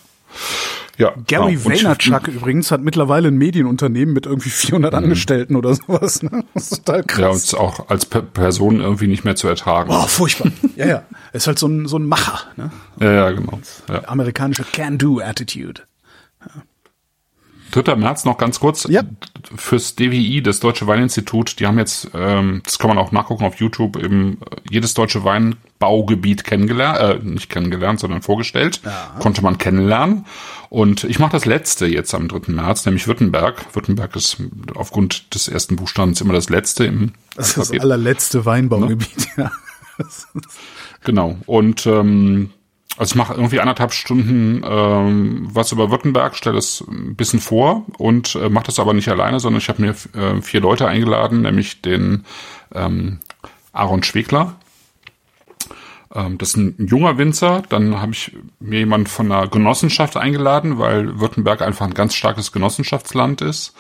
Ja, 0.99 1.13
Gary 1.27 1.55
genau. 1.55 1.65
Vaynerchuk 1.71 2.29
übrigens 2.29 2.71
hat 2.71 2.83
mittlerweile 2.83 3.29
ein 3.29 3.37
Medienunternehmen 3.39 4.13
mit 4.15 4.27
irgendwie 4.27 4.51
400 4.51 4.95
Angestellten 4.95 5.57
oder 5.57 5.75
sowas. 5.75 6.23
Ne? 6.23 6.45
Das 6.55 6.71
ist 6.73 6.85
total 6.85 6.97
Ja, 6.99 7.03
krass. 7.05 7.31
und 7.31 7.37
ist 7.45 7.55
auch 7.55 7.89
als 7.89 8.07
Pe- 8.07 8.23
Person 8.23 8.81
irgendwie 8.81 9.07
nicht 9.07 9.25
mehr 9.25 9.35
zu 9.35 9.49
ertragen. 9.49 9.91
Oh, 9.93 10.07
furchtbar. 10.07 10.53
ja, 10.77 10.87
ja. 10.87 11.03
Ist 11.33 11.47
halt 11.47 11.59
so 11.59 11.67
ein, 11.67 11.87
so 11.89 11.97
ein 11.99 12.07
Macher. 12.07 12.41
Ne? 12.57 12.71
Ja, 13.01 13.13
ja, 13.13 13.31
genau. 13.31 13.59
Ja. 13.89 14.07
Amerikanische 14.09 14.65
Can-Do-Attitude. 14.71 15.83
3. 17.73 17.97
März 17.97 18.25
noch 18.25 18.39
ganz 18.39 18.61
kurz. 18.61 18.87
Ja. 18.89 19.03
Fürs 19.57 19.97
DWI, 19.97 20.43
das 20.43 20.61
Deutsche 20.61 20.87
Weininstitut, 20.87 21.59
die 21.59 21.67
haben 21.67 21.79
jetzt, 21.79 22.11
ähm, 22.15 22.63
das 22.65 22.79
kann 22.79 22.89
man 22.89 22.99
auch 22.99 23.13
nachgucken 23.13 23.45
auf 23.45 23.57
YouTube, 23.57 23.97
eben 23.97 24.39
äh, 24.43 24.57
jedes 24.71 24.95
deutsche 24.95 25.25
Weinbaugebiet 25.25 26.45
kennengelernt, 26.45 27.25
äh, 27.25 27.27
nicht 27.27 27.51
kennengelernt, 27.51 28.01
sondern 28.01 28.23
vorgestellt. 28.23 28.81
Konnte 29.19 29.43
man 29.43 29.59
kennenlernen. 29.59 30.27
Und 30.69 31.05
ich 31.05 31.19
mache 31.19 31.33
das 31.33 31.45
letzte 31.45 31.87
jetzt 31.87 32.15
am 32.15 32.29
3. 32.29 32.53
März, 32.53 32.87
nämlich 32.87 33.07
Württemberg. 33.07 33.75
Württemberg 33.75 34.15
ist 34.17 34.39
aufgrund 34.75 35.35
des 35.35 35.49
ersten 35.49 35.77
Buchstabens 35.77 36.21
immer 36.21 36.33
das 36.33 36.49
letzte 36.49 36.85
im 36.85 37.13
Das 37.37 37.49
ist 37.49 37.59
das 37.59 37.71
allerletzte 37.73 38.45
Weinbaugebiet. 38.45 39.29
Ja. 39.37 39.51
Genau. 41.05 41.37
Und 41.47 41.87
ähm, 41.87 42.51
Also 42.99 43.13
ich 43.13 43.17
mache 43.17 43.35
irgendwie 43.35 43.61
anderthalb 43.61 43.93
Stunden 43.93 44.63
ähm, 44.65 45.49
was 45.51 45.73
über 45.73 45.91
Württemberg, 45.91 46.37
stelle 46.37 46.59
es 46.59 46.85
ein 46.87 47.17
bisschen 47.17 47.41
vor 47.41 47.87
und 47.97 48.35
äh, 48.35 48.49
mache 48.51 48.67
das 48.67 48.79
aber 48.79 48.93
nicht 48.93 49.09
alleine, 49.09 49.41
sondern 49.41 49.61
ich 49.61 49.69
habe 49.69 49.81
mir 49.81 49.95
äh, 50.15 50.43
vier 50.43 50.61
Leute 50.61 50.87
eingeladen, 50.87 51.43
nämlich 51.43 51.81
den 51.81 52.25
ähm, 52.75 53.19
Aaron 53.73 54.03
Schwegler, 54.03 54.57
ähm, 56.15 56.39
das 56.39 56.51
ist 56.51 56.57
ein 56.57 56.87
junger 56.87 57.19
Winzer. 57.19 57.63
Dann 57.69 58.01
habe 58.01 58.13
ich 58.13 58.37
mir 58.61 58.81
jemand 58.81 59.09
von 59.09 59.31
einer 59.31 59.49
Genossenschaft 59.49 60.17
eingeladen, 60.17 60.79
weil 60.79 61.19
Württemberg 61.21 61.63
einfach 61.63 61.87
ein 61.87 61.95
ganz 61.95 62.15
starkes 62.15 62.53
Genossenschaftsland 62.53 63.41
ist. 63.41 63.75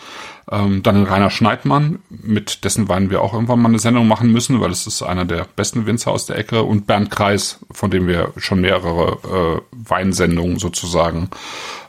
Ähm, 0.50 0.82
dann 0.82 1.04
Rainer 1.04 1.30
Schneidmann, 1.30 2.00
mit 2.08 2.64
dessen 2.64 2.88
Wein 2.88 3.10
wir 3.10 3.22
auch 3.22 3.34
irgendwann 3.34 3.60
mal 3.60 3.68
eine 3.68 3.78
Sendung 3.78 4.08
machen 4.08 4.32
müssen, 4.32 4.60
weil 4.60 4.70
es 4.70 4.86
ist 4.86 5.02
einer 5.02 5.24
der 5.24 5.46
besten 5.56 5.86
Winzer 5.86 6.10
aus 6.10 6.26
der 6.26 6.38
Ecke. 6.38 6.62
Und 6.62 6.86
Bernd 6.86 7.10
Kreis, 7.10 7.60
von 7.70 7.90
dem 7.90 8.06
wir 8.06 8.32
schon 8.36 8.60
mehrere 8.60 9.60
äh, 9.60 9.88
Weinsendungen 9.88 10.58
sozusagen 10.58 11.28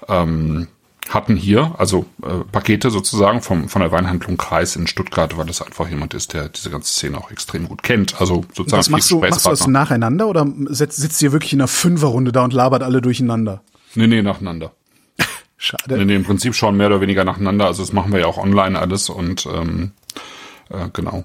ähm, 0.09 0.67
hatten 1.14 1.36
hier, 1.36 1.76
also 1.78 2.05
äh, 2.24 2.43
Pakete 2.51 2.89
sozusagen 2.89 3.41
vom, 3.41 3.70
von 3.70 3.82
der 3.82 3.91
Weinhandlung 3.91 4.38
Kreis 4.38 4.76
in 4.76 4.88
Stuttgart, 4.88 5.38
weil 5.38 5.45
das 5.45 5.61
einfach 5.61 5.89
jemand 5.89 6.14
ist, 6.14 6.34
der 6.34 6.49
diese 6.49 6.70
ganze 6.70 6.91
Szene 6.91 7.18
auch 7.18 7.32
extrem 7.32 7.68
gut 7.68 7.84
kennt. 7.84 8.20
Also 8.20 8.45
sozusagen. 8.53 8.80
Was 8.80 8.89
machst 8.89 9.11
du, 9.11 9.20
machst 9.20 9.45
du 9.45 9.49
das 9.49 9.68
nacheinander 9.68 10.28
oder 10.28 10.47
sitzt, 10.68 10.97
sitzt 10.97 11.22
ihr 11.22 11.32
wirklich 11.32 11.53
in 11.53 11.61
einer 11.61 11.68
Fünferrunde 11.68 12.32
da 12.32 12.43
und 12.43 12.53
labert 12.53 12.84
alle 12.84 13.01
durcheinander? 13.01 13.61
Nee, 13.95 14.07
nee, 14.07 14.22
nacheinander. 14.22 14.74
Schade. 15.57 15.97
Nee, 15.97 16.05
nee, 16.05 16.16
im 16.16 16.24
Prinzip 16.24 16.55
schon 16.55 16.78
mehr 16.78 16.88
oder 16.88 17.01
weniger 17.01 17.24
nacheinander. 17.24 17.66
Also 17.68 17.84
das 17.84 17.93
machen 17.93 18.11
wir 18.11 18.20
ja 18.20 18.26
auch 18.26 18.38
online 18.38 18.80
alles 18.80 19.09
und 19.09 19.45
ähm, 19.45 19.91
äh, 20.70 20.89
genau. 20.93 21.24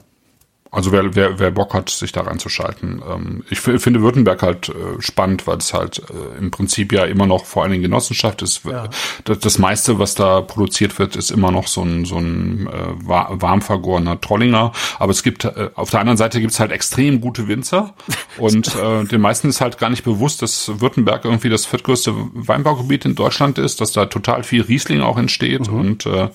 Also 0.71 0.93
wer, 0.93 1.15
wer, 1.15 1.39
wer 1.39 1.51
Bock 1.51 1.73
hat, 1.73 1.89
sich 1.89 2.13
da 2.13 2.23
reinzuschalten. 2.23 3.03
Ähm, 3.09 3.45
ich 3.49 3.61
finde 3.61 4.03
Württemberg 4.03 4.43
halt 4.43 4.69
äh, 4.69 5.01
spannend, 5.01 5.47
weil 5.47 5.57
es 5.57 5.73
halt 5.73 6.03
äh, 6.11 6.39
im 6.39 6.51
Prinzip 6.51 6.93
ja 6.93 7.05
immer 7.05 7.27
noch 7.27 7.47
vor 7.47 7.63
allen 7.63 7.73
Dingen 7.73 7.85
Genossenschaft 7.85 8.43
ist. 8.43 8.65
Ja. 8.65 8.89
Das, 9.25 9.39
das 9.39 9.59
meiste, 9.59 9.99
was 9.99 10.15
da 10.15 10.43
produziert 10.43 10.99
wird, 10.99 11.17
ist 11.17 11.31
immer 11.31 11.51
noch 11.51 11.69
so 11.69 11.83
ein, 11.83 12.05
so 12.05 12.19
ein 12.19 12.67
äh, 12.67 13.07
warm 13.07 13.63
vergorener 13.63 14.21
Trollinger. 14.21 14.73
Aber 14.99 15.11
es 15.11 15.23
gibt, 15.23 15.47
äh, 15.47 15.71
auf 15.75 15.89
der 15.89 16.01
anderen 16.01 16.19
Seite 16.19 16.39
gibt 16.41 16.53
es 16.53 16.61
halt 16.61 16.71
extrem 16.71 17.23
gute 17.23 17.49
Winzer. 17.49 17.95
Und 18.37 18.75
äh, 18.77 19.05
den 19.05 19.23
meisten 19.23 19.49
ist 19.49 19.63
halt 19.63 19.79
gar 19.79 19.89
nicht 19.89 20.05
bewusst, 20.05 20.43
dass 20.43 20.81
Württemberg 20.81 21.25
irgendwie 21.25 21.49
das 21.49 21.65
viertgrößte 21.65 22.13
Weinbaugebiet 22.35 23.07
in 23.07 23.15
Deutschland 23.15 23.57
ist, 23.57 23.81
dass 23.81 23.93
da 23.93 24.05
total 24.05 24.43
viel 24.43 24.63
Riesling 24.63 25.01
auch 25.01 25.17
entsteht. 25.17 25.71
Mhm. 25.71 25.81
Und 25.81 26.07
äh, 26.07 26.29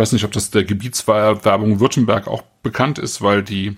weiß 0.00 0.12
nicht, 0.12 0.24
ob 0.24 0.32
das 0.32 0.50
der 0.50 0.64
Gebietswerbung 0.64 1.78
Württemberg 1.78 2.26
auch 2.26 2.42
bekannt 2.62 2.98
ist, 2.98 3.22
weil 3.22 3.42
die 3.42 3.76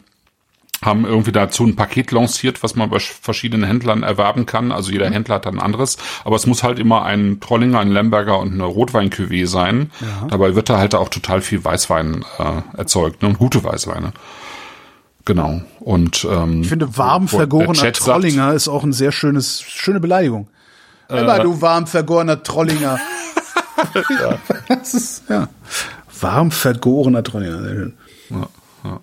haben 0.82 1.04
irgendwie 1.04 1.32
dazu 1.32 1.64
ein 1.64 1.76
Paket 1.76 2.10
lanciert, 2.10 2.62
was 2.62 2.74
man 2.74 2.90
bei 2.90 2.98
verschiedenen 2.98 3.64
Händlern 3.64 4.02
erwerben 4.02 4.46
kann. 4.46 4.72
Also 4.72 4.90
jeder 4.90 5.08
mhm. 5.08 5.14
Händler 5.14 5.36
hat 5.36 5.46
ein 5.46 5.60
anderes. 5.60 5.96
Aber 6.24 6.36
es 6.36 6.46
muss 6.46 6.62
halt 6.62 6.78
immer 6.78 7.04
ein 7.04 7.38
Trollinger, 7.40 7.78
ein 7.78 7.90
Lemberger 7.90 8.38
und 8.38 8.52
eine 8.52 8.64
rotwein 8.64 9.10
sein. 9.44 9.90
Ja. 10.00 10.26
Dabei 10.28 10.54
wird 10.54 10.68
da 10.68 10.78
halt 10.78 10.94
auch 10.94 11.08
total 11.08 11.40
viel 11.40 11.64
Weißwein 11.64 12.24
äh, 12.38 12.78
erzeugt 12.78 13.22
ne? 13.22 13.28
und 13.28 13.38
gute 13.38 13.62
Weißweine. 13.62 14.12
Genau. 15.24 15.62
Und 15.78 16.26
ähm, 16.28 16.62
ich 16.62 16.68
finde, 16.68 16.96
warm 16.96 17.28
vergorener 17.28 17.92
Trollinger 17.92 18.46
sagt, 18.46 18.56
ist 18.56 18.68
auch 18.68 18.82
ein 18.82 18.92
sehr 18.92 19.12
schönes, 19.12 19.62
schöne 19.62 20.00
Beleidigung. 20.00 20.48
Äh, 21.08 21.20
Immer 21.20 21.38
du 21.38 21.60
warm 21.60 21.86
vergorener 21.86 22.42
Trollinger. 22.42 22.98
ja. 24.10 24.38
das 24.68 24.94
ist, 24.94 25.24
ja. 25.28 25.48
Warm 26.22 26.50
vergorener 26.50 27.22
Trollinger. 27.22 27.92
Ja, 28.30 28.48
ja. 28.84 29.00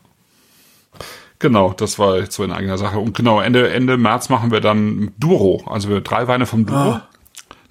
Genau, 1.40 1.74
das 1.74 1.98
war 2.00 2.18
jetzt 2.18 2.36
so 2.36 2.44
in 2.44 2.52
eigener 2.52 2.78
Sache. 2.78 3.00
Und 3.00 3.16
genau, 3.16 3.40
Ende, 3.40 3.72
Ende 3.72 3.98
März 3.98 4.30
machen 4.30 4.52
wir 4.52 4.60
dann 4.60 5.12
Duro. 5.18 5.64
Also 5.68 5.90
wir 5.90 6.02
drei 6.02 6.28
Weine 6.28 6.46
vom 6.46 6.66
Duro. 6.66 6.98
Oh. 6.98 7.00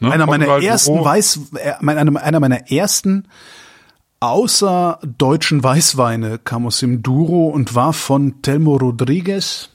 Ne? 0.00 0.12
Einer 0.12 0.26
meiner 0.26 0.46
Portugal 0.46 0.70
ersten 0.70 0.94
Duro. 0.94 1.04
Weiß, 1.04 1.40
äh, 1.56 1.72
einer, 1.86 2.22
einer 2.22 2.40
meiner 2.40 2.70
ersten 2.70 3.28
außer 4.20 4.98
deutschen 5.02 5.62
Weißweine 5.62 6.38
kam 6.38 6.66
aus 6.66 6.78
dem 6.78 7.02
Duro 7.02 7.48
und 7.48 7.74
war 7.74 7.92
von 7.92 8.42
Telmo 8.42 8.76
Rodriguez. 8.76 9.70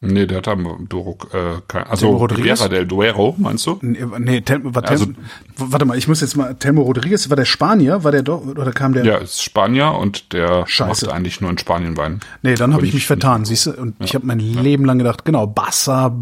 Nee, 0.00 0.26
der 0.26 0.38
hat 0.38 0.48
am 0.48 0.86
Duro, 0.88 1.16
äh, 1.32 1.62
kein, 1.68 1.84
also 1.84 2.16
Rivera 2.16 2.68
del 2.68 2.86
Duero, 2.86 3.34
meinst 3.38 3.66
du? 3.66 3.78
Nee, 3.80 4.04
nee 4.18 4.40
Telmo, 4.42 4.74
war 4.74 4.82
Telmo, 4.82 5.04
also, 5.04 5.12
warte 5.56 5.86
mal, 5.86 5.96
ich 5.96 6.06
muss 6.06 6.20
jetzt 6.20 6.36
mal, 6.36 6.54
Telmo 6.54 6.82
Rodriguez, 6.82 7.30
war 7.30 7.36
der 7.36 7.46
Spanier, 7.46 8.04
war 8.04 8.12
der 8.12 8.22
doch, 8.22 8.44
oder 8.44 8.72
kam 8.72 8.92
der? 8.92 9.06
Ja, 9.06 9.16
ist 9.16 9.42
Spanier 9.42 9.92
und 9.92 10.34
der 10.34 10.66
Scheiße. 10.66 11.06
macht 11.06 11.16
eigentlich 11.16 11.40
nur 11.40 11.50
in 11.50 11.56
Spanien 11.56 11.96
Wein. 11.96 12.20
Nee, 12.42 12.56
dann 12.56 12.74
habe 12.74 12.84
ich 12.84 12.92
mich 12.92 13.06
vertan, 13.06 13.46
siehst 13.46 13.66
du, 13.66 13.72
und 13.72 13.98
ja, 13.98 14.04
ich 14.04 14.14
habe 14.14 14.26
mein 14.26 14.38
ja. 14.38 14.60
Leben 14.60 14.84
lang 14.84 14.98
gedacht, 14.98 15.24
genau, 15.24 15.46
Bassa 15.46 16.14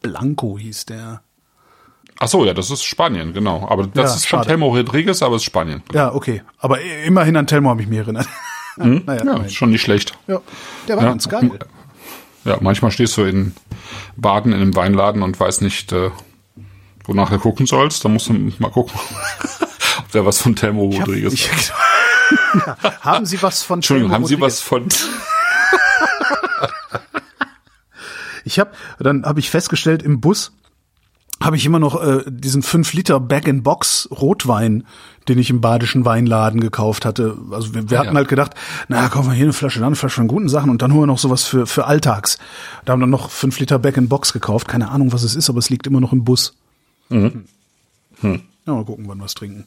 Blanco 0.00 0.58
hieß 0.58 0.86
der. 0.86 1.20
Ach 2.18 2.28
so, 2.28 2.44
ja, 2.46 2.54
das 2.54 2.70
ist 2.70 2.84
Spanien, 2.84 3.34
genau. 3.34 3.66
Aber 3.68 3.86
das 3.86 4.10
ja, 4.10 4.16
ist 4.16 4.28
schon 4.28 4.42
Telmo 4.42 4.68
Rodriguez, 4.68 5.22
aber 5.22 5.36
es 5.36 5.42
ist 5.42 5.46
Spanien. 5.46 5.82
Ja, 5.92 6.14
okay. 6.14 6.42
Aber 6.58 6.80
immerhin 6.80 7.36
an 7.36 7.46
Telmo 7.46 7.70
habe 7.70 7.82
ich 7.82 7.88
mich 7.88 7.98
erinnert. 7.98 8.26
Hm? 8.76 9.02
naja, 9.06 9.24
ja, 9.24 9.36
ist 9.42 9.54
schon 9.54 9.70
nicht 9.70 9.82
schlecht. 9.82 10.18
Ja, 10.26 10.40
der 10.88 10.96
war 10.96 11.04
ganz 11.04 11.28
geil. 11.28 11.50
Ja, 12.44 12.58
manchmal 12.60 12.90
stehst 12.90 13.16
du 13.16 13.24
in 13.24 13.54
Baden 14.16 14.52
in 14.52 14.60
einem 14.60 14.76
Weinladen 14.76 15.22
und 15.22 15.38
weißt 15.38 15.62
nicht, 15.62 15.92
äh, 15.92 16.10
wonach 17.04 17.30
du 17.30 17.38
gucken 17.38 17.66
sollst. 17.66 18.04
Da 18.04 18.08
musst 18.08 18.28
du 18.28 18.32
mal 18.32 18.70
gucken, 18.70 18.98
ob 19.98 20.12
der 20.12 20.24
was 20.26 20.40
von 20.40 20.56
Telmo 20.56 20.84
Rodriguez 20.84 21.32
ich 21.32 21.50
hab, 21.50 21.58
ich, 21.58 21.72
ja, 22.66 22.76
Haben 23.02 23.26
Sie 23.26 23.42
was 23.42 23.62
von 23.62 23.78
Entschuldigung, 23.78 24.12
haben 24.12 24.26
Sie 24.26 24.40
was 24.40 24.60
von 24.60 24.88
Ich 28.44 28.58
habe 28.58 28.72
dann 28.98 29.24
habe 29.24 29.38
ich 29.40 29.50
festgestellt 29.50 30.02
im 30.02 30.20
Bus 30.20 30.52
habe 31.42 31.56
ich 31.56 31.64
immer 31.64 31.78
noch 31.78 32.02
äh, 32.02 32.22
diesen 32.26 32.62
5 32.62 32.92
Liter 32.92 33.18
Bag-in-Box 33.18 34.08
Rotwein, 34.12 34.84
den 35.28 35.38
ich 35.38 35.50
im 35.50 35.60
badischen 35.60 36.04
Weinladen 36.04 36.60
gekauft 36.60 37.04
hatte. 37.04 37.36
Also 37.50 37.74
wir, 37.74 37.90
wir 37.90 37.98
ah, 37.98 38.00
hatten 38.02 38.12
ja. 38.12 38.16
halt 38.16 38.28
gedacht, 38.28 38.54
na 38.88 39.08
kaufen 39.08 39.30
wir 39.30 39.34
hier 39.34 39.44
eine 39.44 39.52
Flasche, 39.52 39.78
dann 39.78 39.86
eine 39.86 39.96
Flasche 39.96 40.16
von 40.16 40.28
guten 40.28 40.48
Sachen 40.48 40.70
und 40.70 40.82
dann 40.82 40.92
holen 40.92 41.02
wir 41.02 41.06
noch 41.06 41.18
sowas 41.18 41.44
für, 41.44 41.66
für 41.66 41.86
Alltags. 41.86 42.38
Da 42.84 42.92
haben 42.92 43.00
wir 43.00 43.04
dann 43.04 43.10
noch 43.10 43.30
5 43.30 43.58
Liter 43.58 43.78
Bag-in-Box 43.78 44.32
gekauft. 44.32 44.68
Keine 44.68 44.90
Ahnung, 44.90 45.12
was 45.12 45.22
es 45.22 45.34
ist, 45.34 45.48
aber 45.48 45.58
es 45.58 45.70
liegt 45.70 45.86
immer 45.86 46.00
noch 46.00 46.12
im 46.12 46.24
Bus. 46.24 46.56
Mhm. 47.08 47.44
Hm. 48.20 48.42
Ja, 48.66 48.74
mal 48.74 48.84
gucken, 48.84 49.08
wann 49.08 49.18
wir 49.18 49.24
es 49.24 49.34
trinken. 49.34 49.66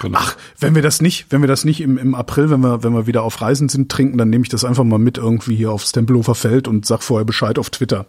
Genau. 0.00 0.18
Ach, 0.20 0.36
wenn 0.58 0.74
wir 0.74 0.82
das 0.82 1.00
nicht, 1.00 1.26
wenn 1.30 1.40
wir 1.40 1.48
das 1.48 1.64
nicht 1.64 1.80
im, 1.80 1.96
im 1.96 2.14
April, 2.14 2.50
wenn 2.50 2.60
wir, 2.60 2.82
wenn 2.82 2.92
wir 2.92 3.06
wieder 3.06 3.22
auf 3.22 3.40
Reisen 3.40 3.68
sind, 3.68 3.90
trinken, 3.90 4.18
dann 4.18 4.30
nehme 4.30 4.42
ich 4.42 4.50
das 4.50 4.64
einfach 4.64 4.84
mal 4.84 4.98
mit 4.98 5.16
irgendwie 5.16 5.56
hier 5.56 5.70
aufs 5.70 5.92
Tempelhofer 5.92 6.34
Feld 6.34 6.68
und 6.68 6.84
sag 6.84 7.02
vorher 7.02 7.24
Bescheid 7.24 7.58
auf 7.58 7.70
Twitter. 7.70 8.06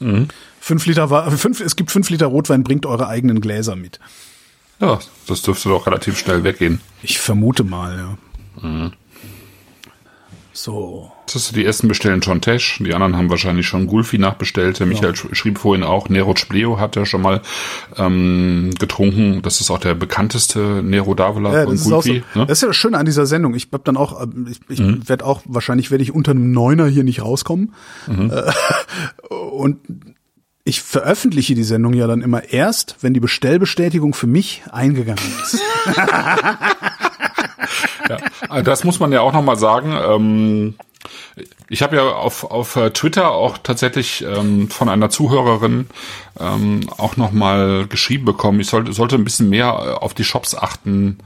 Mhm. 0.00 0.28
Fünf 0.60 0.86
Liter, 0.86 1.30
fünf, 1.30 1.60
es 1.60 1.76
gibt 1.76 1.90
fünf 1.90 2.10
Liter 2.10 2.26
Rotwein, 2.26 2.64
bringt 2.64 2.84
eure 2.86 3.06
eigenen 3.06 3.40
Gläser 3.40 3.76
mit. 3.76 4.00
Ja, 4.80 4.98
das 5.26 5.42
dürfte 5.42 5.68
doch 5.68 5.86
relativ 5.86 6.18
schnell 6.18 6.42
weggehen. 6.42 6.80
Ich 7.02 7.18
vermute 7.18 7.64
mal, 7.64 7.96
ja. 7.98 8.68
Mhm. 8.68 8.92
So. 10.52 11.12
Du 11.32 11.38
die 11.54 11.64
ersten 11.64 11.86
bestellen 11.86 12.22
schon 12.22 12.40
Tesch, 12.40 12.78
die 12.80 12.92
anderen 12.92 13.16
haben 13.16 13.30
wahrscheinlich 13.30 13.66
schon 13.66 13.86
Gulfi 13.86 14.18
nachbestellt. 14.18 14.80
Der 14.80 14.86
Michael 14.86 15.14
ja. 15.14 15.34
schrieb 15.34 15.58
vorhin 15.58 15.84
auch, 15.84 16.08
Nero 16.08 16.34
Spleo 16.36 16.80
hat 16.80 16.96
er 16.96 17.06
schon 17.06 17.22
mal 17.22 17.40
ähm, 17.96 18.70
getrunken. 18.78 19.40
Das 19.42 19.60
ist 19.60 19.70
auch 19.70 19.78
der 19.78 19.94
bekannteste 19.94 20.82
Nero 20.82 21.14
Davila 21.14 21.52
ja, 21.52 21.64
von 21.64 21.78
Gulfi. 21.78 22.24
So, 22.34 22.40
ne? 22.40 22.46
Das 22.46 22.58
ist 22.58 22.62
ja 22.62 22.68
das 22.68 22.76
Schöne 22.76 22.98
an 22.98 23.06
dieser 23.06 23.26
Sendung. 23.26 23.54
Ich 23.54 23.68
hab 23.72 23.84
dann 23.84 23.96
auch, 23.96 24.26
ich, 24.50 24.60
ich 24.68 24.80
mhm. 24.80 25.08
werde 25.08 25.24
auch, 25.24 25.42
wahrscheinlich 25.44 25.90
werde 25.90 26.02
ich 26.02 26.12
unter 26.12 26.32
einem 26.32 26.50
Neuner 26.50 26.86
hier 26.86 27.04
nicht 27.04 27.22
rauskommen. 27.22 27.74
Mhm. 28.08 28.32
Und 29.30 29.78
ich 30.64 30.82
veröffentliche 30.82 31.54
die 31.54 31.64
Sendung 31.64 31.94
ja 31.94 32.06
dann 32.06 32.22
immer 32.22 32.52
erst, 32.52 32.96
wenn 33.00 33.14
die 33.14 33.20
Bestellbestätigung 33.20 34.14
für 34.14 34.26
mich 34.26 34.62
eingegangen 34.70 35.22
ist. 35.42 35.60
ja, 38.08 38.62
das 38.62 38.84
muss 38.84 39.00
man 39.00 39.12
ja 39.12 39.20
auch 39.20 39.32
nochmal 39.32 39.56
sagen. 39.56 39.92
Ähm, 39.92 40.74
ich 41.68 41.82
habe 41.82 41.96
ja 41.96 42.02
auf, 42.02 42.44
auf 42.44 42.76
äh, 42.76 42.90
Twitter 42.90 43.30
auch 43.30 43.58
tatsächlich 43.58 44.24
ähm, 44.24 44.68
von 44.68 44.88
einer 44.88 45.10
Zuhörerin 45.10 45.88
ähm, 46.38 46.80
auch 46.98 47.16
nochmal 47.16 47.86
geschrieben 47.86 48.24
bekommen, 48.24 48.60
ich 48.60 48.68
sollte, 48.68 48.92
sollte 48.92 49.16
ein 49.16 49.24
bisschen 49.24 49.48
mehr 49.48 49.66
äh, 49.66 49.90
auf 49.92 50.14
die 50.14 50.24
Shops 50.24 50.54
achten, 50.54 51.18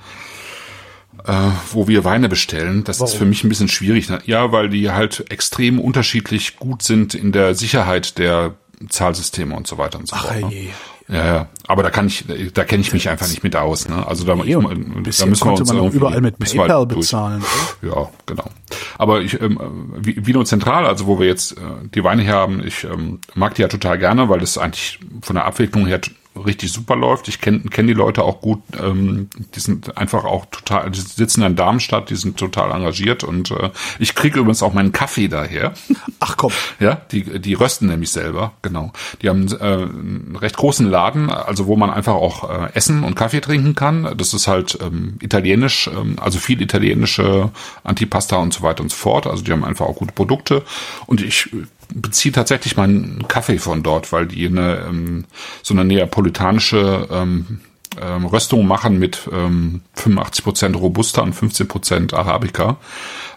äh, 1.25 1.33
wo 1.72 1.89
wir 1.89 2.05
Weine 2.05 2.29
bestellen. 2.29 2.85
Das 2.85 3.01
Warum? 3.01 3.12
ist 3.12 3.19
für 3.19 3.24
mich 3.24 3.44
ein 3.44 3.48
bisschen 3.48 3.69
schwierig. 3.69 4.09
Ne? 4.09 4.20
Ja, 4.27 4.53
weil 4.53 4.69
die 4.69 4.90
halt 4.90 5.31
extrem 5.31 5.81
unterschiedlich 5.81 6.57
gut 6.57 6.82
sind 6.82 7.15
in 7.15 7.32
der 7.32 7.55
Sicherheit 7.55 8.19
der 8.19 8.55
Zahlsysteme 8.89 9.57
und 9.57 9.66
so 9.66 9.78
weiter 9.78 9.98
und 9.98 10.09
so 10.09 10.16
Ach, 10.16 10.27
fort. 10.27 10.53
Ne? 10.53 10.70
Ja, 11.06 11.26
ja, 11.26 11.48
aber 11.66 11.82
da 11.82 11.90
kann 11.90 12.06
ich, 12.06 12.24
da 12.55 12.64
kenne 12.64 12.81
ich 12.81 12.93
mich 12.94 13.10
einfach 13.10 13.28
nicht 13.28 13.43
mit 13.43 13.55
aus. 13.56 13.89
Ne? 13.89 14.06
Also 14.06 14.24
da, 14.24 14.35
ich, 14.43 14.55
da 14.55 15.26
müssen 15.26 15.47
wir 15.47 15.52
uns 15.52 15.72
man 15.72 15.93
überall 15.93 16.22
mit 16.22 16.39
PayPal 16.39 16.86
bezahlen. 16.86 17.44
Ja, 17.82 18.09
genau. 18.24 18.51
Aber 18.97 19.20
ich, 19.20 19.39
ähm, 19.40 19.93
Vino 19.98 20.44
Zentral, 20.44 20.86
also 20.86 21.06
wo 21.06 21.18
wir 21.18 21.26
jetzt 21.26 21.59
äh, 21.59 21.60
die 21.94 22.05
Weine 22.05 22.22
her 22.22 22.36
haben, 22.36 22.66
ich 22.66 22.85
ähm, 22.85 23.20
mag 23.35 23.55
die 23.55 23.62
ja 23.62 23.68
total 23.68 23.98
gerne, 23.98 24.31
weil 24.31 24.40
das 24.40 24.56
eigentlich 24.56 24.98
von 25.20 25.36
der 25.36 25.44
Abwicklung 25.44 25.86
her 25.86 26.01
richtig 26.36 26.73
super 26.73 26.97
läuft. 26.97 27.28
Ich 27.28 27.40
kenne 27.40 27.61
kenn 27.70 27.86
die 27.86 27.93
Leute 27.93 28.23
auch 28.24 28.40
gut. 28.40 28.62
Ähm, 28.81 29.28
die 29.55 29.61
sind 29.61 29.97
einfach 29.97 30.24
auch 30.24 30.47
total, 30.47 30.90
die 30.90 31.01
sitzen 31.01 31.43
in 31.43 31.56
Darmstadt, 31.56 32.11
die 32.11 32.16
sind 32.16 32.36
total 32.36 32.70
engagiert 32.73 33.24
und 33.24 33.51
äh, 33.51 33.70
ich 33.98 34.15
kriege 34.15 34.40
übrigens 34.40 34.62
auch 34.62 34.73
meinen 34.73 34.93
Kaffee 34.93 35.28
daher. 35.28 35.74
Ach 36.20 36.36
komm. 36.36 36.52
Ja, 36.81 37.01
die, 37.12 37.40
die 37.40 37.55
rösten 37.55 37.86
nämlich 37.86 38.11
selber, 38.11 38.52
genau. 38.61 38.93
Die 39.23 39.28
haben 39.28 39.47
äh, 39.48 39.55
einen 39.55 40.36
recht 40.39 40.56
großen 40.56 40.86
Laden, 40.86 41.31
also 41.31 41.66
wo 41.66 41.77
man 41.77 41.90
einfach 41.90 42.15
auch 42.15 42.51
äh, 42.51 42.73
essen 42.74 43.05
und 43.05 43.15
Kaffee 43.15 43.40
trinken 43.40 43.74
kann. 43.74 44.15
Das 44.16 44.35
ist 44.35 44.48
halt 44.48 44.78
ähm, 44.82 45.16
italienisch, 45.20 45.89
ähm, 45.89 46.16
also 46.20 46.39
viel 46.39 46.61
italienische 46.61 47.51
Antipasta 47.85 48.36
und 48.36 48.52
so 48.52 48.62
weiter 48.62 48.82
und 48.82 48.90
so 48.90 48.97
fort. 48.97 49.27
Also 49.27 49.44
die 49.44 49.52
haben 49.52 49.65
einfach 49.65 49.86
auch 49.86 49.97
gute 49.97 50.12
Produkte. 50.12 50.62
Und 51.06 51.23
ich 51.23 51.51
beziehe 51.93 52.32
tatsächlich 52.32 52.77
meinen 52.77 53.27
Kaffee 53.28 53.59
von 53.59 53.82
dort, 53.82 54.12
weil 54.12 54.27
die 54.27 54.47
eine 54.47 54.85
ähm, 54.89 55.24
so 55.62 55.74
eine 55.74 55.85
neapolitanische 55.85 57.09
ähm, 57.11 57.61
ähm, 58.01 58.27
Röstung 58.27 58.66
machen 58.66 58.98
mit 58.98 59.28
ähm, 59.32 59.82
85% 59.97 60.77
Robusta 60.77 61.23
und 61.23 61.35
15% 61.35 62.15
Arabica, 62.15 62.77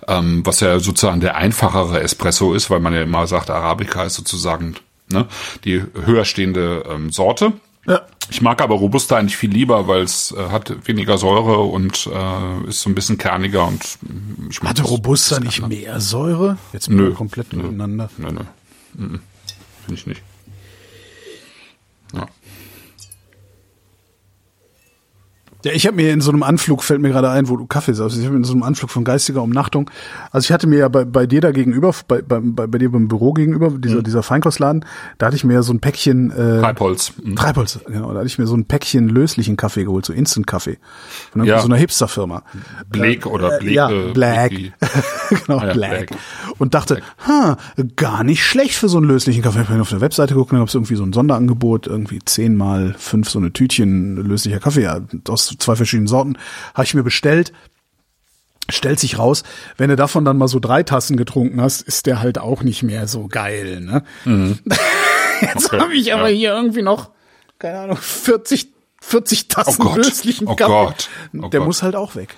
ähm, 0.07 0.45
was 0.45 0.59
ja 0.59 0.79
sozusagen 0.79 1.19
der 1.19 1.35
einfachere 1.35 2.01
Espresso 2.01 2.53
ist, 2.53 2.69
weil 2.69 2.79
man 2.79 2.93
ja 2.93 3.01
immer 3.01 3.27
sagt, 3.27 3.49
Arabica 3.49 4.03
ist 4.03 4.15
sozusagen 4.15 4.75
ne, 5.11 5.27
die 5.63 5.83
höher 6.05 6.25
stehende 6.25 6.83
ähm, 6.89 7.11
Sorte. 7.11 7.53
Ja. 7.87 8.01
Ich 8.29 8.41
mag 8.41 8.61
aber 8.61 8.75
Robusta 8.75 9.15
eigentlich 9.15 9.37
viel 9.37 9.51
lieber, 9.51 9.87
weil 9.87 10.01
es 10.01 10.33
äh, 10.33 10.49
hat 10.49 10.85
weniger 10.85 11.17
Säure 11.17 11.59
und 11.59 12.07
äh, 12.13 12.67
ist 12.67 12.81
so 12.81 12.89
ein 12.89 12.95
bisschen 12.95 13.17
kerniger 13.17 13.65
und 13.65 13.81
mm, 14.01 14.49
ich 14.49 14.61
mag 14.61 14.71
Hatte 14.71 14.83
Robusta 14.83 15.39
nicht 15.39 15.65
mehr 15.65 16.01
Säure? 16.01 16.57
Jetzt 16.73 16.89
bin 16.89 16.97
Nö. 16.97 17.09
ich 17.09 17.15
komplett 17.15 17.53
Nö. 17.53 17.71
Nö, 17.71 17.87
nö. 17.87 18.05
Mhm. 18.95 19.21
Finde 19.85 19.93
ich 19.93 20.07
nicht. 20.07 20.21
Ja, 25.67 25.73
ich 25.73 25.85
habe 25.85 25.97
mir 25.97 26.13
in 26.13 26.21
so 26.21 26.31
einem 26.31 26.43
Anflug, 26.43 26.81
fällt 26.83 27.01
mir 27.01 27.09
gerade 27.09 27.29
ein, 27.29 27.49
wo 27.49 27.57
du 27.57 27.65
Kaffee 27.65 27.93
sagst, 27.93 28.17
ich 28.17 28.25
habe 28.25 28.37
in 28.37 28.43
so 28.45 28.53
einem 28.53 28.63
Anflug 28.63 28.89
von 28.89 29.03
geistiger 29.03 29.41
Umnachtung, 29.43 29.89
also 30.31 30.45
ich 30.45 30.51
hatte 30.53 30.65
mir 30.65 30.79
ja 30.79 30.87
bei, 30.87 31.03
bei 31.03 31.25
dir 31.27 31.41
da 31.41 31.51
gegenüber, 31.51 31.93
bei, 32.07 32.21
bei, 32.21 32.39
bei, 32.39 32.77
dir 32.77 32.89
beim 32.91 33.07
Büro 33.09 33.33
gegenüber, 33.33 33.71
dieser, 33.71 34.01
dieser 34.01 34.23
Feinkostladen, 34.23 34.85
da 35.17 35.25
hatte 35.25 35.35
ich 35.35 35.43
mir 35.43 35.55
ja 35.55 35.63
so 35.63 35.73
ein 35.73 35.79
Päckchen 35.81 36.31
äh, 36.31 36.61
Treibholz. 36.61 37.11
Mhm. 37.21 37.35
Treibholz, 37.35 37.79
genau, 37.85 38.11
da 38.13 38.19
hatte 38.19 38.27
ich 38.27 38.37
mir 38.39 38.47
so 38.47 38.55
ein 38.55 38.65
Päckchen 38.65 39.09
löslichen 39.09 39.57
Kaffee 39.57 39.83
geholt, 39.83 40.05
so 40.05 40.13
Instant-Kaffee. 40.13 40.77
Von 41.33 41.43
Ja. 41.43 41.59
so 41.59 41.65
einer 41.67 41.75
Hipster-Firma. 41.77 42.43
Bleak 42.89 43.25
oder 43.25 43.57
Äh, 43.57 43.59
Bleak. 43.59 43.73
ja, 43.75 43.91
äh, 43.91 44.11
Black. 44.13 44.51
Genau, 45.45 45.59
Ah 45.59 45.67
ja, 45.67 45.73
Black. 45.73 46.07
Black. 46.07 46.19
Und 46.57 46.73
dachte, 46.73 47.01
ha, 47.27 47.57
gar 47.97 48.23
nicht 48.23 48.43
schlecht 48.45 48.75
für 48.75 48.87
so 48.87 48.97
einen 48.97 49.07
löslichen 49.07 49.41
Kaffee. 49.41 49.61
Ich 49.61 49.67
habe 49.69 49.81
auf 49.81 49.89
der 49.89 49.99
Webseite 49.99 50.33
geguckt, 50.33 50.53
dann 50.53 50.59
gab 50.59 50.69
es 50.69 50.73
irgendwie 50.75 50.95
so 50.95 51.03
ein 51.03 51.11
Sonderangebot, 51.11 51.87
irgendwie 51.87 52.19
zehn 52.23 52.55
mal 52.55 52.95
fünf 52.97 53.29
so 53.29 53.39
eine 53.39 53.51
Tütchen 53.51 54.15
löslicher 54.15 54.59
Kaffee 54.59 54.83
ja, 54.83 55.01
aus 55.27 55.56
zwei 55.57 55.75
verschiedenen 55.75 56.07
Sorten. 56.07 56.37
Habe 56.73 56.83
ich 56.85 56.93
mir 56.93 57.03
bestellt. 57.03 57.53
Stellt 58.69 58.99
sich 58.99 59.17
raus, 59.17 59.43
wenn 59.77 59.89
du 59.89 59.95
davon 59.95 60.25
dann 60.25 60.37
mal 60.37 60.49
so 60.49 60.59
drei 60.59 60.83
Tassen 60.83 61.15
getrunken 61.15 61.61
hast, 61.61 61.81
ist 61.83 62.05
der 62.05 62.19
halt 62.19 62.37
auch 62.37 62.63
nicht 62.63 62.83
mehr 62.83 63.07
so 63.07 63.27
geil. 63.27 63.79
Ne? 63.79 64.03
Jetzt 65.41 65.67
Okay, 65.67 65.79
habe 65.79 65.93
ich 65.93 66.13
aber 66.13 66.27
ja. 66.27 66.35
hier 66.37 66.53
irgendwie 66.53 66.81
noch, 66.81 67.11
keine 67.59 67.79
Ahnung, 67.79 67.95
40, 67.97 68.67
40 69.01 69.47
Tassen 69.47 69.81
Oh 69.81 69.85
Gott, 69.85 69.97
löslichen 69.97 70.47
oh 70.47 70.55
Kaffee. 70.55 70.69
Gott, 70.71 71.09
oh 71.37 71.47
der 71.47 71.59
Gott. 71.61 71.67
muss 71.67 71.81
halt 71.81 71.95
auch 71.95 72.15
weg. 72.15 72.35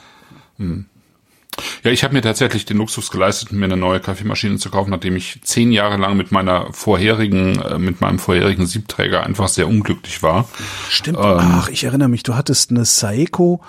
Ja, 1.83 1.91
ich 1.91 2.03
habe 2.03 2.13
mir 2.13 2.21
tatsächlich 2.21 2.65
den 2.65 2.77
Luxus 2.77 3.09
geleistet, 3.09 3.51
mir 3.51 3.65
eine 3.65 3.77
neue 3.77 3.99
Kaffeemaschine 3.99 4.57
zu 4.57 4.69
kaufen, 4.69 4.91
nachdem 4.91 5.15
ich 5.15 5.41
zehn 5.43 5.71
Jahre 5.71 5.97
lang 5.97 6.17
mit 6.17 6.31
meiner 6.31 6.71
vorherigen, 6.73 7.59
äh, 7.61 7.79
mit 7.79 8.01
meinem 8.01 8.19
vorherigen 8.19 8.65
Siebträger 8.65 9.23
einfach 9.23 9.47
sehr 9.47 9.67
unglücklich 9.67 10.21
war. 10.23 10.47
Stimmt. 10.89 11.17
Ähm. 11.17 11.37
Ach, 11.39 11.69
ich 11.69 11.83
erinnere 11.83 12.09
mich, 12.09 12.23
du 12.23 12.35
hattest 12.35 12.71
eine 12.71 12.85
Saeco 12.85 13.61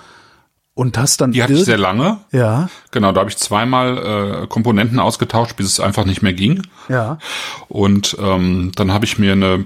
und 0.73 0.97
hast 0.97 1.21
dann 1.21 1.31
Die 1.31 1.43
hatte 1.43 1.53
ich 1.53 1.65
sehr 1.65 1.77
lange. 1.77 2.19
Ja, 2.31 2.69
Genau, 2.91 3.11
da 3.11 3.21
habe 3.21 3.29
ich 3.29 3.37
zweimal 3.37 4.43
äh, 4.43 4.47
Komponenten 4.47 4.99
ausgetauscht, 4.99 5.55
bis 5.57 5.67
es 5.67 5.79
einfach 5.79 6.05
nicht 6.05 6.21
mehr 6.21 6.33
ging. 6.33 6.61
ja. 6.89 7.17
Und 7.67 8.17
ähm, 8.19 8.71
dann 8.75 8.91
habe 8.91 9.05
ich 9.05 9.17
mir 9.19 9.33
eine 9.33 9.65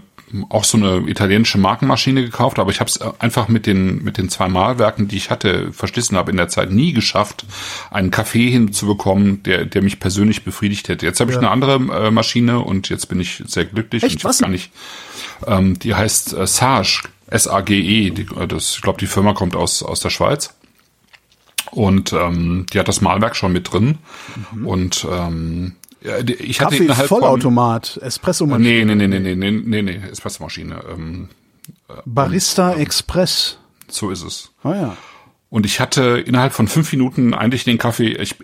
auch 0.49 0.63
so 0.63 0.77
eine 0.77 1.09
italienische 1.09 1.57
Markenmaschine 1.57 2.23
gekauft, 2.23 2.59
aber 2.59 2.71
ich 2.71 2.79
habe 2.79 2.89
es 2.89 2.99
einfach 3.19 3.47
mit 3.47 3.65
den 3.65 4.03
mit 4.03 4.17
den 4.17 4.29
zwei 4.29 4.47
Malwerken, 4.47 5.07
die 5.07 5.17
ich 5.17 5.29
hatte, 5.29 5.71
verschlissen 5.71 6.17
habe 6.17 6.31
in 6.31 6.37
der 6.37 6.49
Zeit 6.49 6.71
nie 6.71 6.93
geschafft, 6.93 7.45
einen 7.91 8.11
Kaffee 8.11 8.49
hinzubekommen, 8.49 9.43
der 9.43 9.65
der 9.65 9.81
mich 9.81 9.99
persönlich 9.99 10.43
befriedigt 10.43 10.89
hätte. 10.89 11.05
Jetzt 11.05 11.19
habe 11.19 11.31
ich 11.31 11.37
eine 11.37 11.49
andere 11.49 11.75
äh, 11.75 12.11
Maschine 12.11 12.59
und 12.59 12.89
jetzt 12.89 13.07
bin 13.07 13.19
ich 13.19 13.43
sehr 13.45 13.65
glücklich. 13.65 14.03
Echt? 14.03 14.13
Und 14.13 14.17
ich 14.17 14.23
Was 14.25 14.35
weiß 14.35 14.41
gar 14.41 14.49
nicht. 14.49 14.71
Ähm, 15.47 15.79
die 15.79 15.95
heißt 15.95 16.33
äh, 16.33 16.47
Sage, 16.47 17.03
S 17.27 17.47
A 17.47 17.61
G 17.61 17.79
E. 17.79 18.09
Die, 18.09 18.27
äh, 18.37 18.47
das, 18.47 18.75
ich 18.75 18.81
glaube, 18.81 18.99
die 18.99 19.07
Firma 19.07 19.33
kommt 19.33 19.55
aus 19.55 19.83
aus 19.83 19.99
der 19.99 20.09
Schweiz. 20.09 20.53
Und 21.71 22.13
ähm, 22.13 22.67
die 22.71 22.79
hat 22.79 22.87
das 22.87 23.01
Malwerk 23.01 23.35
schon 23.35 23.51
mit 23.51 23.71
drin. 23.73 23.97
Und 24.63 25.05
ähm, 25.11 25.73
ich 26.39 26.61
hatte 26.61 26.71
Kaffee 26.71 26.83
innerhalb 26.85 27.07
Vollautomat, 27.07 27.99
Espresso 28.01 28.45
Nee, 28.45 28.85
nee, 28.85 28.95
nee, 28.95 29.07
nee, 29.07 29.19
nee, 29.19 29.35
nee, 29.35 29.51
nee, 29.51 29.81
nee, 29.81 30.01
Espressomaschine. 30.11 30.81
Ähm, 30.91 31.29
Barista 32.05 32.73
Express. 32.73 33.57
so 33.87 34.11
ist 34.11 34.23
es. 34.23 34.51
Ah 34.63 34.75
ja. 34.75 34.97
Und 35.49 35.65
ich 35.65 35.79
hatte 35.79 36.23
innerhalb 36.25 36.53
von 36.53 36.67
fünf 36.67 36.91
Minuten 36.91 37.33
eigentlich 37.33 37.63
den 37.63 37.77
Kaffee. 37.77 38.13
Ich, 38.13 38.35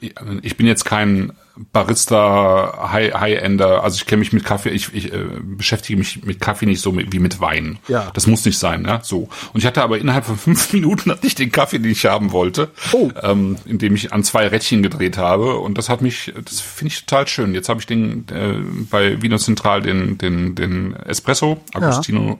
ich 0.42 0.58
bin 0.58 0.66
jetzt 0.66 0.86
kein 0.86 1.34
Barista 1.73 2.90
High- 2.91 3.14
High-Ender, 3.14 3.84
also 3.84 3.95
ich 3.98 4.06
kenne 4.06 4.19
mich 4.19 4.34
mit 4.34 4.44
Kaffee, 4.45 4.69
ich, 4.69 4.94
ich 4.94 5.11
äh, 5.14 5.26
beschäftige 5.44 5.98
mich 5.98 6.23
mit 6.23 6.40
Kaffee 6.40 6.65
nicht 6.65 6.82
so 6.82 6.91
mit, 6.91 7.11
wie 7.11 7.19
mit 7.19 7.40
Wein. 7.41 7.78
Ja. 7.88 8.10
Das 8.14 8.26
muss 8.28 8.45
nicht 8.45 8.57
sein, 8.57 8.86
ja. 8.86 9.02
So. 9.03 9.30
Und 9.53 9.60
ich 9.60 9.65
hatte 9.65 9.84
aber 9.84 9.98
innerhalb 9.99 10.26
von 10.26 10.38
fünf 10.38 10.72
Minuten 10.73 11.11
hatte 11.11 11.28
ich 11.28 11.36
den 11.36 11.52
Kaffee, 11.52 11.80
den 11.80 11.91
ich 11.91 12.06
haben 12.06 12.32
wollte, 12.32 12.69
Oh. 12.94 13.10
ähm, 13.22 13.57
indem 13.65 13.95
ich 13.95 14.14
an 14.14 14.23
zwei 14.23 14.48
Rädchen 14.48 14.82
gedreht 14.84 15.18
habe. 15.18 15.57
Und 15.57 15.78
das 15.78 15.90
hat 15.90 16.02
mich, 16.02 16.34
das 16.45 16.60
finde 16.61 16.94
ich 16.94 17.06
total 17.06 17.28
schön. 17.28 17.53
Jetzt 17.53 17.69
habe 17.69 17.80
ich 17.80 17.86
den 17.86 18.26
äh, 18.32 18.53
bei 18.90 19.22
Vino 19.22 19.38
Central 19.38 19.82
den, 19.82 20.18
den, 20.18 20.56
den 20.56 20.95
Espresso, 20.95 21.61
Agostino 21.73 22.40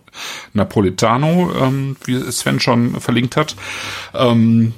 Napoletano, 0.53 1.51
ähm, 1.61 1.97
wie 2.05 2.19
Sven 2.31 2.59
schon 2.59 2.99
verlinkt 3.01 3.35
hat. 3.35 3.55
Ähm, 4.13 4.73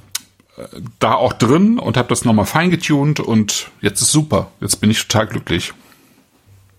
da 0.99 1.13
auch 1.15 1.33
drin 1.33 1.79
und 1.79 1.97
habe 1.97 2.09
das 2.09 2.25
nochmal 2.25 2.45
feingetuned 2.45 3.19
und 3.19 3.71
jetzt 3.81 4.01
ist 4.01 4.11
super. 4.11 4.51
Jetzt 4.61 4.81
bin 4.81 4.91
ich 4.91 5.01
total 5.07 5.27
glücklich 5.27 5.73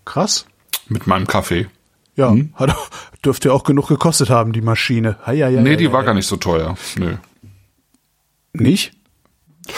Krass. 0.05 0.47
mit 0.89 1.07
meinem 1.07 1.27
Kaffee. 1.27 1.67
Ja, 2.17 2.31
Hm? 2.31 2.53
hat, 2.55 2.75
dürfte 3.25 3.49
ja 3.49 3.55
auch 3.55 3.65
genug 3.65 3.89
gekostet 3.89 4.31
haben, 4.31 4.53
die 4.53 4.61
Maschine. 4.61 5.17
Hei, 5.27 5.39
hei, 5.41 5.51
Nee, 5.51 5.71
hei, 5.71 5.77
die 5.77 5.93
war 5.93 6.05
gar 6.05 6.15
nicht 6.15 6.27
so 6.29 6.37
teuer. 6.37 6.77
Nö. 6.97 7.17
Nicht? 8.53 8.93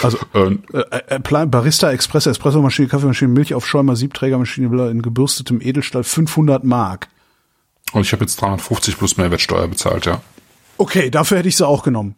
Also 0.03 0.19
Äh, 0.35 0.57
äh, 0.75 1.15
äh, 1.17 1.47
Barista 1.47 1.91
Express, 1.93 2.27
Espressomaschine, 2.27 2.89
Kaffeemaschine, 2.89 3.31
Milchaufschäumer, 3.33 3.97
Siebträgermaschine, 3.97 4.91
in 4.91 5.01
gebürstetem 5.01 5.61
Edelstahl 5.63 6.05
500 6.05 6.65
Mark. 6.65 7.09
und 7.93 8.03
ich 8.03 8.13
habe 8.13 8.25
jetzt 8.25 8.41
350 8.41 8.99
plus 8.99 9.17
Mehrwertsteuer 9.17 9.69
bezahlt, 9.69 10.07
ja. 10.07 10.21
Okay, 10.77 11.09
dafür 11.09 11.39
hätte 11.39 11.49
ich 11.49 11.57
sie 11.57 11.67
auch 11.67 11.83
genommen. 11.85 12.17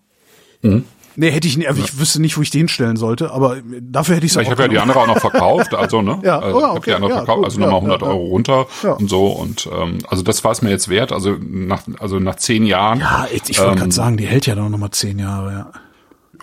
Mhm. 0.62 0.84
Nee, 1.20 1.32
hätte 1.32 1.48
ich 1.48 1.56
nicht, 1.56 1.66
also 1.66 1.82
ich 1.82 1.98
wüsste 1.98 2.20
nicht, 2.22 2.36
wo 2.36 2.42
ich 2.42 2.50
die 2.50 2.58
hinstellen 2.58 2.96
sollte, 2.96 3.32
aber 3.32 3.56
dafür 3.80 4.14
hätte 4.14 4.26
ich 4.26 4.34
sie 4.34 4.40
Ich 4.40 4.46
auch 4.46 4.52
habe 4.52 4.62
ja 4.62 4.68
die 4.68 4.78
andere 4.78 5.00
auch 5.00 5.08
noch 5.08 5.18
verkauft, 5.20 5.74
also 5.74 6.00
ne? 6.00 6.20
Ja, 6.22 6.38
also, 6.38 6.56
oh 6.56 6.60
ja, 6.60 6.70
ich 6.70 6.76
okay, 6.76 6.90
die 6.90 6.94
andere 6.94 7.10
ja, 7.10 7.16
verkauft, 7.16 7.36
gut, 7.38 7.44
also 7.46 7.58
nochmal 7.58 7.74
ja, 7.74 7.80
100 7.80 8.02
ja, 8.02 8.06
Euro 8.06 8.24
runter 8.26 8.66
Ja. 8.84 8.92
und 8.92 9.10
so 9.10 9.26
und 9.26 9.68
ähm, 9.76 9.98
also 10.06 10.22
das 10.22 10.44
war 10.44 10.52
es 10.52 10.62
mir 10.62 10.70
jetzt 10.70 10.88
wert. 10.88 11.10
Also 11.10 11.36
nach 11.40 11.82
also 11.98 12.20
nach 12.20 12.36
zehn 12.36 12.64
Jahren. 12.64 13.00
Ja, 13.00 13.26
ich, 13.32 13.42
ich 13.48 13.58
wollte 13.58 13.72
ähm, 13.72 13.78
gerade 13.78 13.92
sagen, 13.92 14.16
die 14.16 14.26
hält 14.26 14.46
ja 14.46 14.54
doch 14.54 14.68
noch 14.68 14.78
mal 14.78 14.92
zehn 14.92 15.18
Jahre, 15.18 15.52
ja. 15.52 15.72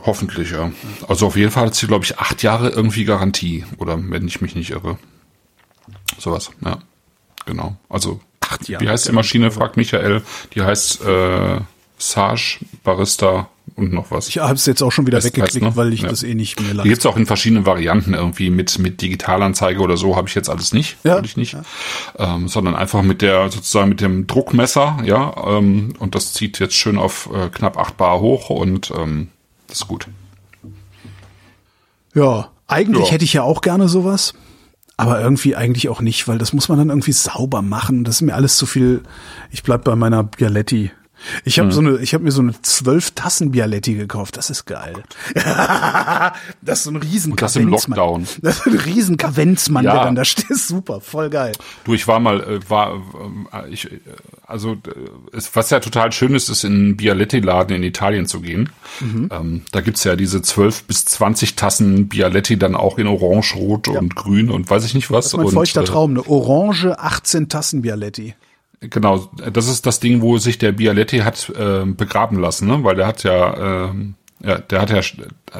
Hoffentlich, 0.06 0.52
ja. 0.52 0.70
Also 1.08 1.28
auf 1.28 1.38
jeden 1.38 1.52
Fall 1.52 1.68
hat 1.68 1.76
sie, 1.76 1.88
glaube 1.88 2.04
ich, 2.04 2.20
acht 2.20 2.44
Jahre 2.44 2.70
irgendwie 2.70 3.06
Garantie. 3.06 3.64
Oder 3.78 3.98
wenn 3.98 4.28
ich 4.28 4.42
mich 4.42 4.56
nicht 4.56 4.72
irre. 4.72 4.98
Sowas, 6.20 6.52
ja. 6.66 6.80
Genau. 7.46 7.78
Also, 7.88 8.20
Acht 8.42 8.68
Jahre 8.68 8.84
wie 8.84 8.90
heißt 8.90 9.08
die 9.08 9.14
Maschine, 9.14 9.52
fragt 9.52 9.78
Michael. 9.78 10.22
Die 10.54 10.62
heißt 10.62 11.02
äh, 11.06 11.62
Sage, 11.98 12.58
Barista 12.84 13.48
und 13.76 13.92
noch 13.92 14.10
was. 14.12 14.30
Ich 14.30 14.38
habe 14.38 14.54
es 14.54 14.66
jetzt 14.66 14.82
auch 14.82 14.92
schon 14.92 15.06
wieder 15.06 15.18
Das 15.18 15.26
heißt, 15.26 15.36
weggeklickt, 15.38 15.66
ne? 15.66 15.76
weil 15.76 15.92
ich 15.94 16.02
Ja. 16.02 16.10
das 16.10 16.24
eh 16.24 16.34
nicht 16.34 16.60
mehr 16.62 16.70
Die 16.72 16.76
leiste. 16.78 16.90
gibt's 16.90 17.06
auch 17.06 17.18
in 17.18 17.26
verschiedenen 17.26 17.66
Varianten 17.66 18.14
irgendwie 18.14 18.50
mit 18.50 18.80
mit 18.80 19.02
Digitalanzeige 19.02 19.80
oder 19.82 19.98
so 19.98 20.16
habe 20.16 20.28
ich 20.30 20.36
jetzt 20.36 20.50
alles 20.50 20.74
nicht, 20.74 20.98
Ja. 21.04 21.22
ich 21.24 21.36
nicht, 21.38 21.58
ähm, 22.18 22.48
sondern 22.48 22.76
einfach 22.76 23.02
mit 23.02 23.22
der 23.22 23.52
sozusagen 23.52 23.90
mit 23.90 24.00
dem 24.02 24.28
Druckmesser, 24.28 25.00
ja, 25.04 25.34
ähm, 25.58 25.94
und 26.00 26.16
das 26.16 26.34
zieht 26.34 26.60
jetzt 26.60 26.76
schön 26.76 26.98
auf 26.98 27.30
äh, 27.34 27.50
knapp 27.50 27.78
8 27.78 27.98
Bar 27.98 28.20
hoch 28.22 28.50
und 28.50 28.92
ähm, 28.98 29.30
das 29.68 29.80
ist 29.80 29.88
gut. 29.88 30.08
Ja, 32.14 32.50
eigentlich 32.68 33.08
Ja. 33.08 33.12
hätte 33.12 33.26
ich 33.26 33.34
ja 33.34 33.44
auch 33.44 33.62
gerne 33.62 33.90
sowas, 33.90 34.34
aber 34.98 35.20
irgendwie 35.20 35.56
eigentlich 35.56 35.90
auch 35.90 36.00
nicht, 36.02 36.28
weil 36.28 36.38
das 36.38 36.54
muss 36.54 36.70
man 36.70 36.78
dann 36.78 36.90
irgendwie 36.90 37.12
sauber 37.12 37.62
machen. 37.62 38.04
Das 38.06 38.16
ist 38.16 38.22
mir 38.22 38.36
alles 38.36 38.56
zu 38.58 38.66
viel. 38.66 39.04
Ich 39.52 39.64
bleib 39.64 39.84
bei 39.84 39.96
meiner 39.96 40.24
Bialetti. 40.24 40.92
Ich 41.44 41.60
habe 41.60 41.72
so 41.72 41.80
eine, 41.80 41.98
ich 41.98 42.14
habe 42.14 42.24
mir 42.24 42.32
so 42.32 42.42
eine 42.42 42.60
zwölf 42.62 43.12
Tassen 43.12 43.52
Bialetti 43.52 43.96
gekauft. 43.96 44.38
Das 44.38 44.50
ist 44.50 44.66
geil. 44.66 45.04
das 46.62 46.80
ist 46.80 46.84
so 46.84 46.92
ein 46.92 46.96
riesen 46.98 47.32
Und 47.32 47.42
das 47.42 47.56
im. 47.56 47.70
Lockdown. 47.70 48.28
Das 48.42 48.60
ist 48.60 48.68
ein 48.68 48.78
riesen 48.78 49.18
Kavenzmann, 49.18 49.86
Ja. 49.86 49.94
der 49.94 50.04
dann 50.04 50.16
da 50.16 50.26
steht. 50.26 50.46
Super, 50.58 51.02
voll 51.02 51.30
geil. 51.30 51.54
Du, 51.84 51.94
ich 51.94 52.08
war 52.08 52.20
mal, 52.20 52.42
äh, 52.42 52.70
war, 52.70 52.94
ähm, 52.94 53.48
ich, 53.70 53.92
äh, 53.92 54.00
also, 54.46 54.74
äh, 54.74 55.42
was 55.54 55.70
ja 55.70 55.80
total 55.80 56.12
schön 56.12 56.36
ist, 56.36 56.50
ist 56.50 56.64
in 56.64 56.74
einen 56.74 56.98
Bialetti-Laden 56.98 57.76
in 57.76 57.84
Italien 57.84 58.26
zu 58.28 58.42
gehen. 58.42 58.70
Mhm. 59.00 59.30
Ähm, 59.32 59.62
da 59.72 59.82
gibt's 59.82 60.04
ja 60.04 60.16
diese 60.16 60.42
12 60.42 60.84
bis 60.84 61.06
20 61.06 61.56
Tassen 61.56 62.08
Bialetti 62.08 62.58
dann 62.58 62.76
auch 62.76 62.98
in 62.98 63.08
Orange, 63.08 63.56
Rot 63.56 63.88
und 63.88 64.16
Grün 64.16 64.50
und 64.52 64.70
weiß 64.70 64.86
ich 64.86 64.94
nicht 64.94 65.12
was. 65.12 65.26
Das 65.26 65.34
ist 65.34 65.38
mein 65.38 65.48
und, 65.48 65.54
feuchter 65.54 65.84
Traum, 65.84 66.12
eine 66.12 66.28
orange 66.28 66.98
18 66.98 67.50
Tassen 67.50 67.82
Bialetti. 67.82 68.36
Genau, 68.90 69.30
das 69.52 69.68
ist 69.68 69.86
das 69.86 70.00
Ding, 70.00 70.22
wo 70.22 70.38
sich 70.38 70.58
der 70.58 70.72
Bialetti 70.72 71.20
hat 71.20 71.50
äh, 71.50 71.86
begraben 71.86 72.40
lassen, 72.40 72.68
ne? 72.68 72.84
Weil 72.84 72.96
der 72.96 73.08
hat 73.08 73.24
ja, 73.24 73.86
ähm, 73.90 74.16
ja, 74.44 74.58
der 74.60 74.82
hat 74.82 74.90
ja 74.90 75.02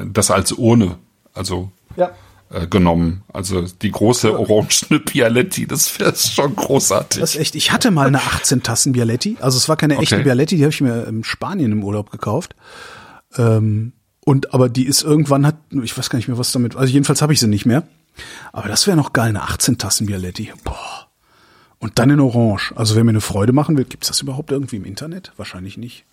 das 0.06 0.32
als 0.32 0.52
Urne, 0.52 0.98
also 1.34 1.72
Ja. 1.96 2.12
äh, 2.52 2.68
genommen. 2.68 3.24
Also 3.32 3.62
die 3.62 3.92
große 3.92 4.38
orangene 4.38 5.00
Bialetti, 5.00 5.66
das 5.68 6.00
wäre 6.00 6.16
schon 6.16 6.56
großartig. 6.56 7.22
Das 7.22 7.36
ist 7.36 7.42
echt. 7.42 7.56
Ich 7.56 7.72
hatte 7.72 7.92
mal 7.92 8.08
eine 8.08 8.20
18 8.20 8.64
Tassen 8.64 8.92
Bialetti. 8.94 9.38
Also 9.40 9.58
es 9.58 9.68
war 9.70 9.78
keine 9.78 9.98
echte 9.98 10.16
Okay. 10.16 10.24
Bialetti, 10.24 10.58
die 10.58 10.64
habe 10.64 10.72
ich 10.74 10.82
mir 10.82 11.06
in 11.08 11.24
Spanien 11.24 11.72
im 11.72 11.84
Urlaub 11.84 12.12
gekauft. 12.12 12.56
Ähm, 13.38 13.94
und 14.24 14.54
aber 14.54 14.70
die 14.70 14.86
ist 14.86 15.04
irgendwann 15.04 15.46
hat, 15.46 15.56
ich 15.84 15.98
weiß 15.98 16.10
gar 16.10 16.18
nicht 16.18 16.28
mehr, 16.28 16.38
was 16.38 16.52
damit. 16.52 16.76
Also 16.76 16.92
jedenfalls 16.92 17.22
habe 17.22 17.34
ich 17.34 17.40
sie 17.40 17.48
nicht 17.48 17.66
mehr. 17.66 17.84
Aber 18.54 18.68
das 18.70 18.88
wäre 18.88 18.96
noch 18.98 19.14
geil, 19.14 19.30
eine 19.30 19.42
18 19.44 19.78
Tassen 19.78 20.08
Bialetti. 20.08 20.52
Boah. 20.64 21.05
Und 21.86 22.00
dann 22.00 22.10
in 22.10 22.20
Orange. 22.20 22.74
Also 22.76 22.96
wer 22.96 23.04
mir 23.04 23.12
eine 23.12 23.22
Freude 23.22 23.54
machen 23.54 23.78
will, 23.78 23.86
gibt's 23.86 24.08
das 24.08 24.20
überhaupt 24.20 24.50
irgendwie 24.52 24.78
im 24.78 24.86
Internet? 24.86 25.32
Wahrscheinlich 25.38 25.78
nicht. 25.78 26.04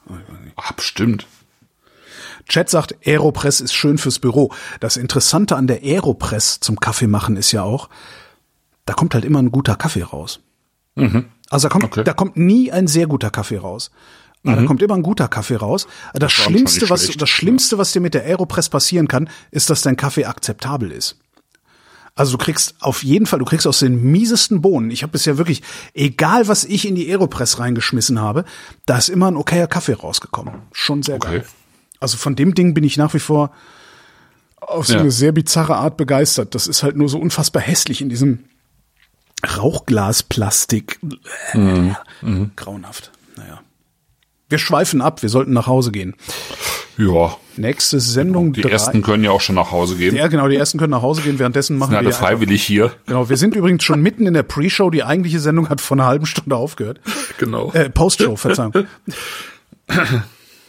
Ah, 0.56 0.72
bestimmt. 0.76 1.26
Chat 2.46 2.68
sagt, 2.68 2.94
Aeropress 3.06 3.62
ist 3.62 3.72
schön 3.72 3.96
fürs 3.96 4.18
Büro. 4.18 4.52
Das 4.80 4.98
Interessante 4.98 5.56
an 5.56 5.66
der 5.66 5.82
Aeropress 5.82 6.60
zum 6.60 6.78
Kaffee 6.78 7.06
machen 7.06 7.36
ist 7.38 7.52
ja 7.52 7.62
auch, 7.62 7.88
da 8.84 8.92
kommt 8.92 9.14
halt 9.14 9.24
immer 9.24 9.38
ein 9.40 9.50
guter 9.50 9.74
Kaffee 9.76 10.02
raus. 10.02 10.40
Also 11.48 11.68
da 11.68 11.72
kommt, 11.72 11.84
Okay. 11.84 12.04
da 12.04 12.12
kommt 12.12 12.36
nie 12.36 12.70
ein 12.70 12.86
sehr 12.86 13.06
guter 13.06 13.30
Kaffee 13.30 13.56
raus. 13.56 13.90
Aber 14.44 14.56
da 14.56 14.64
kommt 14.66 14.82
immer 14.82 14.94
ein 14.96 15.02
guter 15.02 15.28
Kaffee 15.28 15.56
raus. 15.56 15.86
Das, 16.12 16.32
schon 16.32 16.52
Schlimmste, 16.52 16.90
was, 16.90 17.04
schlecht. 17.04 17.22
das 17.22 17.30
Schlimmste, 17.30 17.78
was 17.78 17.92
dir 17.92 18.00
mit 18.00 18.12
der 18.12 18.24
Aeropress 18.24 18.68
passieren 18.68 19.08
kann, 19.08 19.30
ist, 19.52 19.70
dass 19.70 19.80
dein 19.80 19.96
Kaffee 19.96 20.26
akzeptabel 20.26 20.90
ist. 20.92 21.16
Also 22.14 22.32
du 22.36 22.44
kriegst 22.44 22.74
auf 22.80 23.02
jeden 23.02 23.24
Fall, 23.26 23.38
du 23.38 23.44
kriegst 23.46 23.66
aus 23.66 23.78
den 23.78 24.02
miesesten 24.02 24.60
Bohnen. 24.60 24.90
Ich 24.90 25.02
habe 25.02 25.12
bisher 25.12 25.38
wirklich, 25.38 25.62
egal 25.94 26.46
was 26.46 26.64
ich 26.64 26.86
in 26.86 26.94
die 26.94 27.08
Aeropress 27.10 27.58
reingeschmissen 27.58 28.20
habe, 28.20 28.44
da 28.84 28.98
ist 28.98 29.08
immer 29.08 29.30
ein 29.30 29.36
okayer 29.36 29.66
Kaffee 29.66 29.94
rausgekommen. 29.94 30.54
Schon 30.72 31.02
sehr 31.02 31.16
Okay. 31.16 31.28
geil. 31.38 31.44
Also 32.00 32.18
von 32.18 32.36
dem 32.36 32.54
Ding 32.54 32.74
bin 32.74 32.84
ich 32.84 32.96
nach 32.98 33.14
wie 33.14 33.18
vor 33.18 33.52
auf 34.60 34.86
so 34.86 34.94
Ja. 34.94 35.00
eine 35.00 35.10
sehr 35.10 35.32
bizarre 35.32 35.76
Art 35.76 35.96
begeistert. 35.96 36.54
Das 36.54 36.66
ist 36.66 36.82
halt 36.82 36.96
nur 36.96 37.08
so 37.08 37.18
unfassbar 37.18 37.62
hässlich 37.62 38.00
in 38.02 38.08
diesem 38.10 38.44
Rauchglasplastik. 39.56 40.98
Mhm. 41.54 41.96
Grauenhaft. 42.56 43.10
Naja. 43.36 43.60
Wir 44.48 44.58
schweifen 44.58 45.00
ab, 45.00 45.22
wir 45.22 45.28
sollten 45.30 45.52
nach 45.52 45.66
Hause 45.66 45.92
gehen. 45.92 46.14
Ja, 46.98 47.36
Nächste 47.56 48.00
Sendung. 48.00 48.52
die 48.52 48.60
drei- 48.62 48.70
ersten 48.70 49.02
können 49.02 49.24
ja 49.24 49.30
auch 49.30 49.40
schon 49.40 49.54
nach 49.54 49.70
Hause 49.72 49.96
gehen. 49.96 50.14
ja, 50.14 50.26
genau, 50.28 50.48
die 50.48 50.56
ersten 50.56 50.78
können 50.78 50.90
nach 50.90 51.02
Hause 51.02 51.22
gehen. 51.22 51.38
Währenddessen 51.38 51.78
machen 51.78 51.90
sind 51.90 51.98
alle 51.98 52.08
wir 52.08 52.14
einfach- 52.14 52.26
freiwillig 52.28 52.62
hier. 52.62 52.92
Genau, 53.06 53.28
wir 53.28 53.36
sind 53.36 53.54
übrigens 53.56 53.82
schon 53.84 54.00
mitten 54.02 54.26
in 54.26 54.34
der 54.34 54.42
Pre-Show. 54.42 54.90
Die 54.90 55.02
eigentliche 55.04 55.40
Sendung 55.40 55.68
hat 55.68 55.80
vor 55.80 55.96
einer 55.96 56.06
halben 56.06 56.26
Stunde 56.26 56.56
aufgehört. 56.56 57.00
Genau. 57.38 57.72
Äh, 57.72 57.88
Post-Show, 57.90 58.36
Verzeihung. 58.36 58.72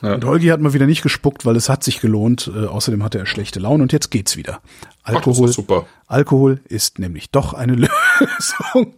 Und 0.02 0.26
Holgi 0.26 0.48
hat 0.48 0.60
mal 0.60 0.74
wieder 0.74 0.86
nicht 0.86 1.02
gespuckt, 1.02 1.46
weil 1.46 1.56
es 1.56 1.70
hat 1.70 1.84
sich 1.84 2.02
gelohnt. 2.02 2.52
Äh, 2.54 2.66
außerdem 2.66 3.04
hatte 3.04 3.20
er 3.20 3.26
schlechte 3.26 3.60
Laune 3.60 3.84
und 3.84 3.94
jetzt 3.94 4.12
geht's 4.12 4.36
wieder. 4.36 4.60
Alkohol, 5.04 5.48
ist 5.50 5.56
super. 5.56 5.86
Alkohol 6.08 6.60
ist 6.68 7.00
nämlich 7.00 7.30
doch 7.32 7.54
eine 7.54 7.74
Lösung. 7.76 8.94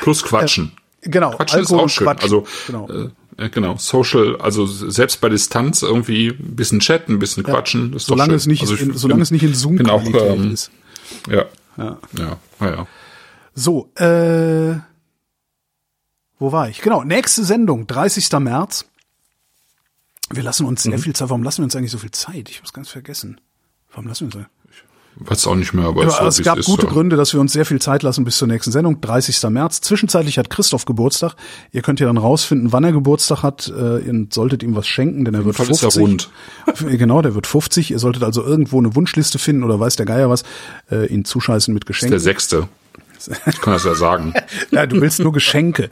Plus 0.00 0.22
Quatschen. 0.22 0.72
Genau, 1.02 1.30
Quatschen 1.32 1.58
Alkohol 1.60 1.62
ist 1.62 1.72
auch 1.78 1.82
und 1.82 1.88
schön. 1.90 2.06
Quatsch. 2.06 2.22
Also 2.22 2.44
Genau. 2.66 2.88
äh, 2.88 3.08
äh, 3.38 3.48
genau, 3.50 3.76
Social, 3.78 4.36
also 4.40 4.66
selbst 4.66 5.20
bei 5.20 5.28
Distanz 5.28 5.82
irgendwie 5.82 6.28
ein 6.28 6.56
bisschen 6.56 6.80
chatten, 6.80 7.14
ein 7.14 7.18
bisschen 7.18 7.42
quatschen. 7.44 7.92
Ist 7.94 8.06
solange 8.06 8.30
doch 8.30 8.36
es 8.36 8.44
schön. 8.44 8.50
nicht, 8.52 8.62
also 8.62 8.74
ich 8.74 8.80
in, 8.82 8.88
bin- 8.88 8.98
solange 8.98 9.22
es 9.22 9.30
nicht 9.30 9.42
in 9.42 9.54
Zoom 9.54 9.76
bin 9.76 9.90
auch, 9.90 10.02
ähm, 10.04 10.52
ist. 10.52 10.70
Ja. 11.28 11.44
Ja. 11.76 11.98
Ja. 12.18 12.38
ja. 12.60 12.86
So, 13.54 13.90
äh, 13.96 14.76
wo 16.38 16.52
war 16.52 16.68
ich? 16.68 16.80
Genau, 16.82 17.02
nächste 17.04 17.44
Sendung, 17.44 17.86
30. 17.86 18.30
März. 18.40 18.84
Wir 20.30 20.42
lassen 20.42 20.66
uns 20.66 20.84
Mhm. 20.84 20.90
sehr 20.90 20.98
viel 20.98 21.14
Zeit. 21.14 21.28
Warum 21.30 21.42
lassen 21.42 21.58
wir 21.58 21.64
uns 21.64 21.76
eigentlich 21.76 21.90
so 21.92 21.98
viel 21.98 22.10
Zeit? 22.10 22.48
Ich 22.50 22.58
hab's 22.58 22.72
ganz 22.72 22.88
vergessen. 22.88 23.40
Warum 23.90 24.06
lassen 24.08 24.30
wir 24.32 24.36
uns 24.40 24.46
Weiß 25.18 25.46
auch 25.46 25.54
nicht 25.54 25.72
mehr, 25.72 25.86
aber 25.86 26.02
Ja, 26.02 26.08
ist 26.08 26.18
so, 26.18 26.26
es 26.26 26.42
gab 26.42 26.58
ist, 26.58 26.66
gute 26.66 26.86
ja. 26.86 26.92
Gründe, 26.92 27.16
dass 27.16 27.32
wir 27.32 27.40
uns 27.40 27.52
sehr 27.52 27.64
viel 27.64 27.80
Zeit 27.80 28.02
lassen 28.02 28.24
bis 28.24 28.36
zur 28.36 28.48
nächsten 28.48 28.70
Sendung, 28.70 29.00
30. 29.00 29.42
März. 29.48 29.80
Zwischenzeitlich 29.80 30.38
hat 30.38 30.50
Christoph 30.50 30.84
Geburtstag. 30.84 31.34
Ihr 31.72 31.80
könnt 31.80 32.00
ja 32.00 32.06
dann 32.06 32.18
rausfinden, 32.18 32.72
wann 32.72 32.84
er 32.84 32.92
Geburtstag 32.92 33.42
hat. 33.42 33.72
Äh, 33.74 34.00
Ihr 34.00 34.26
solltet 34.30 34.62
ihm 34.62 34.76
was 34.76 34.86
schenken, 34.86 35.24
denn 35.24 35.34
er 35.34 35.44
wird 35.46 35.56
Fall 35.56 35.70
ist 35.70 35.80
50. 35.80 35.96
er 35.96 36.02
rund. 36.02 36.30
Genau, 36.98 37.22
der 37.22 37.34
wird 37.34 37.46
50. 37.46 37.90
Ihr 37.90 37.98
solltet 37.98 38.24
also 38.24 38.42
irgendwo 38.44 38.78
eine 38.78 38.94
Wunschliste 38.94 39.38
finden 39.38 39.64
oder 39.64 39.80
weiß 39.80 39.96
der 39.96 40.04
Geier 40.06 40.28
was, 40.28 40.42
äh, 40.90 41.06
ihn 41.06 41.24
zuscheißen 41.24 41.72
mit 41.72 41.84
Der 41.84 41.88
Geschenken. 41.88 42.18
Sechste. 42.18 42.68
Ich 43.46 43.60
kann 43.62 43.72
das 43.72 43.84
ja 43.84 43.94
sagen. 43.94 44.34
Ja, 44.70 44.84
du 44.86 45.00
willst 45.00 45.20
nur 45.20 45.32
Geschenke. 45.32 45.90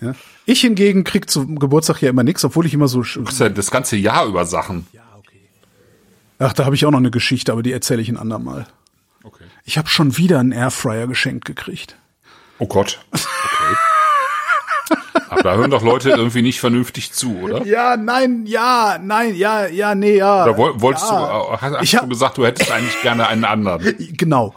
Ja. 0.00 0.14
Ich 0.46 0.62
hingegen 0.62 1.04
krieg 1.04 1.28
zum 1.30 1.58
Geburtstag 1.58 2.00
ja 2.00 2.08
immer 2.10 2.22
nichts, 2.22 2.44
obwohl 2.44 2.64
ich 2.66 2.72
immer 2.74 2.88
so. 2.88 3.02
Das 3.02 3.14
ist 3.34 3.40
ja 3.40 3.48
das 3.50 3.70
ganze 3.70 3.96
Jahr 3.96 4.26
über 4.26 4.46
Sachen. 4.46 4.86
Ach, 6.44 6.52
da 6.52 6.64
habe 6.66 6.74
ich 6.74 6.84
auch 6.84 6.90
noch 6.90 6.98
eine 6.98 7.10
Geschichte, 7.10 7.52
aber 7.52 7.62
die 7.62 7.72
erzähle 7.72 8.02
ich 8.02 8.08
ein 8.08 8.18
andermal. 8.18 8.66
Okay. 9.22 9.44
Ich 9.64 9.78
habe 9.78 9.88
schon 9.88 10.16
wieder 10.18 10.38
einen 10.40 10.52
Airfryer 10.52 11.06
geschenkt 11.06 11.44
gekriegt. 11.46 11.96
Oh 12.58 12.66
Gott. 12.66 13.00
Okay. 13.12 13.18
Aber 15.30 15.42
da 15.42 15.54
hören 15.56 15.70
doch 15.70 15.82
Leute 15.82 16.10
irgendwie 16.10 16.42
nicht 16.42 16.60
vernünftig 16.60 17.12
zu, 17.12 17.38
oder? 17.38 17.64
Ja, 17.66 17.96
nein, 17.96 18.44
ja, 18.46 18.98
nein, 19.02 19.34
ja, 19.34 19.66
ja, 19.66 19.94
nee, 19.94 20.18
ja. 20.18 20.44
Oder 20.44 20.56
woll- 20.58 20.80
wolltest 20.80 21.10
ja. 21.10 21.18
du, 21.18 21.54
äh, 21.54 21.56
hast, 21.56 21.72
hast 21.76 21.82
Ich 21.82 21.94
hab- 21.96 22.02
du 22.02 22.08
gesagt, 22.10 22.36
du 22.38 22.44
hättest 22.44 22.70
eigentlich 22.70 23.00
gerne 23.02 23.26
einen 23.26 23.44
anderen? 23.44 23.94
Genau. 24.16 24.54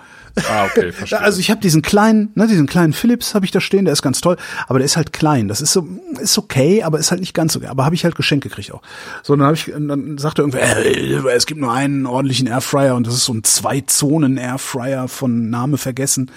Ah, 0.50 0.66
okay, 0.66 0.92
verstehe. 0.94 1.20
Also 1.20 1.40
ich 1.40 1.50
habe 1.50 1.62
diesen 1.62 1.82
kleinen, 1.82 2.32
ne, 2.36 2.48
diesen 2.48 2.68
kleinen 2.68 2.94
Philips 2.94 3.36
habe 3.36 3.46
ich 3.46 3.52
da 3.52 3.62
stehen, 3.62 3.86
der 3.86 3.94
ist 3.94 4.02
ganz 4.02 4.22
toll, 4.22 4.38
aber 4.68 4.80
der 4.80 4.86
ist 4.86 4.98
halt 4.98 5.14
klein. 5.14 5.48
Das 5.48 5.62
ist 5.62 5.74
so, 5.74 5.88
ist 6.20 6.38
okay, 6.38 6.84
aber 6.84 7.00
ist 7.00 7.12
halt 7.12 7.22
nicht 7.22 7.34
ganz 7.34 7.54
so. 7.54 7.62
Aber 7.68 7.86
habe 7.86 7.96
ich 7.96 8.04
halt 8.04 8.16
geschenkt 8.16 8.44
gekriegt 8.44 8.74
auch. 8.74 8.82
So, 9.24 9.36
dann 9.36 9.46
habe 9.46 9.56
ich, 9.56 9.66
dann 9.66 10.18
sagte 10.18 10.42
irgendwer, 10.42 10.86
äh, 10.86 11.36
es 11.36 11.46
gibt 11.46 11.60
nur 11.60 11.72
einen 11.72 12.06
ordentlichen 12.06 12.48
Airfryer 12.48 12.96
und 12.96 13.08
das 13.08 13.16
ist 13.16 13.26
so 13.26 13.34
ein 13.34 13.44
Zwei-Zonen-Airfryer 13.44 15.08
von 15.08 15.50
Name 15.50 15.78
vergessen. 15.78 16.32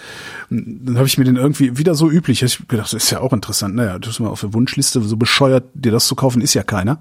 Und 0.50 0.80
dann 0.84 0.96
habe 0.96 1.06
ich 1.06 1.18
mir 1.18 1.24
den 1.24 1.36
irgendwie 1.36 1.78
wieder 1.78 1.94
so 1.94 2.10
üblich. 2.10 2.42
Ich 2.42 2.66
gedacht, 2.68 2.92
das 2.92 3.04
ist 3.04 3.10
ja 3.10 3.20
auch 3.20 3.32
interessant. 3.32 3.74
Naja, 3.74 3.98
das 3.98 4.14
ist 4.14 4.20
mal 4.20 4.28
auf 4.28 4.40
der 4.40 4.54
Wunschliste 4.54 5.00
so 5.00 5.16
bescheuert, 5.16 5.64
dir 5.74 5.92
das 5.92 6.06
zu 6.06 6.14
kaufen, 6.14 6.40
ist 6.42 6.54
ja 6.54 6.62
keiner. 6.62 7.00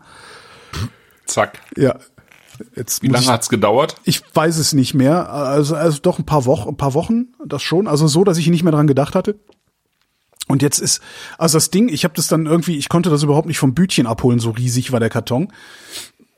Zack. 1.25 1.59
Ja. 1.77 1.95
Jetzt 2.75 3.01
Wie 3.03 3.07
lange 3.07 3.23
ich- 3.25 3.29
hat's 3.29 3.49
gedauert? 3.49 3.95
ich 4.03 4.21
weiß 4.33 4.57
es 4.57 4.73
nicht 4.73 4.93
mehr. 4.93 5.31
Also, 5.31 5.75
also 5.75 5.99
doch 6.01 6.19
ein 6.19 6.25
paar 6.25 6.45
Wochen, 6.45 6.69
ein 6.69 6.77
paar 6.77 6.93
Wochen, 6.93 7.27
das 7.45 7.61
schon. 7.61 7.87
Also 7.87 8.07
so, 8.07 8.23
dass 8.23 8.37
ich 8.37 8.47
nicht 8.47 8.63
mehr 8.63 8.71
dran 8.73 8.87
gedacht 8.87 9.15
hatte. 9.15 9.39
Und 10.47 10.61
jetzt 10.63 10.79
ist, 10.79 10.99
also 11.37 11.57
das 11.57 11.69
Ding, 11.69 11.89
ich 11.89 12.03
habe 12.03 12.15
das 12.15 12.27
dann 12.27 12.45
irgendwie, 12.47 12.77
ich 12.77 12.89
konnte 12.89 13.09
das 13.11 13.21
überhaupt 13.23 13.47
nicht 13.47 13.59
vom 13.59 13.75
Bütchen 13.75 14.07
abholen, 14.07 14.39
so 14.39 14.49
riesig 14.49 14.91
war 14.91 14.99
der 14.99 15.09
Karton. 15.09 15.53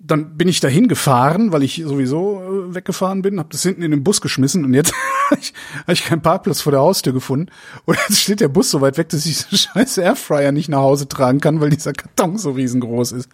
Dann 0.04 0.36
bin 0.36 0.48
ich 0.48 0.60
dahin 0.60 0.88
gefahren, 0.88 1.52
weil 1.52 1.62
ich 1.64 1.82
sowieso 1.86 2.42
äh, 2.42 2.76
weggefahren 2.76 3.22
bin, 3.22 3.38
habe 3.40 3.50
das 3.52 3.62
hinten 3.64 3.84
in 3.84 3.92
den 3.92 4.04
Bus 4.04 4.20
geschmissen 4.20 4.66
und 4.66 4.74
jetzt 4.74 4.94
habe 5.30 5.40
ich, 5.40 5.54
hab 5.86 5.90
ich 5.94 6.04
keinen 6.04 6.22
Parkplatz 6.24 6.60
vor 6.60 6.72
der 6.72 6.82
Haustür 6.82 7.14
gefunden. 7.14 7.52
Und 7.86 7.98
jetzt 8.10 8.20
steht 8.20 8.42
der 8.42 8.48
Bus 8.50 8.70
so 8.72 8.82
weit 8.82 8.98
weg, 8.98 9.10
dass 9.10 9.26
ich 9.26 9.46
diesen 9.48 9.58
scheiß 9.74 9.98
Airfryer 10.00 10.52
nicht 10.52 10.70
nach 10.70 10.80
Hause 10.80 11.08
tragen 11.08 11.40
kann, 11.40 11.62
weil 11.62 11.70
dieser 11.70 11.94
Karton 11.94 12.38
so 12.38 12.52
riesengroß 12.52 13.12
ist. 13.14 13.30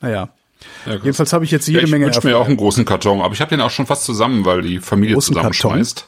Naja. 0.00 0.30
Ja. 0.86 0.94
Jedenfalls 0.94 1.32
habe 1.32 1.44
ich 1.44 1.50
jetzt 1.50 1.66
Ja, 1.68 1.74
jede 1.74 1.84
ich 1.86 1.90
Menge 1.90 2.06
wünsche 2.06 2.26
mir 2.26 2.38
auch 2.38 2.46
einen 2.46 2.56
großen 2.56 2.84
Karton, 2.84 3.20
aber 3.20 3.34
ich 3.34 3.40
habe 3.40 3.50
den 3.50 3.60
auch 3.60 3.70
schon 3.70 3.86
fast 3.86 4.04
zusammen, 4.04 4.44
weil 4.44 4.62
die 4.62 4.78
Familie 4.78 5.14
Großen 5.14 5.34
zusammenschmeißt. 5.34 6.06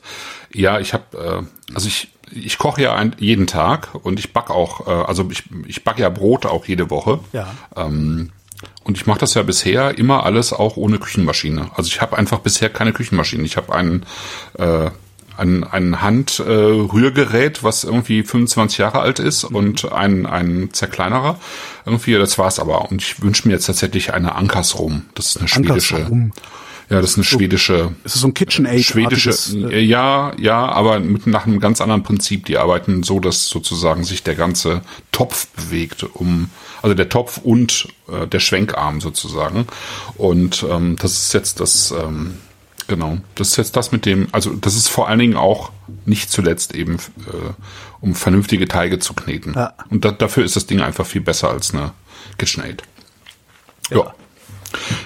Ja, 0.52 0.78
ich 0.80 0.92
habe, 0.92 1.46
äh, 1.68 1.74
also 1.74 1.88
ich, 1.88 2.08
ich 2.30 2.58
koche 2.58 2.82
ja 2.82 2.94
ein, 2.94 3.14
jeden 3.18 3.46
Tag 3.46 3.94
und 3.94 4.18
ich 4.18 4.32
back 4.32 4.50
auch, 4.50 4.86
äh, 4.86 4.90
also 4.90 5.28
ich, 5.30 5.44
ich 5.66 5.84
back 5.84 5.98
ja 5.98 6.08
Brot 6.08 6.46
auch 6.46 6.66
jede 6.66 6.90
Woche. 6.90 7.20
Ja. 7.32 7.48
Ähm, 7.76 8.30
und 8.84 8.96
ich 8.96 9.06
mache 9.06 9.18
das 9.18 9.34
ja 9.34 9.42
bisher 9.42 9.98
immer 9.98 10.24
alles 10.24 10.52
auch 10.52 10.76
ohne 10.76 10.98
Küchenmaschine. 10.98 11.70
Also 11.74 11.88
ich 11.88 12.00
habe 12.00 12.16
einfach 12.16 12.40
bisher 12.40 12.68
keine 12.68 12.92
Küchenmaschine. 12.92 13.44
Ich 13.44 13.56
habe 13.56 13.74
einen 13.74 14.06
äh, 14.58 14.90
ein, 15.36 15.64
ein 15.64 16.00
Handrührgerät, 16.00 17.62
was 17.62 17.84
irgendwie 17.84 18.22
25 18.22 18.78
Jahre 18.78 19.00
alt 19.00 19.18
ist 19.18 19.44
und 19.44 19.92
ein, 19.92 20.26
ein 20.26 20.70
zerkleinerer. 20.72 21.38
Irgendwie, 21.86 22.14
das 22.14 22.38
war's 22.38 22.58
aber. 22.58 22.90
Und 22.90 23.02
ich 23.02 23.22
wünsche 23.22 23.48
mir 23.48 23.54
jetzt 23.54 23.66
tatsächlich 23.66 24.12
eine 24.14 24.34
Ankersrum. 24.34 25.06
Das 25.14 25.30
ist 25.30 25.38
eine 25.38 25.48
schwedische. 25.48 25.96
Ankersrum. 25.96 26.32
Ja, 26.90 27.00
das 27.00 27.12
ist 27.12 27.16
eine 27.16 27.24
schwedische. 27.24 27.92
Es 28.04 28.14
ist 28.14 28.20
so 28.20 28.28
ein 28.28 28.34
KitchenAid. 28.34 28.84
Schwedische, 28.84 29.34
äh, 29.70 29.80
ja, 29.80 30.32
ja, 30.38 30.66
aber 30.66 31.00
mit 31.00 31.26
nach 31.26 31.46
einem 31.46 31.58
ganz 31.58 31.80
anderen 31.80 32.02
Prinzip. 32.02 32.44
Die 32.44 32.58
arbeiten 32.58 33.02
so, 33.02 33.20
dass 33.20 33.48
sozusagen 33.48 34.04
sich 34.04 34.22
der 34.22 34.34
ganze 34.34 34.82
Topf 35.10 35.46
bewegt, 35.48 36.02
um 36.02 36.50
also 36.82 36.94
der 36.94 37.08
Topf 37.08 37.38
und 37.38 37.88
äh, 38.08 38.26
der 38.26 38.40
Schwenkarm 38.40 39.00
sozusagen. 39.00 39.66
Und 40.16 40.64
ähm, 40.70 40.96
das 41.00 41.12
ist 41.12 41.32
jetzt 41.32 41.60
das, 41.60 41.90
ähm, 41.90 42.34
genau, 42.88 43.18
das 43.34 43.48
ist 43.50 43.56
jetzt 43.56 43.76
das 43.76 43.92
mit 43.92 44.06
dem, 44.06 44.28
also 44.32 44.50
das 44.54 44.76
ist 44.76 44.88
vor 44.88 45.08
allen 45.08 45.18
Dingen 45.18 45.36
auch 45.36 45.70
nicht 46.06 46.30
zuletzt 46.30 46.74
eben, 46.74 46.96
äh, 46.96 47.52
um 48.00 48.14
vernünftige 48.14 48.66
Teige 48.68 48.98
zu 48.98 49.14
kneten. 49.14 49.54
Ja. 49.54 49.74
Und 49.90 50.04
da, 50.04 50.10
dafür 50.12 50.44
ist 50.44 50.56
das 50.56 50.66
Ding 50.66 50.80
einfach 50.80 51.06
viel 51.06 51.20
besser 51.20 51.50
als 51.50 51.72
eine 51.74 51.92
KitchenAid. 52.38 52.82
Ja. 53.90 53.96
ja. 53.98 54.14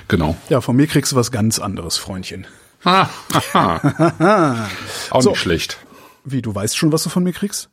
Genau. 0.08 0.36
Ja, 0.48 0.60
von 0.60 0.76
mir 0.76 0.86
kriegst 0.86 1.12
du 1.12 1.16
was 1.16 1.30
ganz 1.30 1.58
anderes, 1.58 1.96
Freundchen. 1.98 2.46
Ha. 2.84 3.10
Auch 5.10 5.22
So. 5.22 5.30
nicht 5.30 5.40
schlecht. 5.40 5.78
Wie, 6.24 6.42
du 6.42 6.54
weißt 6.54 6.76
schon, 6.76 6.92
was 6.92 7.02
du 7.02 7.10
von 7.10 7.22
mir 7.24 7.32
kriegst? 7.32 7.68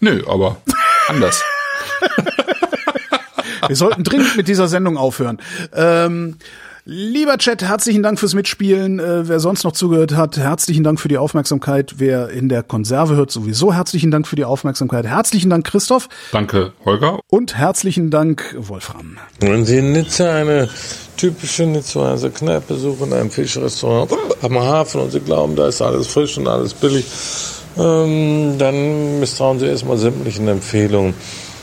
Nö, 0.00 0.22
aber 0.28 0.58
anders. 1.08 1.42
Wir 3.68 3.76
sollten 3.76 4.04
dringend 4.04 4.36
mit 4.36 4.48
dieser 4.48 4.68
Sendung 4.68 4.96
aufhören. 4.96 5.38
Ähm, 5.72 6.36
lieber 6.86 7.36
Chat, 7.36 7.62
herzlichen 7.62 8.02
Dank 8.02 8.18
fürs 8.18 8.34
Mitspielen. 8.34 8.98
Äh, 8.98 9.28
wer 9.28 9.40
sonst 9.40 9.64
noch 9.64 9.72
zugehört 9.72 10.14
hat, 10.14 10.38
herzlichen 10.38 10.84
Dank 10.84 11.00
für 11.00 11.08
die 11.08 11.18
Aufmerksamkeit. 11.18 11.94
Wer 11.98 12.30
in 12.30 12.48
der 12.48 12.62
Konserve 12.62 13.16
hört, 13.16 13.30
sowieso 13.30 13.74
herzlichen 13.74 14.10
Dank 14.10 14.26
für 14.26 14.36
die 14.36 14.44
Aufmerksamkeit. 14.44 15.04
Herzlichen 15.04 15.50
Dank, 15.50 15.66
Christoph. 15.66 16.08
Danke, 16.32 16.72
Holger. 16.84 17.18
Und 17.28 17.58
herzlichen 17.58 18.10
Dank, 18.10 18.54
Wolfram. 18.58 19.18
Wenn 19.40 19.66
Sie 19.66 19.78
in 19.78 19.92
Nizza 19.92 20.32
eine 20.32 20.68
typische 21.16 21.66
Nizzaer 21.66 22.16
Kneipe 22.30 22.76
suchen, 22.76 23.12
ein 23.12 23.30
Fischrestaurant 23.30 24.12
am 24.42 24.58
Hafen 24.58 25.00
und 25.00 25.10
Sie 25.10 25.20
glauben, 25.20 25.56
da 25.56 25.68
ist 25.68 25.82
alles 25.82 26.06
frisch 26.06 26.38
und 26.38 26.46
alles 26.46 26.72
billig, 26.72 27.04
ähm, 27.76 28.56
dann 28.58 29.20
misstrauen 29.20 29.58
Sie 29.58 29.66
erstmal 29.66 29.98
sämtlichen 29.98 30.46
Empfehlungen. 30.46 31.14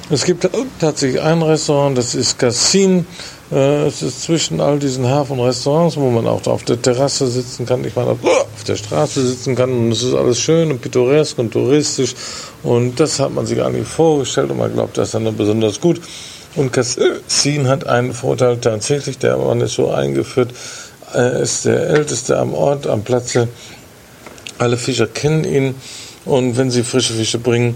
Es 0.10 0.26
gibt 0.26 0.48
tatsächlich 0.80 1.22
ein 1.22 1.42
Restaurant, 1.42 1.98
das 1.98 2.14
ist 2.14 2.38
Cassin. 2.38 3.06
Äh, 3.52 3.86
es 3.88 4.02
ist 4.02 4.24
zwischen 4.24 4.62
all 4.62 4.80
diesen 4.80 5.08
Hafenrestaurants, 5.08 5.98
wo 5.98 6.10
man 6.10 6.28
auch 6.28 6.46
auf 6.48 6.64
der 6.64 6.82
Terrasse 6.82 7.28
sitzen 7.28 7.66
kann, 7.66 7.84
ich 7.84 7.96
meine, 7.96 8.12
auf 8.12 8.64
der 8.68 8.76
Straße 8.76 9.26
sitzen 9.26 9.56
kann 9.56 9.72
und 9.72 9.92
es 9.92 10.04
ist 10.04 10.14
alles 10.14 10.40
schön 10.40 10.72
und 10.72 10.82
pittoresk 10.82 11.38
und 11.40 11.52
touristisch 11.52 12.16
und 12.64 13.00
das 13.00 13.20
hat 13.20 13.34
man 13.34 13.46
sich 13.46 13.62
eigentlich 13.62 13.88
vorgestellt 13.88 14.52
und 14.52 14.58
man 14.58 14.74
glaubt, 14.74 14.98
das 14.98 15.10
ist 15.10 15.16
dann 15.16 15.36
besonders 15.36 15.80
gut. 15.80 16.02
Und 16.56 16.72
Cassin 16.72 17.68
hat 17.68 17.88
einen 17.88 18.14
Vorteil 18.14 18.58
tatsächlich, 18.58 19.18
der 19.18 19.38
Mann 19.38 19.60
ist 19.62 19.74
so 19.74 19.90
eingeführt, 19.90 20.52
er 21.12 21.40
ist 21.40 21.66
der 21.66 21.90
Älteste 21.90 22.38
am 22.38 22.54
Ort, 22.54 22.88
am 22.88 23.04
Platze. 23.04 23.48
Alle 24.60 24.78
Fischer 24.78 25.08
kennen 25.08 25.44
ihn 25.44 25.76
und 26.26 26.58
wenn 26.58 26.72
sie 26.72 26.84
frische 26.84 27.14
Fische 27.14 27.40
bringen, 27.40 27.76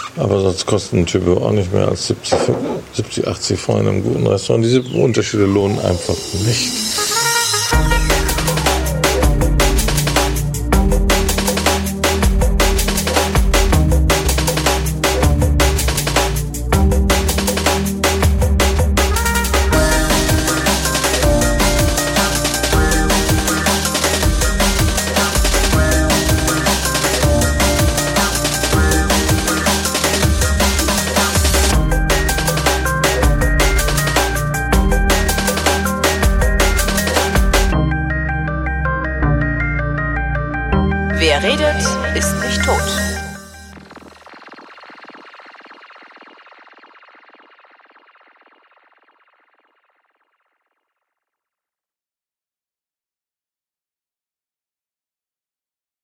Aber 0.17 0.41
sonst 0.41 0.65
kostet 0.65 0.93
ein 0.93 1.05
Typo 1.05 1.37
auch 1.37 1.51
nicht 1.51 1.73
mehr 1.73 1.87
als 1.87 2.07
70, 2.07 2.37
70 2.93 3.27
80 3.27 3.59
Franc 3.59 3.81
in 3.81 3.87
einem 3.87 4.03
guten 4.03 4.27
Restaurant. 4.27 4.65
Diese 4.65 4.81
Unterschiede 4.81 5.45
lohnen 5.45 5.79
einfach 5.79 6.15
nicht. 6.45 6.69